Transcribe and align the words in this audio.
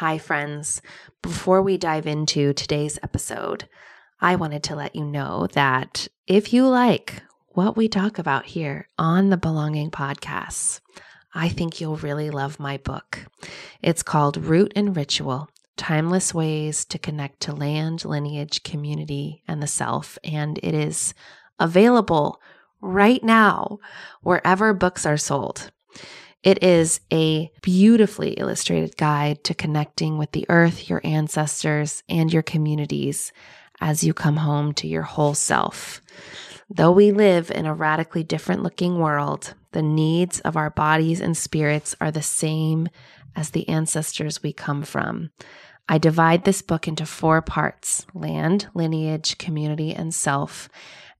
Hi, 0.00 0.16
friends. 0.16 0.80
Before 1.20 1.60
we 1.60 1.76
dive 1.76 2.06
into 2.06 2.54
today's 2.54 2.98
episode, 3.02 3.68
I 4.18 4.34
wanted 4.34 4.62
to 4.62 4.74
let 4.74 4.96
you 4.96 5.04
know 5.04 5.46
that 5.52 6.08
if 6.26 6.54
you 6.54 6.66
like 6.66 7.22
what 7.48 7.76
we 7.76 7.86
talk 7.86 8.18
about 8.18 8.46
here 8.46 8.88
on 8.98 9.28
the 9.28 9.36
Belonging 9.36 9.90
Podcasts, 9.90 10.80
I 11.34 11.50
think 11.50 11.82
you'll 11.82 11.98
really 11.98 12.30
love 12.30 12.58
my 12.58 12.78
book. 12.78 13.26
It's 13.82 14.02
called 14.02 14.38
Root 14.38 14.72
and 14.74 14.96
Ritual 14.96 15.50
Timeless 15.76 16.32
Ways 16.32 16.86
to 16.86 16.98
Connect 16.98 17.38
to 17.40 17.52
Land, 17.52 18.06
Lineage, 18.06 18.62
Community, 18.62 19.42
and 19.46 19.62
the 19.62 19.66
Self. 19.66 20.16
And 20.24 20.58
it 20.62 20.72
is 20.72 21.12
available 21.58 22.40
right 22.80 23.22
now 23.22 23.80
wherever 24.22 24.72
books 24.72 25.04
are 25.04 25.18
sold. 25.18 25.70
It 26.42 26.62
is 26.62 27.00
a 27.12 27.50
beautifully 27.60 28.30
illustrated 28.32 28.96
guide 28.96 29.44
to 29.44 29.54
connecting 29.54 30.16
with 30.16 30.32
the 30.32 30.46
earth, 30.48 30.88
your 30.88 31.02
ancestors, 31.04 32.02
and 32.08 32.32
your 32.32 32.42
communities 32.42 33.32
as 33.80 34.04
you 34.04 34.14
come 34.14 34.38
home 34.38 34.72
to 34.74 34.88
your 34.88 35.02
whole 35.02 35.34
self. 35.34 36.00
Though 36.68 36.92
we 36.92 37.12
live 37.12 37.50
in 37.50 37.66
a 37.66 37.74
radically 37.74 38.22
different 38.22 38.62
looking 38.62 38.98
world, 38.98 39.54
the 39.72 39.82
needs 39.82 40.40
of 40.40 40.56
our 40.56 40.70
bodies 40.70 41.20
and 41.20 41.36
spirits 41.36 41.94
are 42.00 42.10
the 42.10 42.22
same 42.22 42.88
as 43.36 43.50
the 43.50 43.68
ancestors 43.68 44.42
we 44.42 44.52
come 44.52 44.82
from. 44.82 45.30
I 45.88 45.98
divide 45.98 46.44
this 46.44 46.62
book 46.62 46.86
into 46.86 47.04
four 47.04 47.42
parts 47.42 48.06
land, 48.14 48.68
lineage, 48.74 49.36
community, 49.38 49.92
and 49.92 50.14
self. 50.14 50.68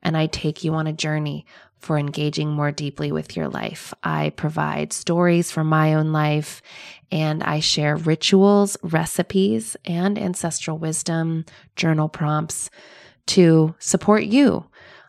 And 0.03 0.17
I 0.17 0.27
take 0.27 0.65
you 0.65 0.75
on 0.75 0.87
a 0.87 0.93
journey 0.93 1.45
for 1.81 1.99
engaging 1.99 2.51
more 2.51 2.71
deeply 2.71 3.11
with 3.11 3.37
your 3.37 3.49
life. 3.49 3.93
I 4.05 4.31
provide 4.31 4.93
stories 4.93 5.51
from 5.51 5.67
my 5.67 5.95
own 5.95 6.13
life 6.13 6.63
and 7.11 7.43
I 7.43 7.59
share 7.61 7.97
rituals, 7.97 8.77
recipes, 8.83 9.77
and 9.85 10.19
ancestral 10.19 10.79
wisdom, 10.79 11.45
journal 11.77 12.09
prompts 12.09 12.71
to 13.27 13.75
support 13.79 14.25
you 14.25 14.65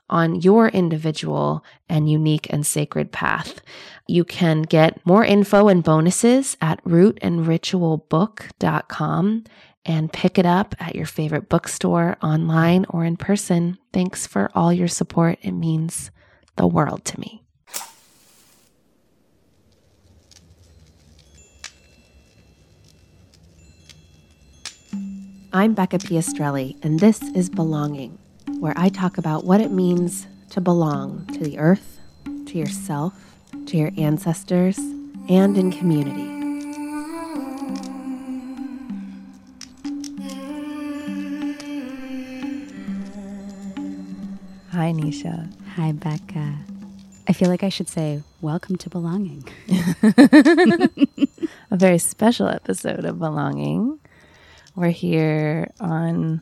on 0.10 0.36
your 0.36 0.68
individual 0.68 1.64
and 1.88 2.10
unique 2.10 2.52
and 2.52 2.66
sacred 2.66 3.12
path. 3.12 3.62
You 4.08 4.26
can 4.26 4.64
get 4.64 5.06
more 5.06 5.24
info 5.24 5.68
and 5.68 5.84
bonuses 5.84 6.58
at 6.62 6.84
rootandritualbook.com 6.84 9.44
and 9.84 10.14
pick 10.14 10.38
it 10.38 10.46
up 10.46 10.76
at 10.80 10.96
your 10.96 11.08
favorite 11.08 11.50
bookstore, 11.50 12.16
online, 12.22 12.86
or 12.90 13.04
in 13.06 13.18
person. 13.18 13.80
Thanks 13.94 14.28
for 14.28 14.52
all 14.54 14.72
your 14.72 14.88
support. 14.88 15.40
It 15.42 15.54
means 15.54 16.12
the 16.56 16.68
world 16.68 17.06
to 17.06 17.20
me. 17.20 17.44
I'm 25.54 25.74
Becca 25.74 25.98
Piastrelli, 25.98 26.78
and 26.82 27.02
this 27.02 27.22
is 27.36 27.50
Belonging, 27.50 28.18
where 28.60 28.74
I 28.78 28.88
talk 28.88 29.18
about 29.18 29.44
what 29.44 29.60
it 29.60 29.70
means 29.70 30.26
to 30.52 30.62
belong 30.62 31.26
to 31.34 31.40
the 31.40 31.60
earth, 31.60 32.00
to 32.24 32.58
yourself, 32.58 33.14
to 33.66 33.76
your 33.76 33.92
ancestors, 33.98 34.78
and 35.28 35.58
in 35.58 35.72
community. 35.72 36.42
Hi, 44.72 44.94
Nisha. 44.94 45.61
Hi, 45.76 45.92
Becca. 45.92 46.56
I 47.28 47.34
feel 47.34 47.50
like 47.50 47.64
I 47.64 47.70
should 47.70 47.88
say, 47.88 48.22
Welcome 48.42 48.76
to 48.78 48.90
Belonging. 48.90 49.44
A 51.72 51.78
very 51.78 51.98
special 51.98 52.48
episode 52.48 53.06
of 53.06 53.20
Belonging. 53.20 54.00
We're 54.76 54.90
here 54.90 55.72
on 55.80 56.42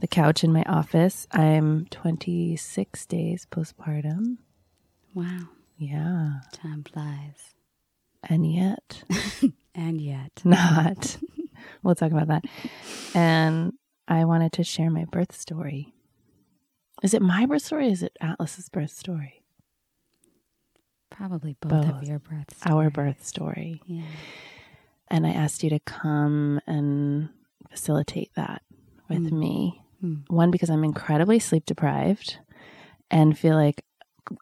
the 0.00 0.06
couch 0.06 0.42
in 0.44 0.52
my 0.52 0.62
office. 0.64 1.26
I'm 1.32 1.86
26 1.86 3.06
days 3.06 3.46
postpartum. 3.50 4.38
Wow. 5.14 5.48
Yeah. 5.76 6.40
Time 6.52 6.84
flies. 6.84 7.54
And 8.28 8.50
yet, 8.50 9.04
And 9.74 10.00
yet. 10.00 10.32
not. 10.44 11.16
we'll 11.82 11.94
talk 11.94 12.10
about 12.10 12.28
that. 12.28 12.44
And 13.14 13.74
I 14.08 14.24
wanted 14.24 14.52
to 14.54 14.64
share 14.64 14.90
my 14.90 15.04
birth 15.04 15.34
story. 15.38 15.94
Is 17.02 17.14
it 17.14 17.22
my 17.22 17.46
birth 17.46 17.62
story? 17.62 17.86
Or 17.86 17.90
is 17.90 18.02
it 18.02 18.16
Atlas's 18.20 18.68
birth 18.68 18.90
story? 18.90 19.42
Probably 21.10 21.56
both, 21.60 21.86
Both. 21.86 22.02
of 22.02 22.04
your 22.04 22.18
births. 22.18 22.58
Our 22.66 22.90
birth 22.90 23.24
story. 23.26 23.82
Yeah. 23.86 24.02
And 25.08 25.26
I 25.26 25.30
asked 25.30 25.62
you 25.62 25.70
to 25.70 25.80
come 25.80 26.60
and 26.66 27.30
facilitate 27.70 28.30
that 28.36 28.62
with 29.08 29.30
Mm. 29.30 29.38
me. 29.38 29.82
Mm. 30.04 30.28
One, 30.30 30.50
because 30.50 30.70
I'm 30.70 30.84
incredibly 30.84 31.38
sleep 31.38 31.64
deprived 31.66 32.38
and 33.10 33.36
feel 33.36 33.56
like, 33.56 33.84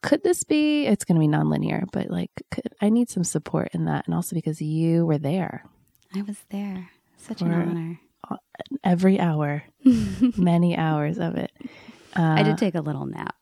could 0.03 0.23
this 0.25 0.43
be? 0.45 0.85
It's 0.87 1.05
going 1.05 1.15
to 1.15 1.21
be 1.27 1.29
nonlinear, 1.33 1.85
but 1.93 2.11
like, 2.11 2.31
could, 2.51 2.67
I 2.81 2.91
need 2.91 3.09
some 3.09 3.25
support 3.25 3.69
in 3.73 3.85
that. 3.85 4.05
And 4.07 4.15
also 4.15 4.35
because 4.35 4.61
you 4.61 5.07
were 5.07 5.19
there 5.19 5.65
I 6.15 6.23
was 6.23 6.39
there. 6.51 6.91
Such 7.17 7.43
an 7.43 7.53
honor. 7.53 8.01
every 8.85 9.19
hour, 9.21 9.63
many 10.37 10.77
hours 10.77 11.19
of 11.19 11.37
it. 11.37 11.53
Uh, 12.19 12.35
I 12.39 12.43
did 12.43 12.59
take 12.59 12.75
a 12.75 12.81
little 12.81 13.07
nap. 13.07 13.35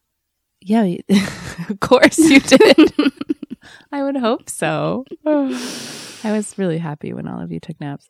Yeah, 0.61 0.85
you- 0.85 1.03
of 1.69 1.81
course 1.81 2.19
you 2.19 2.41
did. 2.41 2.93
I 3.93 4.03
would 4.03 4.17
hope 4.17 4.49
so. 4.51 5.05
I 5.27 6.33
was 6.33 6.59
really 6.59 6.79
happy 6.79 7.13
when 7.13 7.29
all 7.29 7.41
of 7.41 7.53
you 7.53 7.61
took 7.61 7.81
naps. 7.81 8.09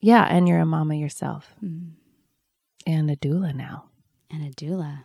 Yeah, 0.00 0.24
and 0.24 0.46
you're 0.48 0.60
a 0.60 0.66
mama 0.66 0.94
yourself 0.94 1.54
Mm. 1.64 1.92
and 2.86 3.10
a 3.10 3.16
doula 3.16 3.54
now. 3.54 3.86
And 4.30 4.42
a 4.46 4.50
doula. 4.50 5.04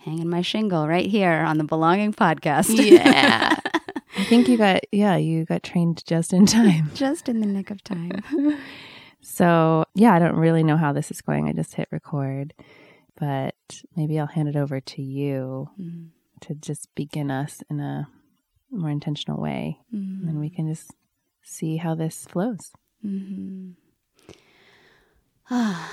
Hanging 0.00 0.28
my 0.30 0.42
shingle 0.42 0.88
right 0.88 1.06
here 1.06 1.30
on 1.32 1.58
the 1.58 1.64
Belonging 1.64 2.12
podcast. 2.12 2.74
Yeah. 2.82 3.54
I 4.18 4.24
think 4.24 4.48
you 4.48 4.56
got 4.58 4.80
yeah, 4.92 5.16
you 5.16 5.44
got 5.44 5.62
trained 5.62 6.04
just 6.06 6.32
in 6.32 6.44
time. 6.46 6.90
Just 6.94 7.28
in 7.28 7.40
the 7.40 7.46
nick 7.46 7.70
of 7.70 7.82
time. 7.84 8.20
So, 9.20 9.84
yeah, 9.94 10.12
I 10.14 10.18
don't 10.18 10.36
really 10.36 10.62
know 10.64 10.76
how 10.76 10.92
this 10.92 11.10
is 11.10 11.20
going. 11.20 11.48
I 11.48 11.52
just 11.52 11.74
hit 11.74 11.88
record, 11.92 12.52
but 13.22 13.54
maybe 13.94 14.18
I'll 14.18 14.26
hand 14.26 14.48
it 14.48 14.56
over 14.56 14.80
to 14.80 15.00
you 15.02 15.68
Mm. 15.80 16.08
to 16.40 16.54
just 16.56 16.92
begin 16.96 17.30
us 17.30 17.62
in 17.70 17.78
a 17.78 18.08
more 18.68 18.90
intentional 18.90 19.40
way. 19.40 19.78
And 19.92 20.26
then 20.26 20.40
we 20.40 20.50
can 20.50 20.66
just 20.66 20.90
see 21.42 21.76
how 21.76 21.94
this 21.94 22.26
flows. 22.26 22.72
Mm-hmm. 23.04 23.72
Ah, 25.50 25.90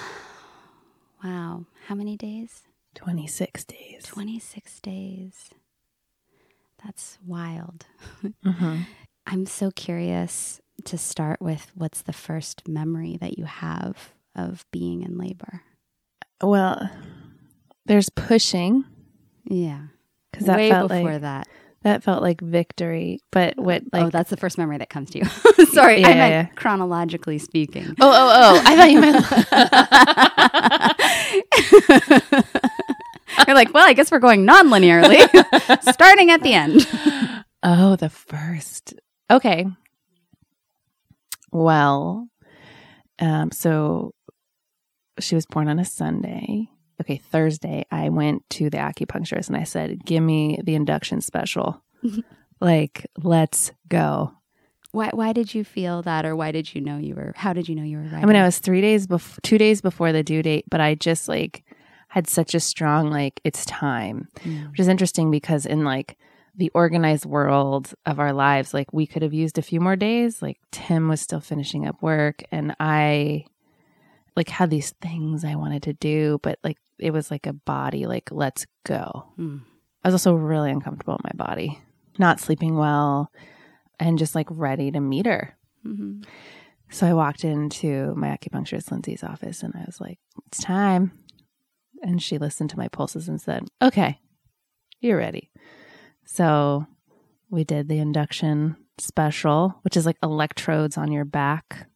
wow. 1.23 1.66
How 1.88 1.95
many 1.95 2.17
days? 2.17 2.63
26 2.95 3.63
days. 3.66 4.03
26 4.07 4.79
days. 4.79 5.50
That's 6.84 7.19
wild. 7.25 7.85
Mhm. 8.44 8.85
I'm 9.28 9.46
so 9.46 9.69
curious 9.69 10.59
to 10.85 10.97
start 10.97 11.40
with 11.41 11.72
what's 11.75 12.01
the 12.01 12.13
first 12.13 12.67
memory 12.67 13.17
that 13.22 13.38
you 13.38 13.46
have 13.46 14.13
of 14.35 14.66
being 14.72 15.03
in 15.03 15.17
labor? 15.17 15.61
Well, 16.41 16.89
there's 17.85 18.09
pushing 18.09 18.85
Yeah. 19.45 19.81
because 20.31 20.47
that 20.47 20.57
Way 20.57 20.69
felt 20.69 20.89
before 20.89 21.13
like 21.13 21.22
that. 21.22 21.47
that 21.83 22.03
felt 22.03 22.22
like 22.22 22.39
victory. 22.41 23.19
But 23.31 23.57
what 23.57 23.83
like 23.91 24.05
oh, 24.05 24.09
that's 24.09 24.29
the 24.29 24.38
first 24.38 24.57
memory 24.57 24.78
that 24.78 24.89
comes 24.89 25.09
to 25.11 25.19
you. 25.19 25.25
Sorry, 25.72 26.01
Yeah, 26.01 26.07
I 26.09 26.13
meant 26.13 26.31
yeah. 26.31 26.45
chronologically 26.55 27.38
speaking. 27.39 27.88
oh 27.99 28.11
oh 28.11 28.31
oh! 28.35 28.61
I 28.66 28.75
thought 28.75 28.91
you 28.91 29.01
meant 29.01 29.25
You're 33.47 33.55
like, 33.55 33.73
well, 33.73 33.88
I 33.88 33.94
guess 33.94 34.11
we're 34.11 34.19
going 34.19 34.44
non-linearly, 34.45 35.22
starting 35.94 36.29
at 36.31 36.41
the 36.44 36.53
end. 36.53 36.88
oh 37.63 37.95
the 37.95 38.09
first. 38.09 38.94
Okay. 39.31 39.66
Well, 41.51 42.28
um, 43.19 43.51
so 43.51 44.14
she 45.19 45.35
was 45.35 45.45
born 45.45 45.67
on 45.67 45.79
a 45.79 45.85
Sunday. 45.85 46.69
Okay, 47.01 47.17
Thursday, 47.17 47.85
I 47.91 48.09
went 48.09 48.49
to 48.51 48.69
the 48.69 48.77
acupuncturist 48.77 49.47
and 49.47 49.57
I 49.57 49.63
said, 49.63 50.03
"Give 50.05 50.21
me 50.23 50.59
the 50.63 50.75
induction 50.75 51.21
special." 51.21 51.81
like, 52.61 53.05
let's 53.23 53.71
go. 53.87 54.33
Why? 54.91 55.09
Why 55.13 55.33
did 55.33 55.53
you 55.53 55.63
feel 55.63 56.01
that, 56.03 56.25
or 56.25 56.35
why 56.35 56.51
did 56.51 56.73
you 56.73 56.81
know 56.81 56.97
you 56.97 57.16
were? 57.16 57.33
How 57.35 57.53
did 57.53 57.69
you 57.69 57.75
know 57.75 57.83
you 57.83 57.97
were 57.97 58.03
right? 58.03 58.23
I 58.23 58.25
mean, 58.25 58.35
I 58.35 58.43
was 58.43 58.59
three 58.59 58.81
days 58.81 59.05
before, 59.07 59.39
two 59.43 59.57
days 59.57 59.81
before 59.81 60.11
the 60.11 60.23
due 60.23 60.41
date, 60.41 60.66
but 60.69 60.81
I 60.81 60.95
just 60.95 61.27
like 61.29 61.63
had 62.07 62.27
such 62.27 62.55
a 62.55 62.59
strong 62.59 63.11
like 63.11 63.39
it's 63.43 63.66
time, 63.66 64.27
Mm. 64.43 64.71
which 64.71 64.79
is 64.79 64.87
interesting 64.87 65.29
because 65.29 65.66
in 65.67 65.83
like 65.83 66.17
the 66.55 66.71
organized 66.73 67.25
world 67.25 67.93
of 68.07 68.19
our 68.19 68.33
lives, 68.33 68.73
like 68.73 68.91
we 68.91 69.05
could 69.05 69.21
have 69.21 69.33
used 69.33 69.57
a 69.59 69.61
few 69.61 69.79
more 69.79 69.95
days. 69.95 70.41
Like 70.41 70.57
Tim 70.71 71.07
was 71.07 71.21
still 71.21 71.39
finishing 71.39 71.87
up 71.87 72.01
work, 72.01 72.41
and 72.51 72.75
I 72.79 73.45
like 74.40 74.50
had 74.50 74.70
these 74.70 74.91
things 75.02 75.44
I 75.44 75.56
wanted 75.56 75.84
to 75.84 75.94
do, 75.94 76.40
but 76.41 76.58
like 76.64 76.78
it 76.97 77.12
was 77.12 77.30
like 77.30 77.46
a 77.46 77.53
body 77.53 78.06
like 78.06 78.30
let's 78.32 78.66
go. 78.86 79.26
Mm. 79.38 79.62
I 80.03 80.08
was 80.08 80.14
also 80.14 80.34
really 80.34 80.72
uncomfortable 80.72 81.16
in 81.16 81.22
my 81.24 81.46
body, 81.46 81.78
not 82.18 82.40
sleeping 82.40 82.78
well, 82.78 83.32
and 84.00 84.18
just 84.18 84.34
like 84.34 84.47
ready 84.50 84.91
to 84.91 85.02
meet 85.02 85.26
her. 85.26 85.58
Mhm. 85.86 86.26
So 86.90 87.06
I 87.06 87.14
walked 87.14 87.44
into 87.44 88.16
my 88.16 88.30
acupuncturist, 88.30 88.91
Lindsay's 88.91 89.24
office, 89.24 89.62
and 89.62 89.76
I 89.76 89.84
was 89.86 90.00
like, 90.00 90.20
it's 90.47 90.64
time. 90.64 91.12
And 92.02 92.24
she 92.24 92.38
listened 92.38 92.70
to 92.72 92.78
my 92.78 92.88
pulses 92.88 93.28
and 93.28 93.41
said, 93.41 93.68
okay, 93.82 94.20
you're 95.02 95.18
ready. 95.18 95.52
So 96.26 96.88
we 97.50 97.64
did 97.66 97.90
the 97.90 98.00
induction 98.00 98.78
special, 98.97 99.80
which 99.82 99.97
is 99.97 100.06
like 100.06 100.18
electrodes 100.24 100.97
on 100.97 101.12
your 101.12 101.26
back, 101.26 101.88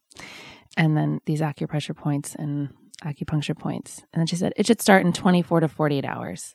and 0.76 0.96
then 0.96 1.20
these 1.26 1.40
acupressure 1.40 1.96
points 1.96 2.34
and 2.34 2.70
acupuncture 3.02 3.58
points. 3.58 4.02
And 4.12 4.20
then 4.20 4.26
she 4.26 4.36
said, 4.36 4.52
it 4.56 4.66
should 4.66 4.80
start 4.80 5.04
in 5.04 5.12
24 5.12 5.60
to 5.60 5.68
48 5.68 6.04
hours. 6.04 6.54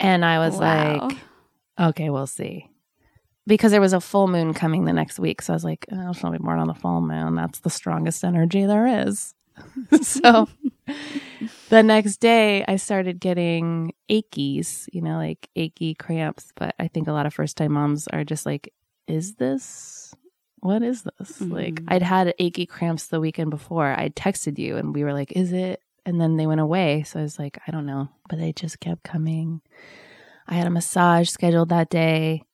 And 0.00 0.24
I 0.24 0.38
was 0.38 0.56
Wow. 0.58 1.08
like, 1.08 1.18
okay, 1.78 2.10
we'll 2.10 2.26
see. 2.26 2.68
Because 3.46 3.72
there 3.72 3.80
was 3.80 3.92
a 3.92 4.00
full 4.00 4.28
moon 4.28 4.54
coming 4.54 4.84
the 4.84 4.92
next 4.92 5.18
week. 5.18 5.42
So 5.42 5.52
I 5.52 5.56
was 5.56 5.64
like, 5.64 5.84
oh, 5.92 6.12
she'll 6.12 6.30
be 6.30 6.38
born 6.38 6.60
on 6.60 6.68
the 6.68 6.74
full 6.74 7.00
moon. 7.00 7.34
That's 7.34 7.58
the 7.60 7.70
strongest 7.70 8.24
energy 8.24 8.64
there 8.66 9.06
is. 9.08 9.34
so 10.02 10.48
the 11.68 11.82
next 11.82 12.18
day, 12.18 12.64
I 12.66 12.76
started 12.76 13.20
getting 13.20 13.92
achies, 14.08 14.88
you 14.92 15.02
know, 15.02 15.16
like 15.16 15.48
achy 15.56 15.94
cramps. 15.94 16.52
But 16.54 16.74
I 16.78 16.88
think 16.88 17.08
a 17.08 17.12
lot 17.12 17.26
of 17.26 17.34
first 17.34 17.56
time 17.56 17.72
moms 17.72 18.06
are 18.08 18.24
just 18.24 18.46
like, 18.46 18.72
is 19.08 19.34
this? 19.34 20.14
What 20.62 20.82
is 20.82 21.02
this? 21.02 21.40
Like, 21.40 21.74
Mhm. 21.74 21.84
I'd 21.88 22.02
had 22.02 22.34
achy 22.38 22.66
cramps 22.66 23.08
the 23.08 23.20
weekend 23.20 23.50
before. 23.50 23.92
I 23.98 24.08
texted 24.10 24.58
you 24.58 24.76
and 24.76 24.94
we 24.94 25.02
were 25.04 25.12
like, 25.12 25.32
is 25.32 25.52
it? 25.52 25.82
And 26.06 26.20
then 26.20 26.36
they 26.36 26.46
went 26.46 26.60
away. 26.60 27.02
So 27.02 27.18
I 27.18 27.22
was 27.22 27.36
like, 27.38 27.58
I 27.66 27.72
don't 27.72 27.84
know. 27.86 28.08
But 28.28 28.38
they 28.38 28.52
just 28.52 28.78
kept 28.80 29.02
coming. 29.02 29.60
I 30.46 30.54
had 30.54 30.66
a 30.68 30.70
massage 30.70 31.28
scheduled 31.28 31.68
that 31.70 31.90
day. 31.90 32.44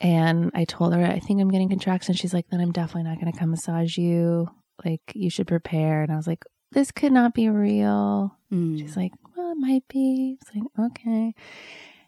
And 0.00 0.50
I 0.54 0.64
told 0.64 0.94
her, 0.94 1.04
I 1.04 1.18
think 1.18 1.40
I'm 1.40 1.50
getting 1.50 1.68
contractions. 1.70 2.18
She's 2.18 2.32
like, 2.34 2.48
then 2.50 2.60
I'm 2.60 2.70
definitely 2.72 3.04
not 3.10 3.18
going 3.20 3.32
to 3.32 3.38
come 3.38 3.50
massage 3.50 3.96
you. 3.98 4.48
Like, 4.84 5.00
you 5.14 5.28
should 5.30 5.48
prepare. 5.48 6.02
And 6.02 6.12
I 6.12 6.16
was 6.16 6.26
like, 6.26 6.44
this 6.72 6.92
could 6.92 7.12
not 7.12 7.34
be 7.34 7.48
real. 7.48 8.36
Mm. 8.52 8.78
She's 8.78 8.96
like, 8.96 9.12
well, 9.36 9.52
it 9.52 9.58
might 9.58 9.88
be. 9.88 10.36
It's 10.40 10.54
like, 10.54 10.64
okay. 10.90 11.34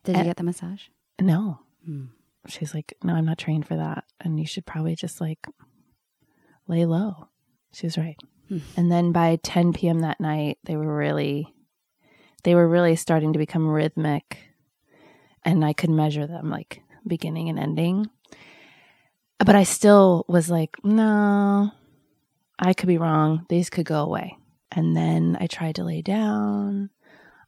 Did 0.05 0.17
you 0.17 0.21
uh, 0.21 0.25
get 0.25 0.37
the 0.37 0.45
massage? 0.45 0.83
No. 1.21 1.61
Mm. 1.89 2.09
She's 2.47 2.75
like, 2.75 2.95
no, 3.05 3.15
I'm 3.15 3.27
not 3.27 3.39
trained 3.39 3.67
for 3.67 3.77
that. 3.77 4.05
And 4.21 4.41
you 4.41 4.47
should 4.47 4.67
probably 4.67 4.97
just 4.97 5.21
like 5.21 5.47
lay 6.67 6.87
low. 6.87 7.29
She 7.73 7.87
was 7.87 7.99
right. 7.99 8.17
Hmm. 8.49 8.59
And 8.77 8.91
then 8.91 9.13
by 9.13 9.39
10 9.43 9.73
p.m. 9.73 10.01
that 10.01 10.21
night, 10.21 10.59
they 10.65 10.77
were 10.77 10.97
really, 10.97 11.55
they 12.43 12.55
were 12.55 12.69
really 12.69 12.97
starting 12.97 13.33
to 13.33 13.39
become 13.39 13.69
rhythmic. 13.69 14.39
And 15.45 15.65
I 15.65 15.73
could 15.73 15.91
measure 15.91 16.27
them 16.27 16.51
like 16.51 16.83
beginning 17.07 17.49
and 17.49 17.59
ending. 17.59 18.11
But 19.39 19.55
I 19.55 19.63
still 19.63 20.25
was 20.29 20.51
like, 20.51 20.77
no, 20.85 21.71
I 22.59 22.75
could 22.75 22.89
be 22.89 22.99
wrong. 22.99 23.47
These 23.49 23.71
could 23.71 23.87
go 23.87 24.03
away. 24.03 24.37
And 24.71 24.97
then 24.97 25.37
I 25.41 25.47
tried 25.47 25.77
to 25.77 25.85
lay 25.85 26.03
down. 26.03 26.91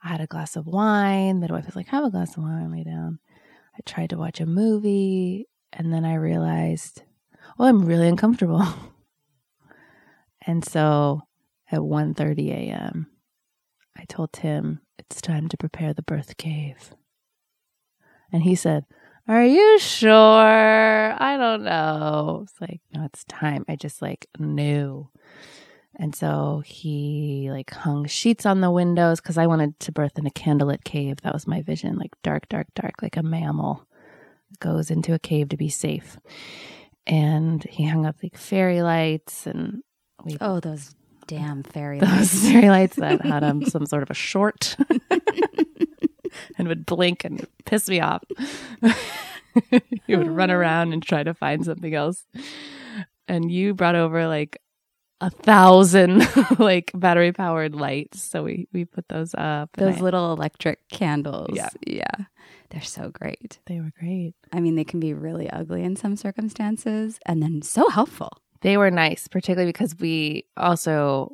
I 0.03 0.09
had 0.09 0.21
a 0.21 0.27
glass 0.27 0.57
of 0.57 0.67
wine. 0.67 1.39
Midwife 1.39 1.67
was 1.67 1.77
like, 1.77 1.89
have 1.89 2.05
a 2.05 2.11
glass 2.11 2.37
of 2.37 2.43
wine, 2.43 2.73
lay 2.73 2.83
down. 2.83 3.19
I 3.75 3.81
tried 3.87 4.11
to 4.11 4.19
watch 4.19 4.41
a 4.41 4.47
movie 4.47 5.49
and 5.73 5.93
then 5.93 6.05
I 6.05 6.15
realized, 6.15 7.03
well, 7.57 7.69
I'm 7.69 7.87
really 7.87 8.09
uncomfortable. 8.09 8.67
and 10.47 10.65
so 10.65 11.23
at 11.71 11.81
1:30 11.81 12.51
a.m., 12.51 13.07
I 13.97 14.05
told 14.05 14.33
Tim, 14.33 14.81
it's 14.99 15.21
time 15.21 15.49
to 15.49 15.57
prepare 15.57 15.95
the 15.95 16.03
birth 16.03 16.37
cave. 16.37 16.95
And 18.33 18.43
he 18.43 18.55
said, 18.55 18.85
Are 19.29 19.45
you 19.45 19.79
sure? 19.79 20.11
I 20.13 21.37
don't 21.39 21.65
know. 21.65 22.41
It's 22.45 22.61
like, 22.61 22.81
no, 22.95 23.05
it's 23.05 23.25
time. 23.25 23.65
I 23.69 23.77
just 23.77 24.01
like 24.03 24.27
knew. 24.39 25.11
And 25.97 26.15
so 26.15 26.63
he 26.65 27.49
like 27.51 27.71
hung 27.71 28.07
sheets 28.07 28.47
on 28.47 28.61
the 28.61 28.71
windows 28.71 29.21
because 29.21 29.37
I 29.39 29.47
wanted 29.47 29.79
to 29.81 29.93
birth 29.93 30.19
in 30.19 30.27
a 30.27 30.31
candlelit 30.31 30.85
cave. 30.85 31.21
That 31.23 31.35
was 31.35 31.47
my 31.47 31.63
vision, 31.63 31.97
like 31.97 32.13
dark, 32.23 32.49
dark, 32.49 32.69
dark, 32.75 33.03
like 33.03 33.17
a 33.17 33.23
mammal 33.23 33.87
goes 34.59 34.91
into 34.91 35.13
a 35.15 35.19
cave 35.19 35.49
to 35.51 35.57
be 35.57 35.69
safe. 35.69 36.19
And 37.07 37.63
he 37.65 37.87
hung 37.87 38.07
up 38.07 38.17
like 38.23 38.37
fairy 38.37 38.83
lights 38.83 39.47
and 39.47 39.83
we 40.25 40.37
Oh, 40.41 40.61
those 40.61 40.95
damn 41.27 41.63
fairy 41.63 41.99
those 42.01 42.09
lights. 42.11 42.43
fairy 42.51 42.69
lights 42.69 42.97
that 42.97 43.21
had 43.25 43.45
um, 43.45 43.65
some 43.65 43.87
sort 43.87 44.03
of 44.03 44.11
a 44.11 44.15
short 44.15 44.77
and 46.59 46.69
would 46.69 46.87
blink 46.87 47.25
and 47.25 47.47
piss 47.65 47.89
me 47.89 48.01
off. 48.01 48.23
he 50.07 50.17
would 50.17 50.29
run 50.31 50.51
around 50.51 50.93
and 50.93 51.03
try 51.03 51.23
to 51.23 51.35
find 51.35 51.65
something 51.65 51.95
else. 51.95 52.25
And 53.29 53.51
you 53.51 53.75
brought 53.75 53.95
over 53.95 54.27
like 54.27 54.62
a 55.23 55.31
thousand 55.31 56.27
like 56.59 56.91
battery 56.95 57.33
powered 57.33 57.75
lights. 57.75 58.23
So 58.23 58.43
we, 58.45 58.69
we 58.73 58.85
put 58.85 59.09
those 59.09 59.35
up. 59.37 59.71
Those 59.77 59.97
I- 59.99 60.01
little 60.01 60.33
electric 60.33 60.89
candles. 60.89 61.51
Yeah. 61.55 61.69
Yeah. 61.87 62.11
They're 62.71 62.81
so 62.83 63.11
great. 63.11 63.59
they 63.67 63.81
were 63.81 63.93
great. 63.99 64.35
I 64.53 64.61
mean, 64.61 64.77
they 64.77 64.85
can 64.85 64.99
be 64.99 65.13
really 65.13 65.49
ugly 65.51 65.83
in 65.85 65.95
some 65.95 66.17
circumstances 66.17 67.19
and 67.27 67.43
then 67.43 67.61
so 67.63 67.89
helpful. 67.91 68.31
They 68.63 68.77
were 68.79 68.91
nice, 68.91 69.29
particularly 69.29 69.69
because 69.73 69.95
we 69.99 70.47
also 70.57 71.31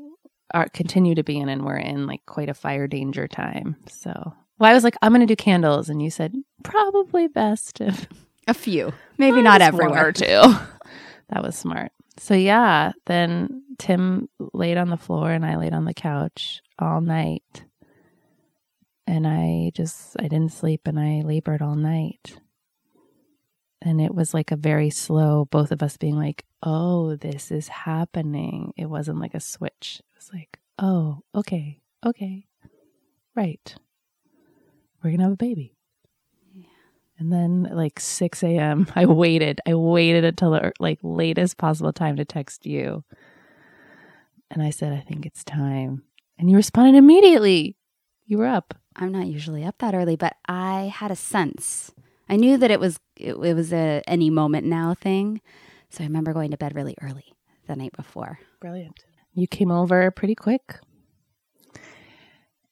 are 0.54 0.66
continue 0.70 1.14
to 1.14 1.22
be 1.22 1.38
in 1.38 1.48
and 1.48 1.64
we're 1.64 1.76
in 1.76 2.06
like 2.06 2.24
quite 2.26 2.48
a 2.48 2.54
fire 2.54 2.86
danger 2.88 3.28
time. 3.28 3.76
So 3.88 4.10
well, 4.58 4.70
I 4.70 4.74
was 4.74 4.82
like, 4.82 4.96
I'm 5.02 5.12
gonna 5.12 5.26
do 5.26 5.36
candles, 5.36 5.88
and 5.88 6.02
you 6.02 6.10
said 6.10 6.34
probably 6.64 7.28
best 7.28 7.80
if 7.80 8.06
A 8.48 8.54
few. 8.54 8.92
Maybe 9.18 9.40
not 9.40 9.60
one 9.60 9.62
everywhere. 9.62 10.08
or 10.08 10.12
two. 10.12 10.24
that 11.28 11.42
was 11.42 11.54
smart. 11.54 11.92
So 12.18 12.34
yeah, 12.34 12.92
then 13.06 13.62
Tim 13.78 14.28
laid 14.52 14.76
on 14.76 14.90
the 14.90 14.96
floor 14.96 15.30
and 15.30 15.46
I 15.46 15.56
laid 15.56 15.72
on 15.72 15.84
the 15.84 15.94
couch 15.94 16.60
all 16.78 17.00
night. 17.00 17.64
And 19.06 19.26
I 19.26 19.70
just 19.74 20.16
I 20.18 20.24
didn't 20.24 20.52
sleep 20.52 20.82
and 20.86 20.98
I 20.98 21.22
labored 21.24 21.62
all 21.62 21.76
night. 21.76 22.40
And 23.80 24.00
it 24.00 24.14
was 24.14 24.34
like 24.34 24.50
a 24.50 24.56
very 24.56 24.90
slow 24.90 25.44
both 25.44 25.70
of 25.70 25.82
us 25.82 25.96
being 25.96 26.16
like, 26.16 26.44
"Oh, 26.62 27.14
this 27.16 27.52
is 27.52 27.68
happening." 27.68 28.72
It 28.76 28.86
wasn't 28.86 29.20
like 29.20 29.34
a 29.34 29.40
switch. 29.40 30.00
It 30.00 30.16
was 30.16 30.30
like, 30.32 30.58
"Oh, 30.78 31.20
okay. 31.34 31.80
Okay. 32.04 32.46
Right. 33.36 33.76
We're 35.02 35.10
going 35.10 35.18
to 35.18 35.24
have 35.24 35.32
a 35.32 35.36
baby." 35.36 35.77
And 37.18 37.32
then 37.32 37.68
like 37.72 37.98
6 37.98 38.42
a.m., 38.42 38.86
I 38.94 39.06
waited. 39.06 39.60
I 39.66 39.74
waited 39.74 40.24
until 40.24 40.52
the 40.52 40.72
like 40.78 40.98
latest 41.02 41.58
possible 41.58 41.92
time 41.92 42.16
to 42.16 42.24
text 42.24 42.66
you. 42.66 43.04
And 44.50 44.62
I 44.62 44.70
said, 44.70 44.92
I 44.92 45.00
think 45.00 45.26
it's 45.26 45.44
time. 45.44 46.04
And 46.38 46.50
you 46.50 46.56
responded 46.56 46.96
immediately. 46.96 47.76
You 48.24 48.38
were 48.38 48.46
up. 48.46 48.74
I'm 48.96 49.12
not 49.12 49.26
usually 49.26 49.64
up 49.64 49.78
that 49.78 49.94
early, 49.94 50.16
but 50.16 50.36
I 50.48 50.92
had 50.94 51.10
a 51.10 51.16
sense. 51.16 51.92
I 52.28 52.36
knew 52.36 52.56
that 52.58 52.70
it 52.70 52.80
was 52.80 52.98
it, 53.16 53.34
it 53.34 53.54
was 53.54 53.72
a 53.72 54.02
any 54.06 54.30
moment 54.30 54.66
now 54.66 54.94
thing. 54.94 55.40
So 55.90 56.04
I 56.04 56.06
remember 56.06 56.32
going 56.32 56.50
to 56.50 56.56
bed 56.56 56.74
really 56.74 56.96
early 57.00 57.34
the 57.66 57.76
night 57.76 57.92
before. 57.96 58.38
Brilliant. 58.60 59.04
You 59.34 59.46
came 59.46 59.70
over 59.70 60.10
pretty 60.10 60.34
quick. 60.34 60.78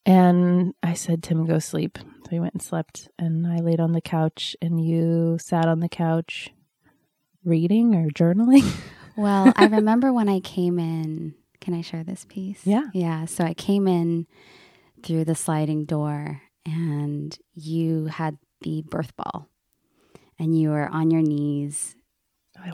And 0.07 0.73
I 0.83 0.95
said, 0.95 1.23
Tim, 1.23 1.47
go 1.47 1.59
sleep. 1.59 1.99
So 1.99 2.31
he 2.31 2.41
went 2.41 2.55
and 2.55 2.63
slept. 2.63 3.09
And 3.19 3.47
I 3.47 3.57
laid 3.59 3.81
on 3.81 3.93
the 3.93 4.01
couch, 4.01 4.57
and 4.63 4.81
you 4.83 5.37
sat 5.41 5.67
on 5.67 5.81
the 5.81 5.89
couch 5.89 6.51
reading 7.45 7.95
or 7.95 8.09
journaling. 8.09 8.65
Well, 9.19 9.51
I 9.57 9.65
remember 9.65 10.13
when 10.13 10.29
I 10.29 10.41
came 10.41 10.79
in. 10.79 11.35
Can 11.63 11.73
I 11.73 11.81
share 11.81 12.05
this 12.05 12.27
piece? 12.29 12.61
Yeah. 12.67 12.83
Yeah. 12.93 13.25
So 13.25 13.45
I 13.45 13.55
came 13.55 13.89
in 13.89 14.27
through 15.03 15.25
the 15.25 15.35
sliding 15.35 15.87
door, 15.87 16.43
and 16.67 17.35
you 17.55 18.07
had 18.07 18.37
the 18.61 18.83
birth 18.83 19.17
ball, 19.17 19.49
and 20.39 20.59
you 20.61 20.69
were 20.69 20.87
on 20.87 21.11
your 21.11 21.23
knees 21.23 21.97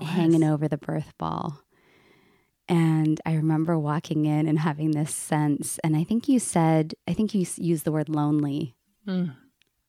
hanging 0.00 0.42
over 0.42 0.66
the 0.66 0.78
birth 0.78 1.12
ball. 1.16 1.61
And 2.68 3.20
I 3.26 3.34
remember 3.34 3.78
walking 3.78 4.24
in 4.26 4.46
and 4.46 4.58
having 4.58 4.92
this 4.92 5.14
sense, 5.14 5.78
and 5.84 5.96
I 5.96 6.04
think 6.04 6.28
you 6.28 6.38
said, 6.38 6.94
I 7.08 7.12
think 7.12 7.34
you 7.34 7.44
used 7.56 7.84
the 7.84 7.92
word 7.92 8.08
lonely, 8.08 8.74
Mm. 9.06 9.34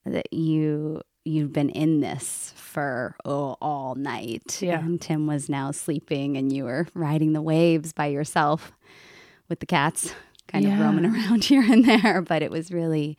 that 0.05 0.33
you 0.33 1.01
you've 1.25 1.53
been 1.53 1.69
in 1.69 2.01
this 2.01 2.51
for 2.57 3.15
oh, 3.23 3.55
all 3.61 3.95
night. 3.95 4.59
Yeah. 4.61 4.79
And 4.83 4.99
Tim 4.99 5.25
was 5.27 5.47
now 5.47 5.71
sleeping, 5.71 6.35
and 6.35 6.51
you 6.51 6.65
were 6.65 6.87
riding 6.93 7.31
the 7.33 7.41
waves 7.41 7.93
by 7.93 8.07
yourself 8.07 8.73
with 9.47 9.59
the 9.61 9.65
cats, 9.65 10.13
kind 10.47 10.65
Yeah. 10.65 10.73
of 10.73 10.79
roaming 10.81 11.05
around 11.15 11.45
here 11.45 11.61
and 11.63 11.85
there. 11.85 12.21
But 12.21 12.41
it 12.41 12.51
was 12.51 12.71
really 12.71 13.17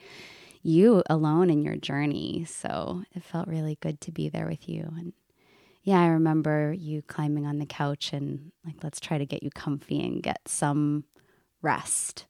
you 0.62 1.02
alone 1.08 1.48
in 1.48 1.62
your 1.62 1.76
journey. 1.76 2.44
So 2.46 3.04
it 3.14 3.22
felt 3.22 3.46
really 3.48 3.78
good 3.80 4.00
to 4.02 4.12
be 4.12 4.28
there 4.28 4.46
with 4.48 4.68
you. 4.68 4.90
And 4.98 5.12
yeah, 5.84 6.00
I 6.00 6.06
remember 6.08 6.72
you 6.72 7.02
climbing 7.02 7.46
on 7.46 7.58
the 7.58 7.66
couch 7.66 8.12
and 8.12 8.50
like, 8.64 8.82
let's 8.82 9.00
try 9.00 9.18
to 9.18 9.26
get 9.26 9.42
you 9.42 9.50
comfy 9.50 10.00
and 10.04 10.22
get 10.22 10.40
some 10.48 11.04
rest 11.62 12.26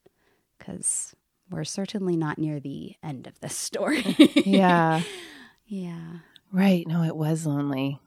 because 0.59 1.15
we're 1.49 1.63
certainly 1.63 2.15
not 2.17 2.37
near 2.37 2.59
the 2.59 2.95
end 3.03 3.27
of 3.27 3.39
this 3.39 3.55
story. 3.57 4.03
Yeah. 4.45 5.01
yeah. 5.65 6.19
Right. 6.51 6.85
No, 6.87 7.03
it 7.03 7.15
was 7.15 7.45
lonely. 7.45 7.99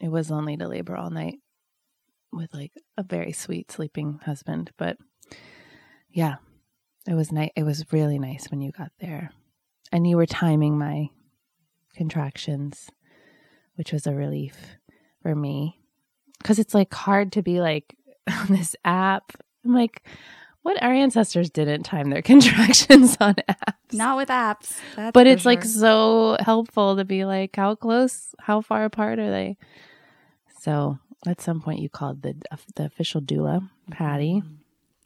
It 0.00 0.08
was 0.08 0.30
lonely 0.30 0.56
to 0.56 0.68
labor 0.68 0.96
all 0.96 1.10
night. 1.10 1.38
with 2.32 2.52
like 2.54 2.72
a 2.96 3.02
very 3.02 3.32
sweet 3.32 3.70
sleeping 3.70 4.20
husband. 4.24 4.70
But 4.76 4.96
yeah, 6.10 6.36
it 7.06 7.14
was 7.14 7.32
nice. 7.32 7.50
It 7.56 7.64
was 7.64 7.84
really 7.92 8.18
nice 8.18 8.50
when 8.50 8.60
you 8.60 8.72
got 8.72 8.92
there, 9.00 9.30
and 9.92 10.06
you 10.06 10.16
were 10.16 10.26
timing 10.26 10.78
my 10.78 11.08
contractions, 11.94 12.88
which 13.74 13.92
was 13.92 14.06
a 14.06 14.14
relief 14.14 14.76
for 15.22 15.34
me 15.34 15.78
because 16.38 16.58
it's 16.58 16.74
like 16.74 16.92
hard 16.94 17.32
to 17.32 17.42
be 17.42 17.60
like 17.60 17.94
on 18.30 18.46
this 18.48 18.74
app. 18.84 19.32
I'm 19.64 19.74
like, 19.74 20.02
what 20.62 20.82
our 20.82 20.92
ancestors 20.92 21.50
didn't 21.50 21.82
time 21.84 22.10
their 22.10 22.22
contractions 22.32 23.16
on 23.20 23.34
apps. 23.48 23.92
Not 23.92 24.16
with 24.16 24.28
apps. 24.28 24.76
but 25.12 25.26
it's 25.26 25.44
like 25.46 25.64
so 25.64 26.36
helpful 26.40 26.96
to 26.96 27.04
be 27.04 27.24
like, 27.24 27.56
how 27.56 27.74
close, 27.74 28.34
how 28.38 28.60
far 28.60 28.84
apart 28.84 29.18
are 29.18 29.30
they? 29.30 29.56
So 30.60 30.98
at 31.26 31.40
some 31.40 31.60
point, 31.60 31.80
you 31.80 31.88
called 31.88 32.22
the 32.22 32.34
the 32.76 32.84
official 32.84 33.20
doula, 33.20 33.68
Patty. 33.90 34.42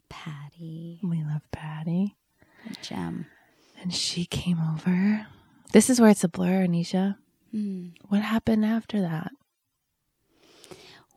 Patty, 0.09 0.99
We 1.03 1.23
love 1.23 1.41
Patty, 1.51 2.15
a 2.69 2.73
gem. 2.81 3.25
and 3.81 3.93
she 3.93 4.25
came 4.25 4.59
over. 4.73 5.25
This 5.73 5.89
is 5.89 5.99
where 5.99 6.09
it's 6.09 6.23
a 6.23 6.29
blur, 6.29 6.65
Anisha. 6.65 7.17
Hmm. 7.51 7.87
What 8.07 8.21
happened 8.21 8.65
after 8.65 9.01
that? 9.01 9.31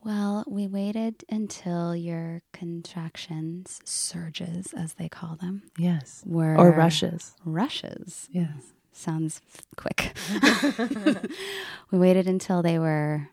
Well, 0.09 0.43
we 0.47 0.67
waited 0.67 1.23
until 1.29 1.95
your 1.95 2.41
contractions, 2.55 3.79
surges 3.85 4.73
as 4.73 4.95
they 4.95 5.07
call 5.07 5.37
them, 5.37 5.65
Yes, 5.77 6.23
were 6.25 6.57
or 6.57 6.71
rushes. 6.71 7.37
Rushes. 7.45 8.27
Yes. 8.31 8.73
Sounds 8.91 9.43
quick. 9.77 10.17
we 11.91 11.99
waited 11.99 12.27
until 12.27 12.63
they 12.63 12.79
were 12.79 13.29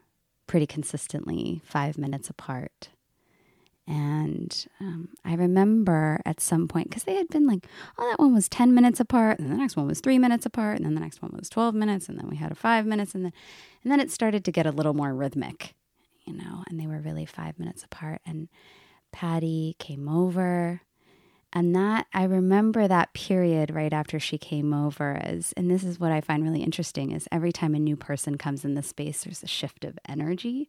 pretty 0.47 0.67
consistently 0.67 1.61
five 1.63 1.97
minutes 1.97 2.29
apart. 2.29 2.89
And 3.87 4.67
um, 4.81 5.11
I 5.23 5.35
remember 5.35 6.19
at 6.25 6.41
some 6.41 6.67
point, 6.67 6.89
because 6.89 7.05
they 7.05 7.15
had 7.15 7.29
been 7.29 7.47
like, 7.47 7.67
oh, 7.97 8.09
that 8.09 8.19
one 8.19 8.33
was 8.33 8.49
10 8.49 8.75
minutes 8.75 8.99
apart, 8.99 9.39
and 9.39 9.49
the 9.49 9.55
next 9.55 9.77
one 9.77 9.87
was 9.87 10.01
three 10.01 10.19
minutes 10.19 10.45
apart, 10.45 10.75
and 10.75 10.85
then 10.85 10.93
the 10.93 10.99
next 10.99 11.21
one 11.21 11.31
was 11.39 11.49
12 11.49 11.73
minutes, 11.73 12.09
and 12.09 12.19
then 12.19 12.27
we 12.27 12.35
had 12.35 12.51
a 12.51 12.55
five 12.55 12.85
minutes, 12.85 13.15
and 13.15 13.23
then, 13.23 13.33
and 13.81 13.93
then 13.93 14.01
it 14.01 14.11
started 14.11 14.43
to 14.43 14.51
get 14.51 14.65
a 14.65 14.71
little 14.71 14.93
more 14.93 15.13
rhythmic, 15.13 15.73
you 16.25 16.33
know, 16.33 16.63
and 16.67 16.79
they 16.79 16.87
were 16.87 16.99
really 16.99 17.25
five 17.25 17.57
minutes 17.59 17.83
apart. 17.83 18.21
And 18.25 18.47
Patty 19.11 19.75
came 19.79 20.09
over, 20.09 20.81
and 21.53 21.73
that 21.75 22.07
I 22.13 22.23
remember 22.25 22.87
that 22.87 23.13
period 23.13 23.71
right 23.73 23.93
after 23.93 24.19
she 24.19 24.37
came 24.37 24.73
over 24.73 25.13
as 25.21 25.53
and 25.55 25.71
this 25.71 25.83
is 25.85 25.99
what 25.99 26.11
I 26.11 26.19
find 26.19 26.43
really 26.43 26.63
interesting 26.63 27.11
is 27.11 27.27
every 27.31 27.53
time 27.53 27.73
a 27.75 27.79
new 27.79 27.95
person 27.95 28.37
comes 28.37 28.65
in 28.65 28.73
the 28.73 28.83
space 28.83 29.23
there's 29.23 29.41
a 29.43 29.47
shift 29.47 29.85
of 29.85 29.97
energy. 30.07 30.67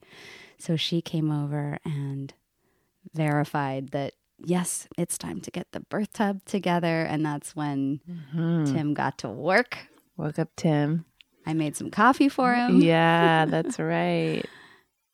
So 0.59 0.77
she 0.77 1.01
came 1.03 1.33
over 1.33 1.79
and 1.85 2.33
verified 3.15 3.89
that 3.91 4.15
yes, 4.39 4.87
it's 4.97 5.19
time 5.19 5.41
to 5.41 5.51
get 5.51 5.73
the 5.73 5.81
birth 5.81 6.13
tub 6.13 6.45
together 6.45 7.03
and 7.03 7.25
that's 7.27 7.57
when 7.57 8.01
Mhm. 8.09 8.73
Tim 8.73 8.95
got 8.95 9.19
to 9.19 9.29
work. 9.29 9.89
Woke 10.17 10.39
up 10.39 10.51
Tim. 10.57 11.05
I 11.45 11.53
made 11.53 11.75
some 11.77 11.91
coffee 11.91 12.29
for 12.29 12.55
him. 12.55 12.81
Yeah, 12.81 13.45
that's 13.49 13.79
right. 13.79 14.45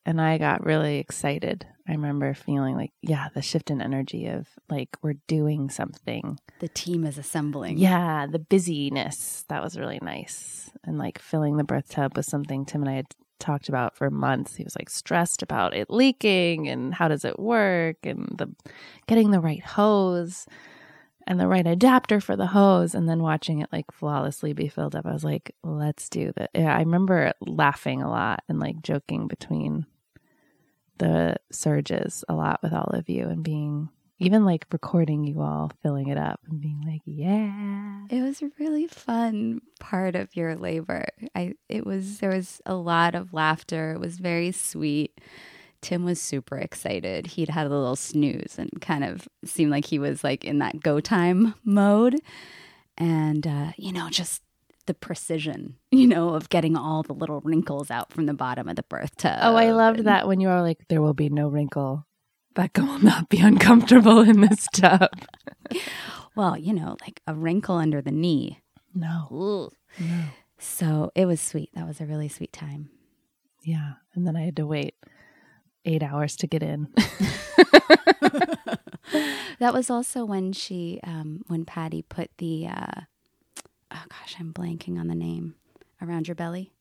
And 0.05 0.21
I 0.21 0.39
got 0.39 0.65
really 0.65 0.99
excited. 0.99 1.67
I 1.89 1.93
remember 1.93 2.35
feeling 2.35 2.77
like, 2.77 2.93
yeah, 3.03 3.29
the 3.35 3.43
shift 3.43 3.71
in 3.71 3.81
energy 3.81 4.27
of 4.27 4.49
like 4.69 4.97
we're 5.03 5.17
doing 5.27 5.71
something. 5.71 6.39
The 6.61 6.69
team 6.69 7.05
is 7.05 7.19
assembling. 7.19 7.79
Yeah, 7.79 8.27
the 8.27 8.39
busyness. 8.39 9.45
That 9.49 9.63
was 9.63 9.79
really 9.79 9.99
nice. 10.03 10.71
And 10.85 10.99
like 10.99 11.19
filling 11.19 11.57
the 11.57 11.65
birth 11.65 11.89
tub 11.89 12.17
was 12.17 12.27
something 12.27 12.65
Tim 12.65 12.83
and 12.83 12.91
I 12.91 12.95
had 12.95 13.07
talked 13.39 13.69
about 13.69 13.97
for 13.97 14.11
months. 14.11 14.57
He 14.57 14.65
was 14.65 14.77
like 14.77 14.91
stressed 14.91 15.43
about 15.43 15.75
it 15.75 15.91
leaking 15.91 16.69
and 16.69 16.95
how 16.95 17.09
does 17.09 17.25
it 17.25 17.39
work 17.39 17.97
and 18.05 18.33
the 18.39 18.55
getting 19.07 19.31
the 19.31 19.41
right 19.41 19.65
hose 19.65 20.47
and 21.27 21.39
the 21.39 21.49
right 21.49 21.67
adapter 21.67 22.21
for 22.21 22.37
the 22.37 22.47
hose 22.47 22.95
and 22.95 23.09
then 23.09 23.23
watching 23.23 23.61
it 23.61 23.69
like 23.73 23.91
flawlessly 23.93 24.53
be 24.53 24.69
filled 24.69 24.95
up. 24.95 25.07
I 25.07 25.13
was 25.13 25.25
like, 25.25 25.55
let's 25.63 26.09
do 26.09 26.33
that. 26.37 26.51
Yeah, 26.55 26.75
I 26.75 26.81
remember 26.81 27.33
laughing 27.41 28.03
a 28.03 28.11
lot 28.11 28.43
and 28.49 28.61
like 28.61 28.83
joking 28.83 29.27
between 29.27 29.87
the 30.99 31.37
surges 31.51 32.25
a 32.29 32.35
lot 32.35 32.61
with 32.63 32.73
all 32.73 32.91
of 32.93 33.09
you 33.09 33.29
and 33.29 33.43
being 33.43 33.89
even 34.23 34.45
like 34.45 34.67
recording 34.71 35.25
you 35.25 35.41
all 35.41 35.73
filling 35.83 36.07
it 36.07 36.17
up 36.17 36.39
and 36.49 36.61
being 36.61 36.81
like, 36.87 37.01
yeah. 37.05 38.05
It 38.09 38.23
was 38.23 38.41
a 38.41 38.53
really 38.57 38.87
fun 38.87 39.61
part 39.81 40.15
of 40.15 40.37
your 40.37 40.55
labor. 40.55 41.07
I 41.35 41.55
it 41.69 41.85
was 41.85 42.19
there 42.19 42.31
was 42.31 42.61
a 42.65 42.75
lot 42.75 43.17
of 43.17 43.33
laughter. 43.33 43.93
It 43.93 43.99
was 44.01 44.19
very 44.19 44.53
sweet. 44.53 45.21
Tim 45.81 46.05
was 46.05 46.21
super 46.21 46.57
excited. 46.57 47.27
He'd 47.27 47.49
had 47.49 47.67
a 47.67 47.71
little 47.71 47.97
snooze 47.97 48.55
and 48.59 48.71
kind 48.81 49.03
of 49.03 49.29
seemed 49.45 49.73
like 49.73 49.87
he 49.87 49.99
was 49.99 50.23
like 50.23 50.45
in 50.45 50.61
that 50.61 50.81
go 50.81 51.01
time 51.01 51.55
mode. 51.65 52.21
And 52.97 53.45
uh, 53.45 53.73
you 53.77 53.93
know, 53.93 54.09
just 54.09 54.43
the 54.87 54.95
precision, 54.95 55.77
you 55.91 56.07
know, 56.07 56.31
of 56.31 56.49
getting 56.49 56.77
all 56.77 57.03
the 57.03 57.12
little 57.15 57.41
wrinkles 57.43 57.91
out 57.91 58.12
from 58.12 58.27
the 58.27 58.35
bottom 58.35 58.69
of 58.69 58.77
the 58.77 58.83
birth 58.83 59.17
tub. 59.17 59.39
Oh, 59.43 59.57
I 59.57 59.71
loved 59.73 59.99
and- 59.99 60.09
that 60.09 60.27
when 60.27 60.41
you 60.41 60.49
were 60.49 60.61
like, 60.62 60.79
there 60.89 61.01
will 61.03 61.15
be 61.15 61.29
no 61.29 61.49
wrinkle. 61.49 62.07
Becca 62.55 62.83
will 62.85 62.99
not 62.99 63.29
be 63.29 63.39
uncomfortable 63.39 64.21
in 64.21 64.41
this 64.41 64.67
tub. 64.73 65.09
Well, 66.35 66.57
you 66.57 66.73
know, 66.73 66.97
like 67.03 67.21
a 67.27 67.35
wrinkle 67.35 67.77
under 67.77 68.01
the 68.01 68.11
knee. 68.11 68.62
No. 68.95 69.71
Ugh. 70.01 70.25
So 70.59 71.11
it 71.15 71.27
was 71.27 71.43
sweet. 71.43 71.69
That 71.75 71.87
was 71.87 72.01
a 72.01 72.07
really 72.07 72.29
sweet 72.31 72.55
time. 72.55 72.89
Yeah. 73.62 73.93
And 74.15 74.27
then 74.27 74.35
I 74.35 74.41
had 74.47 74.57
to 74.57 74.67
wait 74.67 74.95
eight 75.85 76.03
hours 76.03 76.35
to 76.37 76.47
get 76.47 76.62
in. 76.62 76.89
that 79.59 79.75
was 79.75 79.91
also 79.91 80.25
when 80.25 80.53
she, 80.53 81.01
um, 81.05 81.43
when 81.49 81.65
Patty 81.67 82.01
put 82.03 82.31
the, 82.39 82.67
uh, 82.67 83.01
oh 83.93 84.03
gosh, 84.09 84.37
I'm 84.39 84.53
blanking 84.53 84.99
on 84.99 85.09
the 85.09 85.15
name 85.15 85.55
around 86.01 86.29
your 86.29 86.35
belly. 86.35 86.73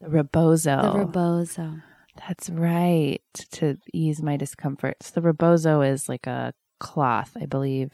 The 0.00 0.08
rebozo. 0.08 0.82
The 0.92 0.98
rebozo. 0.98 1.74
That's 2.16 2.48
right. 2.50 3.20
To 3.52 3.76
ease 3.92 4.22
my 4.22 4.36
discomfort. 4.36 4.96
So 5.02 5.12
the 5.14 5.22
rebozo 5.26 5.82
is 5.82 6.08
like 6.08 6.26
a 6.26 6.54
cloth, 6.80 7.36
I 7.40 7.46
believe, 7.46 7.90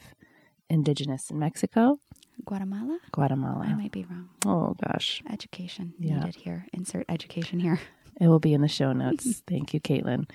indigenous 0.69 1.29
in 1.29 1.39
Mexico, 1.39 1.99
Guatemala? 2.45 2.99
Guatemala. 3.11 3.65
I 3.67 3.73
might 3.75 3.91
be 3.91 4.05
wrong. 4.05 4.29
Oh 4.45 4.75
gosh. 4.85 5.21
Education 5.29 5.93
Yeah. 5.99 6.19
needed 6.19 6.35
here. 6.35 6.65
Insert 6.73 7.05
education 7.09 7.59
here. 7.59 7.79
It 8.19 8.27
will 8.27 8.39
be 8.39 8.53
in 8.53 8.61
the 8.61 8.67
show 8.67 8.93
notes. 8.93 9.41
Thank 9.47 9.73
you, 9.73 9.79
Caitlin. 9.81 10.29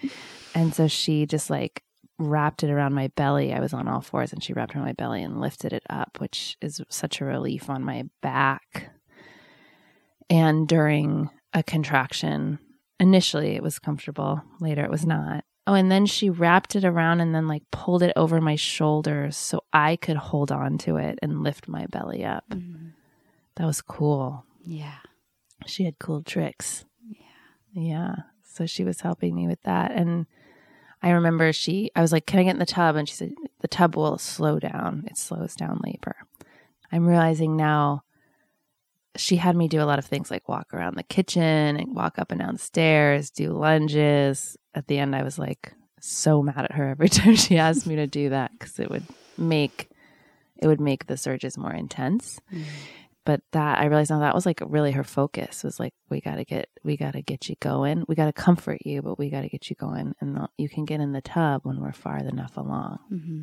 And 0.54 0.74
so 0.74 0.88
she 0.88 1.26
just 1.26 1.48
like 1.50 1.82
wrapped 2.18 2.64
it 2.64 2.70
around 2.70 2.94
my 2.94 3.08
belly. 3.08 3.52
I 3.52 3.60
was 3.60 3.72
on 3.72 3.88
all 3.88 4.00
fours 4.00 4.32
and 4.32 4.42
she 4.42 4.52
wrapped 4.52 4.74
around 4.74 4.84
my 4.84 4.92
belly 4.92 5.22
and 5.22 5.40
lifted 5.40 5.72
it 5.72 5.84
up, 5.88 6.18
which 6.20 6.56
is 6.60 6.80
such 6.88 7.20
a 7.20 7.24
relief 7.24 7.70
on 7.70 7.82
my 7.82 8.04
back. 8.22 8.90
And 10.28 10.68
during 10.68 11.30
a 11.54 11.62
contraction, 11.62 12.58
initially 13.00 13.54
it 13.54 13.62
was 13.62 13.78
comfortable, 13.78 14.42
later 14.60 14.84
it 14.84 14.90
was 14.90 15.06
not. 15.06 15.44
Oh, 15.66 15.74
and 15.74 15.92
then 15.92 16.06
she 16.06 16.30
wrapped 16.30 16.76
it 16.76 16.84
around 16.84 17.20
and 17.20 17.34
then 17.34 17.46
like 17.46 17.62
pulled 17.70 18.02
it 18.02 18.12
over 18.16 18.40
my 18.40 18.56
shoulders 18.56 19.36
so 19.36 19.62
I 19.72 19.96
could 19.96 20.16
hold 20.16 20.50
on 20.50 20.78
to 20.78 20.96
it 20.96 21.18
and 21.22 21.42
lift 21.42 21.68
my 21.68 21.86
belly 21.86 22.24
up. 22.24 22.48
Mm-hmm. 22.50 22.88
That 23.56 23.66
was 23.66 23.82
cool. 23.82 24.44
Yeah. 24.64 24.98
She 25.66 25.84
had 25.84 25.98
cool 25.98 26.22
tricks. 26.22 26.84
Yeah. 27.06 27.26
Yeah. 27.72 28.14
So 28.42 28.66
she 28.66 28.82
was 28.82 29.02
helping 29.02 29.34
me 29.34 29.46
with 29.46 29.62
that. 29.62 29.92
And 29.92 30.26
I 31.02 31.10
remember 31.10 31.52
she, 31.52 31.90
I 31.94 32.00
was 32.00 32.12
like, 32.12 32.26
Can 32.26 32.40
I 32.40 32.44
get 32.44 32.52
in 32.52 32.58
the 32.58 32.66
tub? 32.66 32.96
And 32.96 33.08
she 33.08 33.14
said, 33.14 33.34
The 33.60 33.68
tub 33.68 33.96
will 33.96 34.18
slow 34.18 34.58
down. 34.58 35.04
It 35.06 35.16
slows 35.16 35.54
down 35.54 35.80
labor. 35.84 36.16
I'm 36.90 37.06
realizing 37.06 37.56
now 37.56 38.02
she 39.16 39.36
had 39.36 39.56
me 39.56 39.68
do 39.68 39.82
a 39.82 39.84
lot 39.84 39.98
of 39.98 40.04
things 40.04 40.30
like 40.30 40.48
walk 40.48 40.72
around 40.72 40.96
the 40.96 41.02
kitchen 41.02 41.42
and 41.42 41.94
walk 41.94 42.18
up 42.18 42.30
and 42.30 42.40
down 42.40 42.56
stairs, 42.56 43.30
do 43.30 43.52
lunges. 43.52 44.56
At 44.74 44.86
the 44.86 44.98
end, 44.98 45.14
I 45.14 45.22
was 45.22 45.38
like 45.38 45.72
so 46.00 46.42
mad 46.42 46.64
at 46.64 46.72
her 46.72 46.88
every 46.88 47.08
time 47.08 47.34
she 47.34 47.58
asked 47.58 47.86
me 47.86 47.96
to 47.96 48.06
do 48.06 48.30
that 48.30 48.52
because 48.52 48.78
it 48.78 48.90
would 48.90 49.04
make 49.36 49.90
it 50.56 50.66
would 50.66 50.80
make 50.80 51.06
the 51.06 51.16
surges 51.16 51.56
more 51.56 51.72
intense 51.72 52.40
mm. 52.52 52.64
But 53.28 53.42
that 53.52 53.78
I 53.78 53.84
realized 53.84 54.08
now 54.08 54.20
that 54.20 54.34
was 54.34 54.46
like 54.46 54.62
really 54.64 54.92
her 54.92 55.04
focus 55.04 55.62
was 55.62 55.78
like 55.78 55.92
we 56.08 56.22
got 56.22 56.36
to 56.36 56.46
get 56.46 56.70
we 56.82 56.96
got 56.96 57.12
to 57.12 57.20
get 57.20 57.46
you 57.50 57.56
going. 57.60 58.06
We 58.08 58.14
got 58.14 58.24
to 58.24 58.32
comfort 58.32 58.78
you 58.86 59.02
but 59.02 59.18
we 59.18 59.28
got 59.28 59.42
to 59.42 59.50
get 59.50 59.68
you 59.68 59.76
going 59.76 60.14
and 60.18 60.48
you 60.56 60.70
can 60.70 60.86
get 60.86 61.00
in 61.00 61.12
the 61.12 61.20
tub 61.20 61.60
when 61.64 61.78
we're 61.78 61.92
far 61.92 62.16
enough 62.16 62.56
along. 62.56 63.00
Hmm 63.10 63.42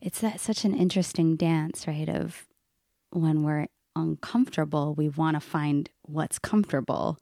It's 0.00 0.20
that 0.20 0.40
such 0.40 0.64
an 0.64 0.74
interesting 0.74 1.36
dance, 1.36 1.86
right? 1.86 2.08
Of 2.08 2.46
when 3.10 3.42
we're 3.42 3.66
uncomfortable, 3.94 4.94
we 4.94 5.10
want 5.10 5.34
to 5.34 5.40
find 5.40 5.90
what's 6.00 6.38
comfortable, 6.38 7.18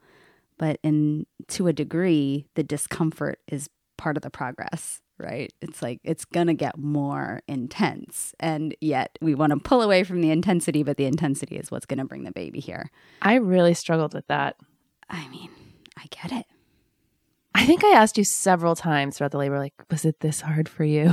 but 0.58 0.78
in 0.84 1.26
to 1.48 1.66
a 1.66 1.72
degree, 1.72 2.46
the 2.54 2.62
discomfort 2.62 3.40
is 3.48 3.68
part 3.96 4.16
of 4.16 4.22
the 4.22 4.30
progress, 4.30 5.00
right? 5.18 5.52
It's 5.60 5.82
like 5.82 6.00
it's 6.04 6.24
gonna 6.24 6.54
get 6.54 6.78
more 6.78 7.42
intense, 7.48 8.34
and 8.40 8.74
yet 8.80 9.18
we 9.20 9.34
want 9.34 9.52
to 9.52 9.58
pull 9.58 9.82
away 9.82 10.04
from 10.04 10.20
the 10.20 10.30
intensity, 10.30 10.82
but 10.82 10.96
the 10.96 11.06
intensity 11.06 11.56
is 11.56 11.70
what's 11.70 11.86
gonna 11.86 12.04
bring 12.04 12.24
the 12.24 12.32
baby 12.32 12.60
here. 12.60 12.90
I 13.22 13.34
really 13.34 13.74
struggled 13.74 14.14
with 14.14 14.26
that 14.28 14.56
I 15.10 15.28
mean, 15.28 15.50
I 15.96 16.04
get 16.10 16.32
it. 16.32 16.46
I 17.54 17.64
think 17.64 17.84
I 17.84 17.92
asked 17.92 18.18
you 18.18 18.24
several 18.24 18.76
times 18.76 19.16
throughout 19.16 19.32
the 19.32 19.38
labor, 19.38 19.58
like, 19.58 19.74
was 19.90 20.04
it 20.04 20.20
this 20.20 20.42
hard 20.42 20.68
for 20.68 20.84
you? 20.84 21.12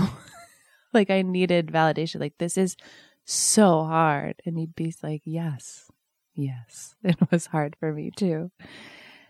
like, 0.94 1.10
I 1.10 1.22
needed 1.22 1.68
validation. 1.68 2.20
Like, 2.20 2.38
this 2.38 2.58
is 2.58 2.76
so 3.24 3.84
hard. 3.84 4.42
And 4.46 4.60
you'd 4.60 4.76
be 4.76 4.94
like, 5.02 5.22
yes, 5.26 5.90
yes, 6.36 6.96
it 7.04 7.18
was 7.32 7.48
hard 7.48 7.76
for 7.80 7.94
me 7.94 8.12
too. 8.16 8.52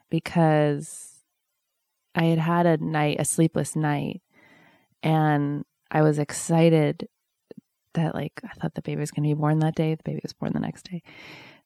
Because 0.10 1.24
I 2.16 2.26
had 2.26 2.40
had 2.40 2.66
a 2.66 2.78
night, 2.78 3.18
a 3.20 3.26
sleepless 3.26 3.76
night, 3.76 4.22
and 5.06 5.64
I 5.92 6.02
was 6.02 6.20
excited 6.20 7.08
that 7.94 8.14
like 8.16 8.42
I 8.44 8.54
thought 8.56 8.74
the 8.74 8.82
baby 8.82 9.00
was 9.00 9.12
going 9.12 9.24
to 9.24 9.36
be 9.36 9.40
born 9.40 9.60
that 9.60 9.76
day. 9.76 9.96
The 9.96 10.04
baby 10.04 10.20
was 10.22 10.34
born 10.34 10.52
the 10.52 10.60
next 10.60 10.90
day. 10.90 11.04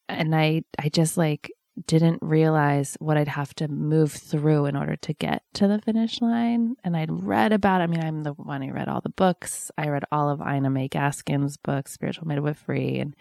And 0.07 0.35
I 0.35 0.63
I 0.77 0.89
just 0.89 1.17
like 1.17 1.51
didn't 1.87 2.19
realize 2.21 2.97
what 2.99 3.15
I'd 3.15 3.29
have 3.29 3.53
to 3.55 3.69
move 3.69 4.11
through 4.11 4.65
in 4.65 4.75
order 4.75 4.97
to 4.97 5.13
get 5.13 5.43
to 5.53 5.67
the 5.67 5.79
finish 5.79 6.21
line. 6.21 6.75
And 6.83 6.97
I'd 6.97 7.23
read 7.23 7.53
about, 7.53 7.79
I 7.79 7.87
mean, 7.87 8.03
I'm 8.03 8.23
the 8.23 8.33
one 8.33 8.61
who 8.61 8.73
read 8.73 8.89
all 8.89 8.99
the 8.99 9.09
books. 9.09 9.71
I 9.77 9.87
read 9.87 10.03
all 10.11 10.29
of 10.29 10.41
Ina 10.41 10.69
May 10.69 10.89
Gaskin's 10.89 11.55
books, 11.55 11.93
Spiritual 11.93 12.27
Midwifery, 12.27 12.99
and 12.99 13.15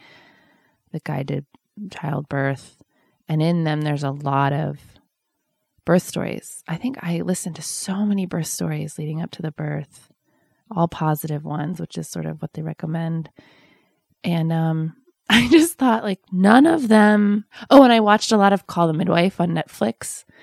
the 0.90 0.98
guided 0.98 1.46
childbirth. 1.92 2.82
And 3.28 3.40
in 3.40 3.62
them, 3.62 3.82
there's 3.82 4.02
a 4.02 4.10
lot 4.10 4.52
of 4.52 4.80
birth 5.88 6.02
stories. 6.02 6.62
I 6.68 6.76
think 6.76 6.99
I 7.02 7.23
listened 7.23 7.57
to 7.57 7.62
so 7.62 8.04
many 8.04 8.26
birth 8.26 8.49
stories 8.49 8.99
leading 8.99 9.23
up 9.23 9.30
to 9.30 9.42
the 9.42 9.50
birth, 9.50 10.12
all 10.71 10.87
positive 10.87 11.47
ones, 11.47 11.80
which 11.80 11.97
is 11.97 12.07
sort 12.07 12.26
of 12.26 12.42
what 12.42 12.52
they 12.52 12.61
recommend. 12.61 13.30
And 14.23 14.52
um, 14.52 14.97
I 15.30 15.49
just 15.49 15.78
thought 15.78 16.04
like 16.04 16.21
none 16.30 16.66
of 16.66 16.88
them. 16.88 17.47
Oh, 17.71 17.85
and 17.85 17.90
I 17.92 18.00
watched 18.00 18.33
a 18.33 18.37
lot 18.37 18.52
of 18.52 18.66
Call 18.66 18.87
the 18.87 18.92
Midwife 18.92 19.40
on 19.40 19.50
Netflix. 19.50 20.25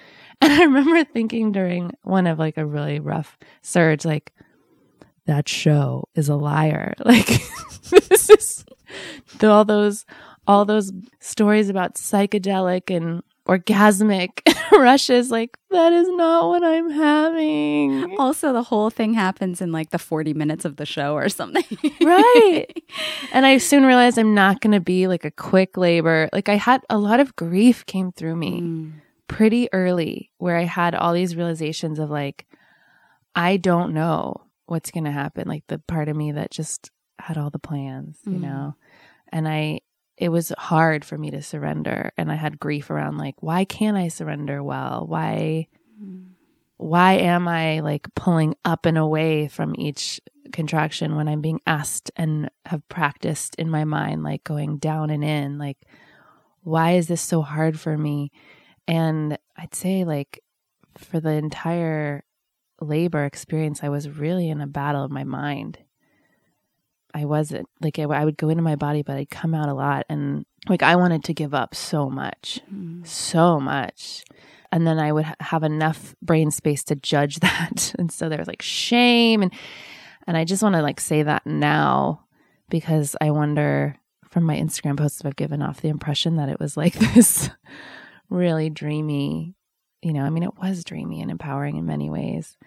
And 0.42 0.52
I 0.52 0.64
remember 0.64 1.06
thinking 1.06 1.54
during 1.54 1.92
one 2.04 2.28
of 2.28 2.38
like 2.38 2.58
a 2.58 2.66
really 2.66 3.00
rough 3.00 3.38
surge, 3.62 4.04
like, 4.04 4.34
that 5.28 5.48
show 5.48 6.10
is 6.14 6.28
a 6.28 6.36
liar. 6.36 6.94
Like, 7.06 7.28
this 7.90 8.30
is 8.30 8.66
all 9.42 9.64
those, 9.64 10.06
all 10.46 10.66
those 10.66 10.92
stories 11.22 11.70
about 11.70 11.96
psychedelic 11.96 12.94
and 12.94 13.24
orgasmic 13.48 14.42
rushes. 14.72 15.30
Like, 15.32 15.58
that 15.72 15.94
is 15.94 16.08
not 16.10 16.48
what 16.50 16.64
I'm 16.64 16.90
having. 16.90 18.16
Also, 18.20 18.54
the 18.54 18.64
whole 18.64 18.90
thing 18.90 19.14
happens 19.14 19.62
in 19.62 19.72
like 19.72 19.90
the 19.92 20.00
40 20.00 20.34
minutes 20.34 20.66
of 20.66 20.78
the 20.78 20.86
show 20.86 21.14
or 21.16 21.30
something. 21.30 21.64
right. 22.02 22.66
And 23.34 23.46
I 23.46 23.58
soon 23.58 23.86
realized 23.86 24.18
I'm 24.18 24.34
not 24.34 24.62
going 24.62 24.72
to 24.74 24.80
be 24.80 25.08
like 25.08 25.26
a 25.26 25.32
quick 25.32 25.76
labor. 25.78 26.30
Like, 26.32 26.48
I 26.50 26.56
had 26.56 26.82
a 26.90 26.98
lot 26.98 27.20
of 27.20 27.36
grief 27.36 27.86
came 27.86 28.12
through 28.12 28.36
me 28.36 28.62
Mm. 28.62 28.94
pretty 29.28 29.68
early 29.74 30.32
where 30.38 30.56
I 30.58 30.64
had 30.64 30.96
all 30.96 31.14
these 31.14 31.36
realizations 31.36 32.00
of 32.00 32.10
like, 32.10 32.46
I 33.36 33.58
don't 33.58 33.94
know 33.94 34.44
what's 34.68 34.92
going 34.92 35.04
to 35.04 35.12
happen. 35.12 35.48
Like, 35.48 35.64
the 35.68 35.80
part 35.80 36.08
of 36.08 36.16
me 36.16 36.32
that 36.32 36.52
just 36.52 36.90
had 37.20 37.38
all 37.38 37.50
the 37.50 37.60
plans, 37.60 38.20
you 38.26 38.34
Mm. 38.38 38.42
know? 38.42 38.76
And 39.34 39.48
I, 39.48 39.82
it 40.18 40.30
was 40.30 40.54
hard 40.58 41.04
for 41.04 41.18
me 41.18 41.32
to 41.32 41.42
surrender. 41.42 42.12
And 42.18 42.32
I 42.32 42.36
had 42.36 42.60
grief 42.60 42.90
around 42.90 43.18
like, 43.18 43.36
why 43.42 43.66
can't 43.66 43.98
I 43.98 44.08
surrender 44.08 44.64
well? 44.64 45.06
Why, 45.08 45.68
why 46.78 47.14
am 47.14 47.48
I 47.48 47.82
like 47.82 48.14
pulling 48.16 48.56
up 48.64 48.86
and 48.86 48.98
away 48.98 49.48
from 49.48 49.76
each 49.78 50.22
contraction 50.52 51.16
when 51.16 51.28
I'm 51.28 51.42
being 51.42 51.60
asked 51.68 52.12
and 52.16 52.50
have 52.66 52.88
practiced 52.88 53.56
in 53.56 53.70
my 53.70 53.84
mind, 53.84 54.24
like 54.24 54.44
going 54.44 54.78
down 54.78 55.10
and 55.10 55.24
in? 55.24 55.58
Like, 55.58 55.78
why 56.62 56.94
is 56.94 57.08
this 57.08 57.22
so 57.22 57.42
hard 57.42 57.80
for 57.80 57.98
me? 57.98 58.32
And 58.88 59.38
I'd 59.58 59.76
say, 59.76 60.04
like, 60.04 60.42
for 60.98 61.20
the 61.20 61.32
entire 61.32 62.24
labor 62.82 63.26
experience, 63.26 63.84
I 63.84 63.90
was 63.90 64.10
really 64.10 64.50
in 64.50 64.62
a 64.62 64.68
battle 64.68 65.04
of 65.04 65.12
my 65.12 65.24
mind. 65.24 65.80
I 67.16 67.24
wasn't 67.26 67.68
like 67.82 67.98
I, 67.98 68.04
I 68.04 68.26
would 68.26 68.38
go 68.38 68.50
into 68.50 68.62
my 68.62 68.76
body, 68.76 69.02
but 69.02 69.16
I'd 69.18 69.30
come 69.30 69.56
out 69.56 69.70
a 69.70 69.74
lot, 69.74 70.06
and 70.10 70.46
like 70.68 70.84
I 70.84 70.96
wanted 70.98 71.24
to 71.24 71.34
give 71.34 71.54
up 71.54 71.74
so 71.74 72.10
much, 72.10 72.60
Mm. 72.74 73.08
so 73.08 73.60
much, 73.60 74.24
and 74.72 74.86
then 74.86 75.00
I 75.00 75.12
would 75.14 75.24
ha- 75.26 75.36
have 75.40 75.64
enough 75.64 76.14
brain 76.22 76.52
space 76.52 76.84
to 76.86 76.96
judge 76.96 77.40
that, 77.40 77.94
and 77.98 78.12
so 78.12 78.28
there 78.28 78.38
was 78.40 78.48
like 78.50 78.62
shame, 78.62 79.42
and 79.42 79.54
and 80.28 80.36
I 80.36 80.44
just 80.44 80.62
want 80.62 80.76
to 80.76 80.82
like 80.82 81.00
say 81.00 81.24
that 81.24 81.46
now 81.48 82.26
because 82.70 83.16
I 83.22 83.32
wonder 83.32 83.96
from 84.30 84.44
my 84.44 84.58
Instagram 84.58 84.98
posts 84.98 85.22
if 85.22 85.26
I've 85.26 85.36
given 85.38 85.62
off 85.62 85.80
the 85.82 85.88
impression 85.88 86.36
that 86.36 86.50
it 86.50 86.60
was 86.60 86.76
like 86.76 86.94
this 87.16 87.50
really 88.30 88.70
dreamy, 88.70 89.56
you 90.02 90.12
know, 90.12 90.24
I 90.24 90.30
mean, 90.30 90.44
it 90.44 90.58
was 90.60 90.84
dreamy 90.84 91.22
and 91.22 91.32
empowering 91.32 91.78
in 91.78 91.86
many 91.86 92.10
ways, 92.10 92.58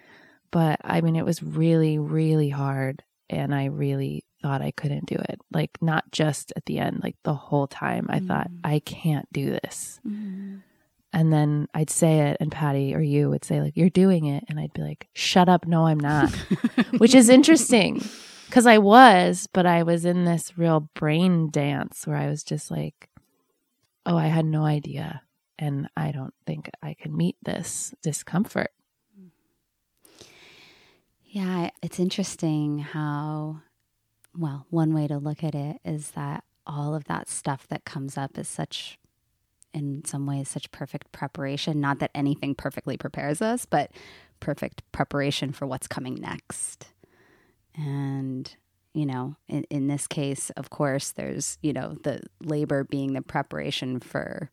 but 0.51 0.79
I 0.83 1.01
mean, 1.01 1.15
it 1.15 1.25
was 1.25 1.43
really, 1.43 1.99
really 1.99 2.49
hard. 2.49 3.03
And 3.29 3.53
I 3.53 3.65
really 3.65 4.23
thought 4.41 4.61
I 4.61 4.71
couldn't 4.71 5.05
do 5.05 5.15
it. 5.15 5.39
Like, 5.51 5.71
not 5.81 6.11
just 6.11 6.53
at 6.55 6.65
the 6.65 6.79
end, 6.79 7.01
like 7.03 7.15
the 7.23 7.33
whole 7.33 7.67
time, 7.67 8.07
I 8.09 8.19
thought, 8.19 8.49
Mm. 8.49 8.59
I 8.63 8.79
can't 8.79 9.31
do 9.33 9.49
this. 9.51 9.99
Mm. 10.07 10.61
And 11.11 11.33
then 11.33 11.67
I'd 11.73 11.89
say 11.89 12.29
it, 12.29 12.37
and 12.39 12.51
Patty 12.51 12.93
or 12.93 13.01
you 13.01 13.29
would 13.29 13.43
say, 13.43 13.61
like, 13.61 13.75
you're 13.75 13.89
doing 13.89 14.25
it. 14.25 14.43
And 14.47 14.59
I'd 14.59 14.73
be 14.73 14.81
like, 14.83 15.07
shut 15.13 15.49
up. 15.49 15.65
No, 15.65 15.87
I'm 15.87 15.99
not. 15.99 16.31
Which 16.99 17.15
is 17.15 17.29
interesting 17.29 18.03
because 18.45 18.65
I 18.67 18.77
was, 18.77 19.47
but 19.51 19.65
I 19.65 19.83
was 19.83 20.05
in 20.05 20.25
this 20.25 20.57
real 20.57 20.81
brain 20.93 21.49
dance 21.49 22.05
where 22.05 22.17
I 22.17 22.27
was 22.27 22.43
just 22.43 22.69
like, 22.71 23.09
oh, 24.05 24.17
I 24.17 24.27
had 24.27 24.45
no 24.45 24.63
idea. 24.65 25.23
And 25.57 25.89
I 25.97 26.11
don't 26.11 26.33
think 26.45 26.69
I 26.81 26.93
can 26.93 27.15
meet 27.17 27.35
this 27.43 27.93
discomfort. 28.01 28.71
Yeah, 31.25 31.69
it's 31.83 31.99
interesting 31.99 32.79
how, 32.79 33.61
well, 34.39 34.65
one 34.69 34.93
way 34.93 35.05
to 35.07 35.17
look 35.17 35.43
at 35.43 35.53
it 35.53 35.81
is 35.83 36.11
that 36.11 36.43
all 36.65 36.95
of 36.95 37.03
that 37.05 37.27
stuff 37.27 37.67
that 37.67 37.83
comes 37.83 38.17
up 38.17 38.37
is 38.37 38.47
such, 38.47 38.97
in 39.73 40.03
some 40.05 40.25
ways, 40.25 40.47
such 40.47 40.71
perfect 40.71 41.11
preparation. 41.11 41.81
Not 41.81 41.99
that 41.99 42.11
anything 42.15 42.55
perfectly 42.55 42.95
prepares 42.95 43.41
us, 43.41 43.65
but 43.65 43.91
perfect 44.39 44.81
preparation 44.93 45.51
for 45.51 45.67
what's 45.67 45.87
coming 45.87 46.15
next. 46.15 46.87
And, 47.75 48.55
you 48.93 49.05
know, 49.05 49.35
in, 49.49 49.65
in 49.69 49.87
this 49.87 50.07
case, 50.07 50.51
of 50.51 50.69
course, 50.69 51.11
there's, 51.11 51.57
you 51.61 51.73
know, 51.73 51.97
the 52.03 52.21
labor 52.41 52.85
being 52.85 53.13
the 53.13 53.21
preparation 53.21 53.99
for 53.99 54.49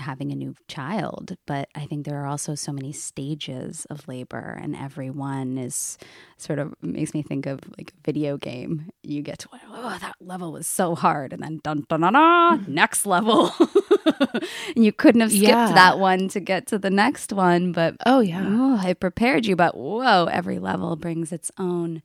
having 0.00 0.32
a 0.32 0.34
new 0.34 0.54
child 0.68 1.36
but 1.46 1.68
i 1.74 1.86
think 1.86 2.04
there 2.06 2.20
are 2.22 2.26
also 2.26 2.54
so 2.54 2.72
many 2.72 2.92
stages 2.92 3.86
of 3.90 4.06
labor 4.08 4.58
and 4.62 4.74
every 4.76 5.10
one 5.10 5.56
is 5.58 5.98
sort 6.38 6.58
of 6.58 6.74
makes 6.82 7.14
me 7.14 7.22
think 7.22 7.46
of 7.46 7.60
like 7.78 7.92
a 7.96 8.00
video 8.04 8.36
game 8.36 8.90
you 9.02 9.22
get 9.22 9.38
to 9.38 9.48
oh 9.72 9.98
that 10.00 10.14
level 10.20 10.52
was 10.52 10.66
so 10.66 10.94
hard 10.94 11.32
and 11.32 11.42
then 11.42 11.60
dun 11.62 11.84
dun 11.88 12.00
dun, 12.00 12.12
dun 12.14 12.64
mm. 12.64 12.68
next 12.68 13.06
level 13.06 13.52
and 14.74 14.84
you 14.84 14.92
couldn't 14.92 15.20
have 15.20 15.30
skipped 15.30 15.48
Yeah. 15.48 15.72
that 15.72 15.98
one 15.98 16.28
to 16.28 16.40
get 16.40 16.66
to 16.68 16.78
the 16.78 16.90
next 16.90 17.32
one 17.32 17.72
but 17.72 17.96
Oh, 18.06 18.20
yeah. 18.20 18.42
oh 18.44 18.78
i 18.82 18.92
prepared 18.94 19.46
you 19.46 19.56
but 19.56 19.76
whoa 19.76 20.26
every 20.26 20.58
level 20.58 20.96
brings 20.96 21.32
its 21.32 21.50
own 21.58 22.02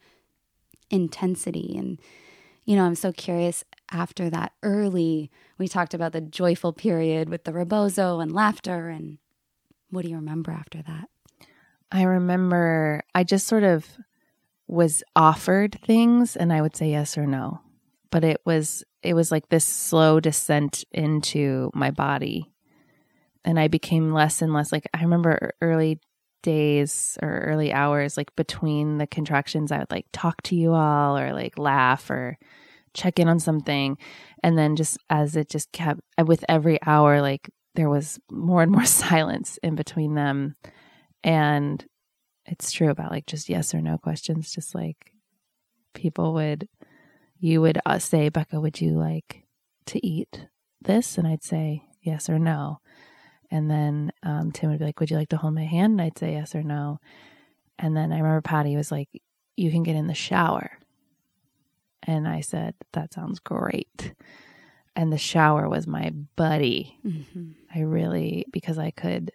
intensity 0.89 1.75
and 1.77 1.99
you 2.65 2.75
know 2.75 2.83
i'm 2.83 2.95
so 2.95 3.11
curious 3.11 3.63
after 3.91 4.29
that 4.29 4.51
early 4.63 5.31
we 5.57 5.67
talked 5.67 5.93
about 5.93 6.11
the 6.11 6.21
joyful 6.21 6.73
period 6.73 7.29
with 7.29 7.43
the 7.43 7.53
rebozo 7.53 8.19
and 8.19 8.31
laughter 8.31 8.89
and 8.89 9.17
what 9.89 10.03
do 10.03 10.09
you 10.09 10.15
remember 10.15 10.51
after 10.51 10.81
that 10.81 11.09
I 11.91 12.03
remember 12.03 13.03
I 13.13 13.23
just 13.23 13.47
sort 13.47 13.63
of 13.63 13.87
was 14.67 15.03
offered 15.15 15.79
things 15.81 16.35
and 16.35 16.51
I 16.51 16.61
would 16.61 16.75
say 16.75 16.89
yes 16.89 17.17
or 17.17 17.27
no. 17.27 17.61
But 18.11 18.23
it 18.23 18.41
was 18.45 18.83
it 19.01 19.13
was 19.13 19.31
like 19.31 19.49
this 19.49 19.65
slow 19.65 20.19
descent 20.19 20.83
into 20.91 21.71
my 21.73 21.91
body. 21.91 22.51
And 23.43 23.59
I 23.59 23.67
became 23.67 24.11
less 24.11 24.41
and 24.41 24.53
less 24.53 24.71
like 24.71 24.87
I 24.93 25.01
remember 25.01 25.53
early 25.61 25.99
days 26.41 27.17
or 27.21 27.39
early 27.39 27.73
hours 27.73 28.17
like 28.17 28.35
between 28.35 28.97
the 28.97 29.07
contractions 29.07 29.71
I 29.71 29.79
would 29.79 29.91
like 29.91 30.05
talk 30.11 30.41
to 30.43 30.55
you 30.55 30.73
all 30.73 31.17
or 31.17 31.33
like 31.33 31.57
laugh 31.57 32.09
or 32.09 32.37
check 32.93 33.19
in 33.19 33.27
on 33.27 33.39
something 33.39 33.97
and 34.45 34.57
then 34.57 34.75
just 34.75 34.97
as 35.09 35.35
it 35.35 35.49
just 35.49 35.71
kept 35.71 35.99
with 36.23 36.45
every 36.47 36.77
hour 36.85 37.21
like 37.21 37.49
there 37.73 37.89
was 37.89 38.19
more 38.31 38.61
and 38.61 38.71
more 38.71 38.85
silence 39.03 39.57
in 39.63 39.75
between 39.75 40.13
them 40.13 40.55
and 41.23 41.85
it's 42.45 42.71
true 42.71 42.89
about 42.89 43.11
like 43.11 43.25
just 43.25 43.49
yes 43.49 43.73
or 43.73 43.81
no 43.81 43.97
questions. 43.97 44.53
Just 44.53 44.75
like 44.75 45.11
people 45.93 46.33
would, 46.33 46.67
you 47.39 47.61
would 47.61 47.79
uh, 47.85 47.99
say, 47.99 48.29
Becca, 48.29 48.59
would 48.59 48.79
you 48.79 48.91
like 48.91 49.43
to 49.87 50.05
eat 50.05 50.47
this? 50.81 51.17
And 51.17 51.27
I'd 51.27 51.43
say 51.43 51.83
yes 52.01 52.29
or 52.29 52.39
no. 52.39 52.79
And 53.51 53.69
then 53.69 54.11
um, 54.23 54.51
Tim 54.51 54.69
would 54.69 54.79
be 54.79 54.85
like, 54.85 54.99
would 54.99 55.09
you 55.09 55.17
like 55.17 55.29
to 55.29 55.37
hold 55.37 55.55
my 55.55 55.65
hand? 55.65 55.93
And 55.93 56.01
I'd 56.01 56.17
say 56.17 56.33
yes 56.33 56.55
or 56.55 56.63
no. 56.63 56.99
And 57.77 57.95
then 57.95 58.11
I 58.11 58.17
remember 58.17 58.41
Patty 58.41 58.75
was 58.75 58.91
like, 58.91 59.09
you 59.55 59.71
can 59.71 59.83
get 59.83 59.95
in 59.95 60.07
the 60.07 60.13
shower. 60.13 60.71
And 62.03 62.27
I 62.27 62.41
said, 62.41 62.75
that 62.93 63.13
sounds 63.13 63.39
great. 63.39 64.13
And 64.95 65.11
the 65.11 65.17
shower 65.17 65.67
was 65.67 65.87
my 65.87 66.11
buddy. 66.35 66.99
mm-hmm. 67.05 67.51
I 67.73 67.81
really, 67.81 68.45
because 68.51 68.77
I 68.77 68.91
could 68.91 69.31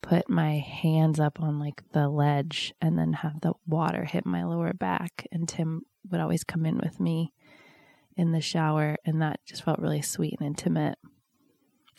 put 0.00 0.28
my 0.28 0.58
hands 0.58 1.18
up 1.18 1.40
on 1.40 1.58
like 1.58 1.82
the 1.92 2.08
ledge 2.08 2.74
and 2.80 2.98
then 2.98 3.14
have 3.14 3.40
the 3.40 3.54
water 3.66 4.04
hit 4.04 4.26
my 4.26 4.44
lower 4.44 4.72
back. 4.72 5.26
And 5.32 5.48
Tim 5.48 5.82
would 6.10 6.20
always 6.20 6.44
come 6.44 6.66
in 6.66 6.78
with 6.78 7.00
me 7.00 7.32
in 8.16 8.32
the 8.32 8.40
shower, 8.40 8.96
and 9.04 9.20
that 9.22 9.40
just 9.44 9.64
felt 9.64 9.78
really 9.78 10.02
sweet 10.02 10.36
and 10.38 10.46
intimate. 10.46 10.98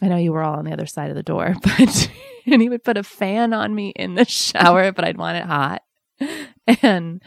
I 0.01 0.07
know 0.07 0.17
you 0.17 0.31
were 0.31 0.43
all 0.43 0.57
on 0.57 0.65
the 0.65 0.73
other 0.73 0.85
side 0.85 1.09
of 1.09 1.15
the 1.15 1.23
door, 1.23 1.55
but 1.61 2.11
and 2.45 2.61
he 2.61 2.69
would 2.69 2.83
put 2.83 2.97
a 2.97 3.03
fan 3.03 3.53
on 3.53 3.73
me 3.73 3.89
in 3.89 4.15
the 4.15 4.25
shower, 4.29 4.91
but 4.91 5.05
I'd 5.05 5.17
want 5.17 5.37
it 5.37 5.45
hot. 5.45 5.81
And 6.81 7.21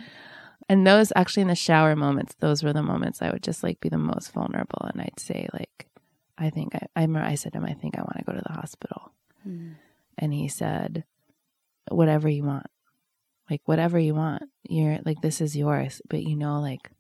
and 0.69 0.87
those 0.87 1.13
actually 1.17 1.43
in 1.43 1.49
the 1.49 1.55
shower 1.55 1.97
moments, 1.97 2.35
those 2.41 2.63
were 2.63 2.73
the 2.73 2.83
moments 2.83 3.23
I 3.23 3.31
would 3.31 3.43
just 3.43 3.63
like 3.63 3.81
be 3.81 3.89
the 3.89 3.99
most 3.99 4.33
vulnerable 4.33 4.83
and 4.93 5.01
I'd 5.01 5.19
say 5.19 5.49
like 5.53 5.87
I 6.37 6.51
think 6.51 6.75
I 6.75 6.87
I, 6.95 7.03
remember 7.03 7.27
I 7.27 7.35
said 7.35 7.53
to 7.53 7.59
him, 7.59 7.65
I 7.65 7.75
think 7.75 7.97
I 7.97 8.03
want 8.03 8.17
to 8.19 8.25
go 8.25 8.33
to 8.33 8.45
the 8.47 8.53
hospital. 8.53 9.13
Mm. 9.47 9.75
And 10.19 10.33
he 10.33 10.49
said, 10.49 11.05
Whatever 11.91 12.29
you 12.29 12.45
want. 12.45 12.67
Like 13.51 13.63
whatever 13.65 13.99
you 13.99 14.15
want. 14.15 14.43
You're 14.69 14.99
like 15.05 15.21
this 15.23 15.41
is 15.41 15.57
yours. 15.57 16.03
But 16.09 16.23
you 16.23 16.37
know, 16.37 16.61
like 16.61 16.91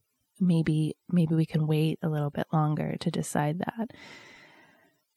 maybe 0.40 0.96
maybe 1.10 1.34
we 1.34 1.46
can 1.46 1.66
wait 1.66 1.98
a 2.02 2.08
little 2.08 2.30
bit 2.30 2.46
longer 2.52 2.96
to 3.00 3.10
decide 3.10 3.58
that 3.58 3.90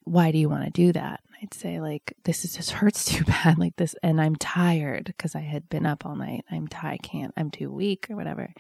why 0.04 0.32
do 0.32 0.38
you 0.38 0.50
want 0.50 0.66
to 0.66 0.72
do 0.72 0.94
that? 0.94 1.22
I'd 1.42 1.54
say 1.54 1.82
like 1.82 2.14
this 2.24 2.46
is 2.46 2.56
just 2.56 2.72
hurts 2.72 3.06
too 3.12 3.24
bad 3.24 3.58
like 3.58 3.76
this 3.76 3.96
and 4.04 4.22
i'm 4.22 4.36
tired 4.36 5.06
because 5.06 5.34
i 5.34 5.40
had 5.40 5.68
been 5.70 5.86
up 5.86 6.06
all 6.06 6.16
night. 6.16 6.46
I'm 6.52 6.68
tired 6.68 6.94
i 6.94 6.98
can't 6.98 7.34
i'm 7.36 7.50
too 7.50 7.72
weak 7.72 8.08
or 8.10 8.16
whatever. 8.16 8.54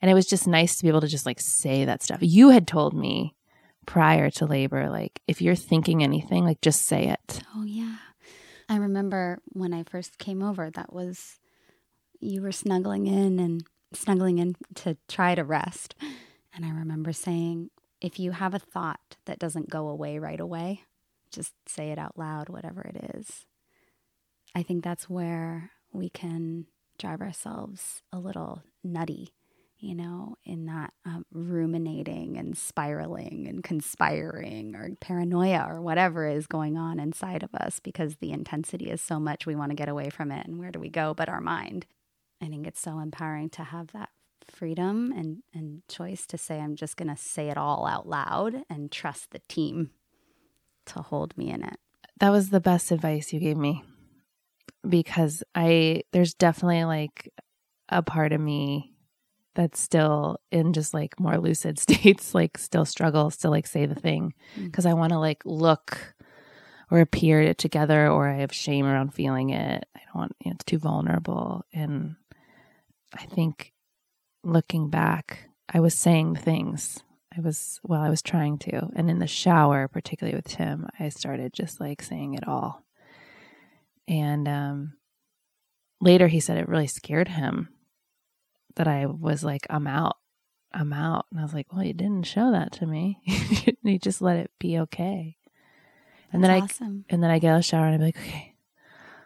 And 0.00 0.10
it 0.10 0.14
was 0.14 0.26
just 0.26 0.46
nice 0.46 0.76
to 0.76 0.82
be 0.82 0.88
able 0.88 1.00
to 1.00 1.08
just 1.08 1.26
like 1.26 1.40
say 1.40 1.84
that 1.84 2.02
stuff. 2.02 2.18
You 2.20 2.50
had 2.50 2.68
told 2.68 2.94
me 2.94 3.34
prior 3.86 4.30
to 4.30 4.46
labor 4.46 4.90
like 4.90 5.22
if 5.26 5.40
you're 5.40 5.54
thinking 5.54 6.02
anything 6.02 6.44
like 6.44 6.60
just 6.60 6.86
say 6.86 7.08
it. 7.08 7.42
Oh 7.56 7.64
yeah. 7.64 7.96
I 8.68 8.76
remember 8.76 9.38
when 9.46 9.72
I 9.72 9.82
first 9.82 10.18
came 10.18 10.42
over 10.42 10.70
that 10.70 10.92
was 10.92 11.38
you 12.20 12.42
were 12.42 12.52
snuggling 12.52 13.06
in 13.06 13.38
and 13.38 13.64
snuggling 13.94 14.38
in 14.38 14.56
to 14.74 14.96
try 15.08 15.34
to 15.34 15.44
rest. 15.44 15.94
And 16.54 16.64
I 16.64 16.70
remember 16.70 17.12
saying 17.12 17.70
if 18.00 18.18
you 18.18 18.32
have 18.32 18.54
a 18.54 18.58
thought 18.58 19.16
that 19.26 19.38
doesn't 19.38 19.70
go 19.70 19.88
away 19.88 20.18
right 20.18 20.40
away, 20.40 20.82
just 21.30 21.52
say 21.66 21.90
it 21.90 21.98
out 21.98 22.18
loud 22.18 22.48
whatever 22.48 22.82
it 22.82 23.14
is. 23.16 23.44
I 24.54 24.62
think 24.62 24.82
that's 24.82 25.10
where 25.10 25.70
we 25.92 26.08
can 26.08 26.66
drive 26.98 27.20
ourselves 27.20 28.02
a 28.12 28.18
little 28.18 28.62
nutty 28.82 29.32
you 29.80 29.94
know, 29.94 30.36
in 30.44 30.66
that 30.66 30.92
um, 31.04 31.24
ruminating 31.32 32.36
and 32.36 32.58
spiraling 32.58 33.46
and 33.48 33.62
conspiring 33.62 34.74
or 34.74 34.90
paranoia 35.00 35.66
or 35.68 35.80
whatever 35.80 36.26
is 36.26 36.46
going 36.46 36.76
on 36.76 36.98
inside 36.98 37.42
of 37.42 37.54
us 37.54 37.78
because 37.78 38.16
the 38.16 38.32
intensity 38.32 38.90
is 38.90 39.00
so 39.00 39.20
much 39.20 39.46
we 39.46 39.54
want 39.54 39.70
to 39.70 39.76
get 39.76 39.88
away 39.88 40.10
from 40.10 40.32
it. 40.32 40.46
And 40.46 40.58
where 40.58 40.72
do 40.72 40.80
we 40.80 40.88
go 40.88 41.14
but 41.14 41.28
our 41.28 41.40
mind? 41.40 41.86
I 42.42 42.46
think 42.46 42.66
it's 42.66 42.80
so 42.80 42.98
empowering 42.98 43.50
to 43.50 43.64
have 43.64 43.92
that 43.92 44.10
freedom 44.50 45.12
and, 45.12 45.42
and 45.54 45.82
choice 45.88 46.26
to 46.26 46.38
say, 46.38 46.60
I'm 46.60 46.76
just 46.76 46.96
going 46.96 47.08
to 47.08 47.16
say 47.20 47.48
it 47.48 47.56
all 47.56 47.86
out 47.86 48.08
loud 48.08 48.62
and 48.68 48.90
trust 48.90 49.30
the 49.30 49.40
team 49.48 49.90
to 50.86 51.02
hold 51.02 51.36
me 51.36 51.50
in 51.50 51.62
it. 51.62 51.78
that 52.20 52.30
was 52.30 52.50
the 52.50 52.60
best 52.60 52.90
advice 52.90 53.32
you 53.32 53.40
gave 53.40 53.56
me 53.56 53.84
because 54.88 55.42
I 55.54 56.02
there's 56.12 56.34
definitely 56.34 56.84
like 56.84 57.32
a 57.88 58.02
part 58.02 58.32
of 58.32 58.40
me 58.40 58.94
that's 59.54 59.80
still 59.80 60.38
in 60.52 60.72
just 60.72 60.94
like 60.94 61.18
more 61.18 61.38
lucid 61.38 61.78
states, 61.80 62.34
like 62.34 62.58
still 62.58 62.84
struggle, 62.84 63.30
still 63.30 63.50
like 63.50 63.66
say 63.66 63.86
the 63.86 63.94
thing 63.94 64.34
mm-hmm. 64.54 64.66
because 64.66 64.86
I 64.86 64.94
want 64.94 65.12
to 65.12 65.18
like 65.18 65.42
look 65.44 66.14
or 66.90 67.00
appear 67.00 67.40
it 67.42 67.58
together 67.58 68.08
or 68.08 68.28
I 68.28 68.38
have 68.38 68.52
shame 68.52 68.86
around 68.86 69.14
feeling 69.14 69.50
it. 69.50 69.84
I 69.94 70.00
don't 70.06 70.14
want 70.14 70.36
you 70.44 70.50
know, 70.50 70.54
it's 70.54 70.64
too 70.64 70.78
vulnerable 70.78 71.64
and 71.72 72.16
I 73.14 73.24
think 73.24 73.72
looking 74.42 74.90
back, 74.90 75.50
I 75.68 75.80
was 75.80 75.94
saying 75.94 76.36
things. 76.36 77.02
I 77.36 77.40
was 77.40 77.80
well, 77.82 78.00
I 78.00 78.08
was 78.08 78.22
trying 78.22 78.58
to. 78.58 78.88
And 78.96 79.10
in 79.10 79.18
the 79.18 79.26
shower, 79.26 79.86
particularly 79.88 80.36
with 80.36 80.48
Tim, 80.48 80.88
I 80.98 81.08
started 81.10 81.52
just 81.52 81.80
like 81.80 82.02
saying 82.02 82.34
it 82.34 82.46
all. 82.48 82.84
And 84.06 84.48
um 84.48 84.94
later 86.00 86.28
he 86.28 86.40
said 86.40 86.58
it 86.58 86.68
really 86.68 86.86
scared 86.86 87.28
him 87.28 87.68
that 88.76 88.88
I 88.88 89.06
was 89.06 89.44
like, 89.44 89.66
I'm 89.68 89.86
out. 89.86 90.16
I'm 90.72 90.92
out. 90.92 91.26
And 91.30 91.40
I 91.40 91.42
was 91.42 91.54
like, 91.54 91.72
Well, 91.72 91.84
you 91.84 91.92
didn't 91.92 92.24
show 92.24 92.50
that 92.52 92.72
to 92.72 92.86
me. 92.86 93.20
you 93.82 93.98
just 93.98 94.22
let 94.22 94.36
it 94.36 94.50
be 94.58 94.78
okay. 94.80 95.36
And 96.32 96.42
then 96.44 96.50
I 96.50 96.60
awesome. 96.60 97.04
and 97.08 97.22
then 97.22 97.30
I 97.30 97.38
get 97.38 97.50
out 97.50 97.56
of 97.56 97.58
the 97.60 97.68
shower 97.68 97.86
and 97.86 97.94
I'm 97.94 98.00
like, 98.00 98.16
okay, 98.18 98.54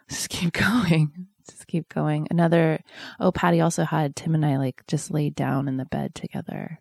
just 0.09 0.29
keep 0.29 0.53
going. 0.53 1.27
Just 1.49 1.67
keep 1.67 1.89
going. 1.89 2.27
Another, 2.29 2.79
oh, 3.19 3.31
Patty 3.31 3.61
also 3.61 3.83
had 3.83 4.15
Tim 4.15 4.35
and 4.35 4.45
I 4.45 4.57
like 4.57 4.83
just 4.87 5.11
laid 5.11 5.35
down 5.35 5.67
in 5.67 5.77
the 5.77 5.85
bed 5.85 6.15
together. 6.15 6.79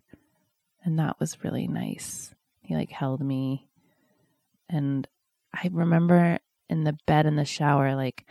And 0.85 0.99
that 0.99 1.19
was 1.21 1.45
really 1.45 1.69
nice. 1.69 2.35
He 2.61 2.75
like 2.75 2.91
held 2.91 3.21
me. 3.21 3.69
And 4.69 5.07
I 5.55 5.69
remember 5.71 6.39
in 6.69 6.85
the 6.85 6.97
bed 7.07 7.27
in 7.27 7.37
the 7.37 7.45
shower, 7.45 7.95
like 7.95 8.27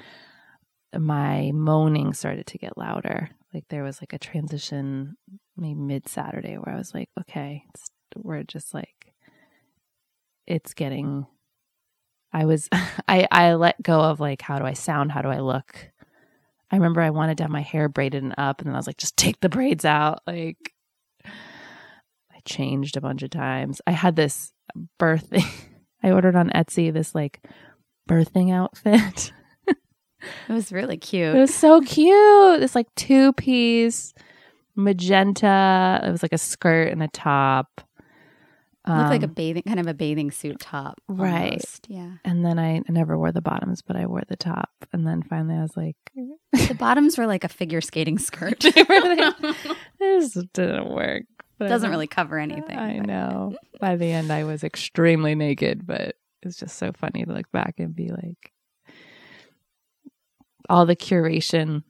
my 0.98 1.52
moaning 1.54 2.14
started 2.14 2.48
to 2.48 2.58
get 2.58 2.78
louder. 2.78 3.30
Like 3.54 3.66
there 3.70 3.84
was 3.84 4.02
like 4.02 4.14
a 4.14 4.20
transition 4.20 5.18
maybe 5.58 5.80
mid 5.80 6.08
Saturday 6.08 6.56
where 6.56 6.74
I 6.74 6.78
was 6.78 6.94
like, 6.94 7.10
okay, 7.20 7.64
we're 8.16 8.44
just 8.44 8.74
like, 8.74 9.14
it's 10.48 10.74
getting 10.74 11.28
I 12.34 12.46
was 12.46 12.70
I 13.08 13.28
I 13.32 13.54
let 13.54 13.82
go 13.82 14.02
of 14.02 14.20
like 14.20 14.42
how 14.42 14.60
do 14.60 14.66
I 14.66 14.74
sound, 14.74 15.12
how 15.12 15.22
do 15.22 15.30
I 15.30 15.40
look. 15.40 15.91
I 16.72 16.78
remember 16.78 17.02
I 17.02 17.10
wanted 17.10 17.38
to 17.38 17.44
have 17.44 17.52
my 17.52 17.62
hair 17.62 17.90
braided 17.90 18.24
and 18.24 18.36
up 18.38 18.60
and 18.60 18.68
then 18.68 18.76
I 18.76 18.80
was 18.80 18.88
like 18.88 18.98
just 18.98 19.18
take 19.18 19.40
the 19.42 19.50
braids 19.50 19.86
out 19.86 20.22
like 20.26 20.74
I 21.26 22.40
changed 22.46 22.98
a 22.98 23.02
bunch 23.02 23.24
of 23.24 23.30
times. 23.30 23.82
I 23.86 23.92
had 23.92 24.16
this 24.16 24.52
birthing 25.00 25.46
I 26.04 26.12
ordered 26.12 26.36
on 26.36 26.50
Etsy 26.50 26.92
this 26.92 27.14
like 27.14 27.42
birthing 28.10 28.52
outfit. 28.52 29.34
It 30.48 30.54
was 30.54 30.72
really 30.72 30.98
cute. 30.98 31.36
It 31.36 31.40
was 31.40 31.54
so 31.54 31.82
cute. 31.82 32.60
This 32.60 32.76
like 32.76 32.94
two 32.96 33.34
piece 33.34 34.14
magenta. 34.76 36.02
It 36.04 36.12
was 36.12 36.22
like 36.22 36.34
a 36.34 36.38
skirt 36.38 36.92
and 36.92 37.02
a 37.02 37.08
top. 37.08 37.82
It 38.88 38.90
looked 38.92 39.10
like 39.10 39.22
a 39.22 39.26
Um, 39.28 39.34
bathing, 39.34 39.64
kind 39.64 39.80
of 39.80 39.86
a 39.88 39.94
bathing 39.94 40.32
suit 40.32 40.60
top. 40.60 41.00
Right. 41.08 41.52
almost. 41.52 41.86
Yeah. 41.88 42.14
and 42.26 42.44
then 42.44 42.58
I, 42.58 42.78
I 42.78 42.84
never 42.90 43.16
wore 43.18 43.32
the 43.32 43.42
bottoms, 43.42 43.82
but 43.84 43.96
I 43.96 44.08
wore 44.08 44.24
the 44.28 44.36
top. 44.36 44.70
And 44.92 45.06
then 45.06 45.22
finally 45.22 45.56
I 45.56 45.62
was 45.62 45.78
like, 45.78 45.98
The 46.16 46.76
bottoms 46.80 47.16
were 47.18 47.28
like 47.28 47.44
a 47.44 47.48
figure 47.50 47.82
skating 47.82 48.18
skirt. 48.18 48.60
They 48.76 48.84
were 48.84 49.00
like- 49.16 49.56
this 50.00 50.34
didn't 50.54 50.90
work. 50.90 51.24
But 51.60 51.68
Doesn't 51.70 51.92
really 51.92 52.08
cover 52.08 52.40
anything. 52.40 52.76
I 52.78 52.98
but- 52.98 53.06
know. 53.08 53.56
By 53.80 53.98
the 53.98 54.08
end, 54.12 54.32
I 54.32 54.46
was 54.46 54.64
extremely 54.64 55.36
naked, 55.36 55.86
but 55.86 56.16
it's 56.42 56.58
just 56.58 56.78
so 56.78 56.92
funny 56.92 57.24
to 57.24 57.32
look 57.34 57.52
back 57.52 57.76
and 57.78 57.96
be 57.96 58.10
like, 58.10 58.52
all 60.70 60.86
the 60.86 60.96
curation 60.96 61.84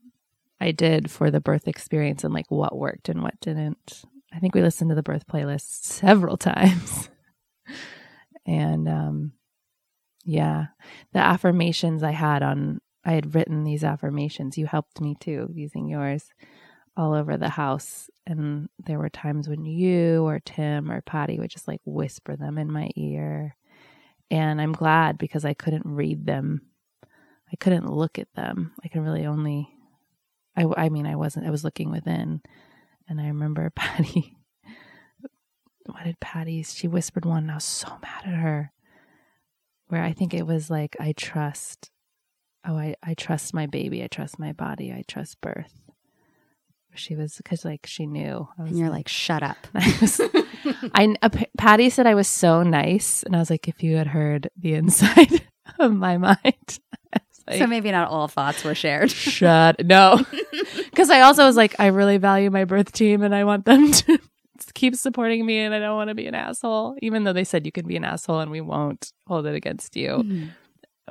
I 0.60 0.72
did 0.72 1.10
for 1.10 1.32
the 1.32 1.40
birth 1.42 1.68
experience 1.68 2.24
and 2.24 2.34
like 2.34 2.50
what 2.50 2.78
worked 2.78 3.08
and 3.10 3.22
what 3.24 3.40
didn't. 3.40 4.04
I 4.34 4.40
think 4.40 4.56
we 4.56 4.62
listened 4.62 4.90
to 4.90 4.96
the 4.96 5.04
birth 5.04 5.28
playlist 5.28 5.84
several 5.84 6.38
times. 6.52 7.10
and 8.46 8.88
um 8.88 9.34
yeah, 10.24 10.68
the 11.14 11.20
affirmations 11.20 12.04
I 12.04 12.12
had 12.12 12.44
on 12.44 12.80
I 13.04 13.14
had 13.14 13.34
written 13.34 13.64
these 13.64 13.84
affirmations. 13.84 14.58
You 14.58 14.68
helped 14.68 15.02
me 15.02 15.16
too 15.20 15.50
using 15.54 15.88
yours 15.88 16.30
all 16.96 17.14
over 17.14 17.38
the 17.38 17.50
house. 17.50 18.10
And 18.28 18.70
there 18.86 19.00
were 19.00 19.10
times 19.10 19.50
when 19.50 19.66
you 19.66 20.24
or 20.24 20.40
Tim 20.40 20.92
or 20.92 21.02
Patty 21.02 21.40
would 21.40 21.50
just 21.50 21.68
like 21.68 21.82
whisper 21.86 22.36
them 22.36 22.58
in 22.58 22.72
my 22.72 22.90
ear. 22.96 23.56
And 24.30 24.62
I'm 24.62 24.74
glad 24.74 25.18
because 25.18 25.46
I 25.46 25.54
couldn't 25.54 25.86
read 25.86 26.26
them. 26.26 26.62
I 27.52 27.56
couldn't 27.60 27.92
look 27.92 28.20
at 28.20 28.34
them. 28.36 28.72
I 28.84 28.88
could 28.88 29.02
really 29.02 29.26
only, 29.26 29.70
I, 30.56 30.66
I 30.78 30.90
mean, 30.90 31.06
I 31.06 31.16
wasn't, 31.16 31.48
I 31.48 31.50
was 31.50 31.64
looking 31.64 31.92
within. 31.92 32.42
And 33.12 33.20
I 33.20 33.28
remember 33.28 33.70
Patty, 33.76 34.38
what 35.86 36.06
did 36.06 36.20
Patty, 36.22 36.64
she 36.64 36.88
whispered 36.88 37.26
one 37.26 37.44
and 37.44 37.52
I 37.52 37.56
was 37.56 37.66
so 37.66 37.90
mad 38.02 38.24
at 38.26 38.40
her. 38.40 38.72
Where 39.88 40.02
I 40.02 40.14
think 40.14 40.34
it 40.34 40.48
was 40.48 40.70
like, 40.70 40.96
I 41.02 41.12
trust, 41.12 41.92
oh, 42.66 42.78
I, 42.78 42.96
I 43.04 43.14
trust 43.14 43.54
my 43.54 43.66
baby. 43.66 44.02
I 44.02 44.08
trust 44.08 44.40
my 44.40 44.54
body. 44.54 44.94
I 44.94 45.04
trust 45.06 45.42
birth 45.42 45.82
she 46.96 47.16
was 47.16 47.38
because 47.38 47.66
like 47.66 47.86
she 47.86 48.06
knew 48.06 48.48
I 48.58 48.64
was 48.64 48.72
And 48.72 48.80
you're 48.80 48.90
like, 48.90 49.08
shut 49.08 49.44
up. 49.44 49.58
I 49.76 49.98
was 50.02 50.22
I 50.94 51.16
uh, 51.22 51.30
Patty 51.58 51.90
said 51.90 52.06
I 52.06 52.16
was 52.16 52.28
so 52.28 52.64
nice 52.64 53.24
and 53.24 53.36
I 53.36 53.40
was 53.40 53.50
like 53.50 53.68
if 53.68 53.84
you 53.84 53.98
had 53.98 54.08
heard 54.08 54.50
the 54.58 54.74
inside 54.74 55.42
of 55.80 55.94
my 55.94 56.18
mind 56.18 56.38
I 56.44 56.54
was 56.58 56.80
like, 56.92 57.01
so 57.58 57.68
maybe 57.68 57.92
not 57.92 58.10
all 58.10 58.28
thoughts 58.28 58.64
were 58.64 58.76
shared. 58.76 59.12
shut 59.12 59.86
no 59.86 60.24
because 60.90 61.10
I 61.10 61.22
also 61.22 61.46
was 61.46 61.56
like 61.56 61.76
I 61.80 61.88
really 61.88 62.18
value 62.18 62.50
my 62.52 62.66
birth 62.66 62.92
team 62.92 63.22
and 63.22 63.34
I 63.36 63.44
want 63.44 63.66
them 63.66 63.92
to 63.92 64.20
keep 64.74 64.96
supporting 64.96 65.46
me 65.46 65.58
and 65.60 65.74
I 65.74 65.80
don't 65.80 65.96
want 65.96 66.10
to 66.10 66.16
be 66.16 66.28
an 66.28 66.36
asshole 66.36 66.96
even 67.02 67.24
though 67.24 67.34
they 67.34 67.44
said 67.44 67.66
you 67.66 67.72
can 67.72 67.88
be 67.88 67.98
an 67.98 68.04
asshole 68.06 68.40
and 68.40 68.52
we 68.52 68.62
won't 68.62 69.12
hold 69.28 69.46
it 69.46 69.56
against 69.56 69.96
you 69.96 70.24
Mhm. 70.24 70.52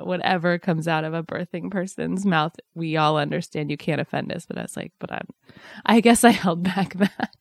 whatever 0.05 0.57
comes 0.57 0.87
out 0.87 1.03
of 1.03 1.13
a 1.13 1.21
birthing 1.21 1.69
person's 1.69 2.25
mouth, 2.25 2.55
we 2.73 2.97
all 2.97 3.17
understand 3.17 3.69
you 3.69 3.77
can't 3.77 4.01
offend 4.01 4.31
us. 4.31 4.45
But 4.47 4.57
I 4.57 4.61
was 4.63 4.75
like, 4.75 4.93
but 4.99 5.11
I'm, 5.11 5.27
I 5.85 5.99
guess 6.01 6.23
I 6.23 6.31
held 6.31 6.63
back 6.63 6.93
that. 6.95 7.35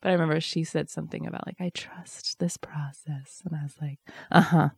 But 0.00 0.08
I 0.08 0.12
remember 0.12 0.40
she 0.40 0.64
said 0.64 0.88
something 0.88 1.26
about 1.26 1.44
like, 1.46 1.56
I 1.60 1.70
trust 1.74 2.38
this 2.38 2.56
process. 2.56 3.42
And 3.44 3.54
I 3.58 3.62
was 3.64 3.74
like, 3.82 3.98
uh 4.30 4.40
huh. 4.40 4.68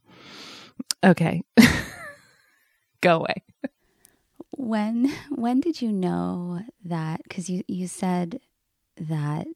Okay. 1.05 1.43
Go 3.01 3.17
away. 3.17 3.43
When 4.57 5.11
when 5.31 5.61
did 5.61 5.81
you 5.81 5.91
know 5.93 6.61
that 6.85 7.23
cuz 7.31 7.49
you 7.49 7.63
you 7.67 7.87
said 7.87 8.41
that 8.97 9.47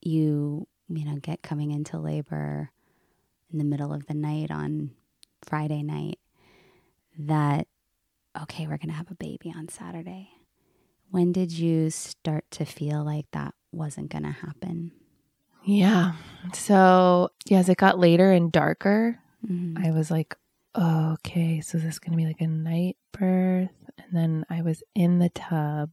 you 0.00 0.66
you 0.88 1.04
know 1.04 1.16
get 1.16 1.42
coming 1.42 1.70
into 1.72 1.98
labor 1.98 2.70
in 3.52 3.58
the 3.58 3.64
middle 3.64 3.92
of 3.92 4.06
the 4.06 4.14
night 4.14 4.50
on 4.50 4.90
Friday 5.42 5.82
night 5.82 6.18
that 7.18 7.66
okay, 8.40 8.66
we're 8.68 8.76
going 8.78 8.88
to 8.90 8.94
have 8.94 9.10
a 9.10 9.16
baby 9.16 9.52
on 9.56 9.68
Saturday. 9.68 10.30
When 11.10 11.32
did 11.32 11.50
you 11.50 11.90
start 11.90 12.44
to 12.52 12.64
feel 12.64 13.02
like 13.02 13.26
that 13.32 13.52
wasn't 13.72 14.10
going 14.10 14.22
to 14.22 14.30
happen? 14.30 14.92
Yeah. 15.64 16.12
So, 16.54 17.30
yeah, 17.46 17.58
as 17.58 17.68
it 17.68 17.78
got 17.78 17.98
later 17.98 18.30
and 18.30 18.52
darker, 18.52 19.18
Mhm. 19.44 19.84
I 19.84 19.90
was 19.90 20.08
like, 20.10 20.36
okay, 20.76 21.60
so 21.60 21.78
this 21.78 21.94
is 21.94 21.98
going 21.98 22.12
to 22.12 22.16
be 22.16 22.26
like 22.26 22.40
a 22.40 22.46
night 22.46 22.96
birth. 23.12 23.70
And 23.98 24.06
then 24.12 24.44
I 24.50 24.62
was 24.62 24.82
in 24.94 25.18
the 25.18 25.30
tub. 25.30 25.90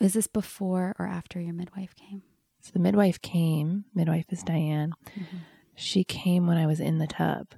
Is 0.00 0.14
this 0.14 0.26
before 0.26 0.94
or 0.98 1.06
after 1.06 1.40
your 1.40 1.54
midwife 1.54 1.94
came? 1.94 2.22
So 2.60 2.70
the 2.72 2.80
midwife 2.80 3.20
came. 3.20 3.84
Midwife 3.94 4.26
is 4.30 4.42
Diane. 4.42 4.94
Mm-hmm. 5.10 5.36
She 5.76 6.04
came 6.04 6.46
when 6.46 6.56
I 6.56 6.66
was 6.66 6.80
in 6.80 6.98
the 6.98 7.06
tub. 7.06 7.48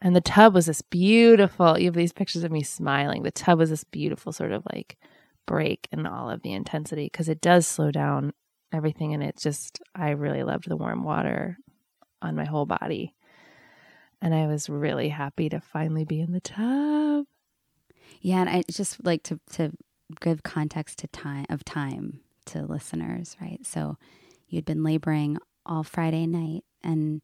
And 0.00 0.14
the 0.14 0.20
tub 0.20 0.54
was 0.54 0.66
this 0.66 0.82
beautiful, 0.82 1.78
you 1.78 1.86
have 1.86 1.94
these 1.94 2.12
pictures 2.12 2.44
of 2.44 2.52
me 2.52 2.62
smiling. 2.62 3.22
The 3.22 3.30
tub 3.30 3.58
was 3.58 3.70
this 3.70 3.84
beautiful 3.84 4.32
sort 4.32 4.52
of 4.52 4.64
like 4.72 4.96
break 5.46 5.88
in 5.90 6.06
all 6.06 6.30
of 6.30 6.42
the 6.42 6.52
intensity 6.52 7.06
because 7.06 7.28
it 7.28 7.40
does 7.40 7.66
slow 7.66 7.90
down 7.90 8.32
everything. 8.72 9.12
And 9.14 9.22
it 9.22 9.36
just, 9.38 9.80
I 9.94 10.10
really 10.10 10.44
loved 10.44 10.68
the 10.68 10.76
warm 10.76 11.02
water 11.02 11.58
on 12.22 12.36
my 12.36 12.44
whole 12.44 12.66
body. 12.66 13.14
And 14.20 14.34
I 14.34 14.46
was 14.46 14.68
really 14.68 15.10
happy 15.10 15.48
to 15.48 15.60
finally 15.60 16.04
be 16.04 16.20
in 16.20 16.32
the 16.32 16.40
tub. 16.40 17.26
Yeah, 18.20 18.40
and 18.40 18.48
I 18.50 18.62
just 18.70 19.04
like 19.04 19.22
to 19.24 19.38
to 19.52 19.70
give 20.20 20.42
context 20.42 20.98
to 20.98 21.06
time 21.08 21.46
of 21.48 21.64
time 21.64 22.20
to 22.46 22.62
listeners, 22.62 23.36
right? 23.40 23.64
So 23.64 23.96
you'd 24.48 24.64
been 24.64 24.82
laboring 24.82 25.38
all 25.66 25.84
Friday 25.84 26.26
night 26.26 26.64
and 26.82 27.22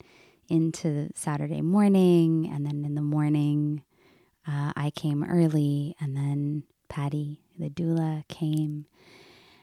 into 0.49 1.09
Saturday 1.15 1.63
morning, 1.63 2.51
and 2.53 2.67
then 2.67 2.85
in 2.85 2.95
the 2.95 3.03
morning, 3.03 3.83
uh, 4.47 4.73
I 4.77 4.91
came 4.91 5.25
early, 5.25 5.97
and 6.01 6.15
then 6.17 6.65
Patty, 6.89 7.41
the 7.59 7.71
doula, 7.71 8.29
came, 8.29 8.87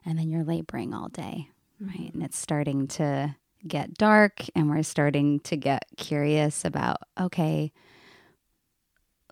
and 0.03 0.17
then 0.17 0.29
you're 0.29 0.43
laboring 0.43 0.93
all 0.93 1.07
day, 1.09 1.49
right? 1.79 2.11
And 2.13 2.23
it's 2.23 2.37
starting 2.39 2.87
to 2.87 3.35
get 3.67 3.93
dark, 3.95 4.41
and 4.55 4.69
we're 4.69 4.83
starting 4.83 5.39
to 5.41 5.55
get 5.55 5.85
curious 5.97 6.65
about 6.65 6.97
okay, 7.19 7.71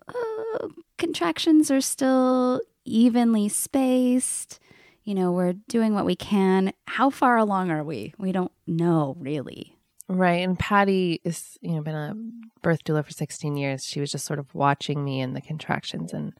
uh, 0.08 0.68
contractions 0.98 1.70
are 1.70 1.80
still 1.80 2.60
evenly 2.84 3.48
spaced. 3.48 4.58
You 5.04 5.14
know, 5.14 5.32
we're 5.32 5.54
doing 5.68 5.94
what 5.94 6.04
we 6.04 6.14
can. 6.14 6.72
How 6.86 7.10
far 7.10 7.36
along 7.36 7.70
are 7.70 7.84
we? 7.84 8.14
We 8.18 8.32
don't 8.32 8.52
know 8.66 9.16
really. 9.18 9.76
Right. 10.08 10.42
And 10.42 10.58
Patty 10.58 11.20
is, 11.22 11.56
you 11.60 11.72
know, 11.72 11.82
been 11.82 11.94
a 11.94 12.16
birth 12.62 12.82
doula 12.82 13.04
for 13.04 13.12
16 13.12 13.56
years. 13.56 13.84
She 13.84 14.00
was 14.00 14.10
just 14.10 14.26
sort 14.26 14.40
of 14.40 14.52
watching 14.56 15.04
me 15.04 15.20
in 15.20 15.34
the 15.34 15.40
contractions. 15.40 16.12
And 16.12 16.32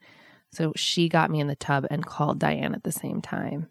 so 0.51 0.73
she 0.75 1.09
got 1.09 1.31
me 1.31 1.39
in 1.39 1.47
the 1.47 1.55
tub 1.55 1.87
and 1.89 2.05
called 2.05 2.41
Diane 2.41 2.75
at 2.75 2.83
the 2.83 2.91
same 2.91 3.23
time. 3.23 3.69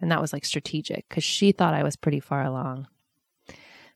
And 0.00 0.12
that 0.12 0.20
was 0.20 0.32
like 0.32 0.44
strategic 0.44 1.08
because 1.08 1.24
she 1.24 1.50
thought 1.50 1.74
I 1.74 1.82
was 1.82 1.96
pretty 1.96 2.20
far 2.20 2.44
along. 2.44 2.86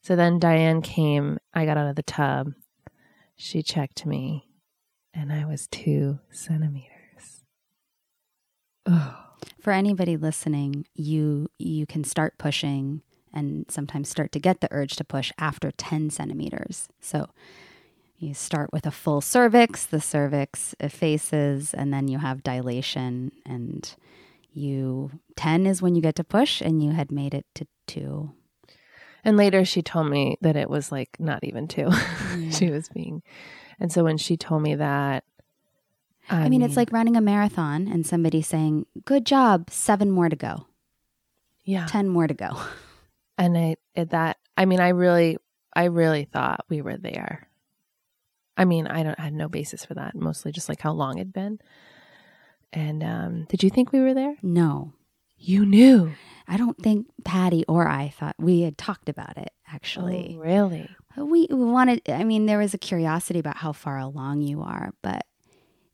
So 0.05 0.17
then 0.17 0.39
Diane 0.39 0.83
came. 0.83 1.39
I 1.55 1.65
got 1.65 1.79
out 1.79 1.89
of 1.89 1.97
the 1.97 2.03
tub. 2.03 2.53
She 3.37 3.63
checked 3.63 4.05
me 4.05 4.47
and 5.15 5.33
I 5.33 5.47
was 5.47 5.67
two 5.67 6.19
centimeters. 6.31 7.45
Oh. 8.85 9.17
For 9.59 9.73
anybody 9.73 10.19
listening, 10.19 10.85
you 10.95 11.49
you 11.59 11.87
can 11.87 12.05
start 12.05 12.37
pushing 12.37 13.01
and 13.33 13.65
sometimes 13.71 14.11
start 14.11 14.31
to 14.33 14.39
get 14.39 14.61
the 14.61 14.69
urge 14.71 14.97
to 14.97 15.05
push 15.05 15.33
after 15.39 15.71
10 15.71 16.11
centimeters. 16.11 16.87
So 17.01 17.31
you 18.19 18.35
start 18.35 18.75
with 18.75 18.85
a 18.85 18.91
full 18.91 19.23
cervix, 19.23 19.87
the 19.87 20.03
cervix 20.03 20.75
effaces, 20.81 21.73
and 21.73 21.95
then 21.95 22.09
you 22.09 22.19
have 22.19 22.43
dilation. 22.43 23.33
And 23.47 23.91
you 24.53 25.13
10 25.37 25.67
is 25.67 25.81
when 25.81 25.95
you 25.95 26.03
get 26.03 26.17
to 26.17 26.25
push, 26.25 26.61
and 26.61 26.83
you 26.83 26.91
had 26.91 27.11
made 27.11 27.33
it 27.33 27.47
to 27.55 27.67
two. 27.87 28.35
And 29.25 29.37
later 29.37 29.65
she 29.65 29.83
told 29.83 30.09
me 30.11 30.37
that 30.43 30.57
it 30.57 30.69
was 30.69 30.93
like 30.93 31.17
not 31.19 31.43
even 31.45 31.67
two. 31.67 31.91
she 32.51 32.71
was 32.71 32.89
being. 32.89 33.23
And 33.81 33.91
so 33.91 34.05
when 34.05 34.19
she 34.19 34.37
told 34.37 34.63
me 34.63 34.75
that, 34.77 35.25
I, 36.31 36.49
mean, 36.49 36.63
it's 36.63 36.77
like 36.77 36.93
running 36.93 37.17
a 37.17 37.21
marathon 37.21 37.87
and 37.87 38.07
somebody 38.07 38.41
saying, 38.41 38.87
Good 39.05 39.27
job, 39.27 39.69
seven 39.71 40.11
more 40.11 40.29
to 40.29 40.37
go, 40.37 40.67
yeah. 41.65 41.87
10 41.87 42.09
more 42.09 42.27
to 42.27 42.35
go. 42.35 42.51
And 43.37 43.59
I 43.59 43.77
it, 43.95 44.11
that 44.11 44.39
I 44.57 44.65
mean 44.65 44.81
I 44.81 44.91
really 44.91 45.39
I 45.75 45.85
really 45.85 46.25
thought 46.25 46.65
we 46.69 46.83
were 46.83 46.97
there. 46.97 47.49
I 48.57 48.65
mean 48.65 48.87
I 48.87 49.03
don't 49.03 49.19
I 49.19 49.25
had 49.25 49.35
no 49.35 49.49
basis 49.49 49.85
for 49.85 49.95
that. 49.95 50.15
Mostly 50.15 50.53
just 50.53 50.69
like 50.69 50.81
how 50.81 50.93
long 50.93 51.19
it'd 51.19 51.33
been. 51.33 51.59
And 52.73 53.03
um, 53.03 53.45
did 53.49 53.63
you 53.63 53.71
think 53.71 53.93
we 53.93 54.01
were 54.01 54.15
there? 54.15 54.37
No, 54.43 54.93
You 55.39 55.65
knew. 55.65 56.13
I 56.47 56.57
don't 56.57 56.79
think 56.79 57.07
Patty 57.25 57.65
or 57.67 57.89
I 57.89 58.09
thought 58.09 58.37
we 58.39 58.63
had 58.63 58.77
talked 58.77 59.09
about 59.09 59.37
it 59.39 59.51
actually. 59.73 60.37
Oh, 60.39 60.43
really? 60.43 60.89
We 61.17 61.47
we 61.49 61.65
wanted, 61.65 62.03
I 62.09 62.25
mean, 62.25 62.47
there 62.47 62.59
was 62.59 62.75
a 62.75 62.79
curiosity 62.79 63.39
about 63.39 63.57
how 63.57 63.73
far 63.73 63.99
along 63.99 64.43
you 64.43 64.63
are, 64.63 64.93
but 65.03 65.25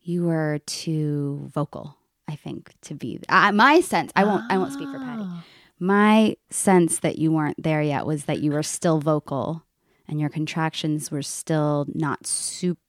you 0.01 0.25
were 0.25 0.61
too 0.67 1.51
vocal, 1.53 1.97
I 2.27 2.37
think, 2.37 2.73
to 2.83 2.95
be. 2.95 3.21
Uh, 3.29 3.53
my 3.53 3.81
sense, 3.81 4.13
I 4.17 4.25
won't, 4.25 4.51
I 4.51 4.57
won't 4.57 4.73
speak 4.73 4.89
for 4.89 4.99
Patty. 4.99 5.23
Oh. 5.25 5.43
My 5.79 6.37
sense 6.51 7.01
that 7.01 7.19
you 7.19 7.33
weren't 7.33 7.63
there 7.63 7.83
yet 7.83 8.07
was 8.07 8.25
that 8.25 8.41
you 8.41 8.53
were 8.53 8.63
still 8.63 8.99
vocal 8.99 9.65
and 10.09 10.21
your 10.21 10.29
contractions 10.31 11.11
were 11.11 11.23
still 11.23 11.87
not 11.95 12.27
super, 12.27 12.81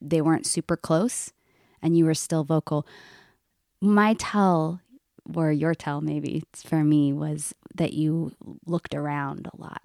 they 0.00 0.20
weren't 0.20 0.46
super 0.46 0.76
close 0.76 1.32
and 1.80 1.96
you 1.96 2.04
were 2.04 2.14
still 2.14 2.44
vocal. 2.44 2.86
My 3.80 4.14
tell, 4.18 4.80
or 5.34 5.50
your 5.52 5.74
tell 5.74 6.00
maybe 6.00 6.42
for 6.66 6.82
me, 6.84 7.12
was 7.12 7.54
that 7.76 7.92
you 7.92 8.32
looked 8.66 8.94
around 8.94 9.48
a 9.52 9.56
lot. 9.60 9.82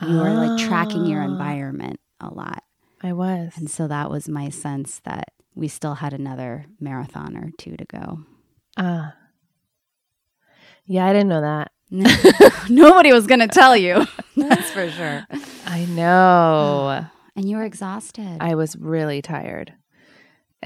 You 0.00 0.16
were 0.16 0.30
like 0.32 0.58
tracking 0.66 1.06
your 1.06 1.22
Ah. 1.22 1.26
environment 1.26 1.98
a 2.20 2.32
lot. 2.32 2.62
I 3.02 3.12
was. 3.12 3.52
And 3.56 3.68
so 3.70 3.88
that 3.88 4.10
was 4.10 4.28
my 4.28 4.48
sense 4.48 5.00
that 5.04 5.32
we 5.54 5.66
still 5.68 5.94
had 5.94 6.12
another 6.12 6.66
marathon 6.80 7.36
or 7.36 7.50
two 7.58 7.76
to 7.76 7.84
go. 7.84 8.20
Ah. 8.76 9.14
Yeah, 10.84 11.06
I 11.06 11.12
didn't 11.12 11.28
know 11.28 11.40
that. 11.40 11.72
Nobody 12.70 13.12
was 13.12 13.26
going 13.26 13.40
to 13.40 13.48
tell 13.48 13.76
you. 13.76 14.06
That's 14.36 14.70
for 14.70 14.88
sure. 14.90 15.26
I 15.66 15.84
know. 15.86 17.06
And 17.36 17.48
you 17.48 17.56
were 17.56 17.64
exhausted. 17.64 18.38
I 18.40 18.56
was 18.56 18.74
really 18.76 19.22
tired. 19.22 19.72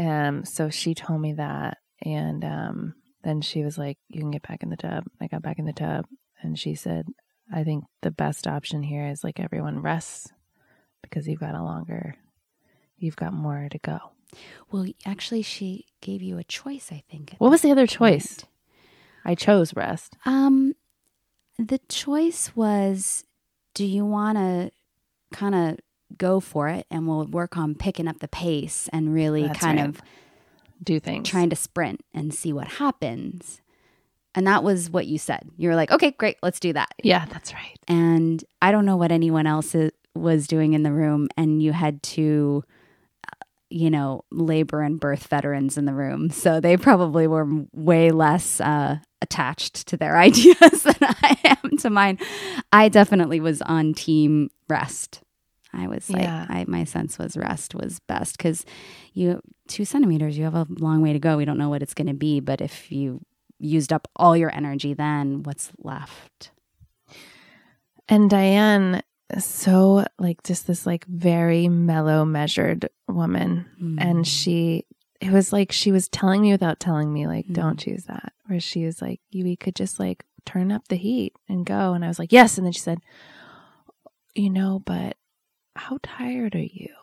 Um, 0.01 0.47
so 0.47 0.71
she 0.71 0.95
told 0.95 1.21
me 1.21 1.35
that, 1.35 1.77
and 2.01 2.43
um, 2.47 2.95
then 3.23 3.41
she 3.41 3.63
was 3.63 3.79
like, 3.79 3.99
"You 4.09 4.21
can 4.21 4.31
get 4.31 4.47
back 4.47 4.63
in 4.63 4.71
the 4.71 4.77
tub." 4.77 5.05
I 5.21 5.27
got 5.27 5.43
back 5.43 5.59
in 5.59 5.65
the 5.65 5.73
tub, 5.73 6.07
and 6.43 6.59
she 6.59 6.75
said, 6.75 7.07
"I 7.53 7.65
think 7.65 7.85
the 8.03 8.11
best 8.11 8.47
option 8.47 8.83
here 8.83 9.07
is 9.07 9.25
like 9.25 9.41
everyone 9.41 9.81
rests 9.83 10.29
because 11.03 11.27
you've 11.29 11.41
got 11.41 11.55
a 11.55 11.63
longer, 11.63 12.17
you've 12.97 13.17
got 13.17 13.33
more 13.33 13.69
to 13.71 13.79
go." 13.79 13.99
well, 14.71 14.87
actually, 15.05 15.43
she 15.43 15.87
gave 16.01 16.23
you 16.23 16.39
a 16.39 16.45
choice, 16.45 16.89
I 16.91 17.03
think. 17.11 17.35
What 17.39 17.51
was 17.51 17.61
the 17.63 17.71
other 17.71 17.87
choice? 17.87 18.39
I 19.25 19.35
chose 19.35 19.75
rest. 19.77 20.17
Um, 20.25 20.75
the 21.59 21.79
choice 21.89 22.57
was 22.57 23.25
do 23.75 23.85
you 23.85 24.05
want 24.05 24.37
to 24.39 24.71
kind 25.33 25.55
of 25.55 25.79
go 26.19 26.41
for 26.41 26.69
it 26.69 26.87
and 26.91 27.07
we'll 27.07 27.27
work 27.27 27.57
on 27.57 27.75
picking 27.75 28.07
up 28.09 28.19
the 28.19 28.29
pace 28.29 28.89
and 28.93 29.15
really 29.15 29.47
That's 29.47 29.59
kind 29.59 29.79
right. 29.79 29.89
of 29.89 30.03
Do 30.83 30.99
things. 31.01 31.29
trying 31.29 31.51
to 31.51 31.57
sprint 31.57 32.05
and 32.15 32.33
see 32.35 32.53
what 32.53 32.67
happens. 32.69 33.61
And 34.35 34.47
that 34.47 34.65
was 34.65 34.89
what 34.91 35.07
you 35.07 35.19
said. 35.19 35.49
You 35.59 35.69
were 35.69 35.77
like, 35.77 35.91
okay, 35.91 36.13
great, 36.13 36.39
let's 36.43 36.59
do 36.59 36.73
that. 36.73 36.89
Yeah, 37.03 37.27
that's 37.27 37.53
right. 37.53 37.79
And 37.87 38.43
I 38.63 38.73
don't 38.73 38.87
know 38.87 38.97
what 38.97 39.13
anyone 39.13 39.47
else 39.47 39.75
i- 39.75 39.91
was 40.15 40.47
doing 40.47 40.73
in 40.73 40.83
the 40.83 40.93
room. 40.93 41.29
And 41.37 41.63
you 41.63 41.73
had 41.73 42.03
to, 42.05 42.65
uh, 43.29 43.45
you 43.69 43.91
know, 43.91 44.25
labor 44.31 44.81
and 44.81 44.99
birth 44.99 45.27
veterans 45.27 45.77
in 45.77 45.85
the 45.85 45.93
room. 45.93 46.31
So 46.31 46.61
they 46.61 46.77
probably 46.79 47.27
were 47.27 47.47
way 47.75 48.11
less 48.11 48.59
uh, 48.61 48.99
attached 49.21 49.87
to 49.89 49.97
their 49.99 50.17
ideas 50.29 50.83
than 50.83 50.97
I 51.01 51.37
am 51.63 51.77
to 51.79 51.91
mine. 51.91 52.19
I 52.73 52.89
definitely 52.89 53.41
was 53.41 53.61
on 53.63 53.93
team 53.93 54.49
rest. 54.69 55.21
I 55.75 55.87
was 55.89 56.09
like, 56.11 56.23
Yeah. 56.23 56.47
I, 56.49 56.65
my 56.69 56.85
sense 56.85 57.19
was 57.19 57.37
rest 57.37 57.75
was 57.75 58.01
best 58.01 58.37
because 58.37 58.65
you 59.15 59.41
two 59.69 59.85
centimeters, 59.85 60.37
you 60.37 60.45
have 60.45 60.55
a 60.55 60.67
long 60.69 61.01
way 61.03 61.13
to 61.13 61.19
go. 61.19 61.37
We 61.37 61.45
don't 61.45 61.59
know 61.59 61.69
what 61.71 61.83
it's 61.83 61.95
going 61.95 62.09
to 62.09 62.15
be, 62.15 62.41
but 62.41 62.61
if 62.61 62.91
you 62.93 63.21
used 63.59 63.93
up 63.93 64.09
all 64.17 64.37
your 64.37 64.55
energy, 64.55 64.93
then 64.95 65.43
what's 65.45 65.73
left? 65.79 66.51
And 68.09 68.29
Diane, 68.29 69.03
so 69.39 70.05
like 70.19 70.43
just 70.43 70.67
this 70.67 70.85
like 70.87 71.05
very 71.07 71.69
mellow, 71.69 72.25
measured 72.25 72.89
woman. 73.09 73.67
Mm. 73.81 73.97
And 74.01 74.27
she, 74.27 74.85
it 75.21 75.31
was 75.31 75.53
like 75.53 75.73
she 75.73 75.93
was 75.93 76.09
telling 76.09 76.43
me 76.43 76.51
without 76.53 76.81
telling 76.81 77.13
me, 77.13 77.27
like, 77.27 77.47
Mhm. 77.47 77.55
don't 77.55 77.79
choose 77.79 78.05
that. 78.05 78.33
Where 78.47 78.61
she 78.61 78.85
was 78.85 79.01
like, 79.01 79.21
you 79.31 79.45
we 79.45 79.57
could 79.57 79.77
just 79.77 79.99
like 80.01 80.25
turn 80.45 80.73
up 80.73 80.89
the 80.89 80.97
heat 80.97 81.33
and 81.49 81.65
go. 81.65 81.93
And 81.95 82.05
I 82.05 82.09
was 82.09 82.19
like, 82.19 82.33
yes. 82.33 82.59
And 82.59 82.67
then 82.67 82.73
she 82.73 82.81
said, 82.81 82.99
you 84.35 84.51
know, 84.51 84.83
but 84.85 85.17
how 85.83 85.99
tired 86.03 86.55
are 86.55 86.59
you? 86.59 86.95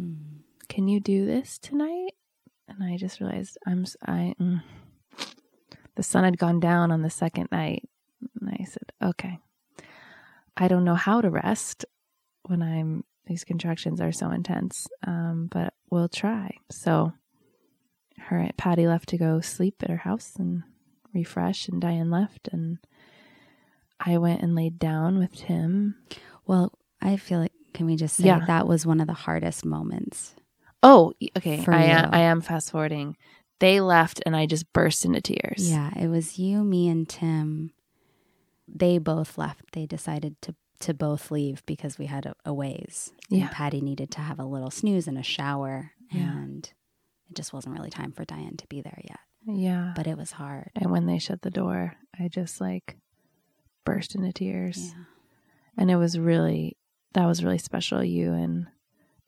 Mm. 0.00 0.42
Can 0.68 0.86
you 0.86 1.00
do 1.00 1.26
this 1.26 1.58
tonight? 1.58 2.12
And 2.68 2.82
I 2.84 2.96
just 2.96 3.18
realized 3.18 3.58
I'm, 3.66 3.84
I, 4.06 4.34
mm. 4.40 4.62
the 5.96 6.02
sun 6.04 6.22
had 6.22 6.38
gone 6.38 6.60
down 6.60 6.92
on 6.92 7.02
the 7.02 7.10
second 7.10 7.48
night. 7.50 7.88
And 8.40 8.50
I 8.50 8.64
said, 8.64 8.92
okay, 9.02 9.38
I 10.56 10.68
don't 10.68 10.84
know 10.84 10.94
how 10.94 11.20
to 11.20 11.28
rest 11.30 11.84
when 12.44 12.62
I'm, 12.62 13.02
these 13.26 13.42
contractions 13.42 14.00
are 14.00 14.12
so 14.12 14.30
intense, 14.30 14.86
um, 15.04 15.48
but 15.50 15.74
we'll 15.90 16.08
try. 16.08 16.56
So 16.70 17.12
her, 18.18 18.48
Patty 18.56 18.86
left 18.86 19.08
to 19.08 19.18
go 19.18 19.40
sleep 19.40 19.82
at 19.82 19.90
her 19.90 19.96
house 19.96 20.34
and 20.38 20.62
refresh, 21.12 21.68
and 21.68 21.80
Diane 21.80 22.10
left. 22.10 22.48
And 22.52 22.78
I 23.98 24.18
went 24.18 24.42
and 24.42 24.54
laid 24.54 24.78
down 24.78 25.18
with 25.18 25.34
Tim. 25.34 25.96
Well, 26.46 26.72
I 27.02 27.16
feel 27.16 27.40
like, 27.40 27.52
can 27.74 27.86
we 27.86 27.96
just 27.96 28.16
say 28.16 28.24
Yeah. 28.24 28.44
that 28.46 28.66
was 28.66 28.86
one 28.86 29.00
of 29.00 29.06
the 29.06 29.12
hardest 29.12 29.64
moments? 29.64 30.34
Oh, 30.82 31.12
okay. 31.36 31.64
I 31.66 31.86
uh, 31.90 32.02
am. 32.04 32.08
I 32.12 32.20
am 32.20 32.40
fast 32.40 32.70
forwarding. 32.70 33.16
They 33.60 33.80
left, 33.80 34.22
and 34.24 34.36
I 34.36 34.46
just 34.46 34.72
burst 34.72 35.04
into 35.04 35.20
tears. 35.20 35.70
Yeah, 35.70 35.90
it 35.96 36.06
was 36.08 36.38
you, 36.38 36.62
me, 36.62 36.88
and 36.88 37.08
Tim. 37.08 37.72
They 38.68 38.98
both 38.98 39.38
left. 39.38 39.72
They 39.72 39.86
decided 39.86 40.40
to 40.42 40.54
to 40.80 40.94
both 40.94 41.32
leave 41.32 41.66
because 41.66 41.98
we 41.98 42.06
had 42.06 42.24
a, 42.24 42.34
a 42.44 42.54
ways. 42.54 43.12
And 43.30 43.40
Yeah. 43.40 43.48
Patty 43.50 43.80
needed 43.80 44.12
to 44.12 44.20
have 44.20 44.38
a 44.38 44.44
little 44.44 44.70
snooze 44.70 45.08
and 45.08 45.18
a 45.18 45.24
shower, 45.24 45.90
Yeah. 46.12 46.30
and 46.30 46.64
it 47.28 47.34
just 47.34 47.52
wasn't 47.52 47.74
really 47.76 47.90
time 47.90 48.12
for 48.12 48.24
Diane 48.24 48.56
to 48.58 48.66
be 48.68 48.80
there 48.80 49.00
yet. 49.02 49.18
Yeah. 49.44 49.92
But 49.96 50.06
it 50.06 50.16
was 50.16 50.30
hard. 50.30 50.70
And 50.76 50.92
when 50.92 51.06
they 51.06 51.18
shut 51.18 51.42
the 51.42 51.50
door, 51.50 51.94
I 52.16 52.28
just 52.28 52.60
like 52.60 52.96
burst 53.84 54.14
into 54.14 54.32
tears. 54.32 54.92
Yeah. 54.96 55.04
And 55.76 55.90
it 55.90 55.96
was 55.96 56.16
really, 56.16 56.76
that 57.18 57.26
was 57.26 57.42
really 57.42 57.58
special. 57.58 58.04
You 58.04 58.32
and 58.32 58.68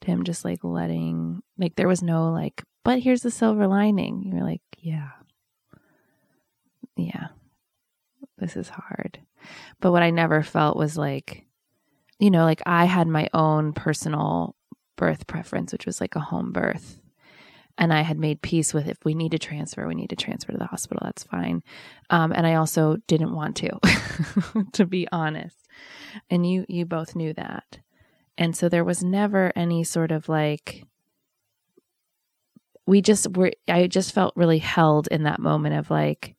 Tim 0.01 0.23
just 0.23 0.45
like 0.45 0.63
letting, 0.63 1.43
like, 1.59 1.75
there 1.75 1.89
was 1.89 2.05
no 2.05 2.31
like, 2.31 2.63
but 2.85 3.01
here's 3.01 3.23
the 3.23 3.33
silver 3.33 3.67
lining. 3.67 4.23
You 4.25 4.37
were 4.37 4.49
like, 4.49 4.63
yeah. 4.79 5.09
Yeah. 6.97 7.29
This 8.39 8.57
is 8.57 8.69
hard. 8.69 9.19
But 9.81 9.91
what 9.91 10.05
I 10.05 10.11
never 10.11 10.45
felt 10.45 10.77
was 10.77 10.97
like, 10.97 11.47
you 12.21 12.31
know, 12.31 12.45
like 12.45 12.63
I 12.65 12.85
had 12.85 13.09
my 13.09 13.29
own 13.35 13.73
personal 13.73 14.55
birth 14.97 15.27
preference, 15.27 15.73
which 15.73 15.87
was 15.87 16.01
like 16.01 16.15
a 16.15 16.21
home 16.21 16.53
birth. 16.53 17.01
And 17.77 17.93
I 17.93 18.03
had 18.03 18.21
made 18.21 18.41
peace 18.41 18.73
with 18.73 18.87
if 18.87 18.99
we 19.05 19.15
need 19.15 19.33
to 19.33 19.39
transfer, 19.39 19.89
we 19.89 19.97
need 19.97 20.11
to 20.11 20.17
transfer 20.17 20.53
to 20.53 20.59
the 20.59 20.67
hospital. 20.67 21.01
That's 21.03 21.25
fine. 21.25 21.65
Um, 22.09 22.31
and 22.31 22.47
I 22.47 22.55
also 22.55 22.99
didn't 23.09 23.35
want 23.35 23.57
to, 23.57 23.71
to 24.75 24.87
be 24.87 25.09
honest. 25.11 25.60
And 26.29 26.49
you, 26.49 26.67
you 26.69 26.85
both 26.85 27.15
knew 27.15 27.33
that. 27.35 27.79
And 28.37 28.57
so 28.57 28.69
there 28.69 28.85
was 28.85 29.03
never 29.05 29.53
any 29.55 29.85
sort 29.85 30.11
of 30.11 30.29
like, 30.29 30.87
we 32.87 33.01
just 33.03 33.37
were, 33.37 33.53
I 33.69 33.87
just 33.87 34.13
felt 34.13 34.35
really 34.37 34.59
held 34.59 35.07
in 35.09 35.25
that 35.25 35.41
moment 35.41 35.77
of 35.77 35.91
like, 35.91 36.35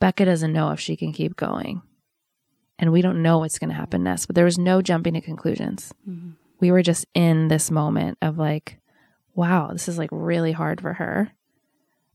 Becca 0.00 0.24
doesn't 0.24 0.52
know 0.52 0.70
if 0.70 0.80
she 0.80 0.96
can 0.96 1.12
keep 1.12 1.36
going. 1.36 1.82
And 2.78 2.92
we 2.92 3.02
don't 3.02 3.22
know 3.22 3.38
what's 3.38 3.58
going 3.58 3.70
to 3.70 3.76
happen 3.76 4.02
next, 4.02 4.26
but 4.26 4.34
there 4.34 4.44
was 4.44 4.58
no 4.58 4.80
jumping 4.82 5.14
to 5.14 5.20
conclusions. 5.20 5.92
Mhm. 6.08 6.34
We 6.58 6.70
were 6.70 6.82
just 6.82 7.06
in 7.14 7.48
this 7.48 7.70
moment 7.70 8.18
of 8.20 8.38
like, 8.38 8.78
wow, 9.34 9.68
this 9.72 9.88
is 9.88 9.98
like 9.98 10.10
really 10.12 10.52
hard 10.52 10.80
for 10.80 10.94
her. 10.94 11.30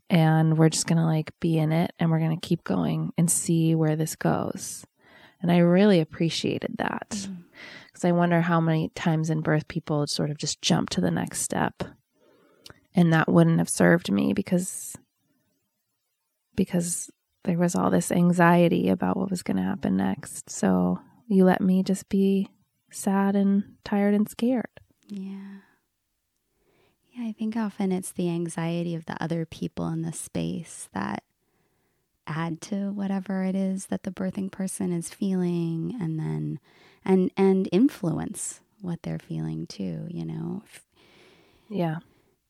And 0.09 0.57
we're 0.57 0.69
just 0.69 0.87
going 0.87 0.97
to 0.97 1.05
like 1.05 1.31
be 1.39 1.57
in 1.57 1.71
it 1.71 1.93
and 1.97 2.11
we're 2.11 2.19
going 2.19 2.39
to 2.39 2.47
keep 2.47 2.63
going 2.63 3.11
and 3.17 3.29
see 3.29 3.73
where 3.73 3.95
this 3.95 4.15
goes. 4.15 4.85
And 5.45 5.51
I 5.51 5.59
really 5.59 5.99
appreciated 5.99 6.77
that 6.79 7.11
mm-hmm. 7.11 7.35
because 7.85 8.03
I 8.03 8.13
wonder 8.13 8.41
how 8.41 8.59
many 8.59 8.89
times 8.95 9.29
in 9.29 9.41
birth 9.41 9.67
people 9.67 10.07
sort 10.07 10.31
of 10.31 10.39
just 10.39 10.59
jump 10.59 10.89
to 10.89 11.01
the 11.01 11.11
next 11.11 11.41
step. 11.41 11.83
And 12.95 13.13
that 13.13 13.29
wouldn't 13.29 13.59
have 13.59 13.69
served 13.69 14.11
me 14.11 14.33
because 14.33 14.95
because 16.55 17.11
there 17.43 17.59
was 17.59 17.75
all 17.75 17.91
this 17.91 18.11
anxiety 18.11 18.89
about 18.89 19.17
what 19.17 19.29
was 19.29 19.43
going 19.43 19.57
to 19.57 19.61
happen 19.61 19.97
next. 19.97 20.49
So 20.49 20.99
you 21.27 21.45
let 21.45 21.61
me 21.61 21.83
just 21.83 22.09
be 22.09 22.49
sad 22.89 23.35
and 23.35 23.75
tired 23.83 24.15
and 24.15 24.27
scared. 24.27 24.79
Yeah. 25.05 25.59
Yeah, 27.11 27.27
I 27.27 27.33
think 27.33 27.55
often 27.55 27.91
it's 27.91 28.13
the 28.13 28.29
anxiety 28.29 28.95
of 28.95 29.05
the 29.05 29.21
other 29.21 29.45
people 29.45 29.89
in 29.89 30.01
the 30.01 30.11
space 30.11 30.89
that 30.93 31.21
add 32.27 32.61
to 32.61 32.91
whatever 32.91 33.43
it 33.43 33.55
is 33.55 33.87
that 33.87 34.03
the 34.03 34.11
birthing 34.11 34.51
person 34.51 34.91
is 34.91 35.09
feeling 35.09 35.97
and 36.01 36.19
then 36.19 36.59
and 37.03 37.31
and 37.37 37.69
influence 37.71 38.61
what 38.81 39.01
they're 39.03 39.19
feeling 39.19 39.67
too, 39.67 40.07
you 40.09 40.25
know. 40.25 40.63
Yeah. 41.69 41.97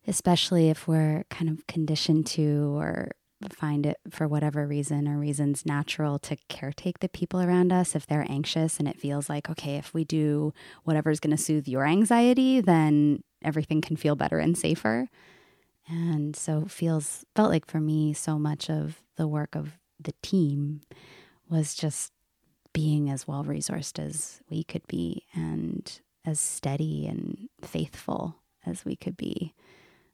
Especially 0.07 0.69
if 0.69 0.87
we're 0.87 1.23
kind 1.29 1.49
of 1.49 1.65
conditioned 1.67 2.27
to 2.27 2.77
or 2.77 3.11
find 3.49 3.85
it 3.85 3.97
for 4.09 4.27
whatever 4.27 4.65
reason 4.65 5.07
or 5.07 5.19
reasons 5.19 5.65
natural 5.65 6.17
to 6.17 6.37
caretake 6.49 6.99
the 6.99 7.09
people 7.09 7.41
around 7.41 7.71
us 7.71 7.95
if 7.95 8.07
they're 8.07 8.25
anxious 8.29 8.79
and 8.79 8.87
it 8.87 8.99
feels 8.99 9.29
like 9.29 9.49
okay 9.49 9.75
if 9.75 9.93
we 9.93 10.03
do 10.03 10.53
whatever's 10.83 11.19
going 11.19 11.35
to 11.35 11.41
soothe 11.41 11.67
your 11.67 11.85
anxiety 11.85 12.61
then 12.61 13.21
everything 13.43 13.81
can 13.81 13.95
feel 13.95 14.15
better 14.15 14.39
and 14.39 14.57
safer 14.57 15.09
and 15.87 16.35
so 16.35 16.65
feels 16.65 17.25
felt 17.35 17.49
like 17.49 17.65
for 17.65 17.79
me 17.79 18.13
so 18.13 18.39
much 18.39 18.69
of 18.69 19.01
the 19.17 19.27
work 19.27 19.55
of 19.55 19.77
the 19.99 20.13
team 20.21 20.81
was 21.49 21.75
just 21.75 22.11
being 22.73 23.09
as 23.09 23.27
well 23.27 23.43
resourced 23.43 23.99
as 23.99 24.41
we 24.49 24.63
could 24.63 24.85
be 24.87 25.23
and 25.33 26.01
as 26.25 26.39
steady 26.39 27.07
and 27.07 27.47
faithful 27.61 28.35
as 28.65 28.83
we 28.83 28.95
could 28.95 29.15
be 29.15 29.53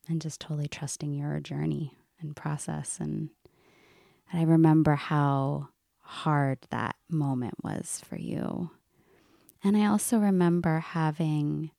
and 0.07 0.21
just 0.21 0.39
totally 0.39 0.67
trusting 0.67 1.13
your 1.13 1.39
journey 1.39 1.93
and 2.19 2.36
process 2.36 2.97
and 2.99 3.29
and 4.31 4.39
I 4.39 4.43
remember 4.43 4.95
how 4.95 5.69
hard 5.99 6.60
that 6.69 6.95
moment 7.10 7.55
was 7.63 8.01
for 8.05 8.15
you. 8.15 8.71
And 9.63 9.77
I 9.77 9.86
also 9.88 10.17
remember 10.17 10.79
having 10.79 11.71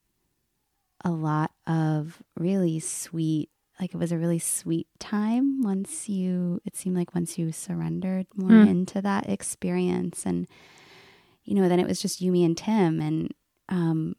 a 1.05 1.11
lot 1.11 1.51
of 1.67 2.23
really 2.37 2.79
sweet 2.79 3.51
like 3.83 3.93
it 3.95 3.99
was 3.99 4.13
a 4.13 4.19
really 4.19 4.39
sweet 4.39 4.87
time 5.01 5.61
once 5.63 6.09
you 6.09 6.61
it 6.65 6.77
seemed 6.77 6.97
like 6.97 7.15
once 7.15 7.37
you 7.37 7.51
surrendered 7.53 8.27
more 8.35 8.51
Mm. 8.51 8.69
into 8.69 9.03
that 9.03 9.29
experience 9.29 10.25
and 10.25 10.47
you 11.45 11.55
know 11.57 11.69
then 11.69 11.81
it 11.81 11.87
was 11.89 12.01
just 12.01 12.21
you 12.21 12.31
me 12.33 12.45
and 12.45 12.57
Tim 12.57 13.01
and 13.01 13.35
um 13.69 14.15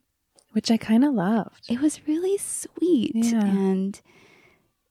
Which 0.51 0.69
I 0.69 0.77
kind 0.77 1.03
of 1.05 1.13
loved. 1.13 1.65
it 1.69 1.79
was 1.81 2.05
really 2.07 2.37
sweet 2.37 3.15
Yeah. 3.15 3.45
and 3.45 3.99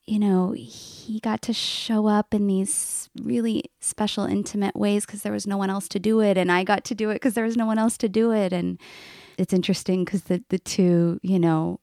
you 0.07 0.19
know 0.19 0.53
he 0.57 1.21
got 1.21 1.43
to 1.43 1.53
show 1.53 2.07
up 2.09 2.33
in 2.35 2.47
these 2.49 3.09
really 3.23 3.65
special 3.81 4.25
intimate 4.25 4.75
ways 4.75 5.05
because 5.07 5.23
there 5.23 5.33
was 5.39 5.47
no 5.47 5.57
one 5.59 5.71
else 5.71 5.87
to 5.89 6.01
do 6.01 6.21
it 6.21 6.37
and 6.37 6.51
i 6.51 6.65
got 6.65 6.83
to 6.85 6.95
do 6.95 7.11
it 7.11 7.15
because 7.21 7.35
there 7.35 7.45
was 7.45 7.57
no 7.57 7.67
one 7.67 7.79
else 7.79 7.97
to 7.99 8.09
do 8.09 8.33
it 8.33 8.53
and 8.53 8.81
it's 9.39 9.53
interesting 9.53 10.05
because 10.05 10.23
the, 10.25 10.43
the 10.49 10.59
two 10.59 11.21
you 11.23 11.39
know 11.39 11.79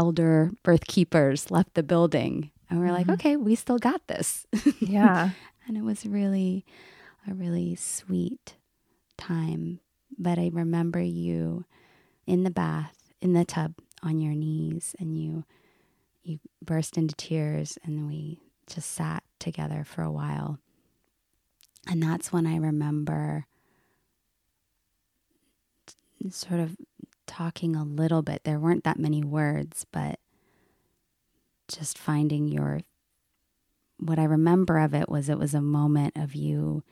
elder 0.00 0.50
birth 0.62 0.86
keepers 0.86 1.50
left 1.50 1.74
the 1.74 1.82
building 1.82 2.50
and 2.70 2.80
we're 2.80 2.92
like 2.92 3.06
Mhm. 3.06 3.14
okay 3.14 3.36
we 3.36 3.54
still 3.54 3.78
got 3.78 4.00
this 4.06 4.46
Yeah. 4.80 5.30
and 5.66 5.76
it 5.76 5.82
was 5.84 6.06
really 6.06 6.64
a 7.28 7.34
really 7.34 7.76
sweet 7.76 8.56
time. 9.18 9.80
But 10.18 10.38
I 10.38 10.48
remember 10.52 11.00
you 11.00 11.64
in 12.26 12.44
the 12.44 12.50
bath, 12.50 12.96
in 13.20 13.34
the 13.34 13.44
tub, 13.44 13.74
on 14.02 14.18
your 14.20 14.34
knees, 14.34 14.96
and 14.98 15.18
you 15.20 15.44
you 16.22 16.38
burst 16.64 16.96
into 16.96 17.14
tears, 17.14 17.76
and 17.84 18.06
we 18.08 18.40
just 18.66 18.90
sat 18.90 19.22
together 19.38 19.84
for 19.84 20.02
a 20.02 20.10
while. 20.20 20.58
And 21.86 22.02
that's 22.02 22.32
when 22.32 22.46
I 22.46 22.56
remember 22.56 23.46
sort 26.30 26.60
of 26.60 26.76
talking 27.30 27.76
a 27.76 27.84
little 27.84 28.22
bit. 28.22 28.42
There 28.44 28.58
weren't 28.58 28.84
that 28.84 28.98
many 28.98 29.22
words, 29.22 29.86
but 29.92 30.18
just 31.68 31.96
finding 31.96 32.48
your 32.48 32.80
what 33.98 34.18
I 34.18 34.24
remember 34.24 34.78
of 34.78 34.94
it 34.94 35.08
was 35.08 35.28
it 35.28 35.38
was 35.38 35.54
a 35.54 35.60
moment 35.60 36.16
of 36.16 36.34
you 36.34 36.82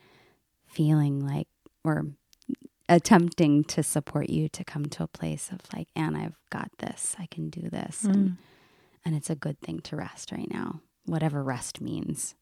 feeling 0.65 1.19
like 1.25 1.47
or 1.83 2.05
attempting 2.87 3.63
to 3.65 3.83
support 3.83 4.29
you 4.29 4.47
to 4.49 4.63
come 4.63 4.85
to 4.85 5.03
a 5.03 5.07
place 5.07 5.49
of 5.51 5.59
like, 5.75 5.87
and 5.95 6.15
I've 6.15 6.37
got 6.49 6.69
this, 6.79 7.15
I 7.19 7.25
can 7.25 7.49
do 7.49 7.69
this. 7.69 8.03
Mm. 8.03 8.13
And, 8.13 8.37
and 9.05 9.15
it's 9.15 9.29
a 9.29 9.35
good 9.35 9.59
thing 9.59 9.79
to 9.81 9.95
rest 9.95 10.31
right 10.31 10.49
now, 10.49 10.81
whatever 11.05 11.43
rest 11.43 11.81
means. 11.81 12.35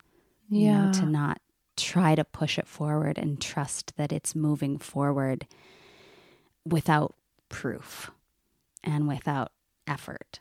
you 0.50 0.72
know, 0.72 0.86
Yeah. 0.86 0.92
to 0.94 1.06
not 1.06 1.42
try 1.76 2.16
to 2.16 2.24
push 2.24 2.58
it 2.58 2.68
forward 2.68 3.18
and 3.18 3.40
trust 3.42 3.94
that 3.98 4.12
it's 4.14 4.34
moving 4.36 4.78
forward 4.78 5.46
without 6.66 7.16
proof 7.50 8.12
and 8.84 9.08
without 9.08 9.52
effort. 9.88 10.40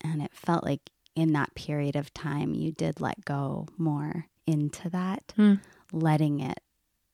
And 0.00 0.22
it 0.22 0.34
felt 0.34 0.64
like 0.64 0.90
in 1.14 1.32
that 1.32 1.54
period 1.54 1.96
of 1.96 2.12
time, 2.12 2.54
you 2.54 2.72
did 2.72 3.00
let 3.00 3.24
go 3.24 3.66
more 3.78 4.26
into 4.46 4.88
that, 4.90 5.32
Hmm. 5.36 5.54
letting 5.92 6.40
it 6.40 6.60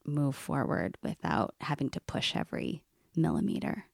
move 0.04 0.34
forward 0.34 0.98
without 1.02 1.54
having 1.60 1.88
to 1.90 2.00
push 2.00 2.34
every 2.34 2.82
millimeter. 3.16 3.84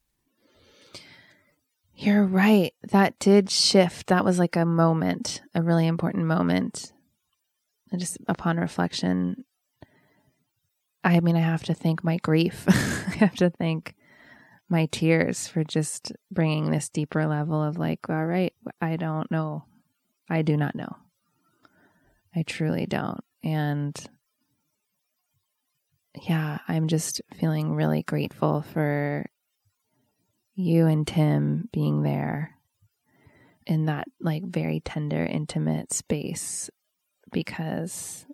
You're 1.95 2.25
right. 2.25 2.73
That 2.91 3.19
did 3.19 3.51
shift. 3.51 4.07
That 4.07 4.25
was 4.25 4.39
like 4.39 4.57
a 4.57 4.65
moment, 4.65 5.43
a 5.55 5.63
really 5.63 5.87
important 5.87 6.27
moment. 6.27 6.93
And 7.91 8.01
just 8.01 8.19
upon 8.29 8.57
reflection, 8.59 9.45
I 11.03 11.21
mean, 11.21 11.37
I 11.37 11.41
have 11.41 11.65
to 11.65 11.75
thank 11.75 12.05
my 12.05 12.19
grief. 12.19 12.65
I 12.69 13.17
have 13.17 13.35
to 13.37 13.51
thank 13.51 13.95
my 14.69 14.87
tears 14.87 15.49
for 15.49 15.65
just 15.65 16.13
bringing 16.31 16.71
this 16.71 16.89
deeper 16.89 17.27
level 17.27 17.63
of 17.63 17.79
like, 17.79 18.01
all 18.09 18.27
right, 18.27 18.53
I 18.81 18.97
don't 18.97 19.31
know. 19.31 19.65
I 20.29 20.43
do 20.43 20.57
not 20.57 20.75
know. 20.75 20.95
I 22.35 22.43
truly 22.43 22.87
don't. 22.87 23.21
And 23.43 23.97
yeah, 26.23 26.59
I'm 26.69 26.89
just 26.89 27.21
feeling 27.35 27.75
really 27.75 28.03
grateful 28.03 28.63
for 28.63 29.27
you 30.55 30.87
and 30.87 31.07
Tim 31.07 31.69
being 31.73 32.03
there 32.03 32.57
in 33.67 33.87
that 33.87 34.09
like 34.21 34.45
very 34.45 34.81
tender, 34.81 35.25
intimate 35.25 35.93
space 35.93 36.69
because 37.31 38.27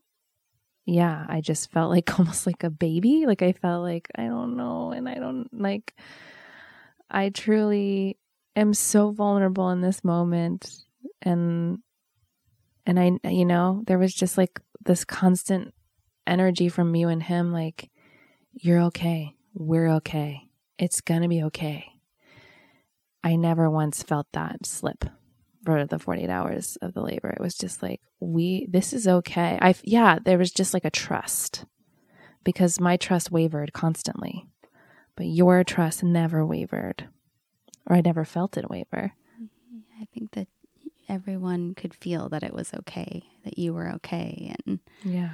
yeah, 0.84 1.24
I 1.28 1.40
just 1.40 1.70
felt 1.70 1.90
like 1.90 2.18
almost 2.18 2.46
like 2.46 2.62
a 2.64 2.70
baby. 2.70 3.24
Like 3.26 3.42
I 3.42 3.52
felt 3.52 3.82
like 3.82 4.08
I 4.16 4.24
don't 4.24 4.56
know 4.56 4.92
and 4.92 5.08
I 5.08 5.14
don't 5.14 5.48
like 5.52 5.94
I 7.10 7.30
truly 7.30 8.18
am 8.56 8.74
so 8.74 9.10
vulnerable 9.10 9.70
in 9.70 9.80
this 9.80 10.04
moment 10.04 10.84
and 11.22 11.78
and 12.86 13.00
I 13.00 13.28
you 13.28 13.44
know, 13.44 13.82
there 13.86 13.98
was 13.98 14.14
just 14.14 14.36
like 14.36 14.60
this 14.84 15.04
constant 15.04 15.72
energy 16.26 16.68
from 16.68 16.94
you 16.94 17.08
and 17.08 17.22
him 17.22 17.52
like 17.52 17.90
you're 18.52 18.82
okay. 18.82 19.34
We're 19.54 19.88
okay. 19.96 20.48
It's 20.78 21.00
going 21.00 21.22
to 21.22 21.28
be 21.28 21.42
okay. 21.44 21.86
I 23.22 23.36
never 23.36 23.70
once 23.70 24.02
felt 24.02 24.26
that 24.32 24.66
slip 24.66 25.04
for 25.64 25.84
the 25.86 25.98
48 25.98 26.28
hours 26.30 26.76
of 26.82 26.94
the 26.94 27.02
labor. 27.02 27.30
It 27.30 27.40
was 27.40 27.54
just 27.54 27.82
like, 27.82 28.00
we, 28.20 28.66
this 28.70 28.92
is 28.92 29.06
okay. 29.08 29.58
I, 29.60 29.74
yeah, 29.82 30.18
there 30.24 30.38
was 30.38 30.50
just 30.52 30.74
like 30.74 30.84
a 30.84 30.90
trust 30.90 31.64
because 32.44 32.80
my 32.80 32.96
trust 32.96 33.30
wavered 33.30 33.72
constantly, 33.72 34.46
but 35.16 35.26
your 35.26 35.64
trust 35.64 36.02
never 36.02 36.44
wavered, 36.44 37.08
or 37.86 37.96
I 37.96 38.00
never 38.02 38.24
felt 38.24 38.56
it 38.56 38.68
waver. 38.68 39.12
Mm-hmm. 39.40 40.02
I 40.02 40.06
think 40.12 40.32
that 40.32 40.48
everyone 41.08 41.74
could 41.74 41.94
feel 41.94 42.28
that 42.30 42.42
it 42.42 42.52
was 42.54 42.72
okay, 42.74 43.22
that 43.44 43.58
you 43.58 43.72
were 43.74 43.90
okay, 43.92 44.54
and 44.66 44.80
Yeah. 45.02 45.30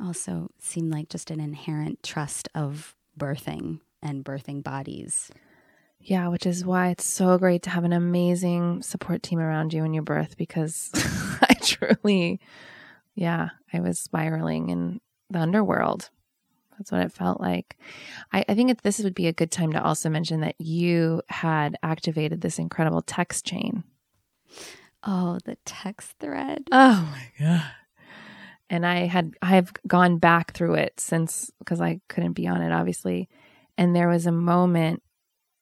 also 0.00 0.50
seemed 0.58 0.92
like 0.92 1.08
just 1.08 1.30
an 1.30 1.40
inherent 1.40 2.02
trust 2.02 2.48
of 2.54 2.94
birthing 3.18 3.80
and 4.02 4.24
birthing 4.24 4.62
bodies. 4.62 5.30
Yeah, 6.06 6.28
which 6.28 6.46
is 6.46 6.64
why 6.64 6.90
it's 6.90 7.04
so 7.04 7.36
great 7.36 7.62
to 7.62 7.70
have 7.70 7.82
an 7.82 7.92
amazing 7.92 8.80
support 8.82 9.24
team 9.24 9.40
around 9.40 9.74
you 9.74 9.82
in 9.82 9.92
your 9.92 10.04
birth 10.04 10.36
because 10.36 10.92
I 11.42 11.54
truly, 11.60 12.40
yeah, 13.16 13.48
I 13.72 13.80
was 13.80 13.98
spiraling 13.98 14.68
in 14.68 15.00
the 15.30 15.40
underworld. 15.40 16.10
That's 16.78 16.92
what 16.92 17.00
it 17.00 17.10
felt 17.10 17.40
like. 17.40 17.76
I, 18.32 18.44
I 18.48 18.54
think 18.54 18.70
it, 18.70 18.82
this 18.84 19.00
would 19.00 19.16
be 19.16 19.26
a 19.26 19.32
good 19.32 19.50
time 19.50 19.72
to 19.72 19.82
also 19.82 20.08
mention 20.08 20.42
that 20.42 20.54
you 20.60 21.22
had 21.28 21.76
activated 21.82 22.40
this 22.40 22.60
incredible 22.60 23.02
text 23.02 23.44
chain. 23.44 23.82
Oh, 25.02 25.40
the 25.44 25.56
text 25.64 26.14
thread. 26.20 26.68
Oh 26.70 27.08
my 27.10 27.26
god! 27.44 27.70
And 28.70 28.86
I 28.86 29.06
had 29.06 29.34
I've 29.42 29.72
gone 29.88 30.18
back 30.18 30.52
through 30.52 30.74
it 30.74 31.00
since 31.00 31.50
because 31.58 31.80
I 31.80 32.00
couldn't 32.06 32.34
be 32.34 32.46
on 32.46 32.62
it 32.62 32.72
obviously, 32.72 33.28
and 33.76 33.96
there 33.96 34.08
was 34.08 34.26
a 34.26 34.32
moment. 34.32 35.02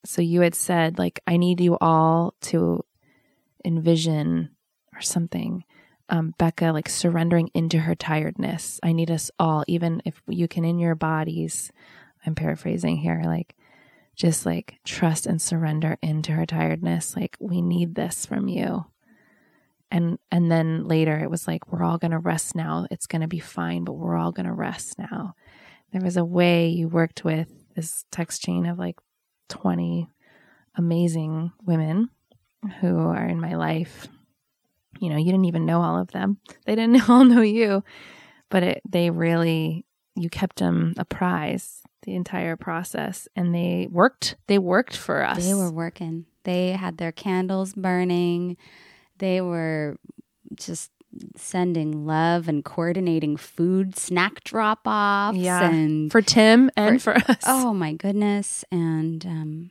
So 0.04 0.22
you 0.22 0.40
had 0.42 0.54
said 0.54 0.98
like 0.98 1.20
I 1.26 1.36
need 1.36 1.60
you 1.60 1.78
all 1.80 2.34
to 2.42 2.84
envision 3.64 4.50
or 4.94 5.00
something. 5.00 5.64
Um, 6.08 6.34
Becca 6.36 6.72
like 6.72 6.88
surrendering 6.88 7.50
into 7.54 7.78
her 7.78 7.94
tiredness. 7.94 8.78
I 8.82 8.92
need 8.92 9.10
us 9.10 9.30
all, 9.38 9.64
even 9.66 10.02
if 10.04 10.20
you 10.28 10.46
can 10.46 10.64
in 10.64 10.78
your 10.78 10.94
bodies. 10.94 11.72
I'm 12.26 12.34
paraphrasing 12.34 12.98
here, 12.98 13.22
like 13.24 13.56
just 14.14 14.44
like 14.46 14.78
trust 14.84 15.26
and 15.26 15.40
surrender 15.40 15.98
into 16.02 16.32
her 16.32 16.46
tiredness. 16.46 17.16
Like 17.16 17.36
we 17.40 17.62
need 17.62 17.94
this 17.94 18.26
from 18.26 18.48
you 18.48 18.84
and 19.94 20.18
and 20.30 20.50
then 20.50 20.88
later 20.88 21.18
it 21.18 21.30
was 21.30 21.46
like 21.46 21.72
we're 21.72 21.84
all 21.84 21.98
going 21.98 22.10
to 22.10 22.18
rest 22.18 22.54
now 22.54 22.86
it's 22.90 23.06
going 23.06 23.22
to 23.22 23.28
be 23.28 23.38
fine 23.38 23.84
but 23.84 23.92
we're 23.92 24.16
all 24.16 24.32
going 24.32 24.46
to 24.46 24.52
rest 24.52 24.98
now 24.98 25.34
there 25.92 26.02
was 26.02 26.16
a 26.16 26.24
way 26.24 26.68
you 26.68 26.88
worked 26.88 27.24
with 27.24 27.48
this 27.76 28.04
text 28.10 28.42
chain 28.42 28.66
of 28.66 28.78
like 28.78 28.96
20 29.48 30.08
amazing 30.76 31.52
women 31.64 32.08
who 32.80 32.98
are 32.98 33.26
in 33.26 33.40
my 33.40 33.54
life 33.54 34.08
you 34.98 35.08
know 35.08 35.16
you 35.16 35.26
didn't 35.26 35.44
even 35.44 35.66
know 35.66 35.82
all 35.82 35.98
of 35.98 36.10
them 36.12 36.38
they 36.66 36.74
didn't 36.74 37.08
all 37.08 37.24
know 37.24 37.42
you 37.42 37.82
but 38.50 38.62
it 38.62 38.82
they 38.88 39.10
really 39.10 39.84
you 40.16 40.28
kept 40.28 40.56
them 40.56 40.94
a 40.96 41.04
prize 41.04 41.82
the 42.04 42.14
entire 42.14 42.56
process 42.56 43.26
and 43.34 43.54
they 43.54 43.88
worked 43.90 44.36
they 44.46 44.58
worked 44.58 44.96
for 44.96 45.22
us 45.22 45.44
They 45.44 45.54
were 45.54 45.70
working. 45.72 46.26
They 46.44 46.72
had 46.72 46.98
their 46.98 47.12
candles 47.12 47.72
burning. 47.72 48.58
They 49.18 49.40
were 49.40 49.96
just 50.54 50.90
sending 51.36 52.06
love 52.06 52.48
and 52.48 52.64
coordinating 52.64 53.36
food 53.36 53.96
snack 53.96 54.42
drop 54.44 54.80
offs 54.86 55.38
Yeah. 55.38 55.68
and 55.68 56.10
for 56.10 56.20
tim 56.22 56.70
and 56.76 57.00
for, 57.02 57.14
us 57.16 57.42
oh 57.46 57.72
my 57.74 57.92
goodness 57.92 58.64
and 58.70 59.24
um 59.26 59.70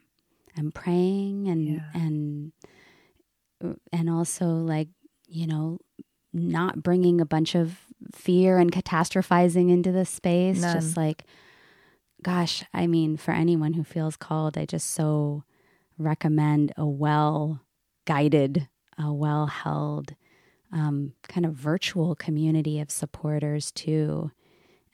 and 0.56 0.74
praying 0.74 1.48
and 1.48 1.68
Yeah. 1.68 1.80
and 1.94 2.52
and 3.92 4.10
also 4.10 4.46
like 4.48 4.90
you 5.28 5.48
know 5.48 5.80
not 6.34 6.82
bringing 6.84 7.22
a 7.22 7.26
bunch 7.26 7.56
of 7.56 7.78
fear 8.14 8.58
and 8.58 8.72
catastrophizing 8.72 9.70
into 9.72 9.92
the 9.92 10.06
space 10.06 10.62
None. 10.62 10.74
just 10.76 10.98
like 10.98 11.24
gosh 12.22 12.64
i 12.74 12.88
mean 12.88 13.18
for 13.18 13.32
anyone 13.32 13.74
who 13.74 13.84
feels 13.84 14.16
called 14.18 14.58
i 14.58 14.66
just 14.66 14.92
so 14.92 15.44
recommend 15.98 16.72
a 16.78 16.86
well 16.86 17.62
guided 18.06 18.68
a 18.98 19.12
well 19.14 19.48
held 19.48 20.16
um, 20.74 21.14
kind 21.24 21.46
of 21.46 21.54
virtual 21.54 22.16
community 22.16 22.82
of 22.82 22.92
supporters 22.92 23.72
too 23.72 24.32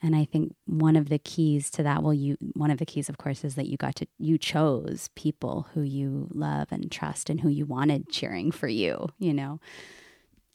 and 0.02 0.16
I 0.16 0.24
think 0.24 0.54
one 0.66 0.96
of 0.96 1.08
the 1.08 1.18
keys 1.18 1.70
to 1.72 1.82
that, 1.82 2.02
well, 2.02 2.14
you 2.14 2.36
one 2.54 2.70
of 2.70 2.78
the 2.78 2.86
keys, 2.86 3.08
of 3.08 3.18
course, 3.18 3.44
is 3.44 3.54
that 3.56 3.66
you 3.66 3.76
got 3.76 3.96
to 3.96 4.06
you 4.18 4.38
chose 4.38 5.10
people 5.14 5.68
who 5.74 5.82
you 5.82 6.28
love 6.32 6.68
and 6.70 6.90
trust 6.90 7.28
and 7.28 7.40
who 7.40 7.50
you 7.50 7.66
wanted 7.66 8.08
cheering 8.08 8.50
for 8.50 8.68
you, 8.68 9.08
you 9.18 9.34
know. 9.34 9.60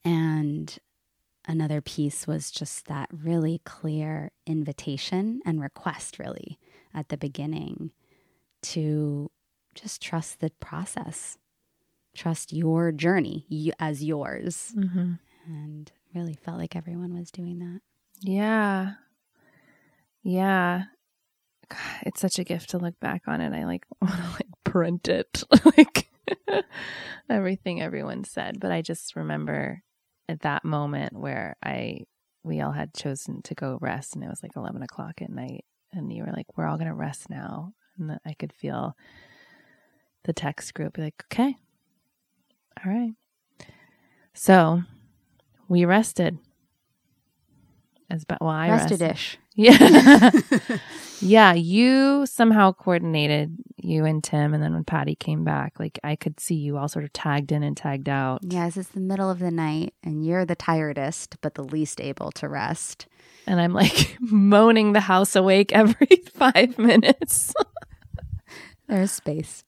And 0.04 0.76
another 1.48 1.80
piece 1.80 2.26
was 2.26 2.50
just 2.50 2.88
that 2.88 3.10
really 3.12 3.62
clear 3.66 4.32
invitation 4.48 5.42
and 5.46 5.62
request, 5.62 6.18
really, 6.18 6.58
at 6.94 7.10
the 7.10 7.18
beginning 7.18 7.92
to 8.64 9.30
just 9.76 10.02
trust 10.02 10.40
the 10.40 10.50
process, 10.60 11.38
trust 12.16 12.54
your 12.54 12.92
journey 12.92 13.46
you, 13.50 13.74
as 13.80 14.04
yours, 14.04 14.74
mm-hmm. 14.76 15.14
and 15.48 15.92
really 16.14 16.34
felt 16.34 16.58
like 16.58 16.76
everyone 16.76 17.18
was 17.18 17.32
doing 17.32 17.60
that. 17.60 17.82
Yeah. 18.22 18.94
Yeah. 20.24 20.84
God, 21.70 21.80
it's 22.06 22.22
such 22.22 22.40
a 22.40 22.44
gift 22.44 22.72
to 22.72 22.78
look 22.78 23.00
back 23.00 23.24
on 23.28 23.42
it. 23.42 23.54
I 23.54 23.66
like 23.66 23.86
want 24.02 24.16
to 24.16 24.30
like 24.32 24.48
print 24.64 25.08
it, 25.08 25.44
like 25.78 26.10
everything 27.30 27.82
everyone 27.82 28.24
said. 28.24 28.60
But 28.60 28.72
I 28.72 28.82
just 28.82 29.16
remember 29.16 29.84
at 30.28 30.42
that 30.42 30.66
moment 30.66 31.14
where 31.14 31.56
I, 31.64 32.02
we 32.44 32.62
all 32.62 32.72
had 32.72 32.94
chosen 32.94 33.42
to 33.44 33.56
go 33.56 33.78
rest 33.82 34.16
and 34.16 34.24
it 34.24 34.30
was 34.30 34.42
like 34.42 34.56
11 34.56 34.82
o'clock 34.82 35.22
at 35.22 35.30
night. 35.30 35.66
And 35.94 36.12
you 36.12 36.24
were 36.24 36.34
like, 36.34 36.58
we're 36.58 36.66
all 36.66 36.78
going 36.78 36.90
to 36.90 36.94
rest 36.94 37.30
now. 37.30 37.74
And 37.98 38.20
I 38.26 38.34
could 38.34 38.52
feel 38.52 38.96
the 40.26 40.34
text 40.34 40.74
group 40.74 40.96
be 40.96 41.04
like, 41.04 41.24
okay. 41.32 41.56
All 42.84 42.92
right. 42.92 43.14
So 44.34 44.82
we 45.68 45.86
rested 45.86 46.38
as 48.10 48.26
but 48.26 48.40
well, 48.42 48.50
I 48.50 48.70
rested. 48.70 49.02
Rested-ish. 49.02 49.38
Yeah. 49.56 50.32
yeah. 51.22 51.54
You 51.54 52.26
somehow 52.26 52.72
coordinated 52.74 53.56
you 53.78 54.06
and 54.06 54.24
Tim. 54.24 54.54
And 54.54 54.62
then 54.62 54.74
when 54.74 54.84
Patty 54.84 55.16
came 55.16 55.44
back, 55.44 55.80
like 55.80 56.00
I 56.04 56.16
could 56.16 56.40
see 56.40 56.56
you 56.56 56.78
all 56.78 56.88
sort 56.88 57.06
of 57.06 57.14
tagged 57.14 57.52
in 57.52 57.64
and 57.64 57.76
tagged 57.76 58.10
out. 58.10 58.42
Yes, 58.44 58.78
it's 58.78 58.90
the 58.90 59.00
middle 59.00 59.30
of 59.30 59.40
the 59.40 59.52
night 59.52 59.94
and 60.04 60.26
you're 60.26 60.46
the 60.46 60.56
tiredest, 60.56 61.38
but 61.42 61.56
the 61.56 61.64
least 61.64 62.02
able 62.02 62.32
to 62.34 62.50
rest. 62.50 63.08
And 63.48 63.62
I'm 63.62 63.74
like 63.74 64.18
moaning 64.20 64.94
the 64.94 65.02
house 65.02 65.36
awake 65.36 65.72
every 65.72 66.24
five 66.34 66.78
minutes. 66.78 67.54
There's 68.88 69.12
space. 69.12 69.64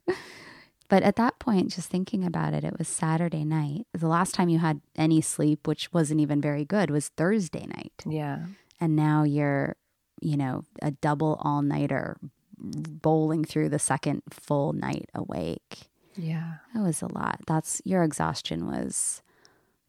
But 0.90 1.04
at 1.04 1.18
that 1.18 1.38
point, 1.40 1.72
just 1.72 1.90
thinking 1.90 2.24
about 2.24 2.54
it, 2.54 2.64
it 2.64 2.78
was 2.78 2.88
Saturday 2.88 3.44
night. 3.44 3.88
The 3.94 4.08
last 4.08 4.34
time 4.34 4.48
you 4.48 4.60
had 4.60 4.80
any 4.96 5.20
sleep, 5.22 5.68
which 5.68 5.92
wasn't 5.92 6.22
even 6.22 6.40
very 6.40 6.64
good, 6.64 6.90
was 6.90 7.10
Thursday 7.10 7.66
night. 7.68 7.94
yeah. 8.06 8.46
And 8.80 8.96
now 8.96 9.24
you're, 9.24 9.76
you 10.22 10.38
know, 10.38 10.64
a 10.84 10.92
double 10.92 11.40
all 11.42 11.64
nighter 11.64 12.16
bowling 12.58 13.44
through 13.44 13.70
the 13.70 13.80
second 13.80 14.22
full 14.30 14.72
night 14.72 15.10
awake. 15.16 15.90
Yeah. 16.16 16.56
That 16.74 16.84
was 16.84 17.02
a 17.02 17.12
lot. 17.12 17.40
That's 17.48 17.82
your 17.86 18.04
exhaustion 18.04 18.68
was 18.68 19.22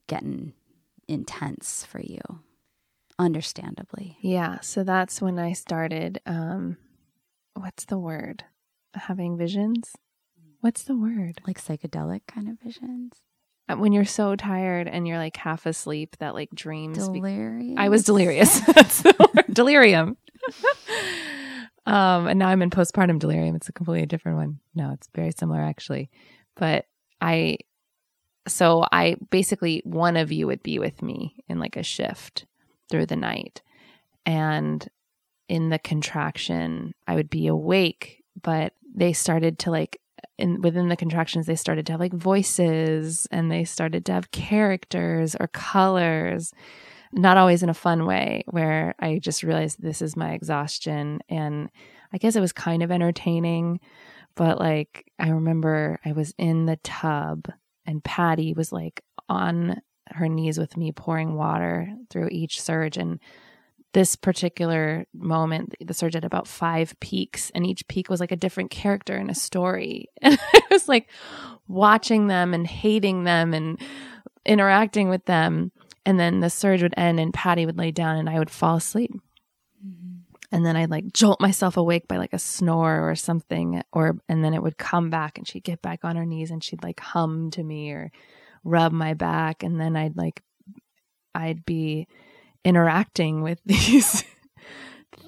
getting 0.06 0.54
intense 1.06 1.84
for 1.84 2.00
you, 2.00 2.20
understandably. 3.18 4.16
Yeah. 4.20 4.60
So 4.60 4.84
that's 4.84 5.20
when 5.20 5.38
I 5.38 5.52
started, 5.52 6.20
um, 6.26 6.76
what's 7.54 7.84
the 7.84 7.98
word? 7.98 8.44
Having 8.94 9.36
visions? 9.36 9.92
What's 10.60 10.82
the 10.82 10.96
word? 10.96 11.40
Like 11.46 11.60
psychedelic 11.62 12.22
kind 12.26 12.48
of 12.48 12.58
visions. 12.60 13.14
Uh, 13.68 13.76
When 13.76 13.92
you're 13.92 14.04
so 14.04 14.34
tired 14.34 14.88
and 14.88 15.06
you're 15.06 15.18
like 15.18 15.36
half 15.36 15.66
asleep, 15.66 16.16
that 16.18 16.34
like 16.34 16.50
dreams. 16.54 17.08
be- 17.08 17.20
Delirious. 17.20 17.74
I 17.78 17.88
was 17.88 18.04
delirious. 18.04 18.60
That's 18.74 19.02
the 19.02 19.14
word. 19.34 19.44
Delirium. 19.54 20.16
um, 21.86 22.26
and 22.26 22.38
now 22.38 22.48
I'm 22.48 22.62
in 22.62 22.70
postpartum 22.70 23.18
delirium. 23.18 23.54
It's 23.56 23.68
a 23.68 23.72
completely 23.72 24.06
different 24.06 24.38
one. 24.38 24.58
No, 24.74 24.92
it's 24.92 25.08
very 25.14 25.30
similar 25.36 25.60
actually. 25.60 26.10
But 26.56 26.86
I, 27.20 27.58
so 28.46 28.84
I 28.90 29.16
basically, 29.30 29.82
one 29.84 30.16
of 30.16 30.32
you 30.32 30.46
would 30.46 30.62
be 30.62 30.78
with 30.78 31.02
me 31.02 31.36
in 31.48 31.58
like 31.58 31.76
a 31.76 31.82
shift 31.82 32.46
through 32.90 33.06
the 33.06 33.16
night. 33.16 33.62
And 34.26 34.86
in 35.48 35.70
the 35.70 35.78
contraction, 35.78 36.94
I 37.06 37.14
would 37.14 37.30
be 37.30 37.46
awake, 37.46 38.22
but 38.42 38.72
they 38.94 39.12
started 39.12 39.58
to 39.60 39.70
like, 39.70 40.00
in 40.38 40.60
within 40.60 40.88
the 40.88 40.96
contractions, 40.96 41.46
they 41.46 41.56
started 41.56 41.86
to 41.86 41.92
have 41.92 42.00
like 42.00 42.12
voices 42.12 43.26
and 43.30 43.50
they 43.50 43.64
started 43.64 44.04
to 44.06 44.12
have 44.12 44.30
characters 44.30 45.36
or 45.38 45.48
colors 45.48 46.52
not 47.12 47.36
always 47.36 47.62
in 47.62 47.68
a 47.68 47.74
fun 47.74 48.06
way 48.06 48.44
where 48.48 48.94
I 48.98 49.18
just 49.18 49.42
realized 49.42 49.80
this 49.80 50.02
is 50.02 50.16
my 50.16 50.32
exhaustion. 50.32 51.20
And 51.28 51.70
I 52.12 52.18
guess 52.18 52.36
it 52.36 52.40
was 52.40 52.52
kind 52.52 52.82
of 52.82 52.90
entertaining, 52.90 53.80
but 54.34 54.58
like 54.58 55.10
I 55.18 55.30
remember 55.30 55.98
I 56.04 56.12
was 56.12 56.34
in 56.38 56.66
the 56.66 56.76
tub 56.76 57.48
and 57.86 58.04
Patty 58.04 58.52
was 58.52 58.72
like 58.72 59.02
on 59.28 59.80
her 60.10 60.28
knees 60.28 60.58
with 60.58 60.76
me 60.76 60.92
pouring 60.92 61.34
water 61.34 61.88
through 62.10 62.28
each 62.30 62.60
surge. 62.60 62.96
And 62.96 63.20
this 63.92 64.16
particular 64.16 65.06
moment, 65.14 65.74
the 65.80 65.94
surge 65.94 66.14
had 66.14 66.24
about 66.24 66.46
five 66.46 66.94
peaks, 67.00 67.50
and 67.54 67.66
each 67.66 67.86
peak 67.88 68.10
was 68.10 68.20
like 68.20 68.32
a 68.32 68.36
different 68.36 68.70
character 68.70 69.16
in 69.16 69.30
a 69.30 69.34
story. 69.34 70.08
And 70.22 70.38
I 70.54 70.60
was 70.70 70.88
like 70.88 71.08
watching 71.66 72.26
them 72.26 72.54
and 72.54 72.66
hating 72.66 73.24
them 73.24 73.54
and 73.54 73.80
interacting 74.44 75.08
with 75.08 75.24
them. 75.24 75.72
And 76.04 76.18
then 76.18 76.40
the 76.40 76.50
surge 76.50 76.82
would 76.82 76.94
end, 76.96 77.18
and 77.20 77.32
Patty 77.32 77.66
would 77.66 77.78
lay 77.78 77.90
down, 77.90 78.16
and 78.16 78.28
I 78.28 78.38
would 78.38 78.50
fall 78.50 78.76
asleep. 78.76 79.10
Mm-hmm. 79.84 80.16
And 80.52 80.66
then 80.66 80.76
I'd 80.76 80.90
like 80.90 81.12
jolt 81.12 81.40
myself 81.40 81.76
awake 81.76 82.08
by 82.08 82.16
like 82.16 82.32
a 82.32 82.38
snore 82.38 83.08
or 83.08 83.14
something, 83.14 83.82
or 83.92 84.18
and 84.28 84.44
then 84.44 84.54
it 84.54 84.62
would 84.62 84.78
come 84.78 85.10
back, 85.10 85.38
and 85.38 85.46
she'd 85.46 85.64
get 85.64 85.82
back 85.82 86.04
on 86.04 86.16
her 86.16 86.26
knees, 86.26 86.50
and 86.50 86.62
she'd 86.62 86.82
like 86.82 87.00
hum 87.00 87.50
to 87.52 87.62
me 87.62 87.90
or 87.90 88.10
rub 88.64 88.92
my 88.92 89.14
back, 89.14 89.62
and 89.62 89.80
then 89.80 89.96
I'd 89.96 90.16
like 90.16 90.42
I'd 91.34 91.64
be 91.64 92.06
interacting 92.64 93.42
with 93.42 93.60
these 93.66 94.24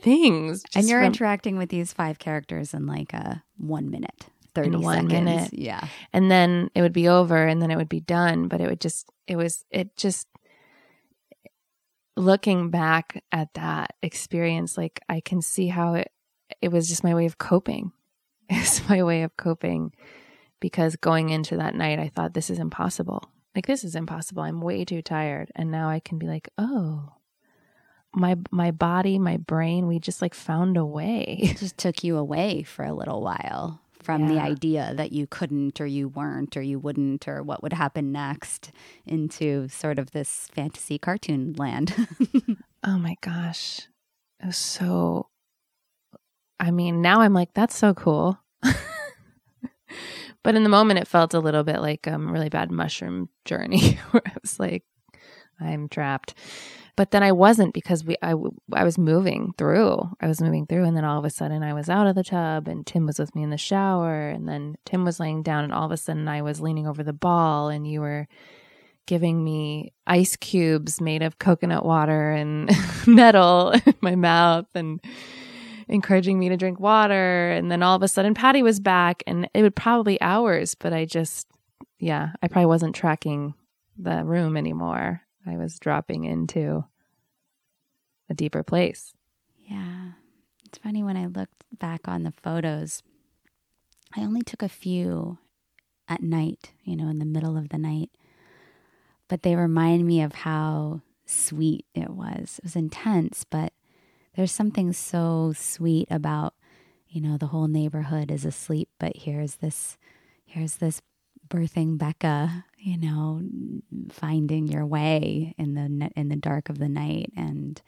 things, 0.01 0.63
And 0.75 0.89
you're 0.89 1.01
from- 1.01 1.07
interacting 1.07 1.57
with 1.59 1.69
these 1.69 1.93
five 1.93 2.19
characters 2.19 2.75
in 2.75 2.87
like 2.87 3.13
a 3.13 3.43
one 3.57 3.91
minute, 3.91 4.27
30 4.55 4.77
one 4.77 4.95
seconds. 4.95 5.13
minute. 5.13 5.53
Yeah. 5.53 5.87
and 6.13 6.31
then 6.31 6.71
it 6.75 6.83
would 6.83 6.93
be 6.93 7.09
over 7.09 7.47
and 7.47 7.61
then 7.63 7.71
it 7.71 7.77
would 7.77 7.89
be 7.89 8.01
done 8.01 8.49
but 8.49 8.61
it 8.61 8.69
would 8.69 8.81
just 8.81 9.07
it 9.29 9.37
was 9.37 9.65
it 9.71 9.97
just 9.97 10.27
looking 12.17 12.71
back 12.71 13.23
at 13.33 13.53
that 13.55 13.95
experience 14.03 14.77
like 14.77 15.01
i 15.09 15.21
can 15.21 15.41
see 15.41 15.69
how 15.69 15.95
it 15.95 16.11
it 16.61 16.69
was 16.71 16.89
just 16.89 17.05
my 17.05 17.15
way 17.15 17.25
of 17.27 17.39
coping 17.39 17.93
it's 18.51 18.87
my 18.89 19.03
way 19.03 19.23
of 19.23 19.37
coping 19.37 19.93
because 20.61 20.97
going 20.97 21.29
into 21.31 21.57
that 21.57 21.75
night 21.75 21.99
i 21.99 22.09
thought 22.09 22.35
this 22.35 22.51
is 22.51 22.59
impossible 22.59 23.23
like 23.55 23.67
this 23.67 23.85
is 23.85 23.95
impossible 23.95 24.43
i'm 24.43 24.61
way 24.61 24.85
too 24.85 25.01
tired 25.01 25.51
and 25.55 25.71
now 25.71 25.89
i 25.89 26.01
can 26.01 26.19
be 26.19 26.27
like 26.27 26.49
oh 26.59 27.09
my 28.15 28.37
my 28.51 28.71
body 28.71 29.19
my 29.19 29.37
brain 29.37 29.87
we 29.87 29.99
just 29.99 30.21
like 30.21 30.35
found 30.35 30.77
a 30.77 30.85
way 30.85 31.39
It 31.43 31.59
just 31.59 31.79
took 31.79 32.03
you 32.03 32.17
away 32.17 32.63
for 32.63 32.85
a 32.85 32.93
little 32.93 33.23
while 33.23 33.81
from 34.03 34.29
the 34.29 34.41
idea 34.41 34.93
that 34.97 35.13
you 35.13 35.27
couldn't 35.27 35.81
or 35.81 35.87
you 35.87 36.09
weren't 36.09 36.57
or 36.57 36.63
you 36.63 36.79
wouldn't 36.79 37.29
or 37.29 37.43
what 37.43 37.63
would 37.63 37.75
happen 37.75 38.13
next 38.13 38.73
into 39.07 39.69
sort 39.69 39.99
of 39.99 40.11
this 40.13 40.49
fantasy 40.53 40.99
cartoon 40.99 41.55
land. 41.57 41.95
Oh 42.83 42.97
my 42.99 43.17
gosh. 43.21 43.89
It 44.43 44.47
was 44.47 44.57
so 44.57 45.29
I 46.59 46.71
mean, 46.71 47.03
now 47.03 47.21
I'm 47.21 47.33
like, 47.33 47.53
that's 47.55 47.77
so 47.77 47.95
cool. 47.95 48.39
but 50.43 50.55
in 50.55 50.63
the 50.63 50.69
moment 50.69 50.99
it 50.99 51.09
felt 51.09 51.35
a 51.35 51.41
little 51.41 51.63
bit 51.63 51.81
like 51.81 52.07
a 52.07 52.15
um, 52.15 52.31
really 52.31 52.49
bad 52.49 52.71
mushroom 52.71 53.29
journey 53.45 53.99
where 54.11 54.23
I 54.27 54.33
was 54.41 54.59
like, 54.59 54.85
I'm 55.61 55.89
trapped. 55.89 56.35
But 57.01 57.13
then 57.13 57.23
I 57.23 57.33
wasn't 57.33 57.73
because 57.73 58.05
we 58.05 58.19
I, 58.21 58.35
I 58.75 58.85
was 58.85 58.99
moving 58.99 59.55
through. 59.57 60.07
I 60.21 60.27
was 60.27 60.43
moving 60.43 60.67
through 60.67 60.85
and 60.85 60.95
then 60.95 61.07
all 61.07 61.19
of 61.19 61.25
a 61.25 61.31
sudden 61.31 61.63
I 61.63 61.73
was 61.73 61.89
out 61.89 62.07
of 62.07 62.15
the 62.15 62.23
tub 62.23 62.69
and 62.69 62.87
Tim 62.87 63.07
was 63.07 63.19
with 63.19 63.35
me 63.35 63.43
in 63.43 63.49
the 63.49 63.57
shower 63.57 64.29
and 64.29 64.47
then 64.47 64.77
Tim 64.85 65.07
was 65.07 65.19
laying 65.19 65.43
down 65.43 65.65
and 65.65 65.73
all 65.73 65.87
of 65.87 65.93
a 65.93 65.97
sudden 65.97 66.29
I 66.29 66.43
was 66.43 66.61
leaning 66.61 66.87
over 66.87 67.03
the 67.03 67.15
ball 67.15 67.71
and 67.71 67.87
you 67.87 68.03
were 68.03 68.29
giving 69.07 69.43
me 69.43 69.95
ice 70.07 70.37
cubes 70.37 71.01
made 71.01 71.23
of 71.23 71.39
coconut 71.39 71.87
water 71.87 72.33
and 72.33 72.71
metal 73.07 73.71
in 73.71 73.95
my 74.03 74.15
mouth 74.15 74.67
and 74.75 75.01
encouraging 75.89 76.39
me 76.39 76.51
to 76.51 76.59
drink 76.59 76.81
water. 76.81 77.51
And 77.51 77.73
then 77.73 77.83
all 77.83 77.97
of 77.97 78.03
a 78.03 78.09
sudden, 78.09 78.35
Patty 78.35 78.63
was 78.63 78.79
back, 78.79 79.23
and 79.27 79.49
it 79.55 79.63
would 79.63 79.75
probably 79.75 80.21
hours, 80.21 80.75
but 80.75 80.93
I 80.93 81.07
just, 81.07 81.47
yeah, 81.99 82.33
I 82.43 82.49
probably 82.49 82.67
wasn't 82.67 82.95
tracking 82.95 83.55
the 83.97 84.23
room 84.23 84.59
anymore. 84.59 85.23
I 85.47 85.57
was 85.57 85.79
dropping 85.79 86.25
into 86.25 86.85
a 88.31 88.35
deeper 88.35 88.63
place. 88.63 89.13
yeah. 89.65 90.13
It's 90.65 90.79
funny 90.79 91.03
when 91.03 91.17
I 91.17 91.27
looked 91.27 91.65
back 91.81 92.07
on 92.07 92.23
the 92.23 92.31
photos, 92.31 93.03
I 94.17 94.21
only 94.21 94.43
took 94.43 94.63
a 94.63 94.69
few 94.69 95.39
at 96.09 96.23
night, 96.23 96.71
you 96.85 96.95
know, 96.97 97.09
in 97.09 97.19
the 97.19 97.25
middle 97.25 97.57
of 97.57 97.71
the 97.71 97.79
night. 97.79 98.11
But 99.29 99.43
they 99.43 99.57
remind 99.57 100.07
me 100.07 100.23
of 100.23 100.33
how 100.33 101.03
sweet 101.27 101.87
it 101.93 102.11
was. 102.11 102.59
It 102.59 102.65
was 102.65 102.77
intense, 102.77 103.45
but 103.45 103.73
there's 104.37 104.53
something 104.53 104.93
so 104.93 105.53
sweet 105.57 106.07
about, 106.09 106.55
you 107.09 107.21
know, 107.21 107.37
the 107.37 107.49
whole 107.49 107.67
neighborhood 107.69 108.31
is 108.31 108.45
asleep, 108.45 108.89
but 109.01 109.17
here's 109.17 109.57
this 109.57 109.99
here's 110.45 110.77
this 110.77 111.03
birthing 111.49 111.99
Becca, 111.99 112.65
you 112.79 112.97
know, 112.97 113.43
finding 114.11 114.69
your 114.69 114.87
way 114.87 115.55
in 115.59 115.75
the 115.75 116.11
in 116.17 116.29
the 116.29 116.37
dark 116.37 116.69
of 116.69 116.79
the 116.79 116.89
night 116.89 117.33
and 117.37 117.81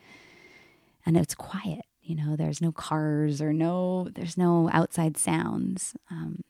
and 1.04 1.16
it's 1.16 1.34
quiet, 1.34 1.84
you 2.02 2.14
know, 2.14 2.36
there's 2.36 2.60
no 2.60 2.72
cars 2.72 3.40
or 3.40 3.52
no 3.52 4.08
there's 4.14 4.36
no 4.36 4.68
outside 4.72 5.16
sounds. 5.16 5.96
Um 6.10 6.42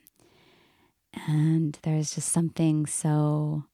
and 1.29 1.79
there's 1.83 2.15
just 2.15 2.29
something 2.31 2.87
so 2.87 3.65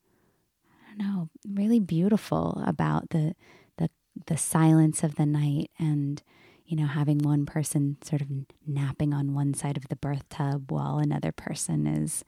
I 0.86 0.96
don't 0.96 0.98
know, 0.98 1.28
really 1.48 1.80
beautiful 1.80 2.62
about 2.66 3.10
the 3.10 3.34
the 3.76 3.90
the 4.26 4.36
silence 4.36 5.02
of 5.02 5.14
the 5.14 5.26
night 5.26 5.70
and 5.78 6.22
you 6.66 6.76
know 6.76 6.86
having 6.86 7.18
one 7.18 7.46
person 7.46 7.96
sort 8.02 8.20
of 8.20 8.28
napping 8.66 9.14
on 9.14 9.34
one 9.34 9.54
side 9.54 9.76
of 9.76 9.88
the 9.88 9.96
birth 9.96 10.28
tub 10.28 10.70
while 10.70 10.98
another 10.98 11.32
person 11.32 11.86
is 11.86 12.24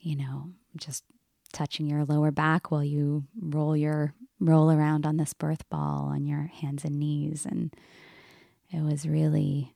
you 0.00 0.16
know 0.16 0.50
just 0.76 1.04
touching 1.52 1.86
your 1.86 2.04
lower 2.04 2.30
back 2.30 2.70
while 2.70 2.84
you 2.84 3.24
roll 3.40 3.76
your 3.76 4.14
roll 4.44 4.70
around 4.70 5.06
on 5.06 5.16
this 5.16 5.32
birth 5.34 5.68
ball 5.70 6.10
on 6.12 6.24
your 6.26 6.46
hands 6.60 6.84
and 6.84 6.98
knees 6.98 7.46
and 7.46 7.74
it 8.70 8.82
was 8.82 9.06
really 9.06 9.74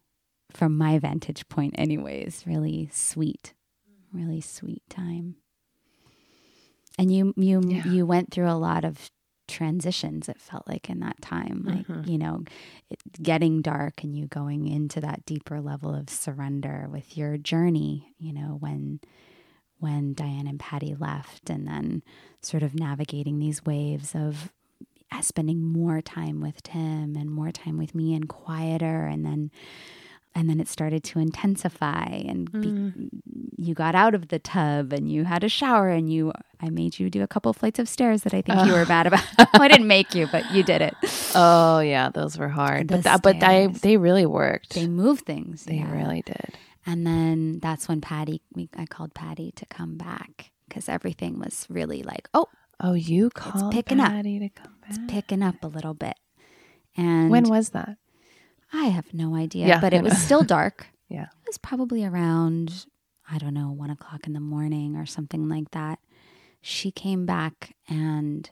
from 0.51 0.77
my 0.77 0.99
vantage 0.99 1.49
point 1.49 1.75
anyways 1.79 2.45
really 2.47 2.89
sweet 2.93 3.55
really 4.13 4.41
sweet 4.41 4.83
time 4.89 5.37
and 6.99 7.13
you 7.13 7.33
you 7.37 7.61
Yeah. 7.67 7.87
you 7.87 8.07
went 8.07 8.31
through 8.33 8.49
a 8.51 8.55
lot 8.59 8.85
of 8.85 9.11
transitions 9.49 10.29
it 10.29 10.41
felt 10.41 10.67
like 10.67 10.91
in 10.91 10.99
that 11.01 11.21
time 11.23 11.63
like 11.65 11.87
Mhm. 11.87 12.09
you 12.09 12.19
know 12.19 12.43
it, 12.91 12.99
getting 13.23 13.63
dark 13.63 14.03
and 14.03 14.17
you 14.17 14.27
going 14.27 14.67
into 14.67 15.01
that 15.01 15.25
deeper 15.25 15.61
level 15.61 15.95
of 15.95 16.11
surrender 16.11 16.89
with 16.91 17.17
your 17.17 17.37
journey 17.39 18.13
you 18.19 18.33
know 18.33 18.57
when 18.59 19.01
when 19.79 20.15
Diane 20.15 20.47
and 20.47 20.59
Patty 20.59 20.95
left 20.95 21.51
and 21.51 21.69
then 21.69 22.03
sort 22.41 22.63
of 22.63 22.75
navigating 22.75 23.39
these 23.39 23.65
waves 23.65 24.15
of 24.15 24.51
spending 25.21 25.63
more 25.63 26.01
time 26.01 26.41
with 26.41 26.63
Tim 26.63 27.17
and 27.17 27.31
more 27.31 27.51
time 27.51 27.79
with 27.79 27.95
me 27.95 28.15
and 28.15 28.29
quieter 28.29 29.07
and 29.07 29.25
then 29.25 29.51
and 30.35 30.51
then 30.51 30.61
it 30.61 30.69
started 30.69 31.03
to 31.03 31.19
intensify 31.19 32.05
and 32.05 32.53
be, 32.53 32.69
mm. 32.69 33.09
you 33.57 33.73
got 33.73 33.95
out 33.95 34.15
of 34.15 34.29
the 34.29 34.39
tub 34.39 34.93
and 34.93 35.11
you 35.11 35.25
had 35.25 35.43
a 35.43 35.49
shower 35.49 35.89
and 35.89 36.13
you 36.13 36.31
I 36.61 36.69
made 36.69 36.99
you 36.99 37.09
do 37.09 37.23
a 37.23 37.27
couple 37.27 37.51
flights 37.55 37.79
of 37.79 37.89
stairs 37.89 38.23
that 38.23 38.35
I 38.35 38.43
think 38.43 38.67
you 38.67 38.73
were 38.73 38.85
mad 38.85 39.07
about. 39.07 39.25
I 39.55 39.69
didn't 39.69 39.87
make 39.87 40.15
you, 40.15 40.29
but 40.31 40.51
you 40.53 40.63
did 40.63 40.83
it. 40.83 40.95
Oh 41.35 41.81
yeah, 41.81 42.11
those 42.11 42.37
were 42.37 42.51
hard. 42.51 42.89
The 42.89 42.97
But 42.97 43.05
that, 43.05 43.23
but 43.23 43.43
I, 43.43 43.69
they 43.69 43.97
really 43.97 44.27
worked. 44.27 44.75
They 44.75 44.83
They, 44.83 44.87
move 44.89 45.21
things. 45.21 45.65
yeah. 45.69 45.91
really 45.91 46.23
did. 46.23 46.55
And 46.85 47.07
then 47.07 47.59
that's 47.61 47.89
when 47.89 48.01
Patty, 48.03 48.43
we, 48.55 48.69
I 48.77 48.85
called 48.87 49.15
Patty 49.15 49.53
to 49.57 49.67
come 49.67 49.97
back 49.97 50.53
because 50.69 50.89
everything 50.89 51.39
was 51.39 51.67
really 51.69 52.03
like, 52.03 52.29
oh, 52.35 52.47
Oh, 52.79 52.93
you 52.93 53.31
called 53.31 53.73
picking 53.73 54.01
up. 54.01 54.11
Patty 54.11 54.39
to 54.39 54.49
come. 54.51 54.76
It's 54.89 54.99
picking 55.09 55.43
up 55.43 55.57
a 55.63 55.67
little 55.69 55.95
bit. 55.95 56.17
And 56.97 57.31
when 57.31 57.45
was 57.45 57.71
that? 57.71 57.97
I 58.73 58.87
have 58.87 59.13
no 59.15 59.35
idea, 59.37 59.67
Yeah, 59.67 59.81
but 59.81 59.93
it 59.93 60.03
was 60.03 60.17
still 60.19 60.43
dark. 60.57 60.89
Yeah. 61.09 61.25
It 61.25 61.47
was 61.47 61.59
probably 61.59 62.05
around, 62.05 62.87
I 63.31 63.39
don't 63.39 63.55
know, 63.55 63.71
one 63.71 63.91
o'clock 63.91 64.27
in 64.27 64.33
the 64.33 64.41
morning 64.41 64.97
or 64.97 65.07
something 65.07 65.49
like 65.49 65.71
that. 65.71 65.99
She 66.61 66.91
came 66.91 67.27
back 67.27 67.77
and 67.89 68.51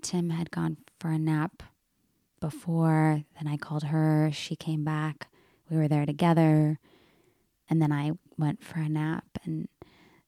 Tim 0.00 0.30
had 0.30 0.50
gone 0.50 0.76
for 1.00 1.10
a 1.10 1.18
nap 1.18 1.62
before. 2.40 3.22
Then 3.38 3.48
I 3.52 3.56
called 3.56 3.84
her. 3.84 4.30
She 4.32 4.54
came 4.54 4.84
back. 4.84 5.28
We 5.68 5.76
were 5.76 5.88
there 5.88 6.06
together. 6.06 6.78
And 7.68 7.80
then 7.82 7.90
I 7.90 8.12
went 8.38 8.62
for 8.62 8.78
a 8.78 8.88
nap. 8.88 9.24
And 9.44 9.68